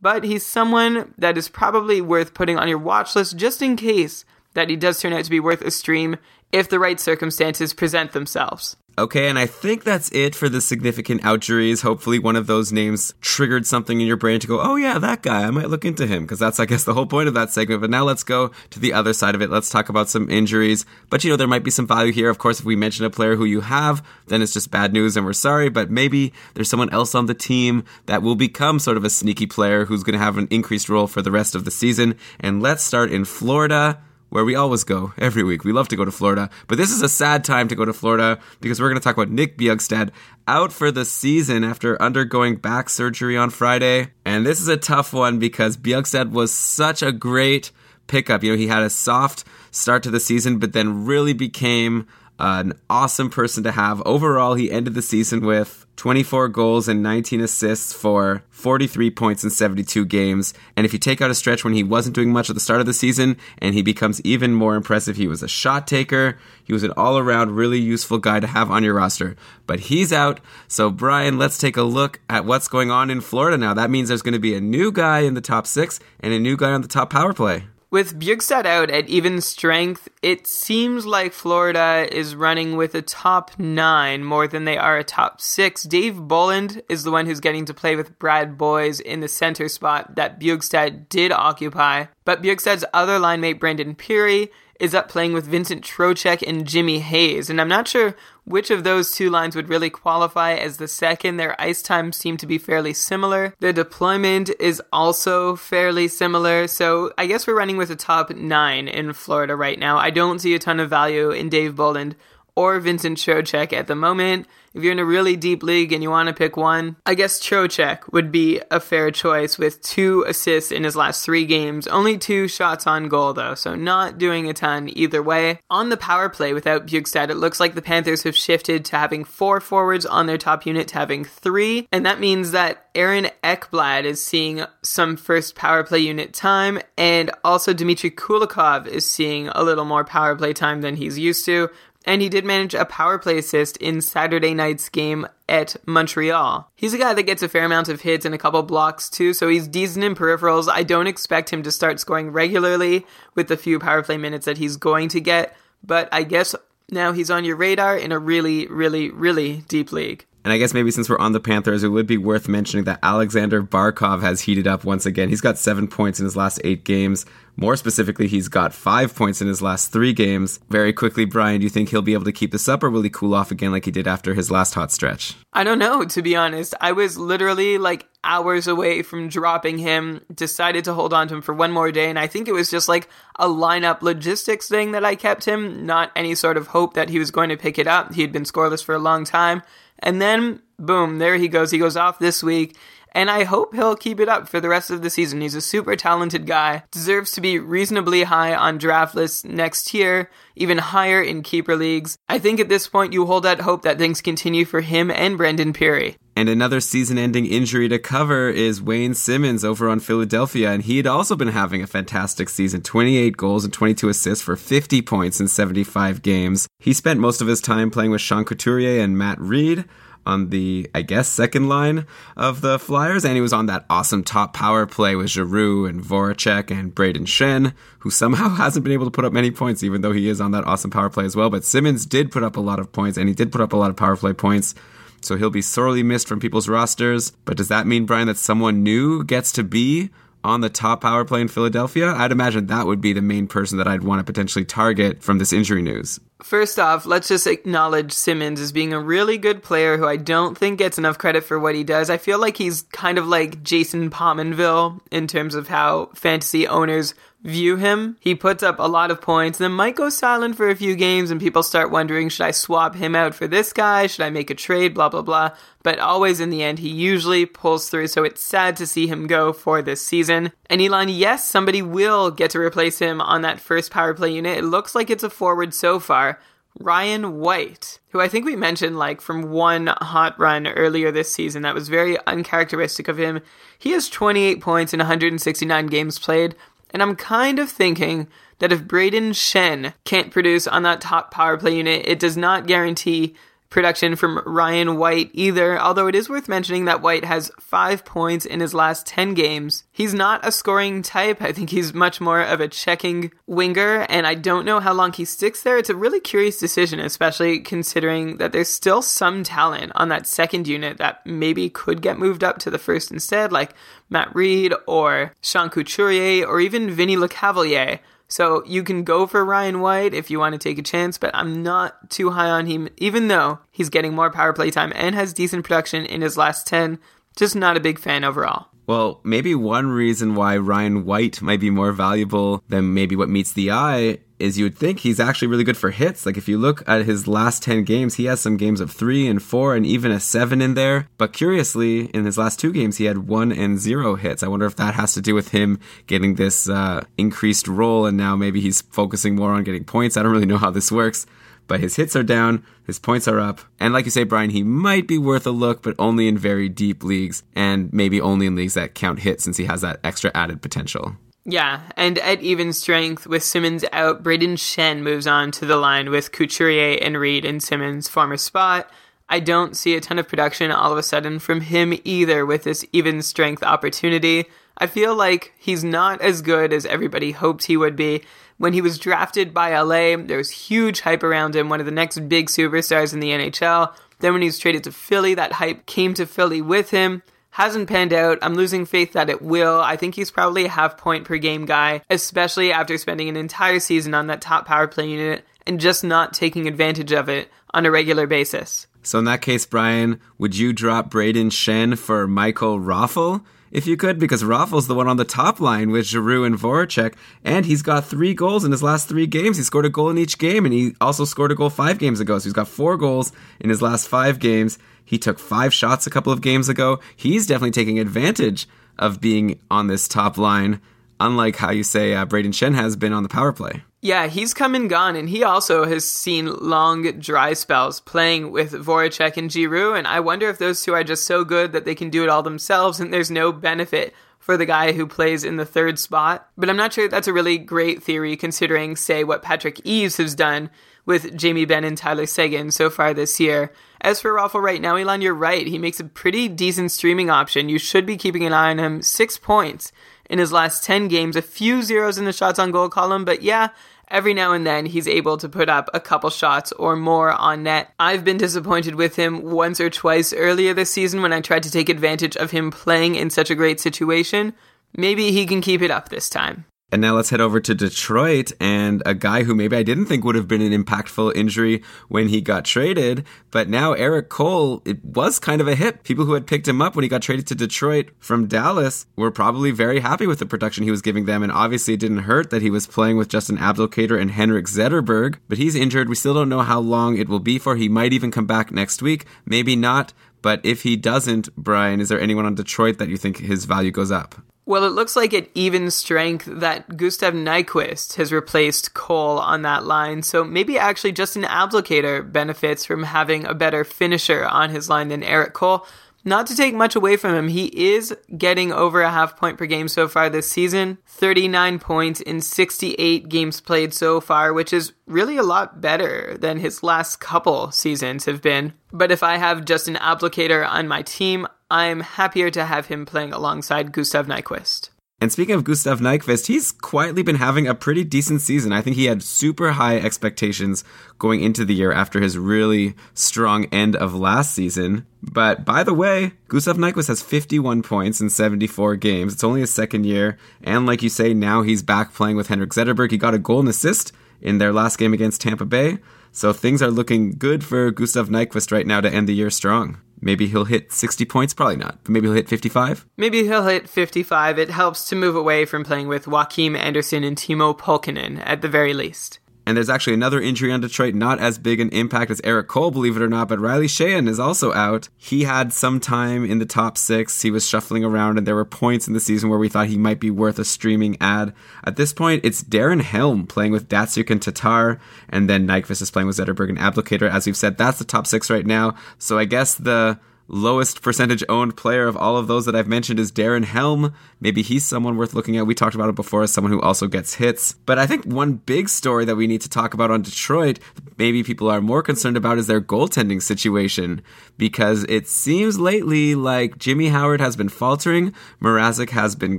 But 0.00 0.24
he's 0.24 0.44
someone 0.44 1.14
that 1.16 1.38
is 1.38 1.48
probably 1.48 2.00
worth 2.00 2.34
putting 2.34 2.58
on 2.58 2.68
your 2.68 2.78
watch 2.78 3.14
list 3.14 3.36
just 3.36 3.62
in 3.62 3.76
case 3.76 4.24
that 4.54 4.68
he 4.68 4.76
does 4.76 5.00
turn 5.00 5.12
out 5.12 5.24
to 5.24 5.30
be 5.30 5.40
worth 5.40 5.62
a 5.62 5.70
stream 5.70 6.16
if 6.52 6.68
the 6.68 6.78
right 6.80 6.98
circumstances 6.98 7.72
present 7.72 8.12
themselves. 8.12 8.76
Okay, 8.96 9.28
and 9.28 9.36
I 9.36 9.46
think 9.46 9.82
that's 9.82 10.08
it 10.12 10.36
for 10.36 10.48
the 10.48 10.60
significant 10.60 11.22
outjuries. 11.22 11.82
Hopefully, 11.82 12.20
one 12.20 12.36
of 12.36 12.46
those 12.46 12.70
names 12.70 13.12
triggered 13.20 13.66
something 13.66 14.00
in 14.00 14.06
your 14.06 14.16
brain 14.16 14.38
to 14.38 14.46
go, 14.46 14.60
oh, 14.60 14.76
yeah, 14.76 15.00
that 15.00 15.20
guy, 15.20 15.42
I 15.42 15.50
might 15.50 15.68
look 15.68 15.84
into 15.84 16.06
him, 16.06 16.22
because 16.22 16.38
that's, 16.38 16.60
I 16.60 16.64
guess, 16.64 16.84
the 16.84 16.94
whole 16.94 17.06
point 17.06 17.26
of 17.26 17.34
that 17.34 17.50
segment. 17.50 17.80
But 17.80 17.90
now 17.90 18.04
let's 18.04 18.22
go 18.22 18.52
to 18.70 18.78
the 18.78 18.92
other 18.92 19.12
side 19.12 19.34
of 19.34 19.42
it. 19.42 19.50
Let's 19.50 19.68
talk 19.68 19.88
about 19.88 20.08
some 20.08 20.30
injuries. 20.30 20.86
But, 21.10 21.24
you 21.24 21.30
know, 21.30 21.36
there 21.36 21.48
might 21.48 21.64
be 21.64 21.72
some 21.72 21.88
value 21.88 22.12
here. 22.12 22.30
Of 22.30 22.38
course, 22.38 22.60
if 22.60 22.64
we 22.64 22.76
mention 22.76 23.04
a 23.04 23.10
player 23.10 23.34
who 23.34 23.44
you 23.44 23.62
have, 23.62 24.06
then 24.28 24.42
it's 24.42 24.52
just 24.52 24.70
bad 24.70 24.92
news 24.92 25.16
and 25.16 25.26
we're 25.26 25.32
sorry. 25.32 25.70
But 25.70 25.90
maybe 25.90 26.32
there's 26.54 26.68
someone 26.68 26.90
else 26.90 27.16
on 27.16 27.26
the 27.26 27.34
team 27.34 27.84
that 28.06 28.22
will 28.22 28.36
become 28.36 28.78
sort 28.78 28.96
of 28.96 29.04
a 29.04 29.10
sneaky 29.10 29.46
player 29.46 29.86
who's 29.86 30.04
going 30.04 30.16
to 30.16 30.24
have 30.24 30.38
an 30.38 30.46
increased 30.52 30.88
role 30.88 31.08
for 31.08 31.20
the 31.20 31.32
rest 31.32 31.56
of 31.56 31.64
the 31.64 31.72
season. 31.72 32.16
And 32.38 32.62
let's 32.62 32.84
start 32.84 33.10
in 33.10 33.24
Florida 33.24 33.98
where 34.34 34.44
we 34.44 34.56
always 34.56 34.82
go 34.82 35.12
every 35.16 35.44
week. 35.44 35.62
We 35.62 35.70
love 35.70 35.86
to 35.86 35.96
go 35.96 36.04
to 36.04 36.10
Florida, 36.10 36.50
but 36.66 36.76
this 36.76 36.90
is 36.90 37.00
a 37.02 37.08
sad 37.08 37.44
time 37.44 37.68
to 37.68 37.76
go 37.76 37.84
to 37.84 37.92
Florida 37.92 38.40
because 38.60 38.80
we're 38.80 38.88
going 38.88 39.00
to 39.00 39.04
talk 39.04 39.16
about 39.16 39.30
Nick 39.30 39.56
Bjugstad 39.56 40.10
out 40.48 40.72
for 40.72 40.90
the 40.90 41.04
season 41.04 41.62
after 41.62 42.02
undergoing 42.02 42.56
back 42.56 42.90
surgery 42.90 43.36
on 43.36 43.50
Friday. 43.50 44.08
And 44.24 44.44
this 44.44 44.60
is 44.60 44.66
a 44.66 44.76
tough 44.76 45.12
one 45.12 45.38
because 45.38 45.76
Bjugstad 45.76 46.32
was 46.32 46.52
such 46.52 47.00
a 47.00 47.12
great 47.12 47.70
pickup. 48.08 48.42
You 48.42 48.50
know, 48.50 48.58
he 48.58 48.66
had 48.66 48.82
a 48.82 48.90
soft 48.90 49.44
start 49.70 50.02
to 50.02 50.10
the 50.10 50.18
season, 50.18 50.58
but 50.58 50.72
then 50.72 51.06
really 51.06 51.32
became 51.32 52.08
an 52.40 52.72
awesome 52.90 53.30
person 53.30 53.62
to 53.62 53.70
have. 53.70 54.02
Overall, 54.04 54.54
he 54.54 54.68
ended 54.68 54.94
the 54.94 55.02
season 55.02 55.46
with 55.46 55.83
24 55.96 56.48
goals 56.48 56.88
and 56.88 57.02
19 57.02 57.40
assists 57.40 57.92
for 57.92 58.42
43 58.50 59.10
points 59.10 59.44
in 59.44 59.50
72 59.50 60.04
games. 60.06 60.52
And 60.76 60.84
if 60.84 60.92
you 60.92 60.98
take 60.98 61.22
out 61.22 61.30
a 61.30 61.34
stretch 61.34 61.64
when 61.64 61.74
he 61.74 61.82
wasn't 61.82 62.14
doing 62.14 62.32
much 62.32 62.50
at 62.50 62.54
the 62.54 62.60
start 62.60 62.80
of 62.80 62.86
the 62.86 62.92
season 62.92 63.36
and 63.58 63.74
he 63.74 63.82
becomes 63.82 64.20
even 64.22 64.54
more 64.54 64.74
impressive, 64.74 65.16
he 65.16 65.28
was 65.28 65.42
a 65.42 65.48
shot 65.48 65.86
taker. 65.86 66.38
He 66.64 66.72
was 66.72 66.82
an 66.82 66.92
all 66.96 67.18
around 67.18 67.52
really 67.52 67.78
useful 67.78 68.18
guy 68.18 68.40
to 68.40 68.46
have 68.46 68.70
on 68.70 68.82
your 68.82 68.94
roster. 68.94 69.36
But 69.66 69.80
he's 69.80 70.12
out. 70.12 70.40
So, 70.68 70.90
Brian, 70.90 71.38
let's 71.38 71.58
take 71.58 71.76
a 71.76 71.82
look 71.82 72.20
at 72.28 72.44
what's 72.44 72.68
going 72.68 72.90
on 72.90 73.10
in 73.10 73.20
Florida 73.20 73.56
now. 73.56 73.74
That 73.74 73.90
means 73.90 74.08
there's 74.08 74.22
going 74.22 74.34
to 74.34 74.38
be 74.38 74.54
a 74.54 74.60
new 74.60 74.90
guy 74.90 75.20
in 75.20 75.34
the 75.34 75.40
top 75.40 75.66
six 75.66 76.00
and 76.20 76.32
a 76.32 76.38
new 76.38 76.56
guy 76.56 76.72
on 76.72 76.82
the 76.82 76.88
top 76.88 77.10
power 77.10 77.32
play. 77.32 77.64
With 77.94 78.18
Bjugstad 78.18 78.66
out 78.66 78.90
at 78.90 79.08
even 79.08 79.40
strength, 79.40 80.08
it 80.20 80.48
seems 80.48 81.06
like 81.06 81.32
Florida 81.32 82.08
is 82.10 82.34
running 82.34 82.76
with 82.76 82.92
a 82.96 83.02
top 83.02 83.56
nine 83.56 84.24
more 84.24 84.48
than 84.48 84.64
they 84.64 84.76
are 84.76 84.98
a 84.98 85.04
top 85.04 85.40
six. 85.40 85.84
Dave 85.84 86.16
Bolland 86.16 86.82
is 86.88 87.04
the 87.04 87.12
one 87.12 87.26
who's 87.26 87.38
getting 87.38 87.64
to 87.66 87.72
play 87.72 87.94
with 87.94 88.18
Brad 88.18 88.58
Boyes 88.58 88.98
in 88.98 89.20
the 89.20 89.28
center 89.28 89.68
spot 89.68 90.16
that 90.16 90.40
Bjugstad 90.40 91.08
did 91.08 91.30
occupy. 91.30 92.06
But 92.24 92.42
Bjugstad's 92.42 92.84
other 92.92 93.20
line 93.20 93.40
mate, 93.40 93.60
Brandon 93.60 93.94
Pirri, 93.94 94.48
is 94.80 94.94
up 94.94 95.08
playing 95.08 95.32
with 95.32 95.46
Vincent 95.46 95.84
Trocheck 95.84 96.42
and 96.46 96.66
Jimmy 96.66 96.98
Hayes. 96.98 97.48
And 97.48 97.60
I'm 97.60 97.68
not 97.68 97.88
sure 97.88 98.16
which 98.44 98.70
of 98.70 98.84
those 98.84 99.12
two 99.12 99.30
lines 99.30 99.56
would 99.56 99.68
really 99.68 99.90
qualify 99.90 100.54
as 100.54 100.76
the 100.76 100.88
second. 100.88 101.36
Their 101.36 101.60
ice 101.60 101.82
times 101.82 102.16
seem 102.16 102.36
to 102.38 102.46
be 102.46 102.58
fairly 102.58 102.92
similar. 102.92 103.54
Their 103.60 103.72
deployment 103.72 104.50
is 104.60 104.82
also 104.92 105.56
fairly 105.56 106.08
similar. 106.08 106.66
So 106.66 107.12
I 107.16 107.26
guess 107.26 107.46
we're 107.46 107.56
running 107.56 107.76
with 107.76 107.90
a 107.90 107.96
top 107.96 108.30
nine 108.30 108.88
in 108.88 109.12
Florida 109.12 109.56
right 109.56 109.78
now. 109.78 109.96
I 109.98 110.10
don't 110.10 110.40
see 110.40 110.54
a 110.54 110.58
ton 110.58 110.80
of 110.80 110.90
value 110.90 111.30
in 111.30 111.48
Dave 111.48 111.76
Bolland 111.76 112.16
or 112.56 112.78
Vincent 112.80 113.18
Trocheck 113.18 113.72
at 113.72 113.86
the 113.86 113.96
moment. 113.96 114.46
If 114.74 114.82
you're 114.82 114.90
in 114.90 114.98
a 114.98 115.04
really 115.04 115.36
deep 115.36 115.62
league 115.62 115.92
and 115.92 116.02
you 116.02 116.10
want 116.10 116.28
to 116.28 116.34
pick 116.34 116.56
one, 116.56 116.96
I 117.06 117.14
guess 117.14 117.40
Trocheck 117.40 118.12
would 118.12 118.32
be 118.32 118.60
a 118.72 118.80
fair 118.80 119.12
choice 119.12 119.56
with 119.56 119.80
two 119.82 120.24
assists 120.26 120.72
in 120.72 120.82
his 120.82 120.96
last 120.96 121.24
three 121.24 121.46
games. 121.46 121.86
Only 121.86 122.18
two 122.18 122.48
shots 122.48 122.84
on 122.84 123.08
goal 123.08 123.34
though, 123.34 123.54
so 123.54 123.76
not 123.76 124.18
doing 124.18 124.50
a 124.50 124.52
ton 124.52 124.90
either 124.92 125.22
way. 125.22 125.60
On 125.70 125.90
the 125.90 125.96
power 125.96 126.28
play 126.28 126.52
without 126.52 126.86
Bjugstad, 126.86 127.30
it 127.30 127.36
looks 127.36 127.60
like 127.60 127.76
the 127.76 127.82
Panthers 127.82 128.24
have 128.24 128.34
shifted 128.34 128.84
to 128.86 128.96
having 128.96 129.22
four 129.22 129.60
forwards 129.60 130.06
on 130.06 130.26
their 130.26 130.38
top 130.38 130.66
unit 130.66 130.88
to 130.88 130.98
having 130.98 131.24
three, 131.24 131.86
and 131.92 132.04
that 132.04 132.18
means 132.18 132.50
that 132.50 132.88
Aaron 132.96 133.28
Ekblad 133.44 134.04
is 134.04 134.24
seeing 134.24 134.64
some 134.82 135.16
first 135.16 135.54
power 135.54 135.84
play 135.84 136.00
unit 136.00 136.32
time, 136.32 136.80
and 136.98 137.30
also 137.44 137.72
Dmitry 137.72 138.10
Kulikov 138.10 138.88
is 138.88 139.06
seeing 139.06 139.48
a 139.48 139.62
little 139.62 139.84
more 139.84 140.04
power 140.04 140.34
play 140.34 140.52
time 140.52 140.80
than 140.80 140.96
he's 140.96 141.18
used 141.18 141.44
to. 141.46 141.70
And 142.04 142.20
he 142.20 142.28
did 142.28 142.44
manage 142.44 142.74
a 142.74 142.84
power 142.84 143.18
play 143.18 143.38
assist 143.38 143.76
in 143.78 144.00
Saturday 144.00 144.54
night's 144.54 144.88
game 144.88 145.26
at 145.48 145.76
Montreal. 145.86 146.70
He's 146.74 146.94
a 146.94 146.98
guy 146.98 147.14
that 147.14 147.22
gets 147.22 147.42
a 147.42 147.48
fair 147.48 147.64
amount 147.64 147.88
of 147.88 148.02
hits 148.02 148.24
and 148.24 148.34
a 148.34 148.38
couple 148.38 148.62
blocks 148.62 149.08
too, 149.08 149.32
so 149.32 149.48
he's 149.48 149.68
decent 149.68 150.04
in 150.04 150.14
peripherals. 150.14 150.68
I 150.68 150.82
don't 150.82 151.06
expect 151.06 151.50
him 151.50 151.62
to 151.62 151.72
start 151.72 152.00
scoring 152.00 152.30
regularly 152.30 153.06
with 153.34 153.48
the 153.48 153.56
few 153.56 153.78
power 153.78 154.02
play 154.02 154.18
minutes 154.18 154.46
that 154.46 154.58
he's 154.58 154.76
going 154.76 155.08
to 155.08 155.20
get, 155.20 155.56
but 155.82 156.08
I 156.12 156.22
guess 156.22 156.54
now 156.90 157.12
he's 157.12 157.30
on 157.30 157.44
your 157.44 157.56
radar 157.56 157.96
in 157.96 158.12
a 158.12 158.18
really, 158.18 158.66
really, 158.66 159.10
really 159.10 159.64
deep 159.68 159.92
league. 159.92 160.26
And 160.44 160.52
I 160.52 160.58
guess 160.58 160.74
maybe 160.74 160.90
since 160.90 161.08
we're 161.08 161.18
on 161.18 161.32
the 161.32 161.40
Panthers, 161.40 161.82
it 161.82 161.88
would 161.88 162.06
be 162.06 162.18
worth 162.18 162.48
mentioning 162.48 162.84
that 162.84 162.98
Alexander 163.02 163.62
Barkov 163.62 164.20
has 164.20 164.42
heated 164.42 164.66
up 164.66 164.84
once 164.84 165.06
again. 165.06 165.30
He's 165.30 165.40
got 165.40 165.56
seven 165.56 165.88
points 165.88 166.20
in 166.20 166.26
his 166.26 166.36
last 166.36 166.60
eight 166.64 166.84
games. 166.84 167.24
More 167.56 167.76
specifically, 167.76 168.26
he's 168.26 168.48
got 168.48 168.74
five 168.74 169.14
points 169.14 169.40
in 169.40 169.48
his 169.48 169.62
last 169.62 169.90
three 169.90 170.12
games. 170.12 170.60
Very 170.68 170.92
quickly, 170.92 171.24
Brian, 171.24 171.60
do 171.60 171.64
you 171.64 171.70
think 171.70 171.88
he'll 171.88 172.02
be 172.02 172.12
able 172.12 172.24
to 172.24 172.32
keep 172.32 172.52
this 172.52 172.68
up 172.68 172.82
or 172.82 172.90
will 172.90 173.02
he 173.02 173.10
cool 173.10 173.34
off 173.34 173.50
again 173.50 173.72
like 173.72 173.86
he 173.86 173.90
did 173.90 174.06
after 174.06 174.34
his 174.34 174.50
last 174.50 174.74
hot 174.74 174.92
stretch? 174.92 175.34
I 175.52 175.64
don't 175.64 175.78
know, 175.78 176.04
to 176.04 176.20
be 176.20 176.36
honest. 176.36 176.74
I 176.80 176.92
was 176.92 177.16
literally 177.16 177.78
like 177.78 178.06
hours 178.24 178.66
away 178.66 179.02
from 179.02 179.28
dropping 179.28 179.78
him, 179.78 180.24
decided 180.34 180.84
to 180.84 180.94
hold 180.94 181.12
on 181.14 181.28
to 181.28 181.36
him 181.36 181.42
for 181.42 181.54
one 181.54 181.70
more 181.70 181.92
day, 181.92 182.08
and 182.10 182.18
I 182.18 182.26
think 182.26 182.48
it 182.48 182.52
was 182.52 182.70
just 182.70 182.88
like 182.88 183.08
a 183.36 183.46
lineup 183.46 184.02
logistics 184.02 184.68
thing 184.68 184.92
that 184.92 185.04
I 185.04 185.14
kept 185.14 185.44
him, 185.44 185.86
not 185.86 186.10
any 186.16 186.34
sort 186.34 186.56
of 186.56 186.68
hope 186.68 186.94
that 186.94 187.10
he 187.10 187.18
was 187.18 187.30
going 187.30 187.50
to 187.50 187.56
pick 187.56 187.78
it 187.78 187.86
up. 187.86 188.14
He 188.14 188.22
had 188.22 188.32
been 188.32 188.44
scoreless 188.44 188.82
for 188.82 188.94
a 188.94 188.98
long 188.98 189.24
time. 189.24 189.62
And 189.98 190.20
then, 190.20 190.60
boom, 190.78 191.18
there 191.18 191.36
he 191.36 191.48
goes. 191.48 191.70
He 191.70 191.78
goes 191.78 191.96
off 191.96 192.18
this 192.18 192.42
week. 192.42 192.76
And 193.14 193.30
I 193.30 193.44
hope 193.44 193.74
he'll 193.74 193.94
keep 193.94 194.18
it 194.18 194.28
up 194.28 194.48
for 194.48 194.60
the 194.60 194.68
rest 194.68 194.90
of 194.90 195.02
the 195.02 195.10
season. 195.10 195.40
He's 195.40 195.54
a 195.54 195.60
super 195.60 195.94
talented 195.94 196.46
guy, 196.46 196.82
deserves 196.90 197.30
to 197.32 197.40
be 197.40 197.60
reasonably 197.60 198.24
high 198.24 198.54
on 198.54 198.76
draft 198.78 199.14
lists 199.14 199.44
next 199.44 199.94
year, 199.94 200.30
even 200.56 200.78
higher 200.78 201.22
in 201.22 201.42
keeper 201.42 201.76
leagues. 201.76 202.18
I 202.28 202.38
think 202.40 202.58
at 202.58 202.68
this 202.68 202.88
point 202.88 203.12
you 203.12 203.26
hold 203.26 203.46
out 203.46 203.60
hope 203.60 203.82
that 203.82 203.98
things 203.98 204.20
continue 204.20 204.64
for 204.64 204.80
him 204.80 205.12
and 205.12 205.36
Brandon 205.36 205.72
Pirri. 205.72 206.16
And 206.36 206.48
another 206.48 206.80
season 206.80 207.16
ending 207.16 207.46
injury 207.46 207.88
to 207.88 207.98
cover 208.00 208.48
is 208.48 208.82
Wayne 208.82 209.14
Simmonds 209.14 209.64
over 209.64 209.88
on 209.88 210.00
Philadelphia. 210.00 210.72
And 210.72 210.82
he 210.82 210.96
had 210.96 211.06
also 211.06 211.36
been 211.36 211.48
having 211.48 211.82
a 211.82 211.86
fantastic 211.86 212.48
season 212.48 212.82
28 212.82 213.36
goals 213.36 213.64
and 213.64 213.72
22 213.72 214.08
assists 214.08 214.42
for 214.42 214.56
50 214.56 215.00
points 215.02 215.38
in 215.38 215.46
75 215.46 216.22
games. 216.22 216.66
He 216.80 216.92
spent 216.92 217.20
most 217.20 217.40
of 217.40 217.46
his 217.46 217.60
time 217.60 217.92
playing 217.92 218.10
with 218.10 218.20
Sean 218.20 218.44
Couturier 218.44 219.00
and 219.00 219.16
Matt 219.16 219.40
Read 219.40 219.84
on 220.26 220.50
the, 220.50 220.88
I 220.94 221.02
guess, 221.02 221.28
second 221.28 221.68
line 221.68 222.06
of 222.36 222.60
the 222.60 222.78
Flyers, 222.78 223.24
and 223.24 223.34
he 223.34 223.40
was 223.40 223.52
on 223.52 223.66
that 223.66 223.84
awesome 223.90 224.24
top 224.24 224.54
power 224.54 224.86
play 224.86 225.16
with 225.16 225.30
Giroux 225.30 225.86
and 225.86 226.02
Voracek 226.02 226.70
and 226.70 226.94
Brayden 226.94 227.26
Schenn, 227.26 227.74
who 228.00 228.10
somehow 228.10 228.48
hasn't 228.54 228.84
been 228.84 228.92
able 228.92 229.06
to 229.06 229.10
put 229.10 229.24
up 229.24 229.32
many 229.32 229.50
points, 229.50 229.82
even 229.82 230.00
though 230.00 230.12
he 230.12 230.28
is 230.28 230.40
on 230.40 230.52
that 230.52 230.64
awesome 230.64 230.90
power 230.90 231.10
play 231.10 231.24
as 231.24 231.36
well. 231.36 231.50
But 231.50 231.64
Simmonds 231.64 232.06
did 232.06 232.32
put 232.32 232.42
up 232.42 232.56
a 232.56 232.60
lot 232.60 232.78
of 232.78 232.92
points, 232.92 233.18
and 233.18 233.28
he 233.28 233.34
did 233.34 233.52
put 233.52 233.60
up 233.60 233.72
a 233.72 233.76
lot 233.76 233.90
of 233.90 233.96
power 233.96 234.16
play 234.16 234.32
points. 234.32 234.74
So 235.20 235.36
he'll 235.36 235.50
be 235.50 235.62
sorely 235.62 236.02
missed 236.02 236.28
from 236.28 236.38
people's 236.38 236.68
rosters. 236.68 237.30
But 237.44 237.56
does 237.56 237.68
that 237.68 237.86
mean, 237.86 238.04
Brian, 238.04 238.26
that 238.26 238.36
someone 238.36 238.82
new 238.82 239.24
gets 239.24 239.52
to 239.52 239.64
be 239.64 240.10
on 240.42 240.60
the 240.60 240.68
top 240.68 241.00
power 241.00 241.24
play 241.24 241.40
in 241.40 241.48
Philadelphia? 241.48 242.12
I'd 242.12 242.32
imagine 242.32 242.66
that 242.66 242.86
would 242.86 243.00
be 243.00 243.14
the 243.14 243.22
main 243.22 243.46
person 243.46 243.78
that 243.78 243.88
I'd 243.88 244.04
want 244.04 244.20
to 244.20 244.24
potentially 244.24 244.66
target 244.66 245.22
from 245.22 245.38
this 245.38 245.52
injury 245.52 245.80
news. 245.80 246.20
First 246.44 246.78
off, 246.78 247.06
let's 247.06 247.28
just 247.28 247.46
acknowledge 247.46 248.12
Simmonds 248.12 248.60
as 248.60 248.70
being 248.70 248.92
a 248.92 249.00
really 249.00 249.38
good 249.38 249.62
player 249.62 249.96
who 249.96 250.06
I 250.06 250.18
don't 250.18 250.58
think 250.58 250.78
gets 250.78 250.98
enough 250.98 251.16
credit 251.16 251.42
for 251.42 251.58
what 251.58 251.74
he 251.74 251.84
does. 251.84 252.10
I 252.10 252.18
feel 252.18 252.38
like 252.38 252.58
he's 252.58 252.82
kind 252.92 253.16
of 253.16 253.26
like 253.26 253.62
Jason 253.62 254.10
Pominville 254.10 255.00
in 255.10 255.26
terms 255.26 255.54
of 255.54 255.68
how 255.68 256.10
fantasy 256.14 256.68
owners 256.68 257.14
view 257.44 257.76
him. 257.76 258.16
He 258.20 258.34
puts 258.34 258.62
up 258.62 258.78
a 258.78 258.88
lot 258.88 259.10
of 259.10 259.20
points, 259.20 259.58
then 259.58 259.72
might 259.72 259.94
go 259.94 260.08
silent 260.08 260.56
for 260.56 260.68
a 260.68 260.74
few 260.74 260.96
games, 260.96 261.30
and 261.30 261.40
people 261.40 261.62
start 261.62 261.90
wondering 261.90 262.30
should 262.30 262.46
I 262.46 262.50
swap 262.50 262.94
him 262.94 263.14
out 263.14 263.34
for 263.34 263.46
this 263.46 263.72
guy? 263.72 264.06
Should 264.06 264.24
I 264.24 264.30
make 264.30 264.50
a 264.50 264.54
trade? 264.54 264.94
Blah, 264.94 265.10
blah, 265.10 265.22
blah. 265.22 265.50
But 265.82 265.98
always 265.98 266.40
in 266.40 266.50
the 266.50 266.62
end, 266.62 266.78
he 266.78 266.88
usually 266.88 267.44
pulls 267.44 267.90
through, 267.90 268.08
so 268.08 268.24
it's 268.24 268.42
sad 268.42 268.76
to 268.78 268.86
see 268.86 269.06
him 269.06 269.26
go 269.26 269.52
for 269.52 269.82
this 269.82 270.04
season. 270.04 270.52
And 270.70 270.80
Elon, 270.80 271.10
yes, 271.10 271.48
somebody 271.48 271.82
will 271.82 272.30
get 272.30 272.50
to 272.52 272.58
replace 272.58 272.98
him 272.98 273.20
on 273.20 273.42
that 273.42 273.60
first 273.60 273.90
power 273.90 274.14
play 274.14 274.32
unit. 274.32 274.58
It 274.58 274.64
looks 274.64 274.94
like 274.94 275.10
it's 275.10 275.22
a 275.22 275.30
forward 275.30 275.74
so 275.74 276.00
far. 276.00 276.40
Ryan 276.80 277.38
White, 277.38 278.00
who 278.08 278.20
I 278.20 278.26
think 278.26 278.44
we 278.44 278.56
mentioned 278.56 278.98
like 278.98 279.20
from 279.20 279.50
one 279.50 279.86
hot 279.86 280.36
run 280.40 280.66
earlier 280.66 281.12
this 281.12 281.32
season 281.32 281.62
that 281.62 281.74
was 281.74 281.88
very 281.88 282.18
uncharacteristic 282.26 283.06
of 283.06 283.16
him. 283.16 283.42
He 283.78 283.90
has 283.92 284.08
28 284.08 284.60
points 284.60 284.92
in 284.92 284.98
169 284.98 285.86
games 285.86 286.18
played, 286.18 286.56
and 286.94 287.02
I'm 287.02 287.16
kind 287.16 287.58
of 287.58 287.68
thinking 287.68 288.28
that 288.60 288.72
if 288.72 288.84
Brayden 288.84 289.30
Schenn 289.30 289.92
can't 290.04 290.30
produce 290.30 290.68
on 290.68 290.84
that 290.84 291.00
top 291.00 291.32
power 291.32 291.56
play 291.58 291.76
unit, 291.76 292.06
it 292.06 292.20
does 292.20 292.36
not 292.36 292.68
guarantee 292.68 293.34
production 293.74 294.14
from 294.14 294.40
Ryan 294.46 294.98
White 294.98 295.30
either, 295.32 295.78
although 295.78 296.06
it 296.06 296.14
is 296.14 296.28
worth 296.28 296.48
mentioning 296.48 296.84
that 296.84 297.02
White 297.02 297.24
has 297.24 297.50
five 297.58 298.04
points 298.04 298.46
in 298.46 298.60
his 298.60 298.72
last 298.72 299.04
10 299.04 299.34
games. 299.34 299.82
He's 299.90 300.14
not 300.14 300.46
a 300.46 300.52
scoring 300.52 301.02
type. 301.02 301.42
I 301.42 301.50
think 301.50 301.70
he's 301.70 301.92
much 301.92 302.20
more 302.20 302.40
of 302.40 302.60
a 302.60 302.68
checking 302.68 303.32
winger, 303.48 304.06
and 304.08 304.28
I 304.28 304.36
don't 304.36 304.64
know 304.64 304.78
how 304.78 304.92
long 304.92 305.12
he 305.12 305.24
sticks 305.24 305.64
there. 305.64 305.76
It's 305.76 305.90
a 305.90 305.96
really 305.96 306.20
curious 306.20 306.56
decision, 306.56 307.00
especially 307.00 307.58
considering 307.58 308.36
that 308.36 308.52
there's 308.52 308.70
still 308.70 309.02
some 309.02 309.42
talent 309.42 309.90
on 309.96 310.08
that 310.08 310.28
second 310.28 310.68
unit 310.68 310.98
that 310.98 311.26
maybe 311.26 311.68
could 311.68 312.00
get 312.00 312.16
moved 312.16 312.44
up 312.44 312.58
to 312.60 312.70
the 312.70 312.78
first 312.78 313.10
instead, 313.10 313.50
like 313.50 313.74
Matt 314.08 314.32
Read 314.36 314.72
or 314.86 315.34
Sean 315.40 315.68
Couturier 315.68 316.46
or 316.46 316.60
even 316.60 316.92
Vinny 316.92 317.16
Lecavalier. 317.16 317.98
So 318.34 318.64
you 318.66 318.82
can 318.82 319.04
go 319.04 319.28
for 319.28 319.44
Ryan 319.44 319.78
White 319.78 320.12
if 320.12 320.28
you 320.28 320.40
want 320.40 320.54
to 320.54 320.58
take 320.58 320.76
a 320.76 320.82
chance, 320.82 321.18
but 321.18 321.30
I'm 321.34 321.62
not 321.62 322.10
too 322.10 322.30
high 322.30 322.50
on 322.50 322.66
him, 322.66 322.88
even 322.96 323.28
though 323.28 323.60
he's 323.70 323.90
getting 323.90 324.12
more 324.12 324.28
power 324.28 324.52
play 324.52 324.72
time 324.72 324.92
and 324.96 325.14
has 325.14 325.32
decent 325.32 325.64
production 325.64 326.04
in 326.04 326.20
his 326.20 326.36
last 326.36 326.66
10. 326.66 326.98
Just 327.36 327.54
not 327.54 327.76
a 327.76 327.80
big 327.80 327.96
fan 327.96 328.24
overall. 328.24 328.66
Well, 328.86 329.20
maybe 329.24 329.54
one 329.54 329.88
reason 329.88 330.34
why 330.34 330.56
Ryan 330.58 331.04
White 331.04 331.40
might 331.40 331.60
be 331.60 331.70
more 331.70 331.92
valuable 331.92 332.62
than 332.68 332.94
maybe 332.94 333.16
what 333.16 333.28
meets 333.28 333.52
the 333.52 333.70
eye 333.70 334.18
is 334.38 334.58
you 334.58 334.64
would 334.64 334.76
think 334.76 335.00
he's 335.00 335.20
actually 335.20 335.48
really 335.48 335.64
good 335.64 335.76
for 335.76 335.90
hits. 335.90 336.26
Like 336.26 336.36
if 336.36 336.48
you 336.48 336.58
look 336.58 336.86
at 336.88 337.06
his 337.06 337.26
last 337.26 337.62
10 337.62 337.84
games, 337.84 338.16
he 338.16 338.26
has 338.26 338.40
some 338.40 338.56
games 338.56 338.80
of 338.80 338.90
3 338.90 339.26
and 339.26 339.42
4 339.42 339.76
and 339.76 339.86
even 339.86 340.10
a 340.10 340.20
7 340.20 340.60
in 340.60 340.74
there. 340.74 341.08
But 341.16 341.32
curiously, 341.32 342.06
in 342.06 342.24
his 342.24 342.36
last 342.36 342.58
two 342.58 342.72
games, 342.72 342.98
he 342.98 343.04
had 343.04 343.28
1 343.28 343.52
and 343.52 343.78
0 343.78 344.16
hits. 344.16 344.42
I 344.42 344.48
wonder 344.48 344.66
if 344.66 344.76
that 344.76 344.94
has 344.94 345.14
to 345.14 345.22
do 345.22 345.34
with 345.34 345.50
him 345.50 345.78
getting 346.06 346.34
this 346.34 346.68
uh, 346.68 347.04
increased 347.16 347.68
role 347.68 348.06
and 348.06 348.16
now 348.16 348.36
maybe 348.36 348.60
he's 348.60 348.82
focusing 348.82 349.34
more 349.34 349.52
on 349.52 349.64
getting 349.64 349.84
points. 349.84 350.16
I 350.16 350.22
don't 350.22 350.32
really 350.32 350.46
know 350.46 350.58
how 350.58 350.70
this 350.70 350.92
works. 350.92 351.26
But 351.66 351.80
his 351.80 351.96
hits 351.96 352.14
are 352.14 352.22
down, 352.22 352.64
his 352.86 352.98
points 352.98 353.26
are 353.26 353.40
up, 353.40 353.60
and 353.80 353.94
like 353.94 354.04
you 354.04 354.10
say, 354.10 354.24
Brian, 354.24 354.50
he 354.50 354.62
might 354.62 355.08
be 355.08 355.16
worth 355.16 355.46
a 355.46 355.50
look, 355.50 355.82
but 355.82 355.94
only 355.98 356.28
in 356.28 356.36
very 356.36 356.68
deep 356.68 357.02
leagues, 357.02 357.42
and 357.56 357.92
maybe 357.92 358.20
only 358.20 358.46
in 358.46 358.54
leagues 358.54 358.74
that 358.74 358.94
count 358.94 359.20
hits 359.20 359.44
since 359.44 359.56
he 359.56 359.64
has 359.64 359.80
that 359.80 360.00
extra 360.04 360.30
added 360.34 360.60
potential. 360.60 361.16
Yeah, 361.46 361.82
and 361.96 362.18
at 362.18 362.40
even 362.40 362.72
strength, 362.72 363.26
with 363.26 363.42
Simmonds 363.42 363.84
out, 363.92 364.22
Brayden 364.22 364.56
Schenn 364.56 365.00
moves 365.00 365.26
on 365.26 365.50
to 365.52 365.66
the 365.66 365.76
line 365.76 366.10
with 366.10 366.32
Couturier 366.32 366.98
and 367.02 367.18
Read 367.18 367.44
in 367.44 367.60
Simmonds' 367.60 368.08
former 368.08 368.38
spot. 368.38 368.90
I 369.28 369.40
don't 369.40 369.76
see 369.76 369.94
a 369.94 370.00
ton 370.00 370.18
of 370.18 370.28
production 370.28 370.70
all 370.70 370.92
of 370.92 370.98
a 370.98 371.02
sudden 371.02 371.38
from 371.38 371.62
him 371.62 371.98
either 372.04 372.46
with 372.46 372.64
this 372.64 372.84
even 372.92 373.20
strength 373.22 373.62
opportunity. 373.62 374.46
I 374.78 374.86
feel 374.86 375.14
like 375.14 375.52
he's 375.58 375.84
not 375.84 376.20
as 376.20 376.42
good 376.42 376.72
as 376.72 376.86
everybody 376.86 377.32
hoped 377.32 377.64
he 377.64 377.76
would 377.76 377.96
be. 377.96 378.22
When 378.58 378.72
he 378.72 378.80
was 378.80 378.98
drafted 378.98 379.52
by 379.52 379.78
LA, 379.78 380.16
there 380.16 380.38
was 380.38 380.50
huge 380.50 381.00
hype 381.00 381.22
around 381.22 381.56
him, 381.56 381.68
one 381.68 381.80
of 381.80 381.86
the 381.86 381.92
next 381.92 382.28
big 382.28 382.46
superstars 382.46 383.12
in 383.12 383.20
the 383.20 383.30
NHL. 383.30 383.94
Then 384.20 384.32
when 384.32 384.42
he 384.42 384.48
was 384.48 384.58
traded 384.58 384.84
to 384.84 384.92
Philly, 384.92 385.34
that 385.34 385.52
hype 385.52 385.86
came 385.86 386.14
to 386.14 386.26
Philly 386.26 386.62
with 386.62 386.90
him 386.90 387.22
hasn't 387.54 387.88
panned 387.88 388.12
out. 388.12 388.36
I'm 388.42 388.56
losing 388.56 388.84
faith 388.84 389.12
that 389.12 389.30
it 389.30 389.40
will. 389.40 389.80
I 389.80 389.96
think 389.96 390.16
he's 390.16 390.32
probably 390.32 390.64
a 390.64 390.68
half 390.68 390.96
point 390.96 391.24
per 391.24 391.38
game 391.38 391.66
guy, 391.66 392.02
especially 392.10 392.72
after 392.72 392.98
spending 392.98 393.28
an 393.28 393.36
entire 393.36 393.78
season 393.78 394.12
on 394.12 394.26
that 394.26 394.40
top 394.40 394.66
power 394.66 394.88
play 394.88 395.08
unit 395.08 395.44
and 395.64 395.78
just 395.78 396.02
not 396.02 396.34
taking 396.34 396.66
advantage 396.66 397.12
of 397.12 397.28
it 397.28 397.48
on 397.72 397.86
a 397.86 397.92
regular 397.92 398.26
basis. 398.26 398.88
So 399.04 399.20
in 399.20 399.24
that 399.26 399.40
case, 399.40 399.66
Brian, 399.66 400.20
would 400.36 400.56
you 400.56 400.72
drop 400.72 401.10
Brayden 401.12 401.52
Schenn 401.52 401.96
for 401.96 402.26
Michael 402.26 402.80
Raffl? 402.80 403.44
If 403.74 403.88
you 403.88 403.96
could, 403.96 404.20
because 404.20 404.44
Raffl's 404.44 404.86
the 404.86 404.94
one 404.94 405.08
on 405.08 405.16
the 405.16 405.24
top 405.24 405.58
line 405.58 405.90
with 405.90 406.06
Giroux 406.06 406.44
and 406.44 406.54
Voracek, 406.54 407.14
and 407.42 407.66
he's 407.66 407.82
got 407.82 408.06
three 408.06 408.32
goals 408.32 408.64
in 408.64 408.70
his 408.70 408.84
last 408.84 409.08
three 409.08 409.26
games. 409.26 409.56
He 409.56 409.64
scored 409.64 409.84
a 409.84 409.90
goal 409.90 410.10
in 410.10 410.16
each 410.16 410.38
game, 410.38 410.64
and 410.64 410.72
he 410.72 410.94
also 411.00 411.24
scored 411.24 411.50
a 411.50 411.56
goal 411.56 411.70
five 411.70 411.98
games 411.98 412.20
ago. 412.20 412.38
So 412.38 412.44
he's 412.44 412.52
got 412.52 412.68
four 412.68 412.96
goals 412.96 413.32
in 413.58 413.70
his 413.70 413.82
last 413.82 414.06
five 414.06 414.38
games. 414.38 414.78
He 415.04 415.18
took 415.18 415.40
five 415.40 415.74
shots 415.74 416.06
a 416.06 416.10
couple 416.10 416.32
of 416.32 416.40
games 416.40 416.68
ago. 416.68 417.00
He's 417.16 417.48
definitely 417.48 417.72
taking 417.72 417.98
advantage 417.98 418.68
of 418.96 419.20
being 419.20 419.58
on 419.72 419.88
this 419.88 420.06
top 420.06 420.38
line, 420.38 420.80
unlike 421.20 421.56
how 421.56 421.70
you 421.70 421.82
say 421.82 422.14
uh, 422.14 422.26
Brayden 422.26 422.52
Schenn 422.52 422.74
has 422.74 422.96
been 422.96 423.12
on 423.12 423.22
the 423.22 423.28
power 423.28 423.52
play. 423.52 423.82
Yeah, 424.00 424.26
he's 424.26 424.52
come 424.52 424.74
and 424.74 424.90
gone, 424.90 425.16
and 425.16 425.28
he 425.28 425.42
also 425.42 425.86
has 425.86 426.04
seen 426.04 426.52
long 426.52 427.10
dry 427.20 427.54
spells 427.54 428.00
playing 428.00 428.50
with 428.50 428.72
Voracek 428.72 429.38
and 429.38 429.50
Giroux, 429.50 429.94
and 429.94 430.06
I 430.06 430.20
wonder 430.20 430.48
if 430.50 430.58
those 430.58 430.82
two 430.82 430.92
are 430.92 431.04
just 431.04 431.24
so 431.24 431.42
good 431.42 431.72
that 431.72 431.86
they 431.86 431.94
can 431.94 432.10
do 432.10 432.22
it 432.22 432.28
all 432.28 432.42
themselves, 432.42 433.00
and 433.00 433.12
there's 433.12 433.30
no 433.30 433.50
benefit 433.50 434.12
for 434.38 434.58
the 434.58 434.66
guy 434.66 434.92
who 434.92 435.06
plays 435.06 435.42
in 435.42 435.56
the 435.56 435.64
third 435.64 435.98
spot. 435.98 436.50
But 436.58 436.68
I'm 436.68 436.76
not 436.76 436.92
sure 436.92 437.08
that's 437.08 437.28
a 437.28 437.32
really 437.32 437.56
great 437.56 438.02
theory 438.02 438.36
considering, 438.36 438.94
say, 438.94 439.24
what 439.24 439.42
Patrick 439.42 439.80
Eaves 439.84 440.18
has 440.18 440.34
done 440.34 440.68
with 441.06 441.34
Jamie 441.34 441.64
Benn 441.64 441.84
and 441.84 441.96
Tyler 441.96 442.26
Seguin 442.26 442.70
so 442.70 442.90
far 442.90 443.14
this 443.14 443.40
year. 443.40 443.72
As 444.02 444.20
for 444.20 444.32
Raffl 444.32 444.60
right 444.60 444.82
now, 444.82 444.96
Elon, 444.96 445.22
you're 445.22 445.34
right. 445.34 445.66
He 445.66 445.78
makes 445.78 445.98
a 445.98 446.04
pretty 446.04 446.48
decent 446.48 446.92
streaming 446.92 447.30
option. 447.30 447.70
You 447.70 447.78
should 447.78 448.04
be 448.04 448.18
keeping 448.18 448.44
an 448.44 448.52
eye 448.52 448.68
on 448.68 448.78
him. 448.78 449.00
Six 449.00 449.38
points 449.38 449.92
in 450.30 450.38
his 450.38 450.52
last 450.52 450.84
10 450.84 451.08
games, 451.08 451.36
a 451.36 451.42
few 451.42 451.82
zeros 451.82 452.18
in 452.18 452.24
the 452.24 452.32
shots 452.32 452.58
on 452.58 452.70
goal 452.70 452.88
column, 452.88 453.24
but 453.24 453.42
yeah, 453.42 453.68
every 454.08 454.34
now 454.34 454.52
and 454.52 454.66
then 454.66 454.86
he's 454.86 455.08
able 455.08 455.36
to 455.38 455.48
put 455.48 455.68
up 455.68 455.88
a 455.92 456.00
couple 456.00 456.30
shots 456.30 456.72
or 456.72 456.96
more 456.96 457.32
on 457.32 457.62
net. 457.62 457.92
I've 457.98 458.24
been 458.24 458.36
disappointed 458.36 458.94
with 458.94 459.16
him 459.16 459.42
once 459.42 459.80
or 459.80 459.90
twice 459.90 460.32
earlier 460.32 460.74
this 460.74 460.90
season 460.90 461.22
when 461.22 461.32
I 461.32 461.40
tried 461.40 461.64
to 461.64 461.70
take 461.70 461.88
advantage 461.88 462.36
of 462.36 462.50
him 462.50 462.70
playing 462.70 463.14
in 463.14 463.30
such 463.30 463.50
a 463.50 463.54
great 463.54 463.80
situation. 463.80 464.54
Maybe 464.96 465.32
he 465.32 465.46
can 465.46 465.60
keep 465.60 465.82
it 465.82 465.90
up 465.90 466.08
this 466.08 466.28
time. 466.28 466.66
And 466.94 467.00
now 467.00 467.16
let's 467.16 467.30
head 467.30 467.40
over 467.40 467.58
to 467.58 467.74
Detroit 467.74 468.52
and 468.60 469.02
a 469.04 469.14
guy 469.14 469.42
who 469.42 469.52
maybe 469.52 469.74
I 469.74 469.82
didn't 469.82 470.06
think 470.06 470.22
would 470.22 470.36
have 470.36 470.46
been 470.46 470.62
an 470.62 470.84
impactful 470.84 471.34
injury 471.34 471.82
when 472.08 472.28
he 472.28 472.40
got 472.40 472.64
traded, 472.64 473.26
but 473.50 473.68
now 473.68 473.94
Erik 473.94 474.28
Cole, 474.28 474.80
it 474.84 475.04
was 475.04 475.40
kind 475.40 475.60
of 475.60 475.66
a 475.66 475.74
hit. 475.74 476.04
People 476.04 476.24
who 476.24 476.34
had 476.34 476.46
picked 476.46 476.68
him 476.68 476.80
up 476.80 476.94
when 476.94 477.02
he 477.02 477.08
got 477.08 477.20
traded 477.22 477.48
to 477.48 477.56
Detroit 477.56 478.10
from 478.20 478.46
Dallas 478.46 479.06
were 479.16 479.32
probably 479.32 479.72
very 479.72 479.98
happy 479.98 480.24
with 480.24 480.38
the 480.38 480.46
production 480.46 480.84
he 480.84 480.92
was 480.92 481.02
giving 481.02 481.24
them, 481.24 481.42
and 481.42 481.50
obviously 481.50 481.94
it 481.94 482.00
didn't 482.00 482.18
hurt 482.18 482.50
that 482.50 482.62
he 482.62 482.70
was 482.70 482.86
playing 482.86 483.16
with 483.16 483.28
Justin 483.28 483.56
Abdelkader 483.56 484.20
and 484.20 484.30
Henrik 484.30 484.66
Zetterberg, 484.66 485.38
but 485.48 485.58
he's 485.58 485.74
injured. 485.74 486.08
We 486.08 486.14
still 486.14 486.34
don't 486.34 486.48
know 486.48 486.62
how 486.62 486.78
long 486.78 487.18
it 487.18 487.28
will 487.28 487.40
be 487.40 487.58
for. 487.58 487.74
He 487.74 487.88
might 487.88 488.12
even 488.12 488.30
come 488.30 488.46
back 488.46 488.70
next 488.70 489.02
week, 489.02 489.26
maybe 489.44 489.74
not. 489.74 490.12
But 490.42 490.60
if 490.62 490.82
he 490.82 490.94
doesn't, 490.94 491.52
Brian, 491.56 492.00
is 492.00 492.08
there 492.08 492.20
anyone 492.20 492.46
on 492.46 492.54
Detroit 492.54 492.98
that 492.98 493.08
you 493.08 493.16
think 493.16 493.38
his 493.38 493.64
value 493.64 493.90
goes 493.90 494.12
up? 494.12 494.36
Well, 494.66 494.84
it 494.84 494.92
looks 494.92 495.14
like 495.14 495.34
at 495.34 495.50
even 495.54 495.90
strength 495.90 496.46
that 496.46 496.96
Gustav 496.96 497.34
Nyquist 497.34 498.14
has 498.14 498.32
replaced 498.32 498.94
Cole 498.94 499.38
on 499.38 499.62
that 499.62 499.84
line. 499.84 500.22
So 500.22 500.42
maybe 500.42 500.78
actually 500.78 501.12
Justin 501.12 501.42
Abdelkader 501.42 502.32
benefits 502.32 502.86
from 502.86 503.02
having 503.02 503.44
a 503.44 503.52
better 503.52 503.84
finisher 503.84 504.46
on 504.46 504.70
his 504.70 504.88
line 504.88 505.08
than 505.08 505.22
Erik 505.22 505.52
Cole. 505.52 505.86
Not 506.26 506.46
to 506.46 506.56
take 506.56 506.74
much 506.74 506.96
away 506.96 507.18
from 507.18 507.34
him, 507.34 507.48
he 507.48 507.66
is 507.66 508.16
getting 508.38 508.72
over 508.72 509.02
a 509.02 509.10
half 509.10 509.36
point 509.36 509.58
per 509.58 509.66
game 509.66 509.88
so 509.88 510.08
far 510.08 510.30
this 510.30 510.50
season. 510.50 510.96
39 511.06 511.78
points 511.78 512.22
in 512.22 512.40
68 512.40 513.28
games 513.28 513.60
played 513.60 513.92
so 513.92 514.22
far, 514.22 514.54
which 514.54 514.72
is 514.72 514.94
really 515.06 515.36
a 515.36 515.42
lot 515.42 515.82
better 515.82 516.38
than 516.38 516.58
his 516.58 516.82
last 516.82 517.20
couple 517.20 517.70
seasons 517.70 518.24
have 518.24 518.40
been. 518.40 518.72
But 518.90 519.10
if 519.12 519.22
I 519.22 519.36
have 519.36 519.66
Justin 519.66 519.96
Abdelkader 519.96 520.66
on 520.66 520.88
my 520.88 521.02
team, 521.02 521.46
I'm 521.74 522.02
happier 522.02 522.52
to 522.52 522.66
have 522.66 522.86
him 522.86 523.04
playing 523.04 523.32
alongside 523.32 523.90
Gustav 523.90 524.28
Nyquist. 524.28 524.90
And 525.20 525.32
speaking 525.32 525.56
of 525.56 525.64
Gustav 525.64 525.98
Nyquist, 525.98 526.46
he's 526.46 526.70
quietly 526.70 527.24
been 527.24 527.34
having 527.34 527.66
a 527.66 527.74
pretty 527.74 528.04
decent 528.04 528.42
season. 528.42 528.72
I 528.72 528.80
think 528.80 528.94
he 528.94 529.06
had 529.06 529.24
super 529.24 529.72
high 529.72 529.96
expectations 529.96 530.84
going 531.18 531.40
into 531.40 531.64
the 531.64 531.74
year 531.74 531.90
after 531.90 532.20
his 532.20 532.38
really 532.38 532.94
strong 533.12 533.64
end 533.72 533.96
of 533.96 534.14
last 534.14 534.54
season. 534.54 535.04
But 535.20 535.64
by 535.64 535.82
the 535.82 535.94
way, 535.94 536.34
Gustav 536.46 536.76
Nyquist 536.76 537.08
has 537.08 537.22
51 537.22 537.82
points 537.82 538.20
in 538.20 538.30
74 538.30 538.94
games. 538.94 539.32
It's 539.32 539.42
only 539.42 539.62
his 539.62 539.74
second 539.74 540.06
year. 540.06 540.38
And 540.62 540.86
like 540.86 541.02
you 541.02 541.08
say, 541.08 541.34
now 541.34 541.62
he's 541.62 541.82
back 541.82 542.14
playing 542.14 542.36
with 542.36 542.46
Henrik 542.46 542.70
Zetterberg. 542.70 543.10
He 543.10 543.18
got 543.18 543.34
a 543.34 543.38
goal 543.40 543.58
and 543.58 543.68
assist 543.68 544.12
in 544.40 544.58
their 544.58 544.72
last 544.72 544.96
game 544.96 545.12
against 545.12 545.40
Tampa 545.40 545.64
Bay. 545.64 545.98
So 546.34 546.52
things 546.52 546.82
are 546.82 546.90
looking 546.90 547.38
good 547.38 547.62
for 547.62 547.92
Gustav 547.92 548.28
Nyquist 548.28 548.72
right 548.72 548.88
now 548.88 549.00
to 549.00 549.08
end 549.08 549.28
the 549.28 549.34
year 549.34 549.50
strong. 549.50 549.98
Maybe 550.20 550.48
he'll 550.48 550.64
hit 550.64 550.90
60 550.90 551.24
points, 551.26 551.54
probably 551.54 551.76
not, 551.76 552.02
but 552.02 552.10
maybe 552.10 552.26
he'll 552.26 552.34
hit 552.34 552.48
55. 552.48 553.06
Maybe 553.16 553.44
he'll 553.44 553.64
hit 553.64 553.88
55. 553.88 554.58
It 554.58 554.70
helps 554.70 555.08
to 555.10 555.14
move 555.14 555.36
away 555.36 555.64
from 555.64 555.84
playing 555.84 556.08
with 556.08 556.24
Joakim 556.24 556.76
Andersson 556.76 557.22
and 557.22 557.36
Teemu 557.36 557.78
Pulkkinen 557.78 558.42
at 558.44 558.62
the 558.62 558.68
very 558.68 558.94
least. 558.94 559.38
And 559.66 559.76
there's 559.76 559.88
actually 559.88 560.14
another 560.14 560.40
injury 560.40 560.70
on 560.70 560.80
Detroit, 560.80 561.14
not 561.14 561.40
as 561.40 561.58
big 561.58 561.80
an 561.80 561.88
impact 561.90 562.30
as 562.30 562.40
Erik 562.44 562.68
Cole, 562.68 562.90
believe 562.90 563.16
it 563.16 563.22
or 563.22 563.28
not, 563.28 563.48
but 563.48 563.58
Riley 563.58 563.86
Sheahan 563.86 564.28
is 564.28 564.38
also 564.38 564.72
out. 564.74 565.08
He 565.16 565.44
had 565.44 565.72
some 565.72 566.00
time 566.00 566.44
in 566.44 566.58
the 566.58 566.66
top 566.66 566.98
six. 566.98 567.40
He 567.42 567.50
was 567.50 567.66
shuffling 567.66 568.04
around, 568.04 568.36
and 568.36 568.46
there 568.46 568.54
were 568.54 568.64
points 568.64 569.08
in 569.08 569.14
the 569.14 569.20
season 569.20 569.48
where 569.48 569.58
we 569.58 569.68
thought 569.68 569.86
he 569.86 569.96
might 569.96 570.20
be 570.20 570.30
worth 570.30 570.58
a 570.58 570.64
streaming 570.64 571.16
ad. 571.20 571.54
At 571.84 571.96
this 571.96 572.12
point, 572.12 572.44
it's 572.44 572.62
Darren 572.62 573.00
Helm 573.00 573.46
playing 573.46 573.72
with 573.72 573.88
Datsyuk 573.88 574.30
and 574.30 574.42
Tatar, 574.42 575.00
and 575.28 575.48
then 575.48 575.66
Nyquist 575.66 576.02
is 576.02 576.10
playing 576.10 576.26
with 576.26 576.36
Zetterberg 576.36 576.68
and 576.68 576.78
Abdelkader. 576.78 577.30
As 577.30 577.46
we've 577.46 577.56
said, 577.56 577.78
that's 577.78 577.98
the 577.98 578.04
top 578.04 578.26
six 578.26 578.50
right 578.50 578.66
now. 578.66 578.94
So 579.18 579.38
I 579.38 579.46
guess 579.46 579.74
the 579.74 580.18
lowest 580.48 581.02
percentage 581.02 581.42
owned 581.48 581.76
player 581.76 582.06
of 582.06 582.16
all 582.16 582.36
of 582.36 582.46
those 582.46 582.66
that 582.66 582.76
I've 582.76 582.86
mentioned 582.86 583.18
is 583.18 583.32
Darren 583.32 583.64
Helm. 583.64 584.14
Maybe 584.40 584.62
he's 584.62 584.84
someone 584.84 585.16
worth 585.16 585.34
looking 585.34 585.56
at. 585.56 585.66
We 585.66 585.74
talked 585.74 585.94
about 585.94 586.08
it 586.08 586.14
before 586.14 586.42
as 586.42 586.52
someone 586.52 586.72
who 586.72 586.80
also 586.80 587.06
gets 587.06 587.34
hits. 587.34 587.72
But 587.86 587.98
I 587.98 588.06
think 588.06 588.24
one 588.24 588.54
big 588.54 588.88
story 588.88 589.24
that 589.24 589.36
we 589.36 589.46
need 589.46 589.62
to 589.62 589.68
talk 589.68 589.94
about 589.94 590.10
on 590.10 590.22
Detroit, 590.22 590.78
maybe 591.16 591.42
people 591.42 591.70
are 591.70 591.80
more 591.80 592.02
concerned 592.02 592.36
about, 592.36 592.58
is 592.58 592.66
their 592.66 592.80
goaltending 592.80 593.40
situation. 593.40 594.22
Because 594.56 595.04
it 595.08 595.26
seems 595.26 595.78
lately 595.78 596.34
like 596.34 596.78
Jimmy 596.78 597.08
Howard 597.08 597.40
has 597.40 597.56
been 597.56 597.68
faltering, 597.68 598.34
Mrazek 598.60 599.10
has 599.10 599.34
been 599.34 599.58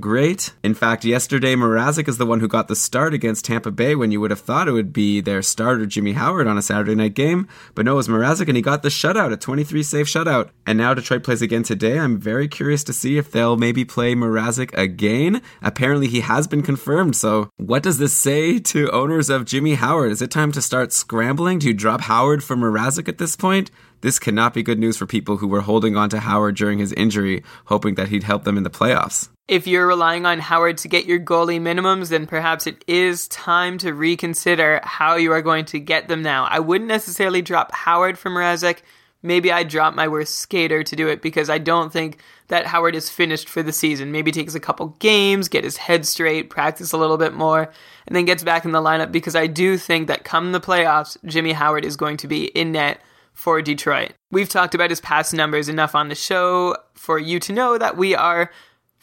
great. 0.00 0.54
In 0.62 0.74
fact, 0.74 1.04
yesterday, 1.04 1.54
Mrazek 1.54 2.08
is 2.08 2.18
the 2.18 2.26
one 2.26 2.40
who 2.40 2.48
got 2.48 2.68
the 2.68 2.76
start 2.76 3.12
against 3.12 3.44
Tampa 3.44 3.70
Bay 3.70 3.94
when 3.94 4.12
you 4.12 4.20
would 4.20 4.30
have 4.30 4.40
thought 4.40 4.68
it 4.68 4.72
would 4.72 4.92
be 4.92 5.20
their 5.20 5.42
starter, 5.42 5.86
Jimmy 5.86 6.12
Howard, 6.12 6.46
on 6.46 6.56
a 6.56 6.62
Saturday 6.62 6.94
night 6.94 7.14
game. 7.14 7.48
But 7.74 7.84
no, 7.84 7.92
it 7.92 7.96
was 7.96 8.08
Mrazek, 8.08 8.48
and 8.48 8.56
he 8.56 8.62
got 8.62 8.82
the 8.82 8.88
shutout, 8.88 9.32
a 9.32 9.36
23 9.36 9.82
save 9.82 10.06
shutout. 10.06 10.50
And 10.66 10.75
now 10.76 10.94
Detroit 10.94 11.22
plays 11.22 11.42
again 11.42 11.62
today. 11.62 11.98
I'm 11.98 12.18
very 12.18 12.48
curious 12.48 12.84
to 12.84 12.92
see 12.92 13.18
if 13.18 13.30
they'll 13.30 13.56
maybe 13.56 13.84
play 13.84 14.14
Mrazek 14.14 14.76
again. 14.76 15.42
Apparently, 15.62 16.08
he 16.08 16.20
has 16.20 16.46
been 16.46 16.62
confirmed. 16.62 17.16
So, 17.16 17.50
what 17.56 17.82
does 17.82 17.98
this 17.98 18.16
say 18.16 18.58
to 18.58 18.90
owners 18.90 19.30
of 19.30 19.44
Jimmy 19.44 19.74
Howard? 19.74 20.12
Is 20.12 20.22
it 20.22 20.30
time 20.30 20.52
to 20.52 20.62
start 20.62 20.92
scrambling? 20.92 21.58
Do 21.58 21.68
you 21.68 21.74
drop 21.74 22.02
Howard 22.02 22.42
for 22.44 22.56
Mrazek 22.56 23.08
at 23.08 23.18
this 23.18 23.36
point? 23.36 23.70
This 24.02 24.18
cannot 24.18 24.54
be 24.54 24.62
good 24.62 24.78
news 24.78 24.96
for 24.96 25.06
people 25.06 25.38
who 25.38 25.48
were 25.48 25.62
holding 25.62 25.96
on 25.96 26.10
to 26.10 26.20
Howard 26.20 26.56
during 26.56 26.78
his 26.78 26.92
injury, 26.92 27.42
hoping 27.64 27.94
that 27.94 28.08
he'd 28.08 28.22
help 28.22 28.44
them 28.44 28.56
in 28.56 28.62
the 28.62 28.70
playoffs. 28.70 29.28
If 29.48 29.68
you're 29.68 29.86
relying 29.86 30.26
on 30.26 30.40
Howard 30.40 30.78
to 30.78 30.88
get 30.88 31.06
your 31.06 31.20
goalie 31.20 31.60
minimums, 31.60 32.08
then 32.08 32.26
perhaps 32.26 32.66
it 32.66 32.84
is 32.88 33.28
time 33.28 33.78
to 33.78 33.94
reconsider 33.94 34.80
how 34.82 35.14
you 35.14 35.30
are 35.32 35.42
going 35.42 35.64
to 35.66 35.78
get 35.78 36.08
them 36.08 36.20
now. 36.22 36.46
I 36.50 36.58
wouldn't 36.58 36.88
necessarily 36.88 37.42
drop 37.42 37.72
Howard 37.72 38.18
from 38.18 38.34
Mrazek. 38.34 38.78
Maybe 39.22 39.50
I 39.50 39.64
drop 39.64 39.94
my 39.94 40.06
worst 40.08 40.36
skater 40.36 40.82
to 40.82 40.96
do 40.96 41.08
it 41.08 41.22
because 41.22 41.50
I 41.50 41.58
don't 41.58 41.92
think 41.92 42.18
that 42.48 42.66
Howard 42.66 42.94
is 42.94 43.10
finished 43.10 43.48
for 43.48 43.62
the 43.62 43.72
season. 43.72 44.12
Maybe 44.12 44.30
takes 44.30 44.54
a 44.54 44.60
couple 44.60 44.96
games, 44.98 45.48
get 45.48 45.64
his 45.64 45.78
head 45.78 46.06
straight, 46.06 46.50
practice 46.50 46.92
a 46.92 46.98
little 46.98 47.16
bit 47.16 47.34
more, 47.34 47.72
and 48.06 48.14
then 48.14 48.24
gets 48.24 48.44
back 48.44 48.64
in 48.64 48.72
the 48.72 48.80
lineup 48.80 49.10
because 49.10 49.34
I 49.34 49.46
do 49.46 49.78
think 49.78 50.06
that 50.06 50.24
come 50.24 50.52
the 50.52 50.60
playoffs, 50.60 51.16
Jimmy 51.24 51.52
Howard 51.52 51.84
is 51.84 51.96
going 51.96 52.18
to 52.18 52.28
be 52.28 52.46
in 52.46 52.72
net 52.72 53.00
for 53.32 53.60
Detroit. 53.60 54.12
We've 54.30 54.48
talked 54.48 54.74
about 54.74 54.90
his 54.90 55.00
past 55.00 55.34
numbers 55.34 55.68
enough 55.68 55.94
on 55.94 56.08
the 56.08 56.14
show 56.14 56.76
for 56.94 57.18
you 57.18 57.38
to 57.40 57.52
know 57.52 57.78
that 57.78 57.96
we 57.96 58.14
are 58.14 58.50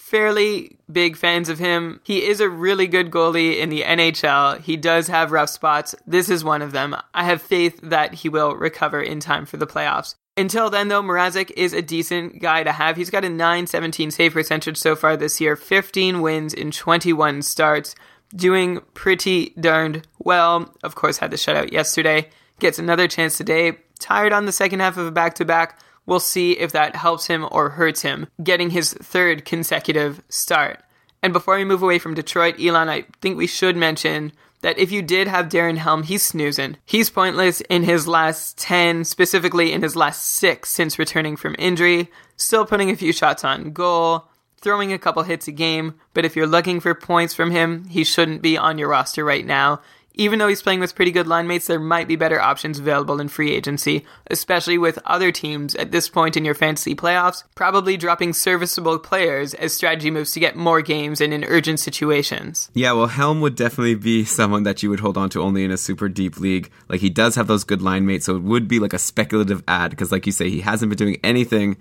fairly 0.03 0.77
big 0.91 1.15
fans 1.15 1.47
of 1.47 1.57
him. 1.57 2.01
He 2.03 2.25
is 2.25 2.41
a 2.41 2.49
really 2.49 2.87
good 2.87 3.09
goalie 3.09 3.57
in 3.57 3.69
the 3.69 3.83
NHL. 3.83 4.59
He 4.59 4.75
does 4.75 5.07
have 5.07 5.31
rough 5.31 5.49
spots. 5.49 5.95
This 6.05 6.29
is 6.29 6.43
one 6.43 6.61
of 6.61 6.73
them. 6.73 6.95
I 7.13 7.23
have 7.23 7.41
faith 7.41 7.79
that 7.81 8.13
he 8.15 8.27
will 8.27 8.53
recover 8.55 9.01
in 9.01 9.21
time 9.21 9.45
for 9.45 9.55
the 9.55 9.65
playoffs. 9.65 10.15
Until 10.35 10.69
then, 10.69 10.89
though, 10.89 11.01
Mrazek 11.01 11.51
is 11.55 11.71
a 11.73 11.81
decent 11.81 12.41
guy 12.41 12.63
to 12.63 12.73
have. 12.73 12.97
He's 12.97 13.09
got 13.09 13.23
a 13.23 13.29
917 13.29 14.11
save 14.11 14.33
percentage 14.33 14.77
so 14.77 14.95
far 14.95 15.15
this 15.15 15.39
year, 15.39 15.55
15 15.55 16.21
wins 16.21 16.53
in 16.53 16.71
21 16.71 17.41
starts, 17.41 17.95
doing 18.35 18.81
pretty 18.93 19.53
darned 19.59 20.05
well. 20.19 20.75
Of 20.83 20.95
course, 20.95 21.17
had 21.17 21.31
the 21.31 21.37
shutout 21.37 21.71
yesterday. 21.71 22.29
Gets 22.59 22.77
another 22.77 23.07
chance 23.07 23.37
today. 23.37 23.77
Tired 23.99 24.33
on 24.33 24.45
the 24.47 24.51
second 24.51 24.81
half 24.81 24.97
of 24.97 25.07
a 25.07 25.11
back 25.11 25.35
to 25.35 25.45
back. 25.45 25.79
We'll 26.05 26.19
see 26.19 26.53
if 26.53 26.71
that 26.73 26.95
helps 26.95 27.27
him 27.27 27.47
or 27.51 27.69
hurts 27.69 28.01
him, 28.01 28.27
getting 28.43 28.71
his 28.71 28.93
third 28.93 29.45
consecutive 29.45 30.21
start. 30.29 30.83
And 31.21 31.31
before 31.31 31.55
we 31.55 31.63
move 31.63 31.81
away 31.81 31.99
from 31.99 32.13
Detroit, 32.13 32.59
Elon, 32.59 32.89
I 32.89 33.05
think 33.21 33.37
we 33.37 33.47
should 33.47 33.77
mention 33.77 34.33
that 34.61 34.77
if 34.77 34.91
you 34.91 35.01
did 35.01 35.27
have 35.27 35.49
Darren 35.49 35.77
Helm, 35.77 36.03
he's 36.03 36.23
snoozing. 36.23 36.77
He's 36.85 37.09
pointless 37.09 37.61
in 37.61 37.83
his 37.83 38.07
last 38.07 38.57
10, 38.57 39.05
specifically 39.05 39.71
in 39.71 39.81
his 39.81 39.95
last 39.95 40.25
six 40.25 40.69
since 40.69 40.99
returning 40.99 41.35
from 41.35 41.55
injury. 41.59 42.09
Still 42.37 42.65
putting 42.65 42.89
a 42.89 42.95
few 42.95 43.13
shots 43.13 43.43
on 43.43 43.71
goal, 43.71 44.27
throwing 44.59 44.91
a 44.91 44.97
couple 44.97 45.23
hits 45.23 45.47
a 45.47 45.51
game, 45.51 45.95
but 46.13 46.25
if 46.25 46.35
you're 46.35 46.47
looking 46.47 46.79
for 46.79 46.95
points 46.95 47.33
from 47.33 47.51
him, 47.51 47.85
he 47.89 48.03
shouldn't 48.03 48.41
be 48.41 48.57
on 48.57 48.77
your 48.77 48.87
roster 48.87 49.23
right 49.23 49.45
now. 49.45 49.81
Even 50.15 50.37
though 50.37 50.47
he's 50.47 50.61
playing 50.61 50.79
with 50.79 50.93
pretty 50.93 51.11
good 51.11 51.25
line 51.25 51.47
mates, 51.47 51.65
there 51.65 51.79
might 51.79 52.07
be 52.07 52.15
better 52.15 52.39
options 52.39 52.77
available 52.77 53.19
in 53.19 53.27
free 53.27 53.51
agency, 53.51 54.05
especially 54.29 54.77
with 54.77 54.99
other 55.05 55.31
teams 55.31 55.73
at 55.75 55.91
this 55.91 56.07
point 56.07 56.37
in 56.37 56.45
your 56.45 56.53
fantasy 56.53 56.93
playoffs, 56.93 57.43
probably 57.55 57.97
dropping 57.97 58.33
serviceable 58.33 58.99
players 58.99 59.55
as 59.55 59.73
strategy 59.73 60.11
moves 60.11 60.31
to 60.31 60.39
get 60.39 60.55
more 60.55 60.81
games 60.81 61.19
and 61.19 61.33
in 61.33 61.43
urgent 61.45 61.79
situations. 61.79 62.69
Yeah, 62.75 62.91
well, 62.91 63.07
Helm 63.07 63.41
would 63.41 63.55
definitely 63.55 63.95
be 63.95 64.23
someone 64.23 64.63
that 64.63 64.83
you 64.83 64.89
would 64.91 64.99
hold 64.99 65.17
on 65.17 65.29
to 65.31 65.41
only 65.41 65.63
in 65.63 65.71
a 65.71 65.77
super 65.77 66.07
deep 66.09 66.39
league. 66.39 66.69
Like, 66.89 67.01
he 67.01 67.09
does 67.09 67.35
have 67.35 67.47
those 67.47 67.63
good 67.63 67.81
line 67.81 68.05
mates, 68.05 68.25
so 68.25 68.35
it 68.35 68.43
would 68.43 68.67
be 68.67 68.79
like 68.79 68.93
a 68.93 68.99
speculative 68.99 69.63
ad, 69.67 69.89
because, 69.89 70.11
like 70.11 70.27
you 70.27 70.31
say, 70.31 70.49
he 70.49 70.61
hasn't 70.61 70.89
been 70.89 70.97
doing 70.97 71.19
anything 71.23 71.77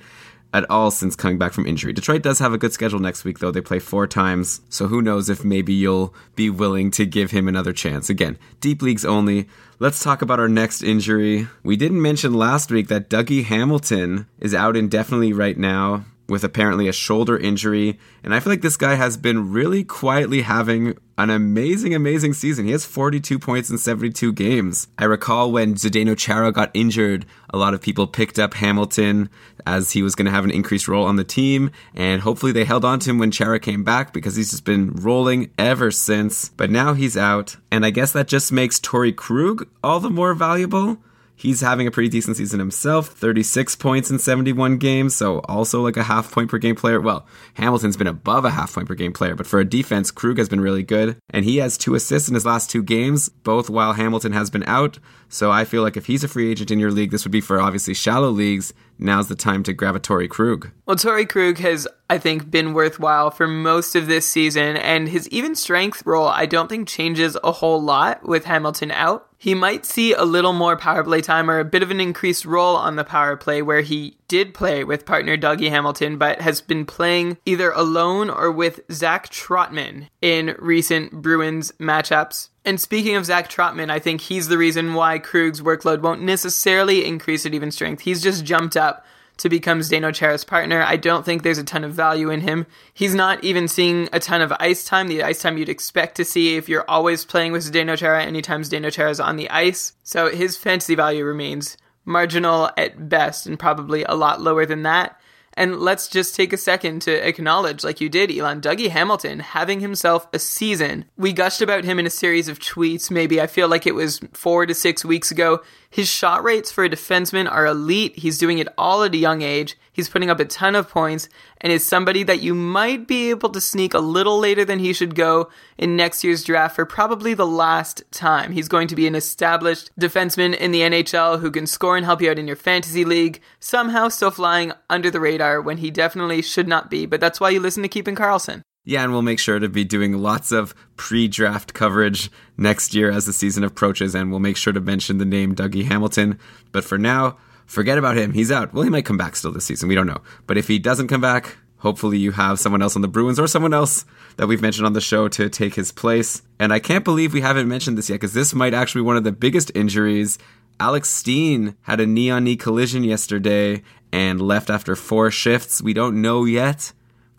at 0.52 0.68
all 0.70 0.90
since 0.90 1.16
coming 1.16 1.38
back 1.38 1.52
from 1.52 1.66
injury. 1.66 1.92
Detroit 1.92 2.22
does 2.22 2.38
have 2.38 2.52
a 2.52 2.58
good 2.58 2.72
schedule 2.72 2.98
next 2.98 3.24
week, 3.24 3.38
though. 3.38 3.50
They 3.50 3.60
play 3.60 3.78
four 3.78 4.06
times, 4.06 4.60
so 4.68 4.86
who 4.86 5.02
knows 5.02 5.28
if 5.28 5.44
maybe 5.44 5.72
you'll 5.72 6.14
be 6.34 6.50
willing 6.50 6.90
to 6.92 7.06
give 7.06 7.30
him 7.30 7.48
another 7.48 7.72
chance. 7.72 8.10
Again, 8.10 8.38
deep 8.60 8.82
leagues 8.82 9.04
only. 9.04 9.48
Let's 9.78 10.02
talk 10.02 10.22
about 10.22 10.40
our 10.40 10.48
next 10.48 10.82
injury. 10.82 11.48
We 11.62 11.76
didn't 11.76 12.02
mention 12.02 12.34
last 12.34 12.70
week 12.70 12.88
that 12.88 13.08
Dougie 13.08 13.44
Hamilton 13.44 14.26
is 14.38 14.54
out 14.54 14.76
indefinitely 14.76 15.32
right 15.32 15.56
now 15.56 16.04
with 16.32 16.44
apparently 16.44 16.88
a 16.88 16.94
shoulder 16.94 17.36
injury. 17.36 17.98
And 18.24 18.34
I 18.34 18.40
feel 18.40 18.50
like 18.50 18.62
this 18.62 18.78
guy 18.78 18.94
has 18.94 19.18
been 19.18 19.52
really 19.52 19.84
quietly 19.84 20.40
having 20.40 20.96
an 21.18 21.28
amazing, 21.28 21.94
amazing 21.94 22.32
season. 22.32 22.64
He 22.64 22.72
has 22.72 22.86
42 22.86 23.38
points 23.38 23.68
in 23.68 23.76
72 23.76 24.32
games. 24.32 24.88
I 24.96 25.04
recall 25.04 25.52
when 25.52 25.74
Zdeno 25.74 26.16
Chara 26.16 26.50
got 26.50 26.70
injured, 26.72 27.26
a 27.50 27.58
lot 27.58 27.74
of 27.74 27.82
people 27.82 28.06
picked 28.06 28.38
up 28.38 28.54
Hamilton 28.54 29.28
as 29.66 29.90
he 29.90 30.02
was 30.02 30.14
going 30.14 30.24
to 30.24 30.32
have 30.32 30.44
an 30.44 30.50
increased 30.50 30.88
role 30.88 31.04
on 31.04 31.16
the 31.16 31.22
team. 31.22 31.70
And 31.94 32.22
hopefully 32.22 32.52
they 32.52 32.64
held 32.64 32.86
on 32.86 32.98
to 33.00 33.10
him 33.10 33.18
when 33.18 33.30
Chara 33.30 33.60
came 33.60 33.84
back 33.84 34.14
because 34.14 34.34
he's 34.34 34.52
just 34.52 34.64
been 34.64 34.90
rolling 34.94 35.50
ever 35.58 35.90
since. 35.90 36.48
But 36.48 36.70
now 36.70 36.94
he's 36.94 37.18
out. 37.18 37.56
And 37.70 37.84
I 37.84 37.90
guess 37.90 38.12
that 38.12 38.26
just 38.26 38.50
makes 38.50 38.80
Torey 38.80 39.14
Krug 39.14 39.68
all 39.84 40.00
the 40.00 40.08
more 40.08 40.32
valuable. 40.32 40.96
He's 41.42 41.60
having 41.60 41.88
a 41.88 41.90
pretty 41.90 42.08
decent 42.08 42.36
season 42.36 42.60
himself 42.60 43.08
36 43.08 43.74
points 43.74 44.12
in 44.12 44.20
71 44.20 44.78
games, 44.78 45.16
so 45.16 45.40
also 45.40 45.82
like 45.82 45.96
a 45.96 46.04
half 46.04 46.30
point 46.30 46.48
per 46.48 46.56
game 46.56 46.76
player. 46.76 47.00
Well, 47.00 47.26
Hamilton's 47.54 47.96
been 47.96 48.06
above 48.06 48.44
a 48.44 48.50
half 48.50 48.72
point 48.72 48.86
per 48.86 48.94
game 48.94 49.12
player, 49.12 49.34
but 49.34 49.48
for 49.48 49.58
a 49.58 49.64
defense, 49.64 50.12
Krug 50.12 50.38
has 50.38 50.48
been 50.48 50.60
really 50.60 50.84
good. 50.84 51.16
And 51.30 51.44
he 51.44 51.56
has 51.56 51.76
two 51.76 51.96
assists 51.96 52.28
in 52.28 52.34
his 52.34 52.46
last 52.46 52.70
two 52.70 52.80
games, 52.80 53.28
both 53.28 53.68
while 53.68 53.94
Hamilton 53.94 54.30
has 54.34 54.50
been 54.50 54.62
out. 54.68 55.00
So 55.28 55.50
I 55.50 55.64
feel 55.64 55.82
like 55.82 55.96
if 55.96 56.06
he's 56.06 56.22
a 56.22 56.28
free 56.28 56.48
agent 56.48 56.70
in 56.70 56.78
your 56.78 56.92
league, 56.92 57.10
this 57.10 57.24
would 57.24 57.32
be 57.32 57.40
for 57.40 57.60
obviously 57.60 57.94
shallow 57.94 58.30
leagues. 58.30 58.72
Now's 58.98 59.28
the 59.28 59.34
time 59.34 59.62
to 59.64 59.72
grab 59.72 59.96
a 59.96 60.00
Torey 60.00 60.28
Krug. 60.28 60.70
Well, 60.86 60.96
Torey 60.96 61.28
Krug 61.28 61.58
has, 61.58 61.88
I 62.08 62.18
think, 62.18 62.50
been 62.50 62.72
worthwhile 62.72 63.30
for 63.30 63.48
most 63.48 63.96
of 63.96 64.06
this 64.06 64.28
season, 64.28 64.76
and 64.76 65.08
his 65.08 65.28
even 65.28 65.54
strength 65.54 66.04
role, 66.06 66.28
I 66.28 66.46
don't 66.46 66.68
think 66.68 66.88
changes 66.88 67.36
a 67.42 67.52
whole 67.52 67.82
lot 67.82 68.26
with 68.26 68.44
Hamilton 68.44 68.90
out. 68.90 69.28
He 69.38 69.54
might 69.54 69.84
see 69.84 70.12
a 70.12 70.22
little 70.22 70.52
more 70.52 70.76
power 70.76 71.02
play 71.02 71.20
time 71.20 71.50
or 71.50 71.58
a 71.58 71.64
bit 71.64 71.82
of 71.82 71.90
an 71.90 72.00
increased 72.00 72.44
role 72.44 72.76
on 72.76 72.94
the 72.94 73.02
power 73.02 73.36
play 73.36 73.60
where 73.60 73.80
he 73.80 74.16
did 74.32 74.54
play 74.54 74.82
with 74.82 75.04
partner 75.04 75.36
Dougie 75.36 75.68
Hamilton, 75.68 76.16
but 76.16 76.40
has 76.40 76.62
been 76.62 76.86
playing 76.86 77.36
either 77.44 77.70
alone 77.72 78.30
or 78.30 78.50
with 78.50 78.80
Zach 78.90 79.28
Trotman 79.28 80.08
in 80.22 80.56
recent 80.58 81.12
Bruins 81.12 81.70
matchups. 81.72 82.48
And 82.64 82.80
speaking 82.80 83.14
of 83.14 83.26
Zach 83.26 83.50
Trotman, 83.50 83.90
I 83.90 83.98
think 83.98 84.22
he's 84.22 84.48
the 84.48 84.56
reason 84.56 84.94
why 84.94 85.18
Krug's 85.18 85.60
workload 85.60 86.00
won't 86.00 86.22
necessarily 86.22 87.04
increase 87.04 87.44
at 87.44 87.52
even 87.52 87.70
strength. 87.70 88.00
He's 88.00 88.22
just 88.22 88.42
jumped 88.42 88.74
up 88.74 89.04
to 89.36 89.50
become 89.50 89.80
Zdeno 89.80 90.14
Chara's 90.14 90.44
partner. 90.44 90.82
I 90.82 90.96
don't 90.96 91.26
think 91.26 91.42
there's 91.42 91.58
a 91.58 91.64
ton 91.64 91.84
of 91.84 91.92
value 91.92 92.30
in 92.30 92.40
him. 92.40 92.64
He's 92.94 93.14
not 93.14 93.44
even 93.44 93.68
seeing 93.68 94.08
a 94.14 94.18
ton 94.18 94.40
of 94.40 94.54
ice 94.60 94.86
time, 94.86 95.08
the 95.08 95.22
ice 95.22 95.42
time 95.42 95.58
you'd 95.58 95.68
expect 95.68 96.16
to 96.16 96.24
see 96.24 96.56
if 96.56 96.70
you're 96.70 96.88
always 96.88 97.26
playing 97.26 97.52
with 97.52 97.70
Zdeno 97.70 97.98
Chara 97.98 98.24
anytime 98.24 98.62
Zdeno 98.62 98.90
Chara's 98.90 99.20
on 99.20 99.36
the 99.36 99.50
ice. 99.50 99.92
So 100.02 100.30
his 100.30 100.56
fantasy 100.56 100.94
value 100.94 101.26
remains 101.26 101.76
marginal 102.04 102.70
at 102.76 103.08
best 103.08 103.46
and 103.46 103.58
probably 103.58 104.04
a 104.04 104.14
lot 104.14 104.40
lower 104.40 104.66
than 104.66 104.82
that. 104.82 105.18
And 105.54 105.80
let's 105.80 106.08
just 106.08 106.34
take 106.34 106.52
a 106.52 106.56
second 106.56 107.02
to 107.02 107.28
acknowledge, 107.28 107.84
like 107.84 108.00
you 108.00 108.08
did, 108.08 108.30
Elon, 108.30 108.62
Dougie 108.62 108.88
Hamilton 108.88 109.40
having 109.40 109.80
himself 109.80 110.26
a 110.32 110.38
season. 110.38 111.04
We 111.18 111.34
gushed 111.34 111.60
about 111.60 111.84
him 111.84 111.98
in 111.98 112.06
a 112.06 112.10
series 112.10 112.48
of 112.48 112.58
tweets, 112.58 113.10
maybe 113.10 113.40
I 113.40 113.46
feel 113.46 113.68
like 113.68 113.86
it 113.86 113.94
was 113.94 114.20
four 114.32 114.64
to 114.64 114.74
six 114.74 115.04
weeks 115.04 115.30
ago. 115.30 115.60
His 115.92 116.08
shot 116.08 116.42
rates 116.42 116.72
for 116.72 116.84
a 116.84 116.88
defenseman 116.88 117.52
are 117.52 117.66
elite. 117.66 118.18
He's 118.18 118.38
doing 118.38 118.56
it 118.56 118.68
all 118.78 119.02
at 119.02 119.12
a 119.12 119.18
young 119.18 119.42
age. 119.42 119.76
He's 119.92 120.08
putting 120.08 120.30
up 120.30 120.40
a 120.40 120.46
ton 120.46 120.74
of 120.74 120.88
points 120.88 121.28
and 121.60 121.70
is 121.70 121.84
somebody 121.84 122.22
that 122.22 122.40
you 122.40 122.54
might 122.54 123.06
be 123.06 123.28
able 123.28 123.50
to 123.50 123.60
sneak 123.60 123.92
a 123.92 123.98
little 123.98 124.38
later 124.38 124.64
than 124.64 124.78
he 124.78 124.94
should 124.94 125.14
go 125.14 125.50
in 125.76 125.94
next 125.94 126.24
year's 126.24 126.44
draft 126.44 126.76
for 126.76 126.86
probably 126.86 127.34
the 127.34 127.46
last 127.46 128.04
time. 128.10 128.52
He's 128.52 128.68
going 128.68 128.88
to 128.88 128.96
be 128.96 129.06
an 129.06 129.14
established 129.14 129.90
defenseman 130.00 130.56
in 130.56 130.70
the 130.70 130.80
NHL 130.80 131.40
who 131.40 131.50
can 131.50 131.66
score 131.66 131.98
and 131.98 132.06
help 132.06 132.22
you 132.22 132.30
out 132.30 132.38
in 132.38 132.46
your 132.46 132.56
fantasy 132.56 133.04
league, 133.04 133.42
somehow 133.60 134.08
still 134.08 134.30
flying 134.30 134.72
under 134.88 135.10
the 135.10 135.20
radar 135.20 135.60
when 135.60 135.76
he 135.76 135.90
definitely 135.90 136.40
should 136.40 136.66
not 136.66 136.88
be. 136.88 137.04
But 137.04 137.20
that's 137.20 137.38
why 137.38 137.50
you 137.50 137.60
listen 137.60 137.82
to 137.82 137.88
Keeping 137.90 138.16
Karlsson. 138.16 138.62
Yeah, 138.84 139.04
and 139.04 139.12
we'll 139.12 139.22
make 139.22 139.38
sure 139.38 139.60
to 139.60 139.68
be 139.68 139.84
doing 139.84 140.18
lots 140.18 140.50
of 140.50 140.74
pre 140.96 141.28
draft 141.28 141.72
coverage 141.72 142.30
next 142.56 142.94
year 142.94 143.12
as 143.12 143.26
the 143.26 143.32
season 143.32 143.62
approaches, 143.62 144.14
and 144.14 144.30
we'll 144.30 144.40
make 144.40 144.56
sure 144.56 144.72
to 144.72 144.80
mention 144.80 145.18
the 145.18 145.24
name 145.24 145.54
Dougie 145.54 145.84
Hamilton. 145.84 146.38
But 146.72 146.84
for 146.84 146.98
now, 146.98 147.38
forget 147.64 147.96
about 147.96 148.16
him. 148.16 148.32
He's 148.32 148.50
out. 148.50 148.74
Well, 148.74 148.82
he 148.82 148.90
might 148.90 149.04
come 149.04 149.16
back 149.16 149.36
still 149.36 149.52
this 149.52 149.66
season. 149.66 149.88
We 149.88 149.94
don't 149.94 150.08
know. 150.08 150.22
But 150.48 150.58
if 150.58 150.66
he 150.66 150.80
doesn't 150.80 151.06
come 151.06 151.20
back, 151.20 151.56
hopefully 151.76 152.18
you 152.18 152.32
have 152.32 152.58
someone 152.58 152.82
else 152.82 152.96
on 152.96 153.02
the 153.02 153.08
Bruins 153.08 153.38
or 153.38 153.46
someone 153.46 153.72
else 153.72 154.04
that 154.36 154.48
we've 154.48 154.62
mentioned 154.62 154.86
on 154.86 154.94
the 154.94 155.00
show 155.00 155.28
to 155.28 155.48
take 155.48 155.76
his 155.76 155.92
place. 155.92 156.42
And 156.58 156.72
I 156.72 156.80
can't 156.80 157.04
believe 157.04 157.32
we 157.32 157.40
haven't 157.40 157.68
mentioned 157.68 157.96
this 157.96 158.10
yet 158.10 158.16
because 158.16 158.34
this 158.34 158.52
might 158.52 158.74
actually 158.74 159.02
be 159.02 159.06
one 159.06 159.16
of 159.16 159.24
the 159.24 159.30
biggest 159.30 159.70
injuries. 159.76 160.38
Alex 160.80 161.08
Steen 161.08 161.76
had 161.82 162.00
a 162.00 162.06
knee 162.06 162.30
on 162.30 162.42
knee 162.42 162.56
collision 162.56 163.04
yesterday 163.04 163.84
and 164.12 164.40
left 164.40 164.70
after 164.70 164.96
four 164.96 165.30
shifts. 165.30 165.80
We 165.80 165.92
don't 165.92 166.20
know 166.20 166.44
yet 166.44 166.92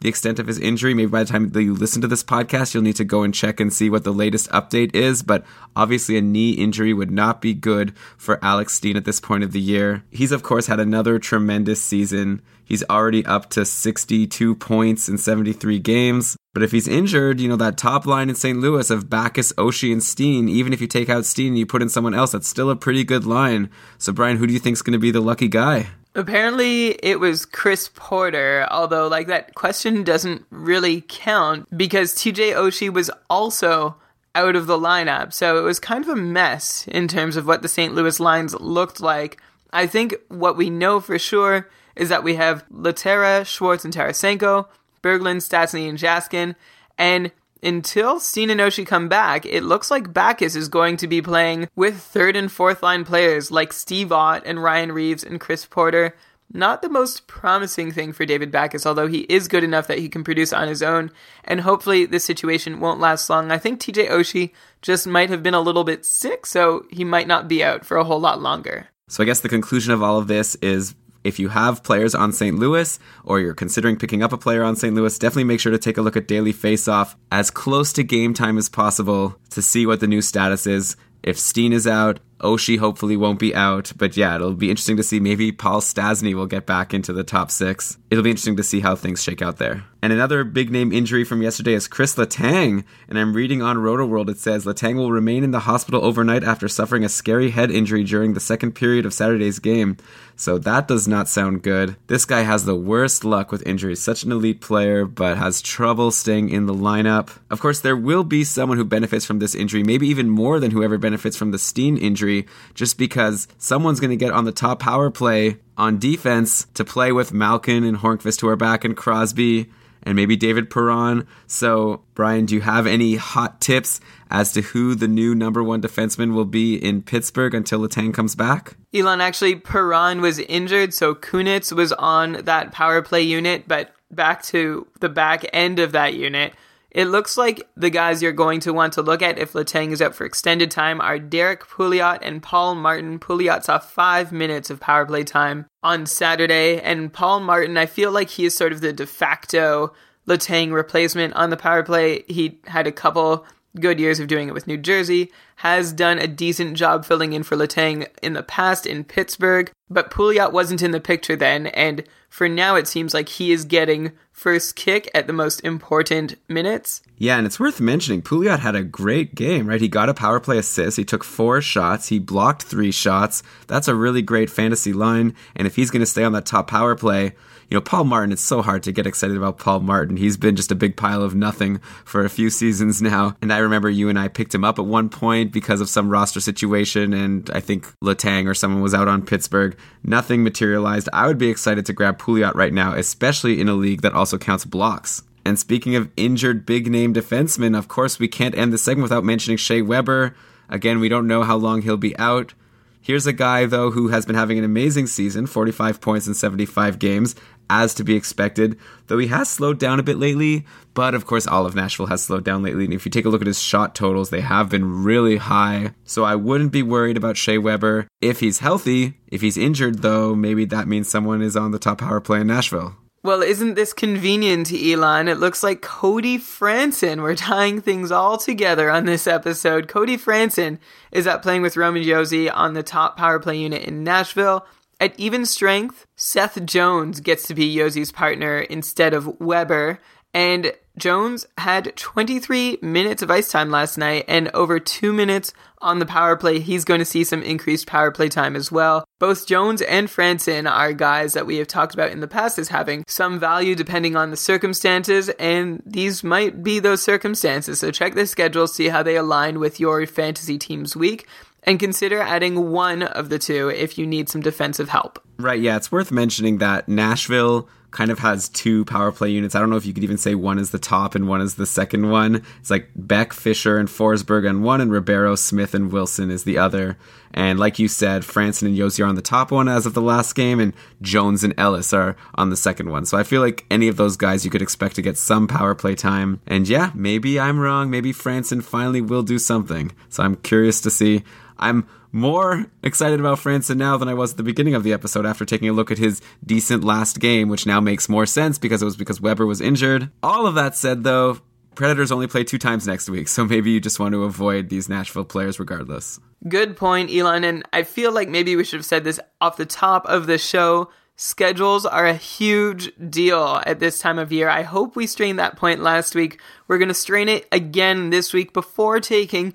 the 0.03 0.09
extent 0.09 0.37
of 0.37 0.47
his 0.47 0.59
injury. 0.59 0.93
Maybe 0.93 1.09
by 1.09 1.23
the 1.23 1.31
time 1.31 1.49
that 1.49 1.63
you 1.63 1.73
listen 1.73 2.01
to 2.01 2.09
this 2.09 2.25
podcast, 2.25 2.73
you'll 2.73 2.83
need 2.83 2.97
to 2.97 3.05
go 3.05 3.23
and 3.23 3.33
check 3.33 3.61
and 3.61 3.71
see 3.71 3.89
what 3.89 4.03
the 4.03 4.11
latest 4.11 4.49
update 4.51 4.93
is. 4.93 5.23
But 5.23 5.45
obviously, 5.77 6.17
a 6.17 6.21
knee 6.21 6.51
injury 6.51 6.93
would 6.93 7.09
not 7.09 7.41
be 7.41 7.53
good 7.53 7.97
for 8.17 8.43
Alex 8.43 8.73
Steen 8.73 8.97
at 8.97 9.05
this 9.05 9.21
point 9.21 9.45
of 9.45 9.53
the 9.53 9.61
year. 9.61 10.03
He's, 10.11 10.33
of 10.33 10.43
course, 10.43 10.67
had 10.67 10.81
another 10.81 11.19
tremendous 11.19 11.81
season. 11.81 12.41
He's 12.65 12.83
already 12.89 13.25
up 13.25 13.49
to 13.51 13.63
62 13.63 14.55
points 14.55 15.07
in 15.07 15.17
73 15.17 15.79
games. 15.79 16.35
But 16.53 16.63
if 16.63 16.73
he's 16.73 16.87
injured, 16.87 17.39
you 17.39 17.47
know, 17.47 17.55
that 17.55 17.77
top 17.77 18.05
line 18.05 18.29
in 18.29 18.35
St. 18.35 18.59
Louis 18.59 18.89
of 18.89 19.09
Backes, 19.09 19.53
Oshie, 19.53 19.93
and 19.93 20.03
Steen, 20.03 20.49
even 20.49 20.73
if 20.73 20.81
you 20.81 20.87
take 20.87 21.09
out 21.09 21.25
Steen 21.25 21.49
and 21.49 21.57
you 21.57 21.65
put 21.65 21.81
in 21.81 21.89
someone 21.89 22.13
else, 22.13 22.33
that's 22.33 22.47
still 22.47 22.69
a 22.69 22.75
pretty 22.75 23.05
good 23.05 23.25
line. 23.25 23.69
So, 23.97 24.11
Brian, 24.11 24.35
who 24.35 24.47
do 24.47 24.53
you 24.53 24.59
think 24.59 24.73
is 24.73 24.81
going 24.81 24.93
to 24.93 24.99
be 24.99 25.11
the 25.11 25.21
lucky 25.21 25.47
guy? 25.47 25.87
Apparently, 26.16 26.89
it 27.03 27.20
was 27.20 27.45
Chris 27.45 27.89
Porter, 27.93 28.68
although, 28.70 29.07
like, 29.07 29.28
that 29.28 29.55
question 29.55 30.03
doesn't 30.03 30.45
really 30.51 31.03
count 31.07 31.76
because 31.76 32.14
TJ 32.14 32.53
Oshie 32.53 32.93
was 32.93 33.09
also 33.30 33.95
out 34.36 34.55
of 34.55 34.68
the 34.68 34.78
lineup. 34.78 35.34
So 35.34 35.57
it 35.57 35.61
was 35.61 35.80
kind 35.80 36.03
of 36.03 36.09
a 36.09 36.16
mess 36.16 36.88
in 36.88 37.07
terms 37.07 37.36
of 37.36 37.47
what 37.47 37.61
the 37.61 37.68
St. 37.68 37.93
Louis 37.95 38.20
lines 38.20 38.53
looked 38.55 39.01
like. 39.01 39.41
I 39.72 39.88
think 39.88 40.16
what 40.28 40.57
we 40.57 40.70
know 40.70 40.99
for 40.99 41.18
sure 41.18 41.70
is 41.95 42.09
that 42.09 42.24
we 42.24 42.36
have 42.36 42.68
Lehtera, 42.70 43.45
Schwartz, 43.45 43.86
and 43.86 43.93
Tarasenko, 43.93 44.68
Berglund, 45.01 45.41
Stastny, 45.41 45.89
and 45.89 45.97
Jaskin, 45.97 46.55
and 46.97 47.32
until 47.64 48.20
Oshie 48.20 48.86
come 48.86 49.07
back, 49.07 49.45
it 49.45 49.64
looks 49.64 49.89
like 49.89 50.14
Backes 50.14 50.55
is 50.55 50.68
going 50.68 50.97
to 50.97 51.07
be 51.07 51.22
playing 51.22 51.70
with 51.76 51.99
third 51.99 52.36
and 52.36 52.51
fourth 52.51 52.84
line 52.84 53.05
players 53.05 53.51
like 53.51 53.74
Steve 53.74 54.11
Ott 54.11 54.43
and 54.45 54.61
Ryan 54.61 54.91
Reaves 54.91 55.24
and 55.24 55.39
Chris 55.39 55.66
Porter. 55.66 56.16
Not 56.55 56.84
the 56.84 56.89
most 56.89 57.26
promising 57.26 57.91
thing 57.91 58.14
for 58.14 58.26
David 58.26 58.51
Backes, 58.51 58.86
although 58.86 59.07
he 59.07 59.22
is 59.22 59.47
good 59.47 59.64
enough 59.64 59.88
that 59.88 59.97
he 59.97 60.07
can 60.07 60.24
produce 60.24 60.53
on 60.53 60.68
his 60.68 60.84
own, 60.84 61.09
and 61.43 61.61
hopefully 61.61 62.05
this 62.05 62.24
situation 62.24 62.80
won't 62.80 62.99
last 62.99 63.28
long. 63.30 63.51
I 63.51 63.57
think 63.57 63.80
TJ 63.80 64.09
Oshie 64.09 64.51
just 64.82 65.07
might 65.07 65.32
have 65.32 65.41
been 65.41 65.55
a 65.55 65.61
little 65.61 65.84
bit 65.84 66.05
sick, 66.05 66.45
so 66.45 66.86
he 66.91 67.03
might 67.03 67.28
not 67.28 67.47
be 67.47 67.64
out 67.64 67.86
for 67.86 67.97
a 67.97 68.03
whole 68.03 68.20
lot 68.20 68.39
longer. 68.39 68.89
So 69.07 69.24
I 69.24 69.26
guess 69.26 69.39
the 69.39 69.49
conclusion 69.49 69.93
of 69.93 70.03
all 70.03 70.20
of 70.20 70.28
this 70.28 70.55
is 70.55 70.93
if 71.24 71.39
you 71.39 71.49
have 71.49 71.84
players 71.84 72.13
on 72.13 72.34
St. 72.34 72.57
Louis 72.57 72.99
or 73.24 73.39
you're 73.39 73.53
considering 73.53 73.97
picking 73.97 74.24
up 74.24 74.34
a 74.34 74.38
player 74.38 74.63
on 74.63 74.76
St. 74.76 74.93
Louis, 74.93 75.17
definitely 75.17 75.45
make 75.45 75.59
sure 75.59 75.71
to 75.71 75.78
take 75.78 75.97
a 75.97 76.01
look 76.01 76.17
at 76.17 76.28
Daily 76.28 76.53
Faceoff 76.53 77.15
as 77.32 77.51
close 77.51 77.93
to 77.93 78.03
game 78.03 78.34
time 78.34 78.57
as 78.57 78.69
possible 78.69 79.36
to 79.49 79.61
see 79.61 79.86
what 79.86 79.99
the 79.99 80.07
new 80.07 80.21
status 80.21 80.67
is. 80.67 80.95
If 81.24 81.39
Steen 81.39 81.71
is 81.71 81.88
out, 81.88 82.19
Oshie 82.43 82.77
hopefully 82.77 83.17
won't 83.17 83.39
be 83.39 83.55
out, 83.55 83.91
but 83.97 84.15
yeah, 84.15 84.35
it'll 84.35 84.53
be 84.53 84.69
interesting 84.69 84.97
to 84.97 85.03
see. 85.03 85.19
Maybe 85.19 85.51
Paul 85.51 85.81
Stastny 85.81 86.35
will 86.35 86.45
get 86.45 86.65
back 86.65 86.93
into 86.93 87.13
the 87.13 87.23
top 87.23 87.49
six. 87.49 87.97
It'll 88.11 88.23
be 88.23 88.29
interesting 88.29 88.57
to 88.57 88.63
see 88.63 88.81
how 88.81 88.95
things 88.95 89.23
shake 89.23 89.41
out 89.41 89.57
there. 89.57 89.85
And 90.03 90.11
another 90.11 90.43
big 90.43 90.69
name 90.69 90.91
injury 90.91 91.23
from 91.23 91.41
yesterday 91.41 91.73
is 91.73 91.87
Chris 91.87 92.15
Letang. 92.15 92.83
And 93.07 93.17
I'm 93.17 93.33
reading 93.33 93.61
on 93.61 93.77
Rotoworld, 93.77 94.29
it 94.29 94.37
says 94.37 94.65
Letang 94.65 94.97
will 94.97 95.13
remain 95.13 95.45
in 95.45 95.51
the 95.51 95.61
hospital 95.61 96.03
overnight 96.03 96.43
after 96.43 96.67
suffering 96.67 97.05
a 97.05 97.09
scary 97.09 97.51
head 97.51 97.71
injury 97.71 98.03
during 98.03 98.33
the 98.33 98.41
second 98.41 98.73
period 98.73 99.05
of 99.05 99.13
Saturday's 99.13 99.59
game. 99.59 99.95
So 100.35 100.57
that 100.57 100.87
does 100.87 101.07
not 101.07 101.29
sound 101.29 101.63
good. 101.63 101.95
This 102.07 102.25
guy 102.25 102.41
has 102.41 102.65
the 102.65 102.75
worst 102.75 103.23
luck 103.23 103.51
with 103.51 103.65
injuries. 103.65 104.01
Such 104.01 104.23
an 104.23 104.31
elite 104.31 104.59
player, 104.59 105.05
but 105.05 105.37
has 105.37 105.61
trouble 105.61 106.11
staying 106.11 106.49
in 106.49 106.65
the 106.65 106.73
lineup. 106.73 107.29
Of 107.49 107.61
course, 107.61 107.79
there 107.79 107.95
will 107.95 108.23
be 108.23 108.43
someone 108.43 108.77
who 108.77 108.83
benefits 108.83 109.25
from 109.25 109.39
this 109.39 109.55
injury, 109.55 109.83
maybe 109.83 110.07
even 110.07 110.29
more 110.29 110.59
than 110.59 110.71
whoever 110.71 110.97
benefits 110.97 111.37
from 111.37 111.51
the 111.51 111.59
Steen 111.59 111.97
injury, 111.97 112.32
just 112.73 112.97
because 112.97 113.47
someone's 113.57 113.99
going 113.99 114.11
to 114.11 114.25
get 114.25 114.34
on 114.34 114.45
the 114.45 114.51
top 114.51 114.79
power 114.79 115.09
play 115.09 115.57
on 115.77 115.99
defense 115.99 116.67
to 116.73 116.84
play 116.84 117.11
with 117.11 117.34
Malkin 117.34 117.84
and 117.84 117.97
Hornqvist 117.97 118.41
who 118.41 118.47
are 118.47 118.55
back 118.55 118.84
and 118.84 118.95
Crosby 118.95 119.69
and 120.03 120.15
maybe 120.15 120.36
David 120.36 120.69
Perron. 120.69 121.25
So, 121.47 122.01
Brian, 122.13 122.45
do 122.45 122.55
you 122.55 122.61
have 122.61 122.86
any 122.86 123.15
hot 123.15 123.61
tips 123.61 123.99
as 124.29 124.51
to 124.53 124.61
who 124.61 124.95
the 124.95 125.07
new 125.07 125.34
number 125.34 125.63
one 125.63 125.81
defenseman 125.81 126.34
will 126.34 126.45
be 126.45 126.75
in 126.75 127.01
Pittsburgh 127.01 127.53
until 127.53 127.79
Letang 127.79 128.13
comes 128.13 128.36
back? 128.36 128.75
Elon, 128.93 129.21
actually, 129.21 129.55
Perron 129.55 130.21
was 130.21 130.39
injured, 130.39 130.93
so 130.93 131.15
Kunitz 131.15 131.71
was 131.71 131.93
on 131.93 132.34
that 132.43 132.71
power 132.71 133.01
play 133.01 133.21
unit, 133.21 133.67
but 133.67 133.93
back 134.11 134.43
to 134.43 134.86
the 134.99 135.09
back 135.09 135.45
end 135.53 135.79
of 135.79 135.93
that 135.93 136.13
unit. 136.13 136.53
It 136.93 137.05
looks 137.05 137.37
like 137.37 137.67
the 137.75 137.89
guys 137.89 138.21
you're 138.21 138.31
going 138.31 138.59
to 138.61 138.73
want 138.73 138.93
to 138.93 139.01
look 139.01 139.23
at 139.23 139.39
if 139.39 139.53
Letang 139.53 139.91
is 139.91 140.01
out 140.01 140.13
for 140.13 140.25
extended 140.25 140.69
time 140.69 141.01
are 141.01 141.17
Derrick 141.17 141.65
Pouliot 141.65 142.19
and 142.21 142.43
Paul 142.43 142.75
Martin. 142.75 143.17
Pouliot 143.17 143.63
saw 143.63 143.79
five 143.79 144.31
minutes 144.31 144.69
of 144.69 144.79
power 144.79 145.03
play 145.03 145.23
time 145.23 145.65
on 145.81 146.05
Saturday, 146.05 146.79
and 146.79 147.11
Paul 147.11 147.39
Martin, 147.39 147.77
I 147.77 147.87
feel 147.87 148.11
like 148.11 148.29
he 148.29 148.45
is 148.45 148.55
sort 148.55 148.71
of 148.71 148.81
the 148.81 148.93
de 148.93 149.07
facto 149.07 149.91
Letang 150.27 150.71
replacement 150.71 151.33
on 151.33 151.49
the 151.49 151.57
power 151.57 151.81
play. 151.81 152.23
He 152.27 152.59
had 152.67 152.85
a 152.85 152.91
couple 152.91 153.45
good 153.79 153.99
years 153.99 154.19
of 154.19 154.27
doing 154.27 154.47
it 154.47 154.53
with 154.53 154.67
New 154.67 154.77
Jersey, 154.77 155.31
has 155.57 155.93
done 155.93 156.19
a 156.19 156.27
decent 156.27 156.77
job 156.77 157.05
filling 157.05 157.33
in 157.33 157.41
for 157.41 157.55
Letang 157.55 158.07
in 158.21 158.33
the 158.33 158.43
past 158.43 158.85
in 158.85 159.03
Pittsburgh, 159.03 159.71
but 159.89 160.11
Pouliot 160.11 160.51
wasn't 160.51 160.83
in 160.83 160.91
the 160.91 160.99
picture 160.99 161.35
then, 161.35 161.67
and 161.67 162.03
for 162.34 162.49
now 162.49 162.75
it 162.75 162.88
seems 162.88 163.13
like 163.13 163.29
he 163.29 163.51
is 163.51 163.63
getting 163.63 164.11
first 164.31 164.75
kick 164.75 165.07
at 165.13 165.27
the 165.27 165.34
most 165.34 165.59
important 165.59 166.34
minutes. 166.49 167.03
Yeah, 167.15 167.38
and 167.38 167.45
it's 167.45 167.59
worth 167.59 167.79
mentioning, 167.79 168.23
Pouliot 168.23 168.57
had 168.57 168.75
a 168.75 168.84
great 168.84 169.36
game, 169.36 169.67
right? 169.67 169.79
He 169.79 169.88
got 169.88 170.09
a 170.09 170.15
power 170.15 170.39
play 170.39 170.57
assist, 170.57 170.97
he 170.97 171.05
took 171.05 171.23
four 171.23 171.61
shots, 171.61 172.07
he 172.07 172.17
blocked 172.17 172.63
three 172.63 172.91
shots. 172.91 173.43
That's 173.67 173.88
a 173.88 173.93
really 173.93 174.23
great 174.23 174.49
fantasy 174.49 174.93
line, 174.93 175.36
and 175.55 175.67
if 175.67 175.75
he's 175.75 175.91
going 175.91 175.99
to 175.99 176.07
stay 176.07 176.23
on 176.23 176.31
that 176.31 176.47
top 176.47 176.67
power 176.67 176.95
play, 176.95 177.36
you 177.70 177.76
know, 177.76 177.82
Paul 177.82 178.03
Martin, 178.05 178.32
it's 178.32 178.41
so 178.41 178.61
hard 178.61 178.84
to 178.84 178.91
get 178.91 179.07
excited 179.07 179.38
about 179.38 179.57
Paul 179.57 179.82
Martin. 179.82 180.18
He's 180.18 180.38
been 180.38 180.55
just 180.55 180.72
a 180.72 180.76
big 180.76 180.95
pile 180.95 181.22
of 181.22 181.36
nothing 181.36 181.80
for 182.05 182.24
a 182.24 182.30
few 182.30 182.49
seasons 182.49 183.01
now. 183.01 183.36
And 183.41 183.51
I 183.51 183.57
remember 183.59 183.89
you 183.89 184.09
and 184.09 184.20
I 184.20 184.28
picked 184.28 184.53
him 184.53 184.64
up 184.64 184.80
at 184.80 184.86
one 184.86 185.09
point 185.09 185.51
because 185.51 185.82
of 185.82 185.89
some 185.89 186.09
roster 186.09 186.39
situation, 186.39 187.14
and 187.14 187.49
I 187.51 187.59
think 187.59 187.88
Letang 188.01 188.47
or 188.47 188.53
someone 188.53 188.82
was 188.82 188.93
out 188.93 189.07
on 189.07 189.26
Pittsburgh. 189.26 189.78
Nothing 190.03 190.43
materialized. 190.43 191.09
I 191.14 191.28
would 191.28 191.38
be 191.38 191.49
excited 191.49 191.86
to 191.86 191.93
grab 191.93 192.20
Pouliot 192.20 192.55
right 192.55 192.74
now, 192.74 192.93
especially 192.93 193.59
in 193.59 193.70
a 193.70 193.74
league 193.74 194.01
that 194.01 194.14
also 194.14 194.38
counts 194.38 194.66
blocks. 194.66 195.24
And 195.45 195.59
speaking 195.59 195.95
of 195.95 196.09
injured 196.16 196.66
big 196.66 196.89
name 196.89 197.14
defensemen, 197.14 197.78
of 197.78 197.88
course, 197.88 198.20
we 198.20 198.28
can't 198.28 198.57
end 198.57 198.72
the 198.72 198.78
segment 198.78 199.03
without 199.03 199.26
mentioning 199.26 199.57
Shea 199.57 199.82
Weber. 199.82 200.36
Again, 200.70 200.99
we 200.99 201.09
don't 201.09 201.28
know 201.28 201.43
how 201.43 201.57
long 201.57 201.82
he'll 201.82 201.97
be 201.97 202.18
out. 202.18 202.53
Here's 203.01 203.28
a 203.28 203.34
guy, 203.34 203.66
though, 203.66 203.91
who 203.91 204.07
has 204.07 204.26
been 204.26 204.38
having 204.38 204.57
an 204.57 204.64
amazing 204.64 205.07
season 205.07 205.45
45 205.45 205.99
points 205.99 206.26
in 206.26 206.34
75 206.34 206.99
games, 206.99 207.36
as 207.70 207.93
to 207.95 208.03
be 208.03 208.16
expected, 208.16 208.78
though 209.07 209.18
he 209.18 209.28
has 209.28 209.49
slowed 209.49 209.80
down 209.80 209.99
a 209.99 210.03
bit 210.03 210.18
lately. 210.18 210.66
But 210.93 211.16
of 211.16 211.26
course, 211.26 211.47
all 211.47 211.66
of 211.66 211.76
Nashville 211.76 212.07
has 212.07 212.24
slowed 212.24 212.43
down 212.43 212.64
lately. 212.64 212.86
And 212.86 212.93
if 212.93 213.05
you 213.05 213.11
take 213.11 213.26
a 213.26 213.30
look 213.30 213.41
at 213.41 213.47
his 213.47 213.61
shot 213.61 213.95
totals, 213.95 214.30
they 214.30 214.41
have 214.41 214.70
been 214.70 215.03
really 215.03 215.38
high. 215.38 215.93
So 216.05 216.24
I 216.24 216.36
wouldn't 216.36 216.72
be 216.72 216.84
worried 216.84 217.18
about 217.18 217.38
Shea 217.38 217.57
Weber 217.57 218.07
if 218.22 218.39
he's 218.39 218.59
healthy. 218.59 219.16
If 219.28 219.41
he's 219.41 219.57
injured, 219.57 220.01
though, 220.01 220.36
maybe 220.36 220.66
that 220.66 220.88
means 220.88 221.09
someone 221.09 221.41
is 221.41 221.55
on 221.55 221.72
the 221.72 221.80
top 221.80 221.99
power 221.99 222.22
play 222.22 222.41
in 222.41 222.47
Nashville. 222.47 222.95
Well, 223.26 223.41
isn't 223.41 223.76
this 223.76 223.93
convenient, 223.93 224.74
Elon? 224.74 225.30
It 225.30 225.39
looks 225.39 225.64
like 225.64 225.82
Cody 225.82 226.38
Franson. 226.38 227.22
We're 227.22 227.36
tying 227.36 227.80
things 227.80 228.11
all 228.11 228.38
together 228.38 228.89
on 228.89 229.05
this 229.05 229.28
episode. 229.28 229.88
Cody 229.88 230.18
Franson 230.18 230.78
is 231.09 231.26
up 231.26 231.41
playing 231.41 231.61
with 231.61 231.78
Roman 231.78 232.03
Josi 232.03 232.51
on 232.53 232.74
the 232.74 232.84
top 232.84 233.16
power 233.16 233.39
play 233.39 233.57
unit 233.57 233.84
in 233.84 234.03
Nashville. 234.03 234.68
At 235.03 235.19
even 235.19 235.45
strength, 235.45 236.07
Seth 236.15 236.65
Jones 236.65 237.19
gets 237.19 237.45
to 237.47 237.53
be 237.53 237.75
Josi's 237.75 238.13
partner 238.13 238.59
instead 238.59 239.13
of 239.13 239.37
Weber, 239.37 239.99
and 240.33 240.71
Jones 240.97 241.45
had 241.57 241.93
23 241.97 242.77
minutes 242.81 243.21
of 243.21 243.29
ice 243.29 243.51
time 243.51 243.69
last 243.69 243.97
night 243.97 244.23
and 244.29 244.49
over 244.53 244.79
two 244.79 245.11
minutes 245.11 245.51
on 245.81 245.99
the 245.99 246.05
power 246.05 246.37
play. 246.37 246.59
He's 246.59 246.85
going 246.85 246.99
to 246.99 247.05
see 247.05 247.25
some 247.25 247.43
increased 247.43 247.85
power 247.85 248.11
play 248.11 248.29
time 248.29 248.55
as 248.55 248.71
well. 248.71 249.03
Both 249.19 249.45
Jones 249.45 249.81
and 249.81 250.07
Franson 250.07 250.71
are 250.71 250.93
guys 250.93 251.33
that 251.33 251.45
we 251.45 251.57
have 251.57 251.67
talked 251.67 251.93
about 251.93 252.11
in 252.11 252.21
the 252.21 252.27
past 252.29 252.57
as 252.57 252.69
having 252.69 253.03
some 253.05 253.41
value 253.41 253.75
depending 253.75 254.15
on 254.15 254.31
the 254.31 254.37
circumstances, 254.37 255.27
and 255.37 255.83
these 255.85 256.23
might 256.23 256.63
be 256.63 256.79
those 256.79 257.03
circumstances. 257.03 257.81
So 257.81 257.91
check 257.91 258.13
the 258.13 258.25
schedule, 258.25 258.67
see 258.67 258.87
how 258.87 259.03
they 259.03 259.17
align 259.17 259.59
with 259.59 259.81
your 259.81 260.07
fantasy 260.07 260.57
team's 260.57 260.95
week 260.95 261.27
and 261.64 261.80
consider 261.80 262.20
adding 262.20 262.72
one 262.72 263.03
of 263.03 263.30
the 263.30 263.39
two 263.39 263.70
if 263.70 263.97
you 263.97 264.05
need 264.05 264.30
some 264.30 264.41
defensive 264.41 264.89
help. 264.89 265.20
Right, 265.38 265.59
yeah, 265.59 265.77
it's 265.77 265.91
worth 265.91 266.11
mentioning 266.11 266.59
that 266.59 266.88
Nashville 266.88 267.67
kind 267.93 268.11
of 268.11 268.19
has 268.19 268.49
two 268.49 268.84
power 268.86 269.11
play 269.11 269.29
units. 269.29 269.55
I 269.55 269.59
don't 269.59 269.69
know 269.69 269.75
if 269.77 269.86
you 269.86 269.93
could 269.93 270.03
even 270.03 270.17
say 270.17 270.36
one 270.36 270.57
is 270.59 270.71
the 270.71 270.79
top 270.79 271.15
and 271.15 271.27
one 271.27 271.41
is 271.41 271.55
the 271.55 271.65
second 271.65 272.09
one. 272.09 272.43
It's 272.59 272.71
like 272.71 272.89
Beck, 272.95 273.34
Fisher, 273.34 273.77
and 273.77 273.88
Forsberg 273.88 274.49
on 274.49 274.63
one, 274.63 274.81
and 274.81 274.91
Ribeiro, 274.91 275.36
Smith, 275.36 275.73
and 275.73 275.91
Wilson 275.91 276.29
is 276.29 276.43
the 276.43 276.57
other. 276.57 276.97
And 277.34 277.59
like 277.59 277.79
you 277.79 277.88
said, 277.88 278.23
Franson 278.23 278.67
and 278.67 278.77
Josi 278.77 279.03
are 279.03 279.07
on 279.07 279.15
the 279.15 279.21
top 279.21 279.51
one 279.51 279.67
as 279.67 279.86
of 279.86 279.93
the 279.93 280.01
last 280.01 280.34
game, 280.34 280.59
and 280.59 280.73
Jones 281.01 281.43
and 281.43 281.53
Ellis 281.57 281.93
are 281.93 282.15
on 282.36 282.49
the 282.49 282.57
second 282.57 282.89
one. 282.89 283.05
So 283.05 283.17
I 283.17 283.23
feel 283.23 283.41
like 283.41 283.65
any 283.71 283.88
of 283.88 283.97
those 283.97 284.17
guys 284.17 284.43
you 284.43 284.51
could 284.51 284.61
expect 284.61 284.95
to 284.95 285.01
get 285.01 285.17
some 285.17 285.47
power 285.47 285.75
play 285.75 285.95
time. 285.95 286.41
And 286.47 286.67
yeah, 286.67 286.91
maybe 286.93 287.39
I'm 287.39 287.59
wrong. 287.59 287.89
Maybe 287.89 288.11
Franson 288.11 288.63
finally 288.63 289.01
will 289.01 289.23
do 289.23 289.39
something. 289.39 289.91
So 290.09 290.23
I'm 290.23 290.36
curious 290.38 290.81
to 290.81 290.91
see. 290.91 291.23
I'm 291.57 291.88
more 292.14 292.68
excited 292.84 293.20
about 293.20 293.39
Franson 293.39 293.78
now 293.78 293.97
than 293.97 294.07
I 294.07 294.14
was 294.14 294.32
at 294.32 294.38
the 294.38 294.43
beginning 294.43 294.76
of 294.76 294.84
the 294.84 294.93
episode 294.93 295.26
after 295.26 295.43
taking 295.43 295.68
a 295.68 295.74
look 295.74 295.91
at 295.91 295.97
his 295.97 296.22
decent 296.45 296.84
last 296.84 297.20
game, 297.20 297.49
which 297.49 297.66
now 297.66 297.82
makes 297.82 298.07
more 298.07 298.26
sense 298.26 298.57
because 298.57 298.82
it 298.82 298.86
was 298.86 298.95
because 298.95 299.20
Weber 299.20 299.45
was 299.45 299.59
injured. 299.59 300.11
All 300.22 300.45
of 300.45 300.55
that 300.55 300.76
said, 300.76 301.03
though, 301.03 301.39
Predators 301.76 302.11
only 302.11 302.28
play 302.28 302.43
two 302.43 302.59
times 302.59 302.86
next 302.86 303.09
week, 303.09 303.28
so 303.28 303.45
maybe 303.45 303.72
you 303.72 303.80
just 303.80 303.99
want 303.99 304.14
to 304.14 304.24
avoid 304.24 304.70
these 304.70 304.88
Nashville 304.88 305.26
players 305.26 305.59
regardless. 305.59 306.20
Good 306.47 306.78
point, 306.78 307.11
Elon, 307.11 307.43
and 307.43 307.64
I 307.74 307.82
feel 307.84 308.11
like 308.11 308.30
maybe 308.30 308.55
we 308.55 308.64
should 308.64 308.80
have 308.80 308.86
said 308.86 309.03
this 309.03 309.20
off 309.41 309.57
the 309.57 309.66
top 309.66 310.05
of 310.05 310.28
the 310.28 310.38
show. 310.38 310.89
Schedules 311.16 311.86
are 311.86 312.05
a 312.05 312.14
huge 312.14 312.91
deal 313.09 313.61
at 313.66 313.80
this 313.80 313.97
time 313.99 314.20
of 314.20 314.32
year. 314.32 314.49
I 314.49 314.64
hope 314.64 314.95
we 314.95 315.07
strained 315.07 315.39
that 315.39 315.55
point 315.55 315.82
last 315.82 316.16
week. 316.16 316.39
We're 316.68 316.80
going 316.80 316.89
to 316.89 316.93
strain 316.93 317.30
it 317.30 317.47
again 317.51 318.09
this 318.09 318.34
week 318.34 318.53
before 318.53 318.99
taking 318.99 319.53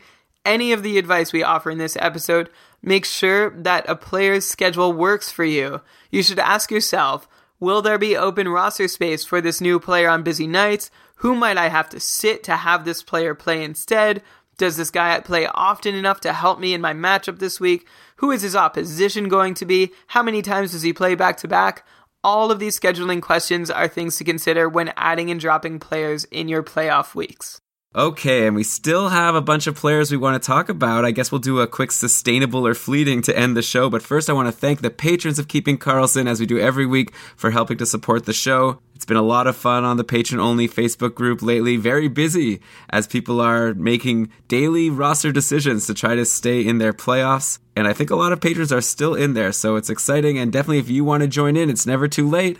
any 0.48 0.72
of 0.72 0.82
the 0.82 0.96
advice 0.98 1.32
we 1.32 1.42
offer 1.42 1.70
in 1.70 1.76
this 1.76 1.96
episode, 2.00 2.48
make 2.82 3.04
sure 3.04 3.50
that 3.50 3.88
a 3.88 3.94
player's 3.94 4.46
schedule 4.46 4.92
works 4.92 5.30
for 5.30 5.44
you. 5.44 5.82
You 6.10 6.22
should 6.22 6.38
ask 6.38 6.70
yourself, 6.70 7.28
will 7.60 7.82
there 7.82 7.98
be 7.98 8.16
open 8.16 8.48
roster 8.48 8.88
space 8.88 9.24
for 9.24 9.42
this 9.42 9.60
new 9.60 9.78
player 9.78 10.08
on 10.08 10.22
busy 10.22 10.46
nights? 10.46 10.90
Who 11.16 11.34
might 11.34 11.58
I 11.58 11.68
have 11.68 11.90
to 11.90 12.00
sit 12.00 12.42
to 12.44 12.56
have 12.56 12.84
this 12.84 13.02
player 13.02 13.34
play 13.34 13.62
instead? 13.62 14.22
Does 14.56 14.76
this 14.78 14.90
guy 14.90 15.20
play 15.20 15.46
often 15.46 15.94
enough 15.94 16.20
to 16.20 16.32
help 16.32 16.58
me 16.58 16.72
in 16.72 16.80
my 16.80 16.94
matchup 16.94 17.38
this 17.38 17.60
week? 17.60 17.86
Who 18.16 18.30
is 18.30 18.42
his 18.42 18.56
opposition 18.56 19.28
going 19.28 19.54
to 19.54 19.66
be? 19.66 19.92
How 20.08 20.22
many 20.22 20.40
times 20.40 20.72
does 20.72 20.82
he 20.82 20.92
play 20.94 21.14
back 21.14 21.36
to 21.38 21.48
back? 21.48 21.86
All 22.24 22.50
of 22.50 22.58
these 22.58 22.78
scheduling 22.78 23.20
questions 23.20 23.70
are 23.70 23.86
things 23.86 24.16
to 24.16 24.24
consider 24.24 24.68
when 24.68 24.92
adding 24.96 25.30
and 25.30 25.38
dropping 25.38 25.78
players 25.78 26.24
in 26.24 26.48
your 26.48 26.62
playoff 26.62 27.14
weeks. 27.14 27.60
Okay, 27.96 28.46
and 28.46 28.54
we 28.54 28.64
still 28.64 29.08
have 29.08 29.34
a 29.34 29.40
bunch 29.40 29.66
of 29.66 29.74
players 29.74 30.10
we 30.10 30.18
want 30.18 30.40
to 30.40 30.46
talk 30.46 30.68
about. 30.68 31.06
I 31.06 31.10
guess 31.10 31.32
we'll 31.32 31.38
do 31.38 31.60
a 31.60 31.66
quick 31.66 31.90
sustainable 31.90 32.66
or 32.66 32.74
fleeting 32.74 33.22
to 33.22 33.36
end 33.36 33.56
the 33.56 33.62
show. 33.62 33.88
But 33.88 34.02
first, 34.02 34.28
I 34.28 34.34
want 34.34 34.46
to 34.46 34.52
thank 34.52 34.82
the 34.82 34.90
patrons 34.90 35.38
of 35.38 35.48
Keeping 35.48 35.78
Karlsson, 35.78 36.28
as 36.28 36.38
we 36.38 36.44
do 36.44 36.58
every 36.58 36.84
week, 36.84 37.14
for 37.34 37.50
helping 37.50 37.78
to 37.78 37.86
support 37.86 38.26
the 38.26 38.34
show. 38.34 38.78
It's 38.94 39.06
been 39.06 39.16
a 39.16 39.22
lot 39.22 39.46
of 39.46 39.56
fun 39.56 39.84
on 39.84 39.96
the 39.96 40.04
patron 40.04 40.38
only 40.38 40.68
Facebook 40.68 41.14
group 41.14 41.40
lately. 41.40 41.78
Very 41.78 42.08
busy 42.08 42.60
as 42.90 43.06
people 43.06 43.40
are 43.40 43.72
making 43.72 44.30
daily 44.48 44.90
roster 44.90 45.32
decisions 45.32 45.86
to 45.86 45.94
try 45.94 46.14
to 46.14 46.26
stay 46.26 46.60
in 46.60 46.76
their 46.76 46.92
playoffs. 46.92 47.58
And 47.74 47.88
I 47.88 47.94
think 47.94 48.10
a 48.10 48.16
lot 48.16 48.32
of 48.32 48.40
patrons 48.42 48.70
are 48.70 48.82
still 48.82 49.14
in 49.14 49.32
there, 49.32 49.50
so 49.50 49.76
it's 49.76 49.88
exciting. 49.88 50.36
And 50.36 50.52
definitely, 50.52 50.80
if 50.80 50.90
you 50.90 51.04
want 51.04 51.22
to 51.22 51.26
join 51.26 51.56
in, 51.56 51.70
it's 51.70 51.86
never 51.86 52.06
too 52.06 52.28
late. 52.28 52.58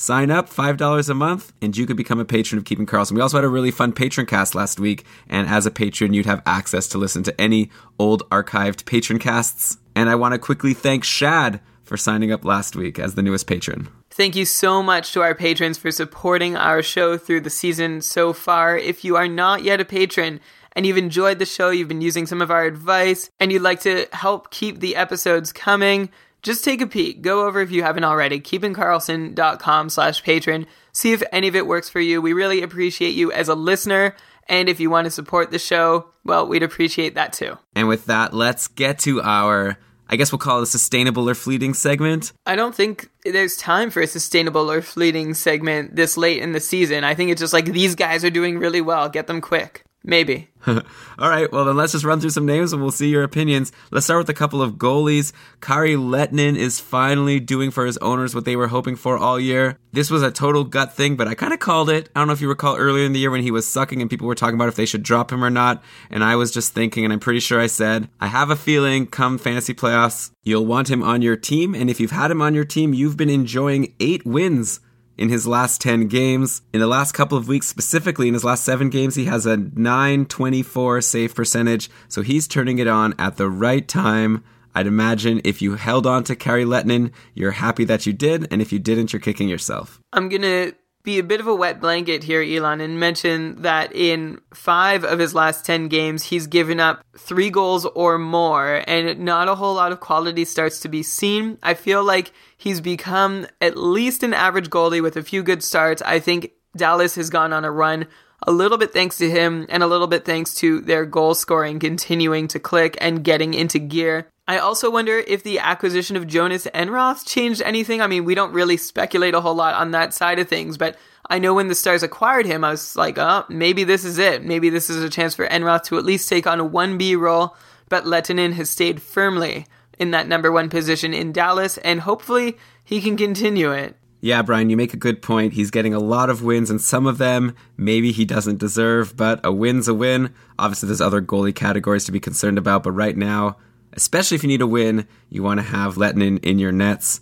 Sign 0.00 0.30
up, 0.30 0.48
$5 0.48 1.10
a 1.10 1.14
month, 1.14 1.52
and 1.60 1.76
you 1.76 1.84
could 1.84 1.96
become 1.96 2.20
a 2.20 2.24
patron 2.24 2.56
of 2.56 2.64
Keeping 2.64 2.86
Karlsson. 2.86 3.16
We 3.16 3.20
also 3.20 3.36
had 3.36 3.42
a 3.42 3.48
really 3.48 3.72
fun 3.72 3.92
patron 3.92 4.26
cast 4.26 4.54
last 4.54 4.78
week, 4.78 5.04
and 5.28 5.48
as 5.48 5.66
a 5.66 5.72
patron, 5.72 6.14
you'd 6.14 6.24
have 6.24 6.40
access 6.46 6.86
to 6.90 6.98
listen 6.98 7.24
to 7.24 7.40
any 7.40 7.72
old 7.98 8.22
archived 8.30 8.84
patron 8.84 9.18
casts. 9.18 9.76
And 9.96 10.08
I 10.08 10.14
want 10.14 10.34
to 10.34 10.38
quickly 10.38 10.72
thank 10.72 11.02
Shad 11.02 11.60
for 11.82 11.96
signing 11.96 12.30
up 12.30 12.44
last 12.44 12.76
week 12.76 13.00
as 13.00 13.16
the 13.16 13.22
newest 13.22 13.48
patron. 13.48 13.88
Thank 14.08 14.36
you 14.36 14.44
so 14.44 14.84
much 14.84 15.12
to 15.14 15.22
our 15.22 15.34
patrons 15.34 15.78
for 15.78 15.90
supporting 15.90 16.54
our 16.54 16.80
show 16.80 17.18
through 17.18 17.40
the 17.40 17.50
season 17.50 18.00
so 18.00 18.32
far. 18.32 18.78
If 18.78 19.04
you 19.04 19.16
are 19.16 19.26
not 19.26 19.64
yet 19.64 19.80
a 19.80 19.84
patron, 19.84 20.38
and 20.76 20.86
you've 20.86 20.96
enjoyed 20.96 21.40
the 21.40 21.44
show, 21.44 21.70
you've 21.70 21.88
been 21.88 22.00
using 22.00 22.26
some 22.26 22.40
of 22.40 22.52
our 22.52 22.66
advice, 22.66 23.30
and 23.40 23.50
you'd 23.50 23.62
like 23.62 23.80
to 23.80 24.06
help 24.12 24.52
keep 24.52 24.78
the 24.78 24.94
episodes 24.94 25.52
coming, 25.52 26.10
just 26.48 26.64
take 26.64 26.80
a 26.80 26.86
peek. 26.86 27.22
Go 27.22 27.46
over 27.46 27.60
if 27.60 27.70
you 27.70 27.82
haven't 27.82 28.04
already, 28.04 28.40
keepingkarlsson.com 28.40 29.90
slash 29.90 30.22
patron. 30.22 30.66
See 30.92 31.12
if 31.12 31.22
any 31.30 31.46
of 31.46 31.54
it 31.54 31.66
works 31.66 31.88
for 31.88 32.00
you. 32.00 32.20
We 32.20 32.32
really 32.32 32.62
appreciate 32.62 33.14
you 33.14 33.30
as 33.30 33.48
a 33.48 33.54
listener. 33.54 34.16
And 34.48 34.68
if 34.68 34.80
you 34.80 34.88
want 34.88 35.04
to 35.04 35.10
support 35.10 35.50
the 35.50 35.58
show, 35.58 36.08
well, 36.24 36.48
we'd 36.48 36.62
appreciate 36.62 37.14
that 37.16 37.34
too. 37.34 37.58
And 37.76 37.86
with 37.86 38.06
that, 38.06 38.32
let's 38.32 38.66
get 38.66 38.98
to 39.00 39.20
our 39.22 39.76
I 40.10 40.16
guess 40.16 40.32
we'll 40.32 40.38
call 40.38 40.60
it 40.60 40.62
a 40.62 40.66
sustainable 40.66 41.28
or 41.28 41.34
fleeting 41.34 41.74
segment. 41.74 42.32
I 42.46 42.56
don't 42.56 42.74
think 42.74 43.10
there's 43.24 43.58
time 43.58 43.90
for 43.90 44.00
a 44.00 44.06
sustainable 44.06 44.70
or 44.70 44.80
fleeting 44.80 45.34
segment 45.34 45.96
this 45.96 46.16
late 46.16 46.40
in 46.40 46.52
the 46.52 46.60
season. 46.60 47.04
I 47.04 47.14
think 47.14 47.30
it's 47.30 47.42
just 47.42 47.52
like 47.52 47.66
these 47.66 47.94
guys 47.94 48.24
are 48.24 48.30
doing 48.30 48.58
really 48.58 48.80
well. 48.80 49.10
Get 49.10 49.26
them 49.26 49.42
quick. 49.42 49.84
Maybe. 50.08 50.48
All 50.66 50.80
right, 51.18 51.52
well 51.52 51.66
then 51.66 51.76
let's 51.76 51.92
just 51.92 52.04
run 52.06 52.18
through 52.18 52.30
some 52.30 52.46
names 52.46 52.72
and 52.72 52.80
we'll 52.80 52.90
see 52.90 53.10
your 53.10 53.24
opinions. 53.24 53.72
Let's 53.90 54.06
start 54.06 54.20
with 54.20 54.30
a 54.30 54.34
couple 54.34 54.62
of 54.62 54.76
goalies. 54.76 55.34
Kari 55.60 55.96
Lehtonen 55.96 56.56
is 56.56 56.80
finally 56.80 57.40
doing 57.40 57.70
for 57.70 57.84
his 57.84 57.98
owners 57.98 58.34
what 58.34 58.46
they 58.46 58.56
were 58.56 58.68
hoping 58.68 58.96
for 58.96 59.18
all 59.18 59.38
year. 59.38 59.78
This 59.92 60.10
was 60.10 60.22
a 60.22 60.30
total 60.30 60.64
gut 60.64 60.94
thing, 60.94 61.16
but 61.16 61.28
I 61.28 61.34
kind 61.34 61.52
of 61.52 61.58
called 61.58 61.90
it. 61.90 62.08
I 62.16 62.20
don't 62.20 62.28
know 62.28 62.32
if 62.32 62.40
you 62.40 62.48
recall 62.48 62.78
earlier 62.78 63.04
in 63.04 63.12
the 63.12 63.18
year 63.18 63.30
when 63.30 63.42
he 63.42 63.50
was 63.50 63.68
sucking 63.68 64.00
and 64.00 64.08
people 64.08 64.26
were 64.26 64.34
talking 64.34 64.54
about 64.54 64.68
if 64.68 64.76
they 64.76 64.86
should 64.86 65.02
drop 65.02 65.30
him 65.30 65.44
or 65.44 65.50
not, 65.50 65.82
and 66.10 66.24
I 66.24 66.36
was 66.36 66.52
just 66.52 66.72
thinking, 66.72 67.04
and 67.04 67.12
I'm 67.12 67.20
pretty 67.20 67.40
sure 67.40 67.60
I 67.60 67.66
said, 67.66 68.08
I 68.18 68.28
have 68.28 68.48
a 68.48 68.56
feeling 68.56 69.06
come 69.06 69.36
fantasy 69.36 69.74
playoffs, 69.74 70.30
you'll 70.42 70.64
want 70.64 70.90
him 70.90 71.02
on 71.02 71.20
your 71.20 71.36
team, 71.36 71.74
and 71.74 71.90
if 71.90 72.00
you've 72.00 72.12
had 72.12 72.30
him 72.30 72.40
on 72.40 72.54
your 72.54 72.64
team, 72.64 72.94
you've 72.94 73.18
been 73.18 73.28
enjoying 73.28 73.94
eight 74.00 74.24
wins 74.24 74.80
in 75.18 75.28
his 75.28 75.46
last 75.46 75.80
10 75.80 76.06
games. 76.06 76.62
In 76.72 76.80
the 76.80 76.86
last 76.86 77.12
couple 77.12 77.36
of 77.36 77.48
weeks, 77.48 77.66
specifically 77.66 78.28
in 78.28 78.34
his 78.34 78.44
last 78.44 78.64
seven 78.64 78.88
games, 78.88 79.16
he 79.16 79.26
has 79.26 79.44
a 79.44 79.56
924 79.56 81.00
save 81.02 81.34
percentage. 81.34 81.90
So 82.08 82.22
he's 82.22 82.48
turning 82.48 82.78
it 82.78 82.86
on 82.86 83.14
at 83.18 83.36
the 83.36 83.50
right 83.50 83.86
time. 83.86 84.44
I'd 84.74 84.86
imagine 84.86 85.40
if 85.44 85.60
you 85.60 85.74
held 85.74 86.06
on 86.06 86.24
to 86.24 86.36
Kari 86.36 86.64
Lehtonen, 86.64 87.10
you're 87.34 87.50
happy 87.50 87.84
that 87.84 88.06
you 88.06 88.12
did. 88.12 88.46
And 88.50 88.62
if 88.62 88.72
you 88.72 88.78
didn't, 88.78 89.12
you're 89.12 89.20
kicking 89.20 89.48
yourself. 89.48 90.00
I'm 90.12 90.28
going 90.28 90.42
to 90.42 90.72
be 91.08 91.18
a 91.18 91.22
bit 91.22 91.40
of 91.40 91.46
a 91.46 91.54
wet 91.54 91.80
blanket 91.80 92.22
here, 92.22 92.42
Elon, 92.42 92.82
and 92.82 93.00
mention 93.00 93.62
that 93.62 93.90
in 93.94 94.38
five 94.52 95.04
of 95.04 95.18
his 95.18 95.34
last 95.34 95.64
10 95.64 95.88
games, 95.88 96.24
he's 96.24 96.46
given 96.46 96.78
up 96.78 97.02
three 97.16 97.48
goals 97.48 97.86
or 97.86 98.18
more, 98.18 98.84
and 98.86 99.18
not 99.20 99.48
a 99.48 99.54
whole 99.54 99.74
lot 99.74 99.90
of 99.90 100.00
quality 100.00 100.44
starts 100.44 100.80
to 100.80 100.88
be 100.90 101.02
seen. 101.02 101.56
I 101.62 101.72
feel 101.72 102.04
like 102.04 102.30
he's 102.58 102.82
become 102.82 103.46
at 103.62 103.78
least 103.78 104.22
an 104.22 104.34
average 104.34 104.68
goalie 104.68 105.02
with 105.02 105.16
a 105.16 105.22
few 105.22 105.42
good 105.42 105.64
starts. 105.64 106.02
I 106.02 106.20
think 106.20 106.52
Dallas 106.76 107.14
has 107.14 107.30
gone 107.30 107.54
on 107.54 107.64
a 107.64 107.70
run 107.70 108.06
a 108.46 108.52
little 108.52 108.76
bit 108.76 108.92
thanks 108.92 109.16
to 109.16 109.30
him 109.30 109.64
and 109.70 109.82
a 109.82 109.86
little 109.86 110.08
bit 110.08 110.26
thanks 110.26 110.52
to 110.56 110.82
their 110.82 111.06
goal 111.06 111.34
scoring 111.34 111.78
continuing 111.78 112.48
to 112.48 112.60
click 112.60 112.98
and 113.00 113.24
getting 113.24 113.54
into 113.54 113.78
gear. 113.78 114.28
I 114.48 114.56
also 114.56 114.90
wonder 114.90 115.18
if 115.18 115.42
the 115.42 115.58
acquisition 115.58 116.16
of 116.16 116.26
Jonas 116.26 116.66
Enroth 116.74 117.26
changed 117.26 117.60
anything. 117.60 118.00
I 118.00 118.06
mean, 118.06 118.24
we 118.24 118.34
don't 118.34 118.54
really 118.54 118.78
speculate 118.78 119.34
a 119.34 119.42
whole 119.42 119.54
lot 119.54 119.74
on 119.74 119.90
that 119.90 120.14
side 120.14 120.38
of 120.38 120.48
things, 120.48 120.78
but 120.78 120.96
I 121.28 121.38
know 121.38 121.52
when 121.52 121.68
the 121.68 121.74
Stars 121.74 122.02
acquired 122.02 122.46
him, 122.46 122.64
I 122.64 122.70
was 122.70 122.96
like, 122.96 123.18
oh, 123.18 123.44
maybe 123.50 123.84
this 123.84 124.06
is 124.06 124.16
it. 124.16 124.42
Maybe 124.42 124.70
this 124.70 124.88
is 124.88 125.02
a 125.02 125.10
chance 125.10 125.34
for 125.34 125.46
Enroth 125.46 125.84
to 125.84 125.98
at 125.98 126.06
least 126.06 126.30
take 126.30 126.46
on 126.46 126.60
a 126.60 126.66
1B 126.66 127.18
role, 127.18 127.54
but 127.90 128.04
Lehtonen 128.04 128.54
has 128.54 128.70
stayed 128.70 129.02
firmly 129.02 129.66
in 129.98 130.12
that 130.12 130.26
number 130.26 130.50
one 130.50 130.70
position 130.70 131.12
in 131.12 131.30
Dallas, 131.30 131.76
and 131.78 132.00
hopefully 132.00 132.56
he 132.82 133.02
can 133.02 133.18
continue 133.18 133.70
it. 133.70 133.96
Yeah, 134.22 134.40
Brian, 134.40 134.70
you 134.70 134.78
make 134.78 134.94
a 134.94 134.96
good 134.96 135.20
point. 135.20 135.52
He's 135.52 135.70
getting 135.70 135.92
a 135.92 136.00
lot 136.00 136.30
of 136.30 136.42
wins, 136.42 136.70
and 136.70 136.80
some 136.80 137.06
of 137.06 137.18
them 137.18 137.54
maybe 137.76 138.12
he 138.12 138.24
doesn't 138.24 138.58
deserve, 138.58 139.14
but 139.14 139.40
a 139.44 139.52
win's 139.52 139.88
a 139.88 139.94
win. 139.94 140.32
Obviously, 140.58 140.86
there's 140.86 141.02
other 141.02 141.20
goalie 141.20 141.54
categories 141.54 142.06
to 142.06 142.12
be 142.12 142.18
concerned 142.18 142.56
about, 142.56 142.82
but 142.82 142.92
right 142.92 143.16
now, 143.16 143.58
especially 143.98 144.36
if 144.36 144.44
you 144.44 144.48
need 144.48 144.62
a 144.62 144.66
win, 144.66 145.08
you 145.28 145.42
want 145.42 145.58
to 145.58 145.66
have 145.66 145.96
Lehtonen 145.96 146.38
in 146.44 146.60
your 146.60 146.70
nets. 146.70 147.20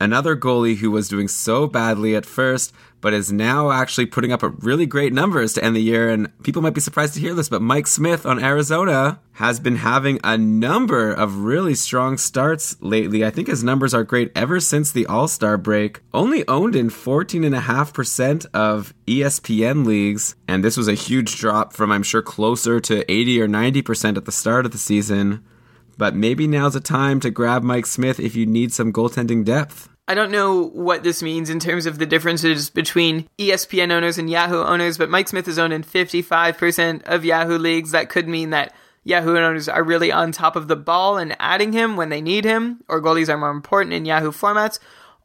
Another 0.00 0.36
goalie 0.36 0.76
who 0.76 0.92
was 0.92 1.08
doing 1.08 1.26
so 1.26 1.66
badly 1.66 2.14
at 2.14 2.24
first, 2.24 2.72
but 3.00 3.12
is 3.12 3.32
now 3.32 3.72
actually 3.72 4.06
putting 4.06 4.32
up 4.32 4.42
really 4.64 4.86
great 4.86 5.12
numbers 5.12 5.52
to 5.52 5.64
end 5.64 5.74
the 5.74 5.82
year. 5.82 6.08
And 6.08 6.30
people 6.44 6.62
might 6.62 6.74
be 6.74 6.80
surprised 6.80 7.14
to 7.14 7.20
hear 7.20 7.34
this, 7.34 7.48
but 7.48 7.60
Mike 7.60 7.88
Smith 7.88 8.24
on 8.24 8.42
Arizona 8.42 9.20
has 9.32 9.58
been 9.58 9.76
having 9.76 10.20
a 10.22 10.38
number 10.38 11.12
of 11.12 11.38
really 11.38 11.74
strong 11.74 12.18
starts 12.18 12.76
lately. 12.80 13.24
I 13.24 13.30
think 13.30 13.48
his 13.48 13.64
numbers 13.64 13.94
are 13.94 14.04
great 14.04 14.30
ever 14.36 14.60
since 14.60 14.92
the 14.92 15.06
All 15.06 15.26
Star 15.26 15.56
break. 15.58 16.00
Only 16.14 16.46
owned 16.46 16.76
in 16.76 16.88
14.5% 16.88 18.46
of 18.54 18.94
ESPN 19.06 19.84
leagues. 19.84 20.36
And 20.46 20.64
this 20.64 20.76
was 20.76 20.86
a 20.86 20.94
huge 20.94 21.36
drop 21.38 21.72
from, 21.72 21.90
I'm 21.90 22.04
sure, 22.04 22.22
closer 22.22 22.78
to 22.80 23.10
80 23.10 23.40
or 23.40 23.48
90% 23.48 24.16
at 24.16 24.24
the 24.24 24.32
start 24.32 24.66
of 24.66 24.72
the 24.72 24.78
season. 24.78 25.44
But 26.02 26.16
maybe 26.16 26.48
now's 26.48 26.72
the 26.72 26.80
time 26.80 27.20
to 27.20 27.30
grab 27.30 27.62
Mike 27.62 27.86
Smith 27.86 28.18
if 28.18 28.34
you 28.34 28.44
need 28.44 28.72
some 28.72 28.92
goaltending 28.92 29.44
depth. 29.44 29.88
I 30.08 30.14
don't 30.14 30.32
know 30.32 30.64
what 30.64 31.04
this 31.04 31.22
means 31.22 31.48
in 31.48 31.60
terms 31.60 31.86
of 31.86 32.00
the 32.00 32.06
differences 32.06 32.70
between 32.70 33.28
ESPN 33.38 33.92
owners 33.92 34.18
and 34.18 34.28
Yahoo 34.28 34.64
owners, 34.64 34.98
but 34.98 35.10
Mike 35.10 35.28
Smith 35.28 35.46
is 35.46 35.60
owned 35.60 35.72
in 35.72 35.84
55% 35.84 37.04
of 37.04 37.24
Yahoo 37.24 37.56
leagues. 37.56 37.92
That 37.92 38.08
could 38.08 38.26
mean 38.26 38.50
that 38.50 38.74
Yahoo 39.04 39.36
owners 39.36 39.68
are 39.68 39.84
really 39.84 40.10
on 40.10 40.32
top 40.32 40.56
of 40.56 40.66
the 40.66 40.74
ball 40.74 41.18
and 41.18 41.36
adding 41.38 41.72
him 41.72 41.96
when 41.96 42.08
they 42.08 42.20
need 42.20 42.44
him, 42.44 42.80
or 42.88 43.00
goalies 43.00 43.28
are 43.28 43.38
more 43.38 43.50
important 43.50 43.92
in 43.92 44.04
Yahoo 44.04 44.32
formats, 44.32 44.80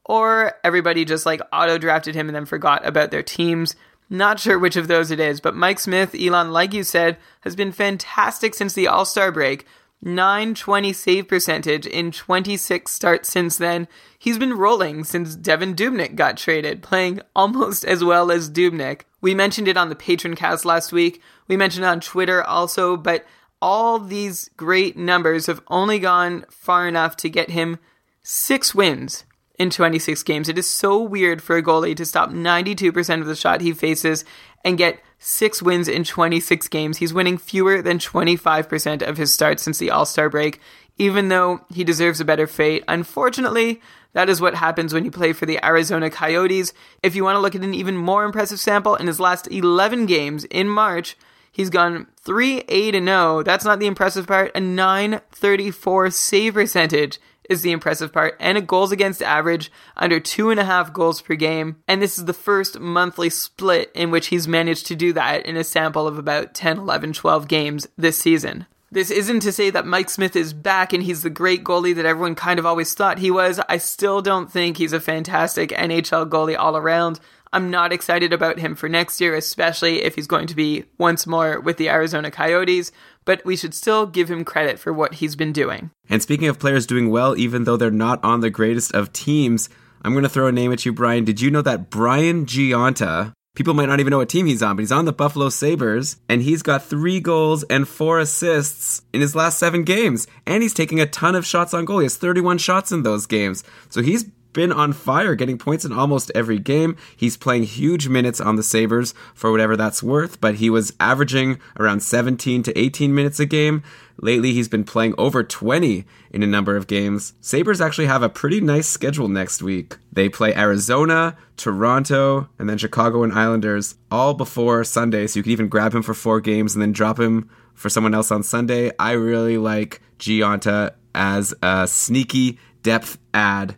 or 0.06 0.54
everybody 0.64 1.06
just 1.06 1.26
like 1.26 1.42
auto 1.52 1.80
drafted 1.80 2.14
him 2.14 2.30
and 2.30 2.36
then 2.36 2.46
forgot 2.46 2.86
about 2.86 3.10
their 3.10 3.24
teams. 3.24 3.76
Not 4.12 4.40
sure 4.40 4.60
which 4.60 4.76
of 4.76 4.88
those 4.88 5.10
it 5.10 5.20
is, 5.20 5.42
but 5.42 5.56
Mike 5.56 5.80
Smith, 5.80 6.14
Elon, 6.14 6.52
like 6.52 6.72
you 6.76 6.84
said, 6.84 7.18
has 7.42 7.56
been 7.56 7.72
fantastic 7.72 8.54
since 8.54 8.74
the 8.74 8.88
All 8.88 9.06
Star 9.06 9.32
break. 9.32 9.66
920 10.02 10.94
save 10.94 11.28
percentage 11.28 11.88
in 11.88 12.12
26 12.12 12.92
starts 12.92 13.30
since 13.32 13.58
then. 13.58 13.88
He's 14.18 14.38
been 14.38 14.54
rolling 14.54 15.04
since 15.04 15.36
Devan 15.36 15.76
Dubnyk 15.76 16.16
got 16.16 16.38
traded, 16.38 16.84
playing 16.84 17.22
almost 17.36 17.84
as 17.84 18.04
well 18.04 18.32
as 18.32 18.50
Dubnyk. 18.50 19.02
We 19.22 19.34
mentioned 19.34 19.68
it 19.68 19.78
on 19.78 19.90
the 19.90 19.96
Patron 19.96 20.36
cast 20.36 20.66
last 20.66 20.92
week. 20.92 21.22
We 21.48 21.58
mentioned 21.58 21.86
it 21.86 21.90
on 21.90 22.00
Twitter 22.00 22.44
also, 22.44 22.96
but 22.96 23.26
all 23.62 24.00
these 24.00 24.50
great 24.56 24.98
numbers 24.98 25.48
have 25.48 25.64
only 25.68 25.98
gone 26.00 26.46
far 26.50 26.88
enough 26.88 27.18
to 27.18 27.30
get 27.30 27.50
him 27.50 27.80
six 28.22 28.76
wins 28.76 29.26
in 29.58 29.70
26 29.72 30.22
games. 30.24 30.50
It 30.50 30.58
is 30.58 30.70
so 30.70 31.02
weird 31.02 31.42
for 31.42 31.58
a 31.58 31.64
goalie 31.64 31.96
to 31.96 32.06
stop 32.06 32.30
92% 32.30 33.22
of 33.22 33.28
the 33.28 33.36
shot 33.36 33.62
he 33.62 33.74
faces 33.74 34.24
and 34.64 34.78
get 34.78 35.00
six 35.20 35.62
wins 35.62 35.88
in 35.88 36.04
26 36.04 36.68
games. 36.68 36.98
He's 36.98 37.14
winning 37.14 37.38
fewer 37.38 37.82
than 37.82 38.00
25% 38.00 39.08
of 39.08 39.18
his 39.18 39.34
starts 39.34 39.64
since 39.64 39.78
the 39.78 39.92
All 39.92 40.06
Star 40.06 40.30
break, 40.30 40.60
even 40.98 41.30
though 41.30 41.62
he 41.74 41.84
deserves 41.84 42.20
a 42.20 42.26
better 42.26 42.48
fate. 42.48 42.84
Unfortunately, 42.88 43.82
that 44.14 44.30
is 44.30 44.42
what 44.42 44.56
happens 44.56 44.94
when 44.94 45.06
you 45.06 45.12
play 45.12 45.34
for 45.34 45.46
the 45.46 45.64
Arizona 45.64 46.10
Coyotes. 46.10 46.74
If 47.04 47.16
you 47.16 47.24
want 47.24 47.36
to 47.36 47.40
look 47.40 47.56
at 47.56 47.62
an 47.62 47.74
even 47.74 47.96
more 47.96 48.24
impressive 48.24 48.60
sample, 48.60 48.96
in 48.96 49.08
his 49.08 49.20
last 49.20 49.48
11 49.52 50.06
games 50.06 50.44
in 50.46 50.70
March, 50.70 51.18
he's 51.52 51.70
gone 51.70 52.08
3 52.22 52.64
8 52.68 52.94
0. 52.94 53.44
That's 53.44 53.66
not 53.66 53.80
the 53.80 53.88
impressive 53.88 54.28
part. 54.28 54.52
A 54.56 54.60
934 54.60 56.12
save 56.12 56.54
percentage 56.56 57.20
is 57.50 57.62
the 57.62 57.72
impressive 57.72 58.12
part, 58.12 58.36
and 58.40 58.58
a 58.58 58.62
goals 58.62 58.92
against 58.92 59.22
average 59.22 59.72
under 59.96 60.20
two 60.20 60.50
and 60.50 60.60
a 60.60 60.66
half 60.66 60.94
goals 60.94 61.22
per 61.22 61.36
game. 61.36 61.78
And 61.88 62.02
this 62.02 62.18
is 62.18 62.26
the 62.26 62.34
first 62.34 62.80
monthly 62.80 63.30
split 63.30 63.92
in 63.94 64.12
which 64.12 64.28
he's 64.28 64.48
managed 64.48 64.88
to 64.88 64.96
do 64.96 65.14
that 65.14 65.46
in 65.46 65.58
a 65.58 65.64
sample 65.64 66.08
of 66.08 66.18
about 66.18 66.54
10, 66.54 66.78
11, 66.78 67.14
12 67.14 67.48
games 67.48 67.88
this 67.98 68.18
season. 68.18 68.66
This 68.90 69.12
isn't 69.12 69.42
to 69.42 69.52
say 69.52 69.70
that 69.70 69.86
Mike 69.86 70.10
Smith 70.10 70.36
is 70.36 70.54
back 70.54 70.94
and 70.94 71.04
he's 71.04 71.22
the 71.22 71.30
great 71.30 71.66
goalie 71.66 71.94
that 71.96 72.06
everyone 72.06 72.36
kind 72.36 72.58
of 72.58 72.66
always 72.66 72.94
thought 72.94 73.20
he 73.20 73.30
was. 73.30 73.60
I 73.68 73.80
still 73.80 74.22
don't 74.22 74.50
think 74.50 74.78
he's 74.78 74.94
a 74.94 75.02
fantastic 75.02 75.72
NHL 75.72 76.30
goalie 76.30 76.58
all 76.58 76.78
around. 76.78 77.20
I'm 77.54 77.70
not 77.70 77.94
excited 77.94 78.34
about 78.34 78.60
him 78.60 78.76
for 78.76 78.90
next 78.90 79.22
year, 79.22 79.36
especially 79.36 80.04
if 80.04 80.16
he's 80.16 80.28
going 80.28 80.48
to 80.48 80.56
be 80.56 80.86
once 80.98 81.26
more 81.26 81.60
with 81.60 81.78
the 81.78 81.90
Arizona 81.90 82.32
Coyotes, 82.32 82.92
but 83.26 83.44
we 83.46 83.56
should 83.56 83.74
still 83.74 84.06
give 84.06 84.30
him 84.30 84.44
credit 84.44 84.80
for 84.80 84.92
what 84.92 85.16
he's 85.16 85.36
been 85.36 85.54
doing. 85.54 85.92
And 86.10 86.22
speaking 86.22 86.48
of 86.48 86.60
players 86.60 86.86
doing 86.86 87.10
well, 87.10 87.38
even 87.38 87.64
though 87.64 87.78
they're 87.78 87.92
not 87.92 88.24
on 88.24 88.42
the 88.42 88.50
greatest 88.50 88.94
of 88.94 89.14
teams, 89.14 89.70
I'm 90.02 90.14
going 90.14 90.24
to 90.24 90.30
throw 90.30 90.48
a 90.48 90.52
name 90.52 90.72
at 90.72 90.86
you, 90.86 90.94
Brian. 90.94 91.26
Did 91.26 91.42
you 91.42 91.52
know 91.52 91.62
that 91.62 91.90
Brian 91.90 92.46
Gionta, 92.46 93.34
people 93.56 93.74
might 93.74 93.88
not 93.88 94.00
even 94.00 94.12
know 94.12 94.20
what 94.20 94.30
team 94.30 94.46
he's 94.46 94.64
on, 94.64 94.76
but 94.76 94.82
he's 94.82 94.92
on 94.92 95.06
the 95.06 95.14
Buffalo 95.14 95.50
Sabres, 95.50 96.18
and 96.30 96.42
he's 96.42 96.62
got 96.62 96.84
three 96.84 97.20
goals 97.20 97.64
and 97.64 97.88
four 97.88 98.20
assists 98.20 99.02
in 99.14 99.22
his 99.22 99.36
last 99.36 99.58
seven 99.60 99.84
games. 99.84 100.28
And 100.46 100.64
he's 100.64 100.74
taking 100.74 101.00
a 101.00 101.06
ton 101.06 101.36
of 101.36 101.46
shots 101.46 101.74
on 101.74 101.86
goal. 101.86 102.00
He 102.00 102.06
has 102.06 102.16
31 102.16 102.60
shots 102.60 102.92
in 102.92 103.04
those 103.04 103.26
games. 103.26 103.64
So 103.90 104.02
he's 104.02 104.26
been 104.58 104.72
on 104.72 104.92
fire, 104.92 105.36
getting 105.36 105.60
points 105.60 105.86
in 105.86 105.94
almost 105.94 106.32
every 106.34 106.58
game. 106.58 106.98
He's 107.16 107.38
playing 107.38 107.62
huge 107.62 108.10
minutes 108.10 108.42
on 108.42 108.56
the 108.56 108.64
Sabres 108.64 109.14
for 109.36 109.52
whatever 109.52 109.78
that's 109.78 110.02
worth, 110.02 110.42
but 110.42 110.56
he 110.56 110.68
was 110.68 110.96
averaging 111.00 111.60
around 111.80 112.02
17 112.02 112.64
to 112.64 112.76
18 112.76 113.14
minutes 113.14 113.40
a 113.40 113.46
game. 113.46 113.84
Lately, 114.20 114.54
he's 114.54 114.68
been 114.68 114.84
playing 114.84 115.14
over 115.16 115.44
20 115.44 116.06
in 116.32 116.42
a 116.42 116.48
number 116.48 116.76
of 116.76 116.88
games. 116.88 117.34
Sabres 117.40 117.80
actually 117.80 118.08
have 118.08 118.24
a 118.24 118.30
pretty 118.30 118.60
nice 118.60 118.88
schedule 118.88 119.28
next 119.28 119.62
week. 119.62 119.98
They 120.12 120.28
play 120.28 120.56
Arizona, 120.56 121.38
Toronto, 121.56 122.50
and 122.58 122.68
then 122.68 122.80
Chicago 122.80 123.22
and 123.22 123.34
Islanders 123.34 123.94
all 124.10 124.34
before 124.34 124.84
Sunday, 124.84 125.28
so 125.28 125.38
you 125.38 125.44
can 125.44 125.52
even 125.52 125.70
grab 125.70 125.94
him 125.94 126.02
for 126.02 126.16
four 126.16 126.42
games 126.42 126.74
and 126.74 126.82
then 126.82 126.94
drop 126.94 127.20
him 127.20 127.48
for 127.76 127.90
someone 127.90 128.16
else 128.16 128.32
on 128.32 128.42
Sunday. 128.42 128.90
I 128.98 129.12
really 129.12 129.60
like 129.60 130.02
Gionta 130.18 130.96
as 131.14 131.54
a 131.62 131.86
sneaky 131.88 132.58
depth 132.82 133.20
add 133.36 133.76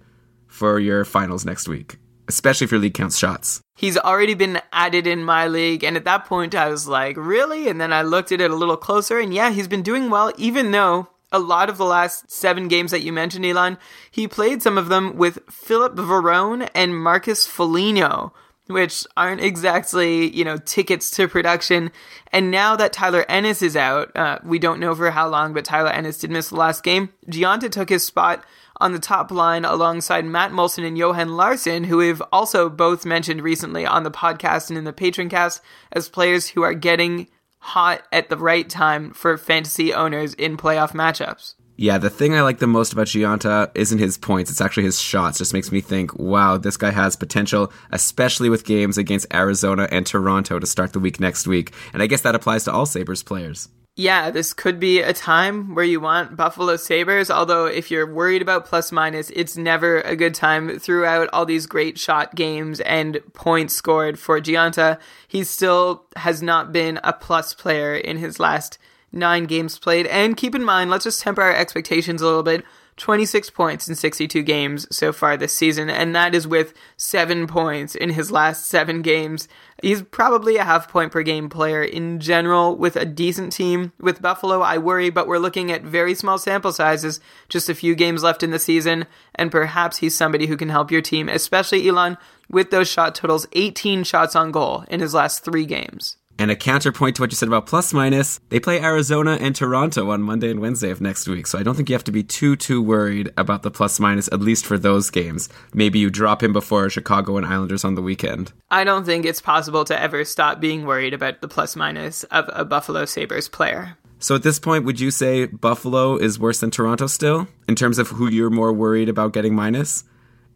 for 0.60 0.78
your 0.78 1.05
finals 1.05 1.45
next 1.45 1.70
week, 1.70 1.97
especially 2.28 2.66
if 2.66 2.72
your 2.72 2.82
league 2.82 2.93
counts 2.93 3.18
shots. 3.18 3.62
He's 3.76 3.97
already 3.97 4.34
been 4.34 4.62
added 4.74 5.07
in 5.07 5.24
my 5.24 5.47
league, 5.47 5.86
and 5.86 5.95
at 5.95 6.03
that 6.03 6.26
point 6.26 6.53
I 6.53 6.68
was 6.68 6.86
like, 6.86 7.16
really? 7.18 7.70
And 7.70 7.80
then 7.80 7.93
I 7.93 8.01
looked 8.01 8.34
at 8.34 8.41
it 8.41 8.51
a 8.51 8.55
little 8.55 8.76
closer, 8.76 9.20
and 9.20 9.34
yeah, 9.34 9.51
he's 9.51 9.70
been 9.70 9.84
doing 9.84 10.10
well, 10.10 10.34
even 10.38 10.72
though 10.72 11.07
a 11.32 11.39
lot 11.39 11.70
of 11.70 11.78
the 11.78 11.86
last 11.86 12.30
seven 12.30 12.68
games 12.68 12.91
that 12.91 13.03
you 13.03 13.14
mentioned, 13.14 13.45
Elon, 13.45 13.78
he 14.12 14.28
played 14.28 14.62
some 14.62 14.78
of 14.78 14.89
them 14.89 15.16
with 15.16 15.39
Philip 15.49 15.95
Varone 15.95 16.70
and 16.76 17.01
Marcus 17.01 17.47
Foligno, 17.47 18.34
which 18.68 19.05
aren't 19.16 19.41
exactly, 19.41 20.36
you 20.36 20.43
know, 20.43 20.57
tickets 20.57 21.10
to 21.12 21.28
production. 21.28 21.91
And 22.34 22.51
now 22.51 22.76
that 22.76 22.93
Tyler 22.93 23.26
Ennis 23.30 23.62
is 23.62 23.78
out, 23.78 24.16
uh, 24.16 24.39
we 24.43 24.60
don't 24.60 24.80
know 24.80 24.93
for 24.93 25.10
how 25.12 25.30
long, 25.30 25.53
but 25.53 25.66
Tyler 25.66 25.89
Ennis 25.89 26.18
did 26.18 26.32
miss 26.32 26.49
the 26.49 26.55
last 26.55 26.84
game. 26.84 27.10
Gionta 27.28 27.72
took 27.72 27.89
his 27.89 28.03
spot 28.03 28.43
on 28.80 28.93
the 28.93 28.99
top 28.99 29.32
line 29.32 29.65
alongside 29.65 30.25
Matt 30.25 30.51
Moulson 30.51 30.86
and 30.86 30.97
Johan 30.97 31.36
Larsson, 31.36 31.84
who 31.84 31.97
we've 31.97 32.21
also 32.32 32.69
both 32.69 33.05
mentioned 33.05 33.41
recently 33.41 33.86
on 33.86 34.03
the 34.03 34.11
podcast 34.11 34.69
and 34.69 34.77
in 34.77 34.86
the 34.86 34.93
Patron 34.93 35.30
cast 35.30 35.61
as 35.91 36.09
players 36.09 36.47
who 36.47 36.61
are 36.61 36.73
getting 36.73 37.27
hot 37.59 38.03
at 38.11 38.30
the 38.30 38.38
right 38.38 38.69
time 38.69 39.11
for 39.11 39.38
fantasy 39.38 39.93
owners 39.93 40.34
in 40.34 40.57
playoff 40.57 40.91
matchups. 40.91 41.55
Yeah, 41.75 41.97
the 41.97 42.09
thing 42.09 42.36
I 42.36 42.41
like 42.41 42.59
the 42.59 42.67
most 42.67 42.91
about 42.91 43.07
Gionta 43.07 43.71
isn't 43.73 43.99
his 43.99 44.17
points, 44.17 44.51
it's 44.51 44.59
actually 44.59 44.84
his 44.84 44.99
shots. 44.99 45.38
Just 45.38 45.53
makes 45.53 45.71
me 45.71 45.80
think, 45.80 46.17
wow, 46.19 46.57
this 46.57 46.75
guy 46.75 46.91
has 46.91 47.15
potential, 47.15 47.71
especially 47.91 48.49
with 48.49 48.65
games 48.65 48.97
against 48.97 49.34
Arizona 49.34 49.88
and 49.89 50.05
Toronto 50.05 50.59
to 50.59 50.67
start 50.67 50.91
the 50.91 50.99
week 50.99 51.21
next 51.21 51.47
week. 51.47 51.73
And 51.93 52.03
I 52.03 52.07
guess 52.07 52.21
that 52.21 52.36
applies 52.36 52.65
to 52.65 52.73
all 52.73 52.86
Sabres 52.86 53.23
players 53.23 53.69
yeah, 53.99 54.31
this 54.31 54.53
could 54.53 54.79
be 54.79 55.01
a 55.01 55.11
time 55.11 55.75
where 55.75 55.83
you 55.83 55.99
want 55.99 56.37
Buffalo 56.37 56.77
Sabres, 56.77 57.29
although 57.29 57.65
if 57.65 57.91
you're 57.91 58.09
worried 58.09 58.41
about 58.41 58.65
plus 58.65 58.93
minus, 58.93 59.29
it's 59.31 59.57
never 59.57 59.99
a 59.99 60.15
good 60.15 60.33
time 60.33 60.79
throughout 60.79 61.27
all 61.33 61.45
these 61.45 61.65
great 61.65 61.99
shot 61.99 62.33
games 62.33 62.79
and 62.79 63.19
points 63.33 63.73
scored 63.73 64.17
for 64.17 64.39
Gionta. 64.39 64.99
He 65.27 65.43
still 65.43 66.05
has 66.15 66.41
not 66.41 66.71
been 66.71 67.01
a 67.03 67.11
plus 67.11 67.53
player 67.53 67.93
in 67.93 68.15
his 68.15 68.39
last 68.39 68.77
nine 69.11 69.47
games 69.47 69.77
played. 69.77 70.07
And 70.07 70.37
keep 70.37 70.55
in 70.55 70.63
mind, 70.63 70.89
let's 70.89 71.03
just 71.03 71.19
temper 71.19 71.41
our 71.41 71.53
expectations 71.53 72.21
a 72.21 72.25
little 72.25 72.41
bit. 72.41 72.63
26 72.99 73.49
points 73.51 73.87
in 73.87 73.95
62 73.95 74.43
games 74.43 74.85
so 74.95 75.11
far 75.11 75.35
this 75.35 75.53
season, 75.53 75.89
and 75.89 76.13
that 76.15 76.35
is 76.35 76.47
with 76.47 76.73
seven 76.97 77.47
points 77.47 77.95
in 77.95 78.11
his 78.11 78.31
last 78.31 78.67
seven 78.67 79.01
games. 79.01 79.47
He's 79.81 80.03
probably 80.03 80.57
a 80.57 80.65
half 80.65 80.89
point 80.89 81.11
per 81.11 81.23
game 81.23 81.49
player 81.49 81.81
in 81.81 82.19
general 82.19 82.75
with 82.75 82.95
a 82.95 83.05
decent 83.05 83.53
team. 83.53 83.93
With 83.99 84.21
Buffalo, 84.21 84.61
I 84.61 84.77
worry, 84.77 85.09
but 85.09 85.27
we're 85.27 85.39
looking 85.39 85.71
at 85.71 85.81
very 85.81 86.13
small 86.13 86.37
sample 86.37 86.73
sizes, 86.73 87.19
just 87.47 87.69
a 87.69 87.75
few 87.75 87.95
games 87.95 88.21
left 88.21 88.43
in 88.43 88.51
the 88.51 88.59
season, 88.59 89.05
and 89.33 89.51
perhaps 89.51 89.97
he's 89.97 90.15
somebody 90.15 90.47
who 90.47 90.57
can 90.57 90.69
help 90.69 90.91
your 90.91 91.01
team, 91.01 91.29
especially 91.29 91.87
Elon, 91.87 92.17
with 92.49 92.69
those 92.69 92.89
shot 92.89 93.15
totals 93.15 93.47
18 93.53 94.03
shots 94.03 94.35
on 94.35 94.51
goal 94.51 94.83
in 94.89 94.99
his 94.99 95.13
last 95.13 95.45
three 95.45 95.65
games. 95.65 96.17
And 96.39 96.49
a 96.49 96.55
counterpoint 96.55 97.17
to 97.17 97.21
what 97.21 97.31
you 97.31 97.35
said 97.35 97.49
about 97.49 97.65
plus 97.65 97.91
minus, 97.93 98.39
they 98.47 98.61
play 98.61 98.81
Arizona 98.81 99.37
and 99.41 99.53
Toronto 99.53 100.09
on 100.11 100.21
Monday 100.21 100.49
and 100.49 100.61
Wednesday 100.61 100.89
of 100.89 101.01
next 101.01 101.27
week. 101.27 101.45
So 101.45 101.59
I 101.59 101.63
don't 101.63 101.75
think 101.75 101.89
you 101.89 101.95
have 101.95 102.05
to 102.05 102.13
be 102.13 102.23
too, 102.23 102.55
too 102.55 102.81
worried 102.81 103.29
about 103.35 103.63
the 103.63 103.69
plus 103.69 103.99
minus, 103.99 104.29
at 104.29 104.39
least 104.39 104.65
for 104.65 104.77
those 104.77 105.09
games. 105.09 105.49
Maybe 105.73 105.99
you 105.99 106.09
drop 106.09 106.41
him 106.41 106.53
before 106.53 106.89
Chicago 106.89 107.35
and 107.35 107.45
Islanders 107.45 107.83
on 107.83 107.95
the 107.95 108.01
weekend. 108.01 108.53
I 108.71 108.85
don't 108.85 109.03
think 109.03 109.25
it's 109.25 109.41
possible 109.41 109.83
to 109.83 110.01
ever 110.01 110.23
stop 110.23 110.61
being 110.61 110.85
worried 110.85 111.13
about 111.13 111.41
the 111.41 111.49
plus 111.49 111.75
minus 111.75 112.23
of 112.25 112.49
a 112.53 112.63
Buffalo 112.63 113.03
Sabres 113.03 113.49
player. 113.49 113.97
So 114.19 114.35
at 114.35 114.43
this 114.43 114.59
point, 114.59 114.85
would 114.85 115.01
you 115.01 115.11
say 115.11 115.45
Buffalo 115.45 116.15
is 116.15 116.39
worse 116.39 116.61
than 116.61 116.71
Toronto 116.71 117.07
still, 117.07 117.49
in 117.67 117.75
terms 117.75 117.99
of 117.99 118.07
who 118.11 118.29
you're 118.29 118.49
more 118.49 118.71
worried 118.71 119.09
about 119.09 119.33
getting 119.33 119.55
minus? 119.55 120.05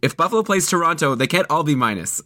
If 0.02 0.16
Buffalo 0.16 0.44
plays 0.44 0.66
Toronto, 0.70 1.14
they 1.16 1.28
can't 1.28 1.48
all 1.50 1.64
be 1.64 1.76
minus. 1.76 2.22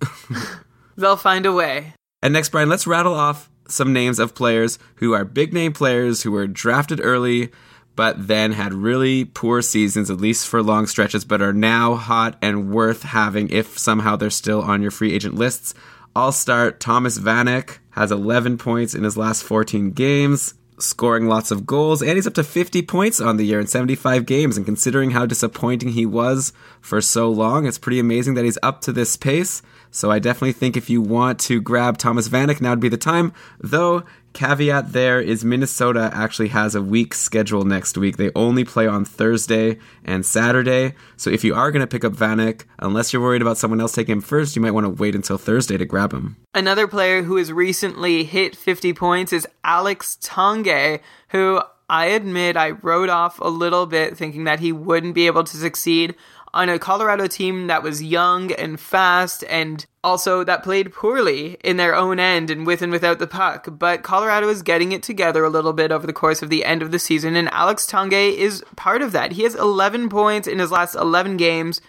They'll 0.95 1.17
find 1.17 1.47
a 1.47 1.53
way. 1.53 1.93
And 2.21 2.33
next, 2.33 2.49
Brian, 2.49 2.69
let's 2.69 2.87
rattle 2.87 3.13
off 3.13 3.49
some 3.67 3.93
names 3.93 4.17
of 4.17 4.33
players 4.33 4.79
who 4.95 5.13
are 5.13 5.25
big 5.25 5.53
name 5.53 5.73
players 5.73 6.23
who 6.23 6.31
were 6.31 6.47
drafted 6.47 6.99
early, 7.03 7.51
but 7.95 8.27
then 8.27 8.53
had 8.53 8.73
really 8.73 9.25
poor 9.25 9.61
seasons, 9.61 10.09
at 10.09 10.21
least 10.21 10.47
for 10.47 10.63
long 10.63 10.87
stretches, 10.87 11.25
but 11.25 11.41
are 11.41 11.53
now 11.53 11.95
hot 11.95 12.37
and 12.41 12.71
worth 12.71 13.03
having 13.03 13.49
if 13.49 13.77
somehow 13.77 14.15
they're 14.15 14.29
still 14.29 14.61
on 14.61 14.81
your 14.81 14.91
free 14.91 15.13
agent 15.13 15.35
lists. 15.35 15.73
I'll 16.15 16.31
start 16.31 16.79
Thomas 16.79 17.19
Vanek, 17.19 17.77
has 17.91 18.11
11 18.11 18.57
points 18.57 18.95
in 18.95 19.03
his 19.03 19.17
last 19.17 19.43
14 19.43 19.91
games 19.91 20.55
scoring 20.79 21.27
lots 21.27 21.51
of 21.51 21.65
goals, 21.65 22.01
and 22.01 22.11
he's 22.11 22.27
up 22.27 22.33
to 22.35 22.43
50 22.43 22.81
points 22.83 23.19
on 23.19 23.37
the 23.37 23.45
year 23.45 23.59
in 23.59 23.67
75 23.67 24.25
games. 24.25 24.57
And 24.57 24.65
considering 24.65 25.11
how 25.11 25.25
disappointing 25.25 25.89
he 25.89 26.05
was 26.05 26.53
for 26.81 27.01
so 27.01 27.29
long, 27.29 27.65
it's 27.65 27.77
pretty 27.77 27.99
amazing 27.99 28.35
that 28.35 28.45
he's 28.45 28.59
up 28.63 28.81
to 28.81 28.91
this 28.91 29.15
pace. 29.17 29.61
So 29.91 30.11
I 30.11 30.19
definitely 30.19 30.53
think 30.53 30.77
if 30.77 30.89
you 30.89 31.01
want 31.01 31.39
to 31.41 31.61
grab 31.61 31.97
Thomas 31.97 32.29
Vanek, 32.29 32.61
now 32.61 32.71
would 32.71 32.79
be 32.79 32.89
the 32.89 32.97
time. 32.97 33.33
Though 33.59 34.03
caveat 34.33 34.93
there 34.93 35.19
is 35.19 35.43
Minnesota 35.43 36.11
actually 36.13 36.49
has 36.49 36.75
a 36.75 36.81
week 36.81 37.15
schedule 37.15 37.65
next 37.65 37.97
week. 37.97 38.17
They 38.17 38.29
only 38.35 38.63
play 38.63 38.85
on 38.85 39.03
Thursday 39.03 39.79
and 40.05 40.23
Saturday. 40.23 40.93
So 41.15 41.31
if 41.31 41.43
you 41.43 41.55
are 41.55 41.71
going 41.71 41.81
to 41.81 41.87
pick 41.87 42.05
up 42.05 42.13
Vanek, 42.13 42.65
unless 42.77 43.11
you're 43.11 43.21
worried 43.21 43.41
about 43.41 43.57
someone 43.57 43.81
else 43.81 43.93
taking 43.93 44.13
him 44.13 44.21
first, 44.21 44.55
you 44.55 44.61
might 44.61 44.71
want 44.71 44.85
to 44.85 44.91
wait 44.91 45.15
until 45.15 45.39
Thursday 45.39 45.77
to 45.77 45.85
grab 45.85 46.13
him. 46.13 46.37
Another 46.53 46.87
player 46.87 47.23
who 47.23 47.37
has 47.37 47.51
recently 47.51 48.23
hit 48.25 48.55
50 48.55 48.93
points 48.93 49.33
is 49.33 49.47
Alex 49.63 50.19
Tanguay, 50.21 50.99
who 51.29 51.61
I 51.89 52.07
admit 52.07 52.57
I 52.57 52.71
wrote 52.71 53.09
off 53.09 53.39
a 53.39 53.49
little 53.49 53.85
bit 53.85 54.17
thinking 54.17 54.43
that 54.43 54.59
he 54.59 54.71
wouldn't 54.71 55.15
be 55.15 55.27
able 55.27 55.45
to 55.45 55.57
succeed 55.57 56.15
on 56.57 56.69
a 56.69 56.79
Colorado 56.79 57.27
team 57.27 57.67
that 57.67 57.83
was 57.83 58.01
young 58.01 58.51
and 58.51 58.79
fast 58.79 59.43
and 59.47 59.85
also 60.03 60.43
that 60.43 60.63
played 60.63 60.91
poorly 60.91 61.55
in 61.63 61.77
their 61.77 61.93
own 61.93 62.19
end 62.19 62.49
and 62.49 62.65
with 62.65 62.81
and 62.81 62.91
without 62.91 63.19
the 63.19 63.27
puck. 63.27 63.67
But 63.71 64.01
Colorado 64.01 64.49
is 64.49 64.63
getting 64.63 64.91
it 64.91 65.03
together 65.03 65.43
a 65.43 65.51
little 65.51 65.71
bit 65.71 65.91
over 65.91 66.07
the 66.07 66.13
course 66.13 66.41
of 66.41 66.49
the 66.49 66.65
end 66.65 66.81
of 66.81 66.89
the 66.89 66.97
season, 66.97 67.35
and 67.35 67.47
Alex 67.53 67.85
Tanguay 67.85 68.35
is 68.35 68.63
part 68.75 69.03
of 69.03 69.11
that. 69.11 69.33
He 69.33 69.43
has 69.43 69.53
11 69.53 70.09
points 70.09 70.47
in 70.47 70.57
his 70.57 70.71
last 70.71 70.95
11 70.95 71.37
games, 71.37 71.79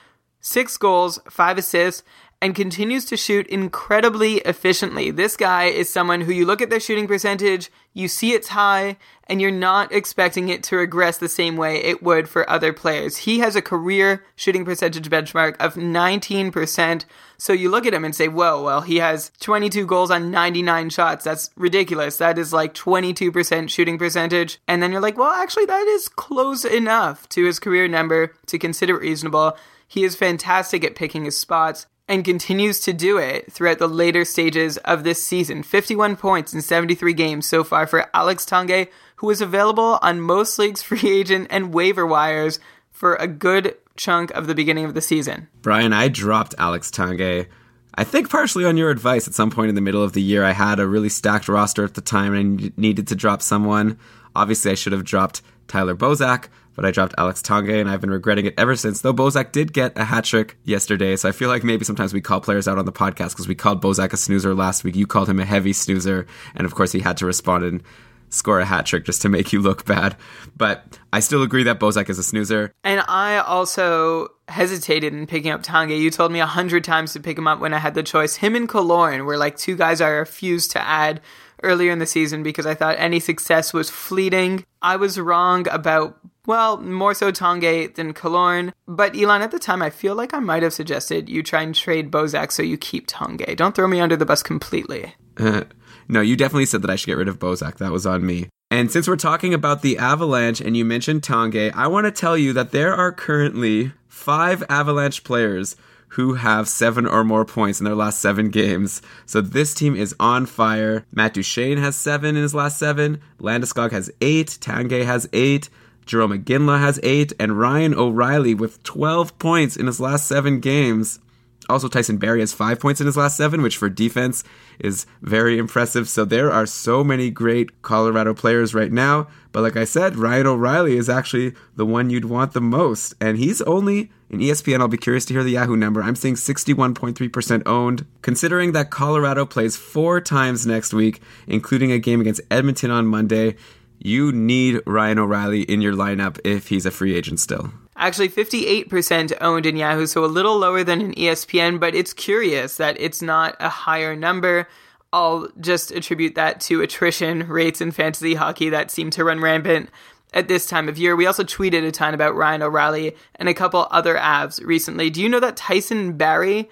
six 0.42 0.76
goals, 0.76 1.18
five 1.30 1.56
assists, 1.56 2.02
and 2.40 2.54
continues 2.54 3.04
to 3.06 3.16
shoot 3.16 3.46
incredibly 3.48 4.36
efficiently. 4.38 5.10
This 5.10 5.36
guy 5.36 5.64
is 5.64 5.90
someone 5.90 6.20
who 6.20 6.32
you 6.32 6.46
look 6.46 6.62
at 6.62 6.70
their 6.70 6.78
shooting 6.78 7.08
percentage, 7.08 7.70
you 7.92 8.06
see 8.06 8.32
it's 8.32 8.48
high, 8.48 8.96
and 9.26 9.40
you're 9.40 9.50
not 9.50 9.92
expecting 9.92 10.48
it 10.48 10.62
to 10.64 10.76
regress 10.76 11.18
the 11.18 11.28
same 11.28 11.56
way 11.56 11.82
it 11.82 12.00
would 12.00 12.28
for 12.28 12.48
other 12.48 12.72
players. 12.72 13.18
He 13.18 13.40
has 13.40 13.56
a 13.56 13.62
career 13.62 14.24
shooting 14.36 14.64
percentage 14.64 15.10
benchmark 15.10 15.56
of 15.58 15.74
19%. 15.74 17.04
So 17.38 17.52
you 17.52 17.70
look 17.70 17.86
at 17.86 17.94
him 17.94 18.04
and 18.04 18.14
say, 18.14 18.28
whoa, 18.28 18.62
well, 18.62 18.82
he 18.82 18.96
has 18.96 19.32
22 19.40 19.84
goals 19.84 20.12
on 20.12 20.30
99 20.30 20.90
shots. 20.90 21.24
That's 21.24 21.50
ridiculous. 21.56 22.18
That 22.18 22.38
is 22.38 22.52
like 22.52 22.72
22% 22.72 23.68
shooting 23.68 23.98
percentage. 23.98 24.60
And 24.68 24.80
then 24.80 24.92
you're 24.92 25.00
like, 25.00 25.18
well, 25.18 25.32
actually, 25.32 25.66
that 25.66 25.86
is 25.88 26.08
close 26.08 26.64
enough 26.64 27.28
to 27.30 27.44
his 27.44 27.58
career 27.58 27.88
number 27.88 28.32
to 28.46 28.58
consider 28.58 28.96
reasonable. 28.98 29.56
He 29.88 30.04
is 30.04 30.14
fantastic 30.14 30.84
at 30.84 30.94
picking 30.94 31.24
his 31.24 31.36
spots 31.36 31.86
and 32.08 32.24
continues 32.24 32.80
to 32.80 32.92
do 32.92 33.18
it 33.18 33.52
throughout 33.52 33.78
the 33.78 33.86
later 33.86 34.24
stages 34.24 34.78
of 34.78 35.04
this 35.04 35.22
season. 35.22 35.62
51 35.62 36.16
points 36.16 36.54
in 36.54 36.62
73 36.62 37.12
games 37.12 37.46
so 37.46 37.62
far 37.62 37.86
for 37.86 38.08
Alex 38.14 38.46
Tanguay, 38.46 38.88
who 39.16 39.30
is 39.30 39.40
available 39.40 39.98
on 40.00 40.20
most 40.20 40.58
leagues' 40.58 40.82
free 40.88 41.10
agent 41.10 41.48
and 41.50 41.74
waiver 41.74 42.06
wires 42.06 42.58
for 42.90 43.14
a 43.16 43.28
good 43.28 43.76
chunk 43.96 44.30
of 44.30 44.46
the 44.46 44.54
beginning 44.54 44.84
of 44.84 44.94
the 44.94 45.00
season. 45.00 45.48
Brian, 45.60 45.92
I 45.92 46.08
dropped 46.08 46.54
Alex 46.58 46.90
Tanguay. 46.90 47.46
I 47.94 48.04
think 48.04 48.30
partially 48.30 48.64
on 48.64 48.76
your 48.76 48.90
advice 48.90 49.26
at 49.26 49.34
some 49.34 49.50
point 49.50 49.68
in 49.68 49.74
the 49.74 49.80
middle 49.80 50.02
of 50.02 50.12
the 50.12 50.22
year. 50.22 50.44
I 50.44 50.52
had 50.52 50.78
a 50.78 50.86
really 50.86 51.08
stacked 51.08 51.48
roster 51.48 51.84
at 51.84 51.94
the 51.94 52.00
time 52.00 52.32
and 52.32 52.76
needed 52.78 53.08
to 53.08 53.16
drop 53.16 53.42
someone. 53.42 53.98
Obviously, 54.36 54.70
I 54.70 54.74
should 54.74 54.92
have 54.92 55.04
dropped 55.04 55.42
Tyler 55.66 55.96
Bozak, 55.96 56.48
but 56.78 56.84
I 56.84 56.92
dropped 56.92 57.16
Alex 57.18 57.42
Tanguay, 57.42 57.80
and 57.80 57.90
I've 57.90 58.00
been 58.00 58.08
regretting 58.08 58.46
it 58.46 58.54
ever 58.56 58.76
since. 58.76 59.00
Though 59.00 59.12
Bozak 59.12 59.50
did 59.50 59.72
get 59.72 59.98
a 59.98 60.04
hat 60.04 60.22
trick 60.22 60.56
yesterday, 60.62 61.16
so 61.16 61.28
I 61.28 61.32
feel 61.32 61.48
like 61.48 61.64
maybe 61.64 61.84
sometimes 61.84 62.14
we 62.14 62.20
call 62.20 62.40
players 62.40 62.68
out 62.68 62.78
on 62.78 62.84
the 62.84 62.92
podcast 62.92 63.30
because 63.30 63.48
we 63.48 63.56
called 63.56 63.82
Bozak 63.82 64.12
a 64.12 64.16
snoozer 64.16 64.54
last 64.54 64.84
week. 64.84 64.94
You 64.94 65.04
called 65.04 65.28
him 65.28 65.40
a 65.40 65.44
heavy 65.44 65.72
snoozer, 65.72 66.28
and 66.54 66.64
of 66.64 66.76
course 66.76 66.92
he 66.92 67.00
had 67.00 67.16
to 67.16 67.26
respond 67.26 67.64
and 67.64 67.82
score 68.28 68.60
a 68.60 68.64
hat 68.64 68.86
trick 68.86 69.04
just 69.04 69.22
to 69.22 69.28
make 69.28 69.52
you 69.52 69.60
look 69.60 69.86
bad. 69.86 70.16
But 70.56 71.00
I 71.12 71.18
still 71.18 71.42
agree 71.42 71.64
that 71.64 71.80
Bozak 71.80 72.08
is 72.10 72.20
a 72.20 72.22
snoozer. 72.22 72.70
And 72.84 73.02
I 73.08 73.38
also 73.38 74.28
hesitated 74.46 75.12
in 75.12 75.26
picking 75.26 75.50
up 75.50 75.64
Tanguay. 75.64 75.98
You 75.98 76.12
told 76.12 76.30
me 76.30 76.38
a 76.38 76.46
hundred 76.46 76.84
times 76.84 77.12
to 77.14 77.20
pick 77.20 77.36
him 77.36 77.48
up 77.48 77.58
when 77.58 77.74
I 77.74 77.78
had 77.78 77.94
the 77.94 78.04
choice. 78.04 78.36
Him 78.36 78.54
and 78.54 78.68
Killorn 78.68 79.24
were 79.24 79.36
like 79.36 79.56
two 79.56 79.74
guys 79.74 80.00
I 80.00 80.10
refused 80.10 80.70
to 80.72 80.80
add 80.80 81.22
earlier 81.64 81.90
in 81.90 81.98
the 81.98 82.06
season 82.06 82.44
because 82.44 82.66
I 82.66 82.74
thought 82.74 82.94
any 83.00 83.18
success 83.18 83.72
was 83.72 83.90
fleeting. 83.90 84.64
I 84.80 84.94
was 84.94 85.18
wrong 85.18 85.66
about 85.68 86.20
well, 86.48 86.78
more 86.78 87.12
so 87.12 87.30
Tanguay 87.30 87.94
than 87.94 88.14
Killorn. 88.14 88.72
But 88.86 89.14
Elon, 89.14 89.42
at 89.42 89.50
the 89.50 89.58
time, 89.58 89.82
I 89.82 89.90
feel 89.90 90.14
like 90.14 90.32
I 90.32 90.38
might 90.40 90.62
have 90.62 90.72
suggested 90.72 91.28
you 91.28 91.42
try 91.42 91.60
and 91.60 91.74
trade 91.74 92.10
Bozak 92.10 92.50
so 92.50 92.62
you 92.62 92.78
keep 92.78 93.06
Tanguay. 93.06 93.54
Don't 93.54 93.74
throw 93.76 93.86
me 93.86 94.00
under 94.00 94.16
the 94.16 94.24
bus 94.24 94.42
completely. 94.42 95.14
Uh, 95.36 95.64
no, 96.08 96.22
you 96.22 96.36
definitely 96.36 96.64
said 96.64 96.80
that 96.82 96.90
I 96.90 96.96
should 96.96 97.06
get 97.06 97.18
rid 97.18 97.28
of 97.28 97.38
Bozak. 97.38 97.76
That 97.76 97.92
was 97.92 98.06
on 98.06 98.24
me. 98.24 98.48
And 98.70 98.90
since 98.90 99.06
we're 99.06 99.16
talking 99.16 99.52
about 99.52 99.82
the 99.82 99.98
Avalanche 99.98 100.62
and 100.62 100.74
you 100.74 100.86
mentioned 100.86 101.20
Tanguay, 101.20 101.70
I 101.74 101.86
want 101.86 102.06
to 102.06 102.10
tell 102.10 102.36
you 102.36 102.54
that 102.54 102.72
there 102.72 102.94
are 102.94 103.12
currently 103.12 103.92
five 104.08 104.64
Avalanche 104.70 105.24
players 105.24 105.76
who 106.12 106.34
have 106.34 106.66
seven 106.66 107.06
or 107.06 107.24
more 107.24 107.44
points 107.44 107.78
in 107.78 107.84
their 107.84 107.94
last 107.94 108.20
seven 108.20 108.48
games. 108.48 109.02
So 109.26 109.42
this 109.42 109.74
team 109.74 109.94
is 109.94 110.14
on 110.18 110.46
fire. 110.46 111.04
Matt 111.12 111.34
Duchene 111.34 111.76
has 111.76 111.94
seven 111.94 112.36
in 112.36 112.42
his 112.42 112.54
last 112.54 112.78
seven. 112.78 113.20
Landeskog 113.38 113.92
has 113.92 114.10
eight. 114.22 114.56
Tanguay 114.62 115.04
has 115.04 115.28
eight. 115.34 115.68
Jarome 116.08 116.42
Iginla 116.42 116.80
has 116.80 116.98
eight, 117.02 117.32
and 117.38 117.58
Ryan 117.58 117.94
O'Reilly 117.94 118.54
with 118.54 118.82
12 118.82 119.38
points 119.38 119.76
in 119.76 119.86
his 119.86 120.00
last 120.00 120.26
seven 120.26 120.60
games. 120.60 121.20
Also, 121.68 121.86
Tyson 121.86 122.16
Barrie 122.16 122.40
has 122.40 122.54
five 122.54 122.80
points 122.80 123.00
in 123.00 123.06
his 123.06 123.16
last 123.16 123.36
seven, 123.36 123.60
which 123.60 123.76
for 123.76 123.90
defense 123.90 124.42
is 124.78 125.04
very 125.20 125.58
impressive. 125.58 126.08
So 126.08 126.24
there 126.24 126.50
are 126.50 126.64
so 126.64 127.04
many 127.04 127.30
great 127.30 127.82
Colorado 127.82 128.32
players 128.32 128.74
right 128.74 128.90
now. 128.90 129.28
But 129.52 129.62
like 129.62 129.76
I 129.76 129.84
said, 129.84 130.16
Ryan 130.16 130.46
O'Reilly 130.46 130.96
is 130.96 131.10
actually 131.10 131.54
the 131.76 131.84
one 131.84 132.08
you'd 132.08 132.24
want 132.24 132.52
the 132.52 132.62
most. 132.62 133.14
And 133.20 133.36
he's 133.36 133.60
only 133.62 134.10
in 134.30 134.40
ESPN. 134.40 134.80
I'll 134.80 134.88
be 134.88 134.96
curious 134.96 135.26
to 135.26 135.34
hear 135.34 135.44
the 135.44 135.50
Yahoo 135.50 135.76
number. 135.76 136.02
I'm 136.02 136.16
seeing 136.16 136.36
61.3% 136.36 137.62
owned. 137.66 138.06
Considering 138.22 138.72
that 138.72 138.90
Colorado 138.90 139.44
plays 139.44 139.76
four 139.76 140.22
times 140.22 140.66
next 140.66 140.94
week, 140.94 141.20
including 141.46 141.92
a 141.92 141.98
game 141.98 142.22
against 142.22 142.40
Edmonton 142.50 142.90
on 142.90 143.06
Monday, 143.06 143.56
you 143.98 144.32
need 144.32 144.80
Ryan 144.86 145.18
O'Reilly 145.18 145.62
in 145.62 145.80
your 145.80 145.92
lineup 145.92 146.38
if 146.44 146.68
he's 146.68 146.86
a 146.86 146.90
free 146.90 147.14
agent 147.14 147.40
still. 147.40 147.72
Actually, 147.96 148.28
58% 148.28 149.36
owned 149.40 149.66
in 149.66 149.76
Yahoo, 149.76 150.06
so 150.06 150.24
a 150.24 150.26
little 150.26 150.56
lower 150.56 150.84
than 150.84 151.00
in 151.00 151.12
ESPN, 151.14 151.80
but 151.80 151.94
it's 151.94 152.12
curious 152.12 152.76
that 152.76 152.98
it's 153.00 153.20
not 153.20 153.56
a 153.58 153.68
higher 153.68 154.14
number. 154.14 154.68
I'll 155.12 155.48
just 155.60 155.90
attribute 155.90 156.36
that 156.36 156.60
to 156.62 156.80
attrition 156.80 157.48
rates 157.48 157.80
in 157.80 157.90
fantasy 157.90 158.34
hockey 158.34 158.68
that 158.70 158.90
seem 158.90 159.10
to 159.10 159.24
run 159.24 159.40
rampant 159.40 159.90
at 160.32 160.48
this 160.48 160.66
time 160.66 160.88
of 160.88 160.98
year. 160.98 161.16
We 161.16 161.26
also 161.26 161.42
tweeted 161.42 161.86
a 161.86 161.90
ton 161.90 162.14
about 162.14 162.36
Ryan 162.36 162.62
O'Reilly 162.62 163.16
and 163.36 163.48
a 163.48 163.54
couple 163.54 163.88
other 163.90 164.14
avs 164.14 164.64
recently. 164.64 165.10
Do 165.10 165.22
you 165.22 165.28
know 165.28 165.40
that 165.40 165.56
Tyson 165.56 166.16
Barrie 166.16 166.68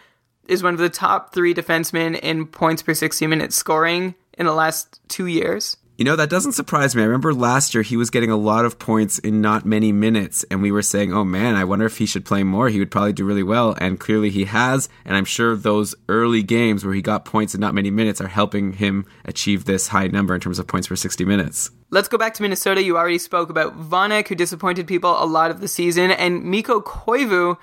is 0.46 0.62
one 0.62 0.74
of 0.74 0.80
the 0.80 0.90
top 0.90 1.34
three 1.34 1.54
defensemen 1.54 2.18
in 2.20 2.46
points 2.46 2.82
per 2.82 2.94
60 2.94 3.26
minutes 3.26 3.56
scoring 3.56 4.14
in 4.38 4.46
the 4.46 4.52
last 4.52 5.00
two 5.08 5.26
years? 5.26 5.76
You 5.96 6.04
know, 6.04 6.16
that 6.16 6.28
doesn't 6.28 6.52
surprise 6.52 6.94
me. 6.94 7.00
I 7.00 7.06
remember 7.06 7.32
last 7.32 7.72
year 7.72 7.82
he 7.82 7.96
was 7.96 8.10
getting 8.10 8.30
a 8.30 8.36
lot 8.36 8.66
of 8.66 8.78
points 8.78 9.18
in 9.18 9.40
not 9.40 9.64
many 9.64 9.92
minutes, 9.92 10.44
and 10.50 10.60
we 10.60 10.70
were 10.70 10.82
saying, 10.82 11.14
oh 11.14 11.24
man, 11.24 11.54
I 11.54 11.64
wonder 11.64 11.86
if 11.86 11.96
he 11.96 12.04
should 12.04 12.26
play 12.26 12.42
more. 12.42 12.68
He 12.68 12.78
would 12.78 12.90
probably 12.90 13.14
do 13.14 13.24
really 13.24 13.42
well. 13.42 13.74
And 13.80 13.98
clearly 13.98 14.28
he 14.28 14.44
has. 14.44 14.90
And 15.06 15.16
I'm 15.16 15.24
sure 15.24 15.56
those 15.56 15.94
early 16.10 16.42
games 16.42 16.84
where 16.84 16.92
he 16.92 17.00
got 17.00 17.24
points 17.24 17.54
in 17.54 17.62
not 17.62 17.74
many 17.74 17.90
minutes 17.90 18.20
are 18.20 18.28
helping 18.28 18.74
him 18.74 19.06
achieve 19.24 19.64
this 19.64 19.88
high 19.88 20.08
number 20.08 20.34
in 20.34 20.40
terms 20.42 20.58
of 20.58 20.66
points 20.66 20.86
per 20.86 20.96
60 20.96 21.24
minutes. 21.24 21.70
Let's 21.88 22.08
go 22.08 22.18
back 22.18 22.34
to 22.34 22.42
Minnesota. 22.42 22.82
You 22.82 22.98
already 22.98 23.16
spoke 23.16 23.48
about 23.48 23.80
Vanek, 23.80 24.28
who 24.28 24.34
disappointed 24.34 24.86
people 24.86 25.16
a 25.18 25.24
lot 25.24 25.50
of 25.50 25.62
the 25.62 25.68
season, 25.68 26.10
and 26.10 26.44
Mikko 26.44 26.82
Koivu 26.82 27.56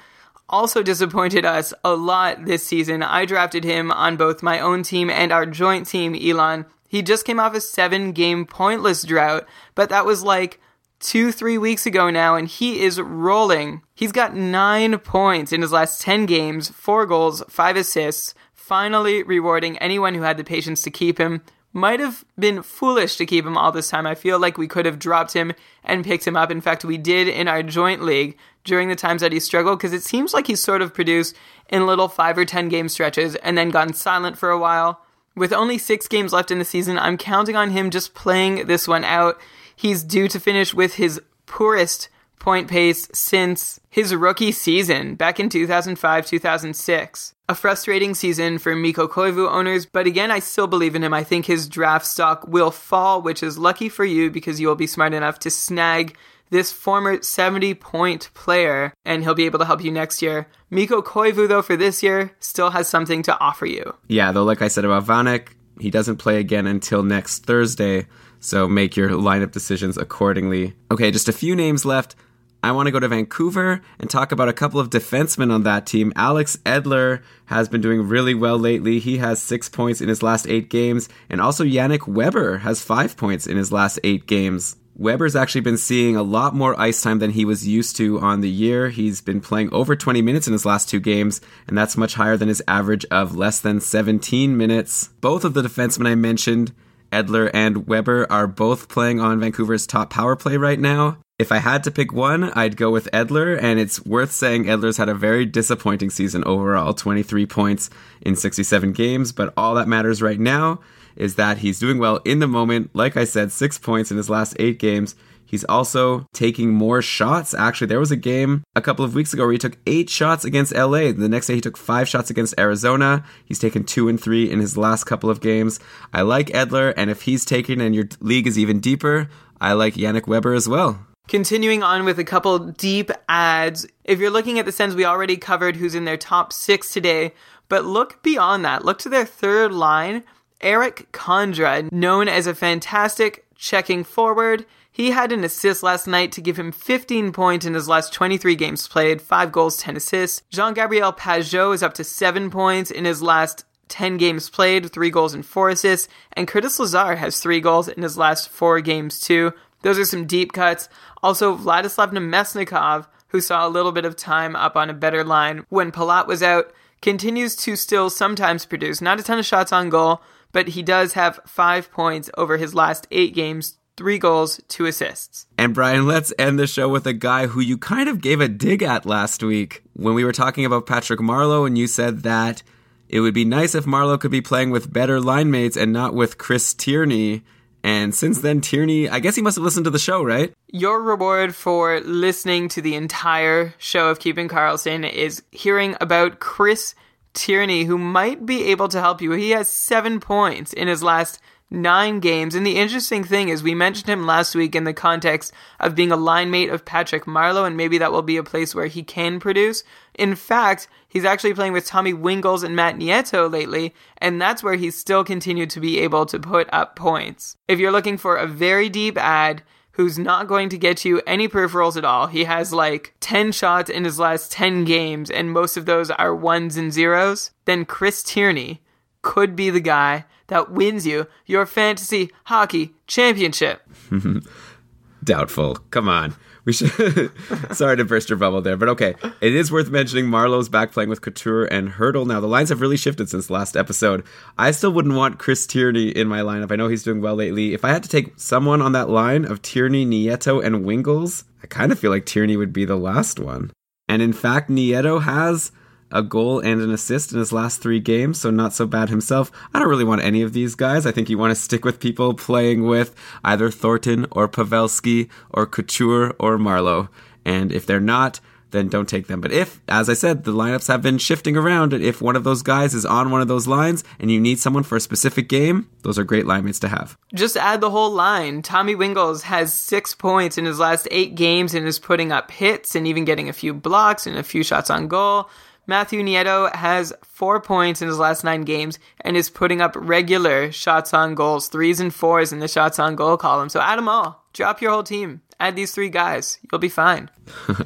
also 0.49 0.81
disappointed 0.81 1.45
us 1.45 1.71
a 1.84 1.93
lot 1.93 2.45
this 2.45 2.65
season. 2.65 3.03
I 3.03 3.25
drafted 3.25 3.63
him 3.63 3.91
on 3.91 4.17
both 4.17 4.41
my 4.41 4.59
own 4.59 4.81
team 4.81 5.11
and 5.11 5.31
our 5.31 5.45
joint 5.45 5.86
team, 5.86 6.15
Elon. 6.15 6.65
He 6.93 7.01
just 7.01 7.25
came 7.25 7.39
off 7.39 7.55
a 7.55 7.59
seven 7.59 8.11
game 8.11 8.45
pointless 8.45 9.01
drought, 9.01 9.47
but 9.73 9.89
that 9.89 10.05
was 10.05 10.23
like 10.23 10.59
two, 10.99 11.31
three 11.31 11.57
weeks 11.57 11.87
ago 11.87 12.11
now, 12.11 12.35
and 12.35 12.47
he 12.47 12.81
is 12.81 13.01
rolling. 13.01 13.81
He's 13.95 14.11
got 14.11 14.35
nine 14.35 14.99
points 14.99 15.51
in 15.51 15.63
his 15.63 15.71
last 15.71 16.03
10 16.03 16.27
games, 16.27 16.69
four 16.69 17.07
goals, 17.07 17.41
five 17.49 17.77
assists, 17.77 18.35
finally 18.53 19.23
rewarding 19.23 19.75
anyone 19.79 20.13
who 20.13 20.21
had 20.21 20.37
the 20.37 20.43
patience 20.43 20.83
to 20.83 20.91
keep 20.91 21.17
him. 21.17 21.41
Might 21.71 21.99
have 21.99 22.23
been 22.37 22.61
foolish 22.61 23.15
to 23.15 23.25
keep 23.25 23.43
him 23.43 23.57
all 23.57 23.71
this 23.71 23.89
time. 23.89 24.05
I 24.05 24.13
feel 24.13 24.37
like 24.37 24.59
we 24.59 24.67
could 24.67 24.85
have 24.85 24.99
dropped 24.99 25.33
him 25.33 25.53
and 25.83 26.05
picked 26.05 26.27
him 26.27 26.37
up. 26.37 26.51
In 26.51 26.61
fact, 26.61 26.85
we 26.85 26.99
did 26.99 27.27
in 27.27 27.47
our 27.47 27.63
joint 27.63 28.03
league 28.03 28.37
during 28.63 28.89
the 28.89 28.95
times 28.95 29.21
that 29.23 29.31
he 29.31 29.39
struggled 29.39 29.79
because 29.79 29.93
it 29.93 30.03
seems 30.03 30.31
like 30.31 30.45
he's 30.45 30.61
sort 30.61 30.83
of 30.83 30.93
produced 30.93 31.35
in 31.69 31.87
little 31.87 32.07
five 32.07 32.37
or 32.37 32.45
10 32.45 32.69
game 32.69 32.87
stretches 32.87 33.33
and 33.37 33.57
then 33.57 33.71
gone 33.71 33.93
silent 33.93 34.37
for 34.37 34.51
a 34.51 34.59
while 34.59 35.03
with 35.36 35.53
only 35.53 35.77
six 35.77 36.07
games 36.07 36.34
left 36.34 36.51
in 36.51 36.59
the 36.59 36.65
season, 36.65 36.99
I'm 36.99 37.17
counting 37.17 37.55
on 37.55 37.71
him 37.71 37.89
just 37.89 38.13
playing 38.13 38.67
this 38.67 38.88
one 38.88 39.03
out. 39.03 39.39
He's 39.75 40.03
due 40.03 40.27
to 40.27 40.39
finish 40.39 40.73
with 40.73 40.95
his 40.95 41.21
poorest 41.45 42.09
point 42.39 42.67
pace 42.67 43.07
since 43.13 43.79
his 43.89 44.13
rookie 44.13 44.51
season 44.51 45.15
back 45.15 45.39
in 45.39 45.47
2005 45.49 46.25
2006. 46.25 47.34
A 47.49 47.55
frustrating 47.55 48.13
season 48.13 48.57
for 48.57 48.75
Mikko 48.75 49.07
Koivu 49.07 49.49
owners, 49.49 49.86
but 49.86 50.07
again, 50.07 50.29
I 50.29 50.39
still 50.39 50.67
believe 50.67 50.95
in 50.95 51.03
him. 51.03 51.13
I 51.13 51.23
think 51.23 51.45
his 51.45 51.69
draft 51.69 52.05
stock 52.05 52.45
will 52.47 52.71
fall, 52.71 53.21
which 53.21 53.43
is 53.43 53.57
lucky 53.57 53.89
for 53.89 54.03
you 54.03 54.29
because 54.29 54.59
you 54.59 54.67
will 54.67 54.75
be 54.75 54.88
smart 54.88 55.13
enough 55.13 55.39
to 55.39 55.49
snag 55.49 56.17
this 56.54 56.72
former 56.72 57.22
70 57.22 57.74
point 57.74 58.30
player, 58.36 58.93
and 59.04 59.24
he'll 59.24 59.34
be 59.34 59.45
able 59.45 59.60
to 59.60 59.66
help 59.66 59.84
you 59.84 59.91
next 59.91 60.22
year. 60.22 60.47
Mikko 60.70 61.01
Koivu, 61.01 61.47
though, 61.49 61.64
for 61.64 61.76
this 61.76 62.01
year, 62.04 62.32
still 62.39 62.70
has 62.70 62.88
something 62.88 63.24
to 63.24 63.38
offer 63.39 63.66
you. 63.66 63.95
Yeah, 64.08 64.32
though, 64.32 64.43
like 64.43 64.62
I 64.62 64.68
said 64.68 64.86
about 64.86 65.06
Vanek, 65.06 65.49
he 65.80 65.89
doesn't 65.89 66.18
play 66.18 66.38
again 66.39 66.68
until 66.68 67.01
next 67.01 67.45
Thursday, 67.45 68.06
so 68.39 68.68
make 68.68 68.95
your 68.95 69.10
lineup 69.10 69.51
decisions 69.51 69.97
accordingly. 69.97 70.76
Okay, 70.91 71.10
just 71.10 71.28
a 71.28 71.34
few 71.34 71.56
names 71.56 71.86
left. 71.86 72.16
I 72.62 72.72
want 72.72 72.88
to 72.88 72.91
go 72.91 72.99
to 72.99 73.10
Vancouver 73.10 73.82
and 73.99 74.10
talk 74.10 74.32
about 74.32 74.47
a 74.47 74.54
couple 74.54 74.80
of 74.80 74.89
defensemen 74.89 75.51
on 75.51 75.64
that 75.64 75.86
team. 75.86 76.14
Alex 76.16 76.56
Edler 76.66 77.22
has 77.47 77.68
been 77.68 77.82
doing 77.82 78.08
really 78.08 78.36
well 78.36 78.58
lately. 78.58 78.99
He 78.99 79.18
has 79.18 79.41
six 79.41 79.68
points 79.68 79.99
in 79.99 80.08
his 80.08 80.24
last 80.24 80.47
eight 80.47 80.70
games, 80.70 81.10
and 81.30 81.41
also 81.41 81.66
Yannick 81.66 82.08
Weber 82.08 82.60
has 82.60 82.82
five 82.82 83.18
points 83.18 83.47
in 83.47 83.58
his 83.58 83.72
last 83.72 83.99
eight 84.04 84.28
games. 84.28 84.78
Weber's 84.95 85.35
actually 85.35 85.61
been 85.61 85.77
seeing 85.77 86.15
a 86.15 86.23
lot 86.23 86.53
more 86.53 86.79
ice 86.79 87.01
time 87.01 87.17
than 87.19 87.31
he 87.31 87.45
was 87.45 87.67
used 87.67 87.95
to 87.97 88.19
on 88.19 88.41
the 88.41 88.49
year. 88.49 88.89
He's 88.89 89.21
been 89.21 89.41
playing 89.41 89.73
over 89.73 89.95
20 89.95 90.21
minutes 90.21 90.45
in 90.45 90.53
his 90.53 90.65
last 90.65 90.87
two 90.87 90.99
games, 90.99 91.41
and 91.67 91.75
that's 91.75 91.97
much 91.97 92.13
higher 92.13 92.37
than 92.37 92.47
his 92.47 92.61
average 92.67 93.05
of 93.09 93.35
less 93.35 93.59
than 93.59 93.81
17 93.81 94.55
minutes. 94.55 95.07
Both 95.19 95.45
of 95.45 95.55
the 95.55 95.63
defensemen 95.63 96.07
I 96.07 96.15
mentioned, 96.15 96.73
Edler 97.11 97.49
and 97.53 97.87
Weber, 97.87 98.31
are 98.31 98.45
both 98.45 98.87
playing 98.87 99.19
on 99.19 99.39
Vancouver's 99.39 99.87
top 99.87 100.11
power 100.11 100.35
play 100.35 100.57
right 100.57 100.79
now. 100.79 101.17
If 101.39 101.51
I 101.51 101.57
had 101.57 101.83
to 101.85 101.91
pick 101.91 102.13
one, 102.13 102.43
I'd 102.51 102.77
go 102.77 102.91
with 102.91 103.09
Edler, 103.11 103.59
and 103.59 103.79
it's 103.79 104.05
worth 104.05 104.31
saying 104.31 104.65
Edler's 104.65 104.97
had 104.97 105.09
a 105.09 105.15
very 105.15 105.47
disappointing 105.47 106.11
season 106.11 106.43
overall 106.43 106.93
23 106.93 107.47
points 107.47 107.89
in 108.21 108.35
67 108.35 108.91
games, 108.91 109.31
but 109.31 109.51
all 109.57 109.73
that 109.73 109.87
matters 109.87 110.21
right 110.21 110.39
now 110.39 110.79
is 111.16 111.36
that 111.36 111.59
he's 111.59 111.80
doing 111.80 111.99
well 111.99 112.18
in 112.26 112.39
the 112.39 112.47
moment. 112.47 112.91
Like 112.93 113.18
I 113.18 113.24
said, 113.24 113.51
six 113.51 113.78
points 113.78 114.11
in 114.11 114.18
his 114.18 114.30
last 114.30 114.55
eight 114.59 114.80
games. 114.80 115.16
He's 115.45 115.64
also 115.66 116.26
taking 116.34 116.74
more 116.74 117.03
shots. 117.03 117.53
Actually, 117.53 117.86
there 117.86 117.99
was 117.99 118.09
a 118.09 118.16
game 118.16 118.64
a 118.76 118.82
couple 118.82 119.05
of 119.05 119.14
weeks 119.14 119.34
ago 119.34 119.43
where 119.43 119.51
he 119.51 119.59
took 119.59 119.78
eight 119.86 120.09
shots 120.09 120.45
against 120.45 120.74
LA. 120.74 121.11
The 121.11 121.30
next 121.30 121.45
day, 121.45 121.53
he 121.53 121.61
took 121.61 121.78
five 121.78 122.09
shots 122.09 122.32
against 122.32 122.55
Arizona. 122.57 123.24
He's 123.45 123.59
taken 123.59 123.84
two 123.84 124.09
and 124.09 124.20
three 124.20 124.49
in 124.51 124.59
his 124.59 124.78
last 124.78 125.03
couple 125.03 125.30
of 125.30 125.41
games. 125.41 125.80
I 126.11 126.24
like 126.24 126.47
Edler, 126.47 126.91
and 126.97 127.11
if 127.11 127.22
he's 127.22 127.45
taken 127.45 127.82
and 127.82 127.93
your 127.93 128.05
league 128.20 128.47
is 128.47 128.57
even 128.57 128.80
deeper, 128.80 129.30
I 129.61 129.74
like 129.74 129.93
Yannick 129.93 130.26
Weber 130.26 130.55
as 130.55 130.68
well. 130.68 131.05
Continuing 131.28 131.84
on 131.84 132.03
with 132.03 132.18
a 132.18 132.24
couple 132.24 132.57
deep 132.57 133.11
ads. 133.30 133.86
If 134.03 134.20
you're 134.20 134.32
looking 134.32 134.57
at 134.57 134.66
the 134.66 134.72
Sens, 134.72 134.95
we 134.95 135.05
already 135.05 135.38
covered 135.38 135.76
who's 135.76 135.93
in 135.93 136.05
their 136.05 136.18
top 136.18 136.51
six 136.51 136.91
today, 136.91 137.32
but 137.70 137.86
look 137.86 138.24
beyond 138.24 138.66
that. 138.66 138.84
Look 138.84 138.97
to 138.99 139.09
their 139.09 139.26
third 139.26 139.72
line. 139.72 140.24
Erik 140.64 141.11
Condra, 141.11 141.91
known 141.91 142.28
as 142.28 142.47
a 142.47 142.55
fantastic 142.55 143.45
checking 143.55 144.03
forward. 144.03 144.66
He 144.91 145.11
had 145.11 145.32
an 145.32 145.43
assist 145.43 145.84
last 145.84 146.07
night 146.07 146.32
to 146.34 146.41
give 146.41 146.57
him 146.57 146.72
15 146.72 147.32
points 147.32 147.66
in 147.66 147.74
his 147.74 147.88
last 147.88 148.14
23 148.14 148.55
games 148.55 148.88
played, 148.88 149.22
5 149.22 149.51
goals, 149.51 149.78
10 149.78 149.97
assists. 149.97 150.43
Jean 150.49 150.74
Gabriel 150.74 151.11
Pageau 151.11 151.74
is 151.74 151.84
up 151.84 151.93
to 151.95 152.03
7 152.03 152.49
points 152.49 152.91
in 152.91 153.05
his 153.05 153.22
last 153.22 153.66
10 153.89 154.18
games 154.18 154.49
played, 154.49 154.91
3 154.91 155.09
goals 155.09 155.34
and 155.34 155.45
4 155.45 155.70
assists. 155.70 156.07
And 156.34 156.47
Curtis 156.47 156.80
Lazar 156.80 157.16
has 157.16 157.39
3 157.39 157.59
goals 157.59 157.88
in 157.88 158.03
his 158.03 158.18
last 158.18 158.49
4 158.49 158.82
games, 158.82 159.20
too. 159.20 159.53
Those 159.82 159.99
are 159.99 160.05
some 160.05 160.26
deep 160.26 160.53
cuts. 160.53 160.88
Also, 161.22 161.57
Vladislav 161.57 162.11
Namestnikov, 162.11 163.07
who 163.30 163.41
saw 163.41 163.68
a 163.68 163.70
little 163.70 163.91
bit 163.91 164.05
of 164.05 164.16
time 164.16 164.55
up 164.55 164.78
on 164.78 164.89
a 164.89 164.93
better 164.93 165.24
line 165.24 165.66
when 165.70 165.91
Palat 165.91 166.28
was 166.28 166.43
out, 166.43 166.72
continues 167.01 167.55
to 167.57 167.76
still 167.76 168.09
sometimes 168.09 168.66
produce. 168.66 169.01
Not 169.01 169.20
a 169.20 169.24
ton 169.24 169.39
of 169.39 169.45
shots 169.45 169.74
on 169.74 169.89
goal, 169.89 170.22
but 170.54 170.70
he 170.70 170.82
does 170.82 171.14
have 171.14 171.41
five 171.45 171.91
points 171.91 172.30
over 172.38 172.56
his 172.56 172.74
last 172.74 173.06
eight 173.12 173.36
games, 173.36 173.78
three 173.97 174.18
goals, 174.18 174.62
two 174.70 174.86
assists. 174.86 175.47
And 175.58 175.74
Brian, 175.74 176.08
let's 176.08 176.32
end 176.39 176.58
the 176.58 176.68
show 176.68 176.88
with 176.88 177.06
a 177.06 177.14
guy 177.14 177.47
who 177.47 177.60
you 177.60 177.78
kind 177.78 178.08
of 178.08 178.22
gave 178.22 178.39
a 178.39 178.47
dig 178.47 178.82
at 178.82 179.06
last 179.06 179.43
week 179.43 179.84
when 179.93 180.14
we 180.14 180.24
were 180.24 180.32
talking 180.32 180.64
about 180.64 180.86
Patrick 180.86 181.20
Marleau, 181.20 181.68
and 181.68 181.78
you 181.78 181.88
said 181.88 182.24
that 182.24 182.64
it 183.10 183.20
would 183.20 183.34
be 183.34 183.45
nice 183.45 183.76
if 183.76 183.86
Marleau 183.86 184.20
could 184.20 184.32
be 184.32 184.41
playing 184.41 184.72
with 184.72 184.93
better 184.93 185.20
line 185.20 185.51
mates 185.51 185.76
and 185.76 185.91
not 185.91 186.14
with 186.14 186.38
Chris 186.38 186.74
Tierney. 186.74 187.43
And 187.84 188.16
since 188.16 188.39
then, 188.39 188.62
Tierney, 188.62 189.10
I 189.10 189.20
guess 189.20 189.36
he 189.36 189.41
must 189.41 189.58
have 189.58 189.64
listened 189.64 189.84
to 189.84 189.89
the 189.89 189.99
show, 189.99 190.24
right? 190.24 190.54
Your 190.70 191.01
reward 191.01 191.54
for 191.54 191.99
listening 191.99 192.70
to 192.70 192.82
the 192.82 192.95
entire 192.95 193.74
show 193.78 194.10
of 194.10 194.20
Keeping 194.20 194.47
Karlsson 194.47 195.08
is 195.12 195.43
hearing 195.51 195.95
about 195.99 196.39
Chris 196.39 196.95
Tierney, 197.34 197.86
who 197.86 197.97
might 197.97 198.45
be 198.45 198.65
able 198.65 198.88
to 198.89 198.99
help 198.99 199.21
you. 199.21 199.31
He 199.31 199.51
has 199.51 199.67
seven 199.67 200.19
points 200.19 200.73
in 200.73 200.88
his 200.88 201.03
last 201.03 201.39
nine 201.73 202.19
games. 202.19 202.53
And 202.55 202.65
the 202.65 202.77
interesting 202.77 203.23
thing 203.23 203.49
is, 203.49 203.63
we 203.63 203.73
mentioned 203.73 204.07
him 204.07 204.25
last 204.25 204.55
week 204.55 204.75
in 204.75 204.84
the 204.84 204.93
context 204.93 205.51
of 205.79 205.95
being 205.95 206.11
a 206.11 206.15
line 206.15 206.51
mate 206.51 206.69
of 206.69 206.86
Patrick 206.86 207.25
Marleau, 207.25 207.65
and 207.65 207.75
maybe 207.75 207.97
that 207.97 208.11
will 208.11 208.21
be 208.21 208.38
a 208.38 208.43
place 208.43 208.75
where 208.75 208.86
he 208.86 209.03
can 209.03 209.39
produce. 209.39 209.84
In 210.13 210.36
fact, 210.36 210.88
he's 211.07 211.25
actually 211.25 211.55
playing 211.55 211.73
with 211.73 211.88
Tommy 211.88 212.13
Wingels 212.13 212.63
and 212.63 212.75
Matt 212.75 212.97
Nieto 212.97 213.51
lately, 213.51 213.93
and 214.19 214.39
that's 214.39 214.63
where 214.63 214.75
he's 214.75 214.97
still 214.97 215.23
continued 215.23 215.71
to 215.71 215.79
be 215.79 215.99
able 215.99 216.25
to 216.27 216.39
put 216.39 216.69
up 216.71 216.95
points. 216.95 217.57
If 217.67 217.79
you're 217.79 217.91
looking 217.91 218.17
for 218.17 218.38
a 218.38 218.47
very 218.47 218.89
deep 218.89 219.17
ad, 219.17 219.63
who's 219.93 220.19
not 220.19 220.47
going 220.47 220.69
to 220.69 220.77
get 220.77 221.05
you 221.05 221.21
any 221.25 221.47
peripherals 221.47 221.97
at 221.97 222.05
all. 222.05 222.27
He 222.27 222.43
has 222.43 222.73
like 222.73 223.13
10 223.19 223.51
shots 223.51 223.89
in 223.89 224.05
his 224.05 224.19
last 224.19 224.51
10 224.51 224.85
games, 224.85 225.29
and 225.29 225.51
most 225.51 225.77
of 225.77 225.85
those 225.85 226.11
are 226.11 226.35
ones 226.35 226.77
and 226.77 226.91
zeros. 226.91 227.51
Then 227.65 227.85
Chris 227.85 228.23
Tierney 228.23 228.81
could 229.21 229.55
be 229.55 229.69
the 229.69 229.79
guy 229.79 230.25
that 230.47 230.71
wins 230.71 231.07
you 231.07 231.27
your 231.45 231.65
fantasy 231.65 232.31
hockey 232.45 232.93
championship. 233.07 233.81
Doubtful. 235.23 235.75
Come 235.89 236.09
on. 236.09 236.35
We 236.66 236.74
should. 236.74 237.32
Sorry 237.72 237.97
to 237.97 238.05
burst 238.05 238.30
your 238.30 238.38
bubble 238.38 238.61
there, 238.61 238.78
but 238.78 238.89
okay. 238.89 239.16
It 239.41 239.53
is 239.53 239.72
worth 239.72 239.89
mentioning 239.89 240.26
Marleau's 240.26 240.70
back 240.70 240.91
playing 240.91 241.09
with 241.09 241.22
Couture 241.22 241.66
and 241.66 241.89
Hertl. 241.89 242.26
Now 242.26 242.39
the 242.39 242.47
lines 242.47 242.70
have 242.70 242.82
really 242.82 242.97
shifted 242.97 243.30
since 243.30 243.49
last 243.49 243.76
episode. 243.76 244.24
I 244.57 244.72
still 244.72 244.93
wouldn't 244.93 245.16
want 245.16 245.39
Chris 245.39 245.68
Tierney 245.68 246.09
in 246.09 246.28
my 246.28 246.39
lineup. 246.39 246.72
I 246.72 246.78
know 246.78 246.88
he's 246.88 247.03
doing 247.03 247.22
well 247.22 247.36
lately. 247.36 247.74
If 247.74 247.84
I 247.84 247.89
had 247.89 248.03
to 248.03 248.09
take 248.09 248.34
someone 248.38 248.82
on 248.82 248.93
that 248.93 249.09
line 249.09 249.43
of 249.43 249.61
Tierney, 249.61 250.05
Nieto, 250.05 250.64
and 250.64 250.86
Wingels, 250.86 251.43
I 251.61 251.68
kind 251.68 251.91
of 251.91 251.99
feel 251.99 252.11
like 252.11 252.26
Tierney 252.26 252.55
would 252.55 252.74
be 252.74 252.86
the 252.86 252.95
last 252.95 253.39
one. 253.39 253.72
And 254.07 254.22
in 254.22 254.34
fact, 254.34 254.70
Nieto 254.70 255.22
has 255.22 255.72
a 256.14 256.22
goal 256.22 256.59
and 256.59 256.80
an 256.80 256.91
assist 256.91 257.34
in 257.34 257.39
his 257.39 257.51
last 257.51 257.82
three 257.82 257.99
games, 257.99 258.39
so 258.39 258.51
not 258.51 258.72
so 258.72 258.86
bad 258.86 259.09
himself. 259.09 259.51
I 259.74 259.80
don't 259.80 259.89
really 259.89 260.05
want 260.05 260.24
any 260.24 260.41
of 260.43 260.53
these 260.53 260.76
guys. 260.76 261.05
I 261.05 261.11
think 261.11 261.30
you 261.30 261.38
want 261.38 261.51
to 261.51 261.61
stick 261.61 261.84
with 261.84 261.99
people 261.99 262.36
playing 262.36 262.86
with 262.86 263.14
either 263.43 263.70
Thornton 263.72 264.28
or 264.32 264.47
Pavelski 264.47 265.28
or 265.49 265.66
Couture 265.66 266.36
or 266.39 266.57
Marleau. 266.57 267.09
And 267.43 267.74
if 267.74 267.86
they're 267.86 267.99
not, 267.99 268.39
then 268.74 268.89
don't 268.89 269.07
take 269.07 269.28
them. 269.28 269.39
But 269.39 269.51
if, 269.51 269.80
as 269.88 270.09
I 270.09 270.14
said, 270.14 270.43
the 270.43 270.51
lineups 270.51 270.88
have 270.88 271.01
been 271.01 271.18
shifting 271.18 271.55
around, 271.55 271.93
and 271.93 272.03
if 272.03 272.22
one 272.22 272.36
of 272.36 272.43
those 272.43 272.61
guys 272.61 272.93
is 272.93 273.05
on 273.05 273.32
one 273.32 273.41
of 273.41 273.47
those 273.47 273.68
lines 273.68 274.03
and 274.20 274.30
you 274.30 274.41
need 274.41 274.59
someone 274.59 274.84
for 274.84 274.95
a 274.95 275.01
specific 275.01 275.47
game, 275.47 275.89
those 276.01 276.20
are 276.20 276.24
great 276.24 276.45
line 276.45 276.66
mates 276.66 276.80
to 276.80 276.89
have. 276.89 277.18
Just 277.34 277.55
add 277.55 277.82
the 277.82 277.91
whole 277.91 278.11
line. 278.11 278.61
Tommy 278.61 278.95
Wingels 278.95 279.43
has 279.43 279.74
six 279.74 280.14
points 280.14 280.57
in 280.57 280.66
his 280.66 280.80
last 280.80 281.07
eight 281.11 281.36
games 281.36 281.74
and 281.74 281.88
is 281.88 281.99
putting 281.99 282.32
up 282.32 282.51
hits 282.51 282.95
and 282.95 283.07
even 283.07 283.26
getting 283.26 283.47
a 283.47 283.53
few 283.53 283.74
blocks 283.74 284.28
and 284.28 284.38
a 284.38 284.43
few 284.43 284.64
shots 284.64 284.89
on 284.89 285.07
goal. 285.07 285.49
Matthew 285.86 286.21
Nieto 286.23 286.73
has 286.73 287.13
four 287.23 287.59
points 287.61 288.01
in 288.01 288.07
his 288.07 288.17
last 288.17 288.43
nine 288.43 288.61
games 288.61 288.99
and 289.21 289.36
is 289.36 289.49
putting 289.49 289.81
up 289.81 289.95
regular 289.95 290.71
shots 290.71 291.13
on 291.13 291.36
goals, 291.36 291.67
threes 291.67 291.99
and 291.99 292.13
fours 292.13 292.53
in 292.53 292.59
the 292.59 292.67
shots 292.67 292.99
on 292.99 293.15
goal 293.15 293.38
column. 293.38 293.69
So 293.69 293.81
add 293.81 293.97
them 293.97 294.07
all. 294.07 294.45
Drop 294.53 294.81
your 294.81 294.91
whole 294.91 295.03
team. 295.03 295.41
Add 295.59 295.75
these 295.75 295.91
three 295.91 296.09
guys. 296.09 296.59
You'll 296.71 296.79
be 296.79 296.89
fine. 296.89 297.29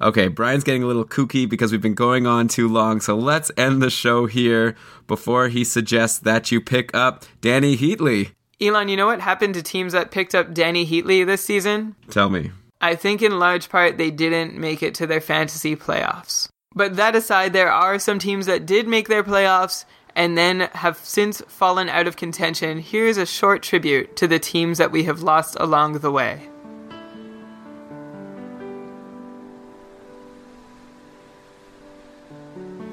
Okay, 0.00 0.28
Brian's 0.28 0.64
getting 0.64 0.82
a 0.82 0.86
little 0.86 1.06
kooky 1.06 1.48
because 1.48 1.72
we've 1.72 1.80
been 1.80 1.94
going 1.94 2.26
on 2.26 2.48
too 2.48 2.68
long, 2.68 3.00
so 3.00 3.16
let's 3.16 3.50
end 3.56 3.80
the 3.80 3.88
show 3.88 4.26
here 4.26 4.76
before 5.06 5.48
he 5.48 5.64
suggests 5.64 6.18
that 6.18 6.52
you 6.52 6.60
pick 6.60 6.94
up 6.94 7.24
Dany 7.40 7.76
Heatley. 7.76 8.32
Elon, 8.60 8.88
you 8.88 8.96
know 8.96 9.06
what 9.06 9.20
happened 9.20 9.54
to 9.54 9.62
teams 9.62 9.94
that 9.94 10.10
picked 10.10 10.34
up 10.34 10.54
Dany 10.54 10.86
Heatley 10.86 11.24
this 11.24 11.42
season? 11.42 11.96
Tell 12.10 12.28
me. 12.28 12.52
I 12.80 12.94
think 12.94 13.22
in 13.22 13.38
large 13.38 13.70
part 13.70 13.96
they 13.96 14.10
didn't 14.10 14.54
make 14.54 14.82
it 14.82 14.94
to 14.96 15.06
their 15.06 15.20
fantasy 15.20 15.74
playoffs. 15.76 16.48
But 16.76 16.96
that 16.96 17.16
aside, 17.16 17.54
there 17.54 17.72
are 17.72 17.98
some 17.98 18.18
teams 18.18 18.44
that 18.44 18.66
did 18.66 18.86
make 18.86 19.08
their 19.08 19.24
playoffs 19.24 19.86
and 20.14 20.36
then 20.36 20.60
have 20.72 20.98
since 20.98 21.40
fallen 21.48 21.88
out 21.88 22.06
of 22.06 22.16
contention. 22.16 22.78
Here's 22.80 23.16
a 23.16 23.24
short 23.26 23.62
tribute 23.62 24.14
to 24.16 24.28
the 24.28 24.38
teams 24.38 24.76
that 24.76 24.92
we 24.92 25.04
have 25.04 25.22
lost 25.22 25.56
along 25.58 25.98
the 25.98 26.10
way. 26.10 26.48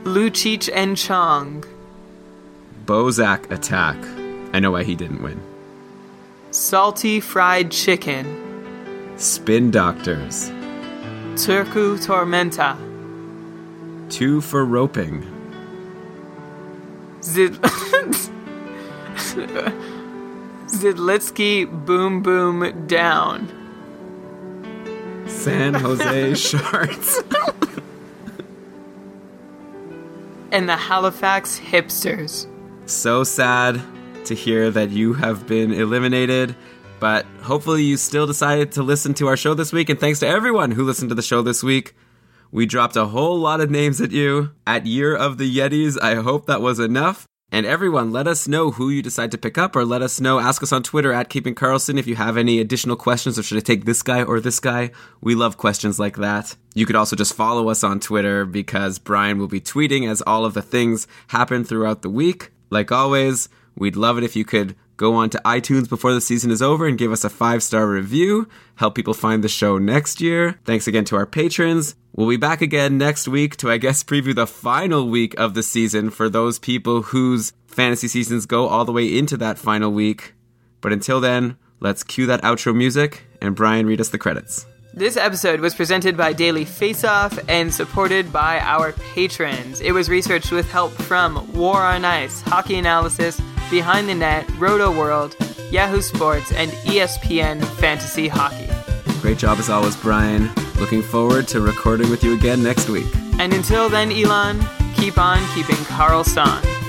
Lucic 0.04 0.70
and 0.74 0.98
Chong, 0.98 1.64
Bozak 2.86 3.50
attack. 3.52 3.98
I 4.54 4.60
know 4.60 4.72
why 4.72 4.84
he 4.84 4.96
didn't 4.96 5.24
win. 5.24 5.42
Salty 6.52 7.20
Fried 7.20 7.72
Chicken, 7.72 9.18
Spin 9.18 9.72
Doctors. 9.72 10.50
Turku 11.36 11.98
Tormenta, 12.06 12.78
Two 14.14 14.42
for 14.42 14.64
roping. 14.64 15.24
Zid- 17.24 17.60
Zidlicky 20.68 21.66
Boom 21.86 22.22
Boom 22.22 22.86
Down. 22.88 23.48
San 25.28 25.74
Jose 25.74 26.34
Sharks. 26.36 27.20
and 30.52 30.70
the 30.70 30.76
Halifax 30.76 31.60
Hipsters. 31.60 32.46
so 32.86 33.24
sad 33.24 33.82
to 34.26 34.36
hear 34.36 34.70
that 34.72 34.92
you 34.92 35.14
have 35.14 35.48
been 35.48 35.74
eliminated, 35.74 36.56
but 37.00 37.26
hopefully 37.42 37.84
you 37.84 37.98
still 37.98 38.28
decided 38.28 38.72
to 38.74 38.84
listen 38.84 39.14
to 39.16 39.28
our 39.28 39.36
show 39.36 39.54
this 39.54 39.74
week. 39.74 39.90
And 39.90 40.00
thanks 40.00 40.20
to 40.20 40.28
everyone 40.28 40.72
who 40.72 40.84
listened 40.84 41.10
to 41.10 41.16
the 41.16 41.22
show 41.24 41.42
this 41.42 41.64
week. 41.64 41.96
We 42.54 42.68
dropped 42.68 42.96
a 42.96 43.08
whole 43.08 43.40
lot 43.40 43.62
of 43.62 43.72
names 43.72 44.00
at 44.00 44.12
you. 44.12 44.52
At 44.68 44.86
Year 44.86 45.16
of 45.16 45.40
the 45.40 45.58
Yetis, 45.58 46.00
I 46.00 46.22
hope 46.22 46.46
that 46.46 46.62
was 46.62 46.78
enough. 46.80 47.26
And 47.52 47.66
everyone, 47.66 48.12
let 48.12 48.28
us 48.28 48.48
know 48.48 48.70
who 48.70 48.92
you 48.92 49.02
decide 49.02 49.32
to 49.32 49.40
pick 49.40 49.58
up, 49.58 49.76
or 49.76 49.84
let 49.84 50.04
us 50.04 50.22
know. 50.22 50.40
Ask 50.40 50.62
us 50.62 50.72
on 50.72 50.84
Twitter 50.84 51.12
at 51.12 51.30
Keeping 51.30 51.56
Karlsson 51.56 51.98
if 51.98 52.06
you 52.06 52.16
have 52.16 52.38
any 52.38 52.60
additional 52.60 52.96
questions, 52.96 53.40
or 53.40 53.44
should 53.44 53.58
I 53.58 53.62
take 53.62 53.86
this 53.86 54.04
guy 54.04 54.22
or 54.22 54.40
this 54.40 54.60
guy? 54.60 54.92
We 55.20 55.34
love 55.34 55.58
questions 55.58 55.98
like 55.98 56.18
that. 56.18 56.56
You 56.76 56.86
could 56.86 56.96
also 56.96 57.16
just 57.16 57.34
follow 57.34 57.70
us 57.70 57.84
on 57.84 58.00
Twitter 58.00 58.46
because 58.46 59.00
Brian 59.00 59.40
will 59.40 59.48
be 59.48 59.60
tweeting 59.60 60.08
as 60.08 60.22
all 60.22 60.46
of 60.46 60.54
the 60.54 60.62
things 60.62 61.08
happen 61.30 61.64
throughout 61.64 62.04
the 62.04 62.10
week. 62.12 62.52
Like 62.70 62.92
always, 62.92 63.50
we'd 63.76 63.96
love 63.96 64.20
it 64.20 64.24
if 64.24 64.36
you 64.36 64.46
could 64.46 64.76
go 65.04 65.16
on 65.16 65.30
to 65.30 65.42
iTunes 65.44 65.90
before 65.90 66.14
the 66.14 66.22
season 66.22 66.50
is 66.50 66.62
over 66.62 66.88
and 66.88 66.98
give 66.98 67.12
us 67.12 67.26
a 67.26 67.30
five 67.30 67.62
star 67.62 67.86
review. 67.86 68.48
Help 68.76 68.96
people 68.96 69.14
find 69.14 69.44
the 69.44 69.50
show 69.50 69.78
next 69.78 70.22
year. 70.22 70.58
Thanks 70.64 70.88
again 70.88 71.04
to 71.06 71.18
our 71.18 71.26
patrons. 71.26 71.96
We'll 72.16 72.30
be 72.30 72.38
back 72.38 72.62
again 72.62 72.98
next 72.98 73.28
week 73.28 73.58
to, 73.58 73.70
I 73.70 73.78
guess, 73.78 74.02
preview 74.02 74.34
the 74.34 74.48
final 74.48 75.10
week 75.10 75.38
of 75.38 75.56
the 75.56 75.64
season 75.64 76.10
for 76.10 76.30
those 76.30 76.58
people 76.58 77.02
whose 77.02 77.52
fantasy 77.68 78.08
seasons 78.08 78.46
go 78.46 78.68
all 78.68 78.86
the 78.86 78.94
way 78.94 79.18
into 79.18 79.36
that 79.38 79.58
final 79.58 79.92
week. 79.92 80.36
But 80.80 80.94
until 80.94 81.20
then, 81.20 81.58
let's 81.82 82.04
cue 82.04 82.28
that 82.28 82.42
outro 82.42 82.74
music 82.74 83.26
and 83.42 83.56
Brian 83.56 83.86
read 83.86 84.00
us 84.00 84.10
the 84.10 84.18
credits. 84.18 84.66
This 84.96 85.18
episode 85.18 85.60
was 85.60 85.74
presented 85.74 86.16
by 86.16 86.34
Daily 86.34 86.66
Faceoff 86.66 87.44
and 87.50 87.74
supported 87.74 88.32
by 88.32 88.60
our 88.60 88.92
patrons. 88.92 89.82
It 89.82 89.92
was 89.92 90.08
researched 90.08 90.52
with 90.52 90.70
help 90.70 90.92
from 90.92 91.52
War 91.52 91.82
on 91.82 92.06
Ice, 92.06 92.42
Hockey 92.42 92.78
Analysis, 92.78 93.42
Behind 93.72 94.08
the 94.08 94.14
Net, 94.14 94.46
Rotoworld, 94.50 95.34
Yahoo 95.72 96.00
Sports, 96.00 96.52
and 96.52 96.70
ESPN 96.86 97.66
Fantasy 97.78 98.28
Hockey. 98.28 98.70
Great 99.20 99.40
job 99.40 99.58
as 99.58 99.68
always, 99.68 99.96
Brian. 99.96 100.52
Looking 100.80 101.02
forward 101.02 101.48
to 101.48 101.62
recording 101.62 102.12
with 102.12 102.24
you 102.24 102.36
again 102.36 102.62
next 102.62 102.88
week. 102.88 103.08
And 103.40 103.52
until 103.52 103.90
then, 103.90 104.12
Elon, 104.12 104.62
keep 104.94 105.18
on 105.18 105.40
keeping 105.56 105.84
Karlsson. 105.88 106.83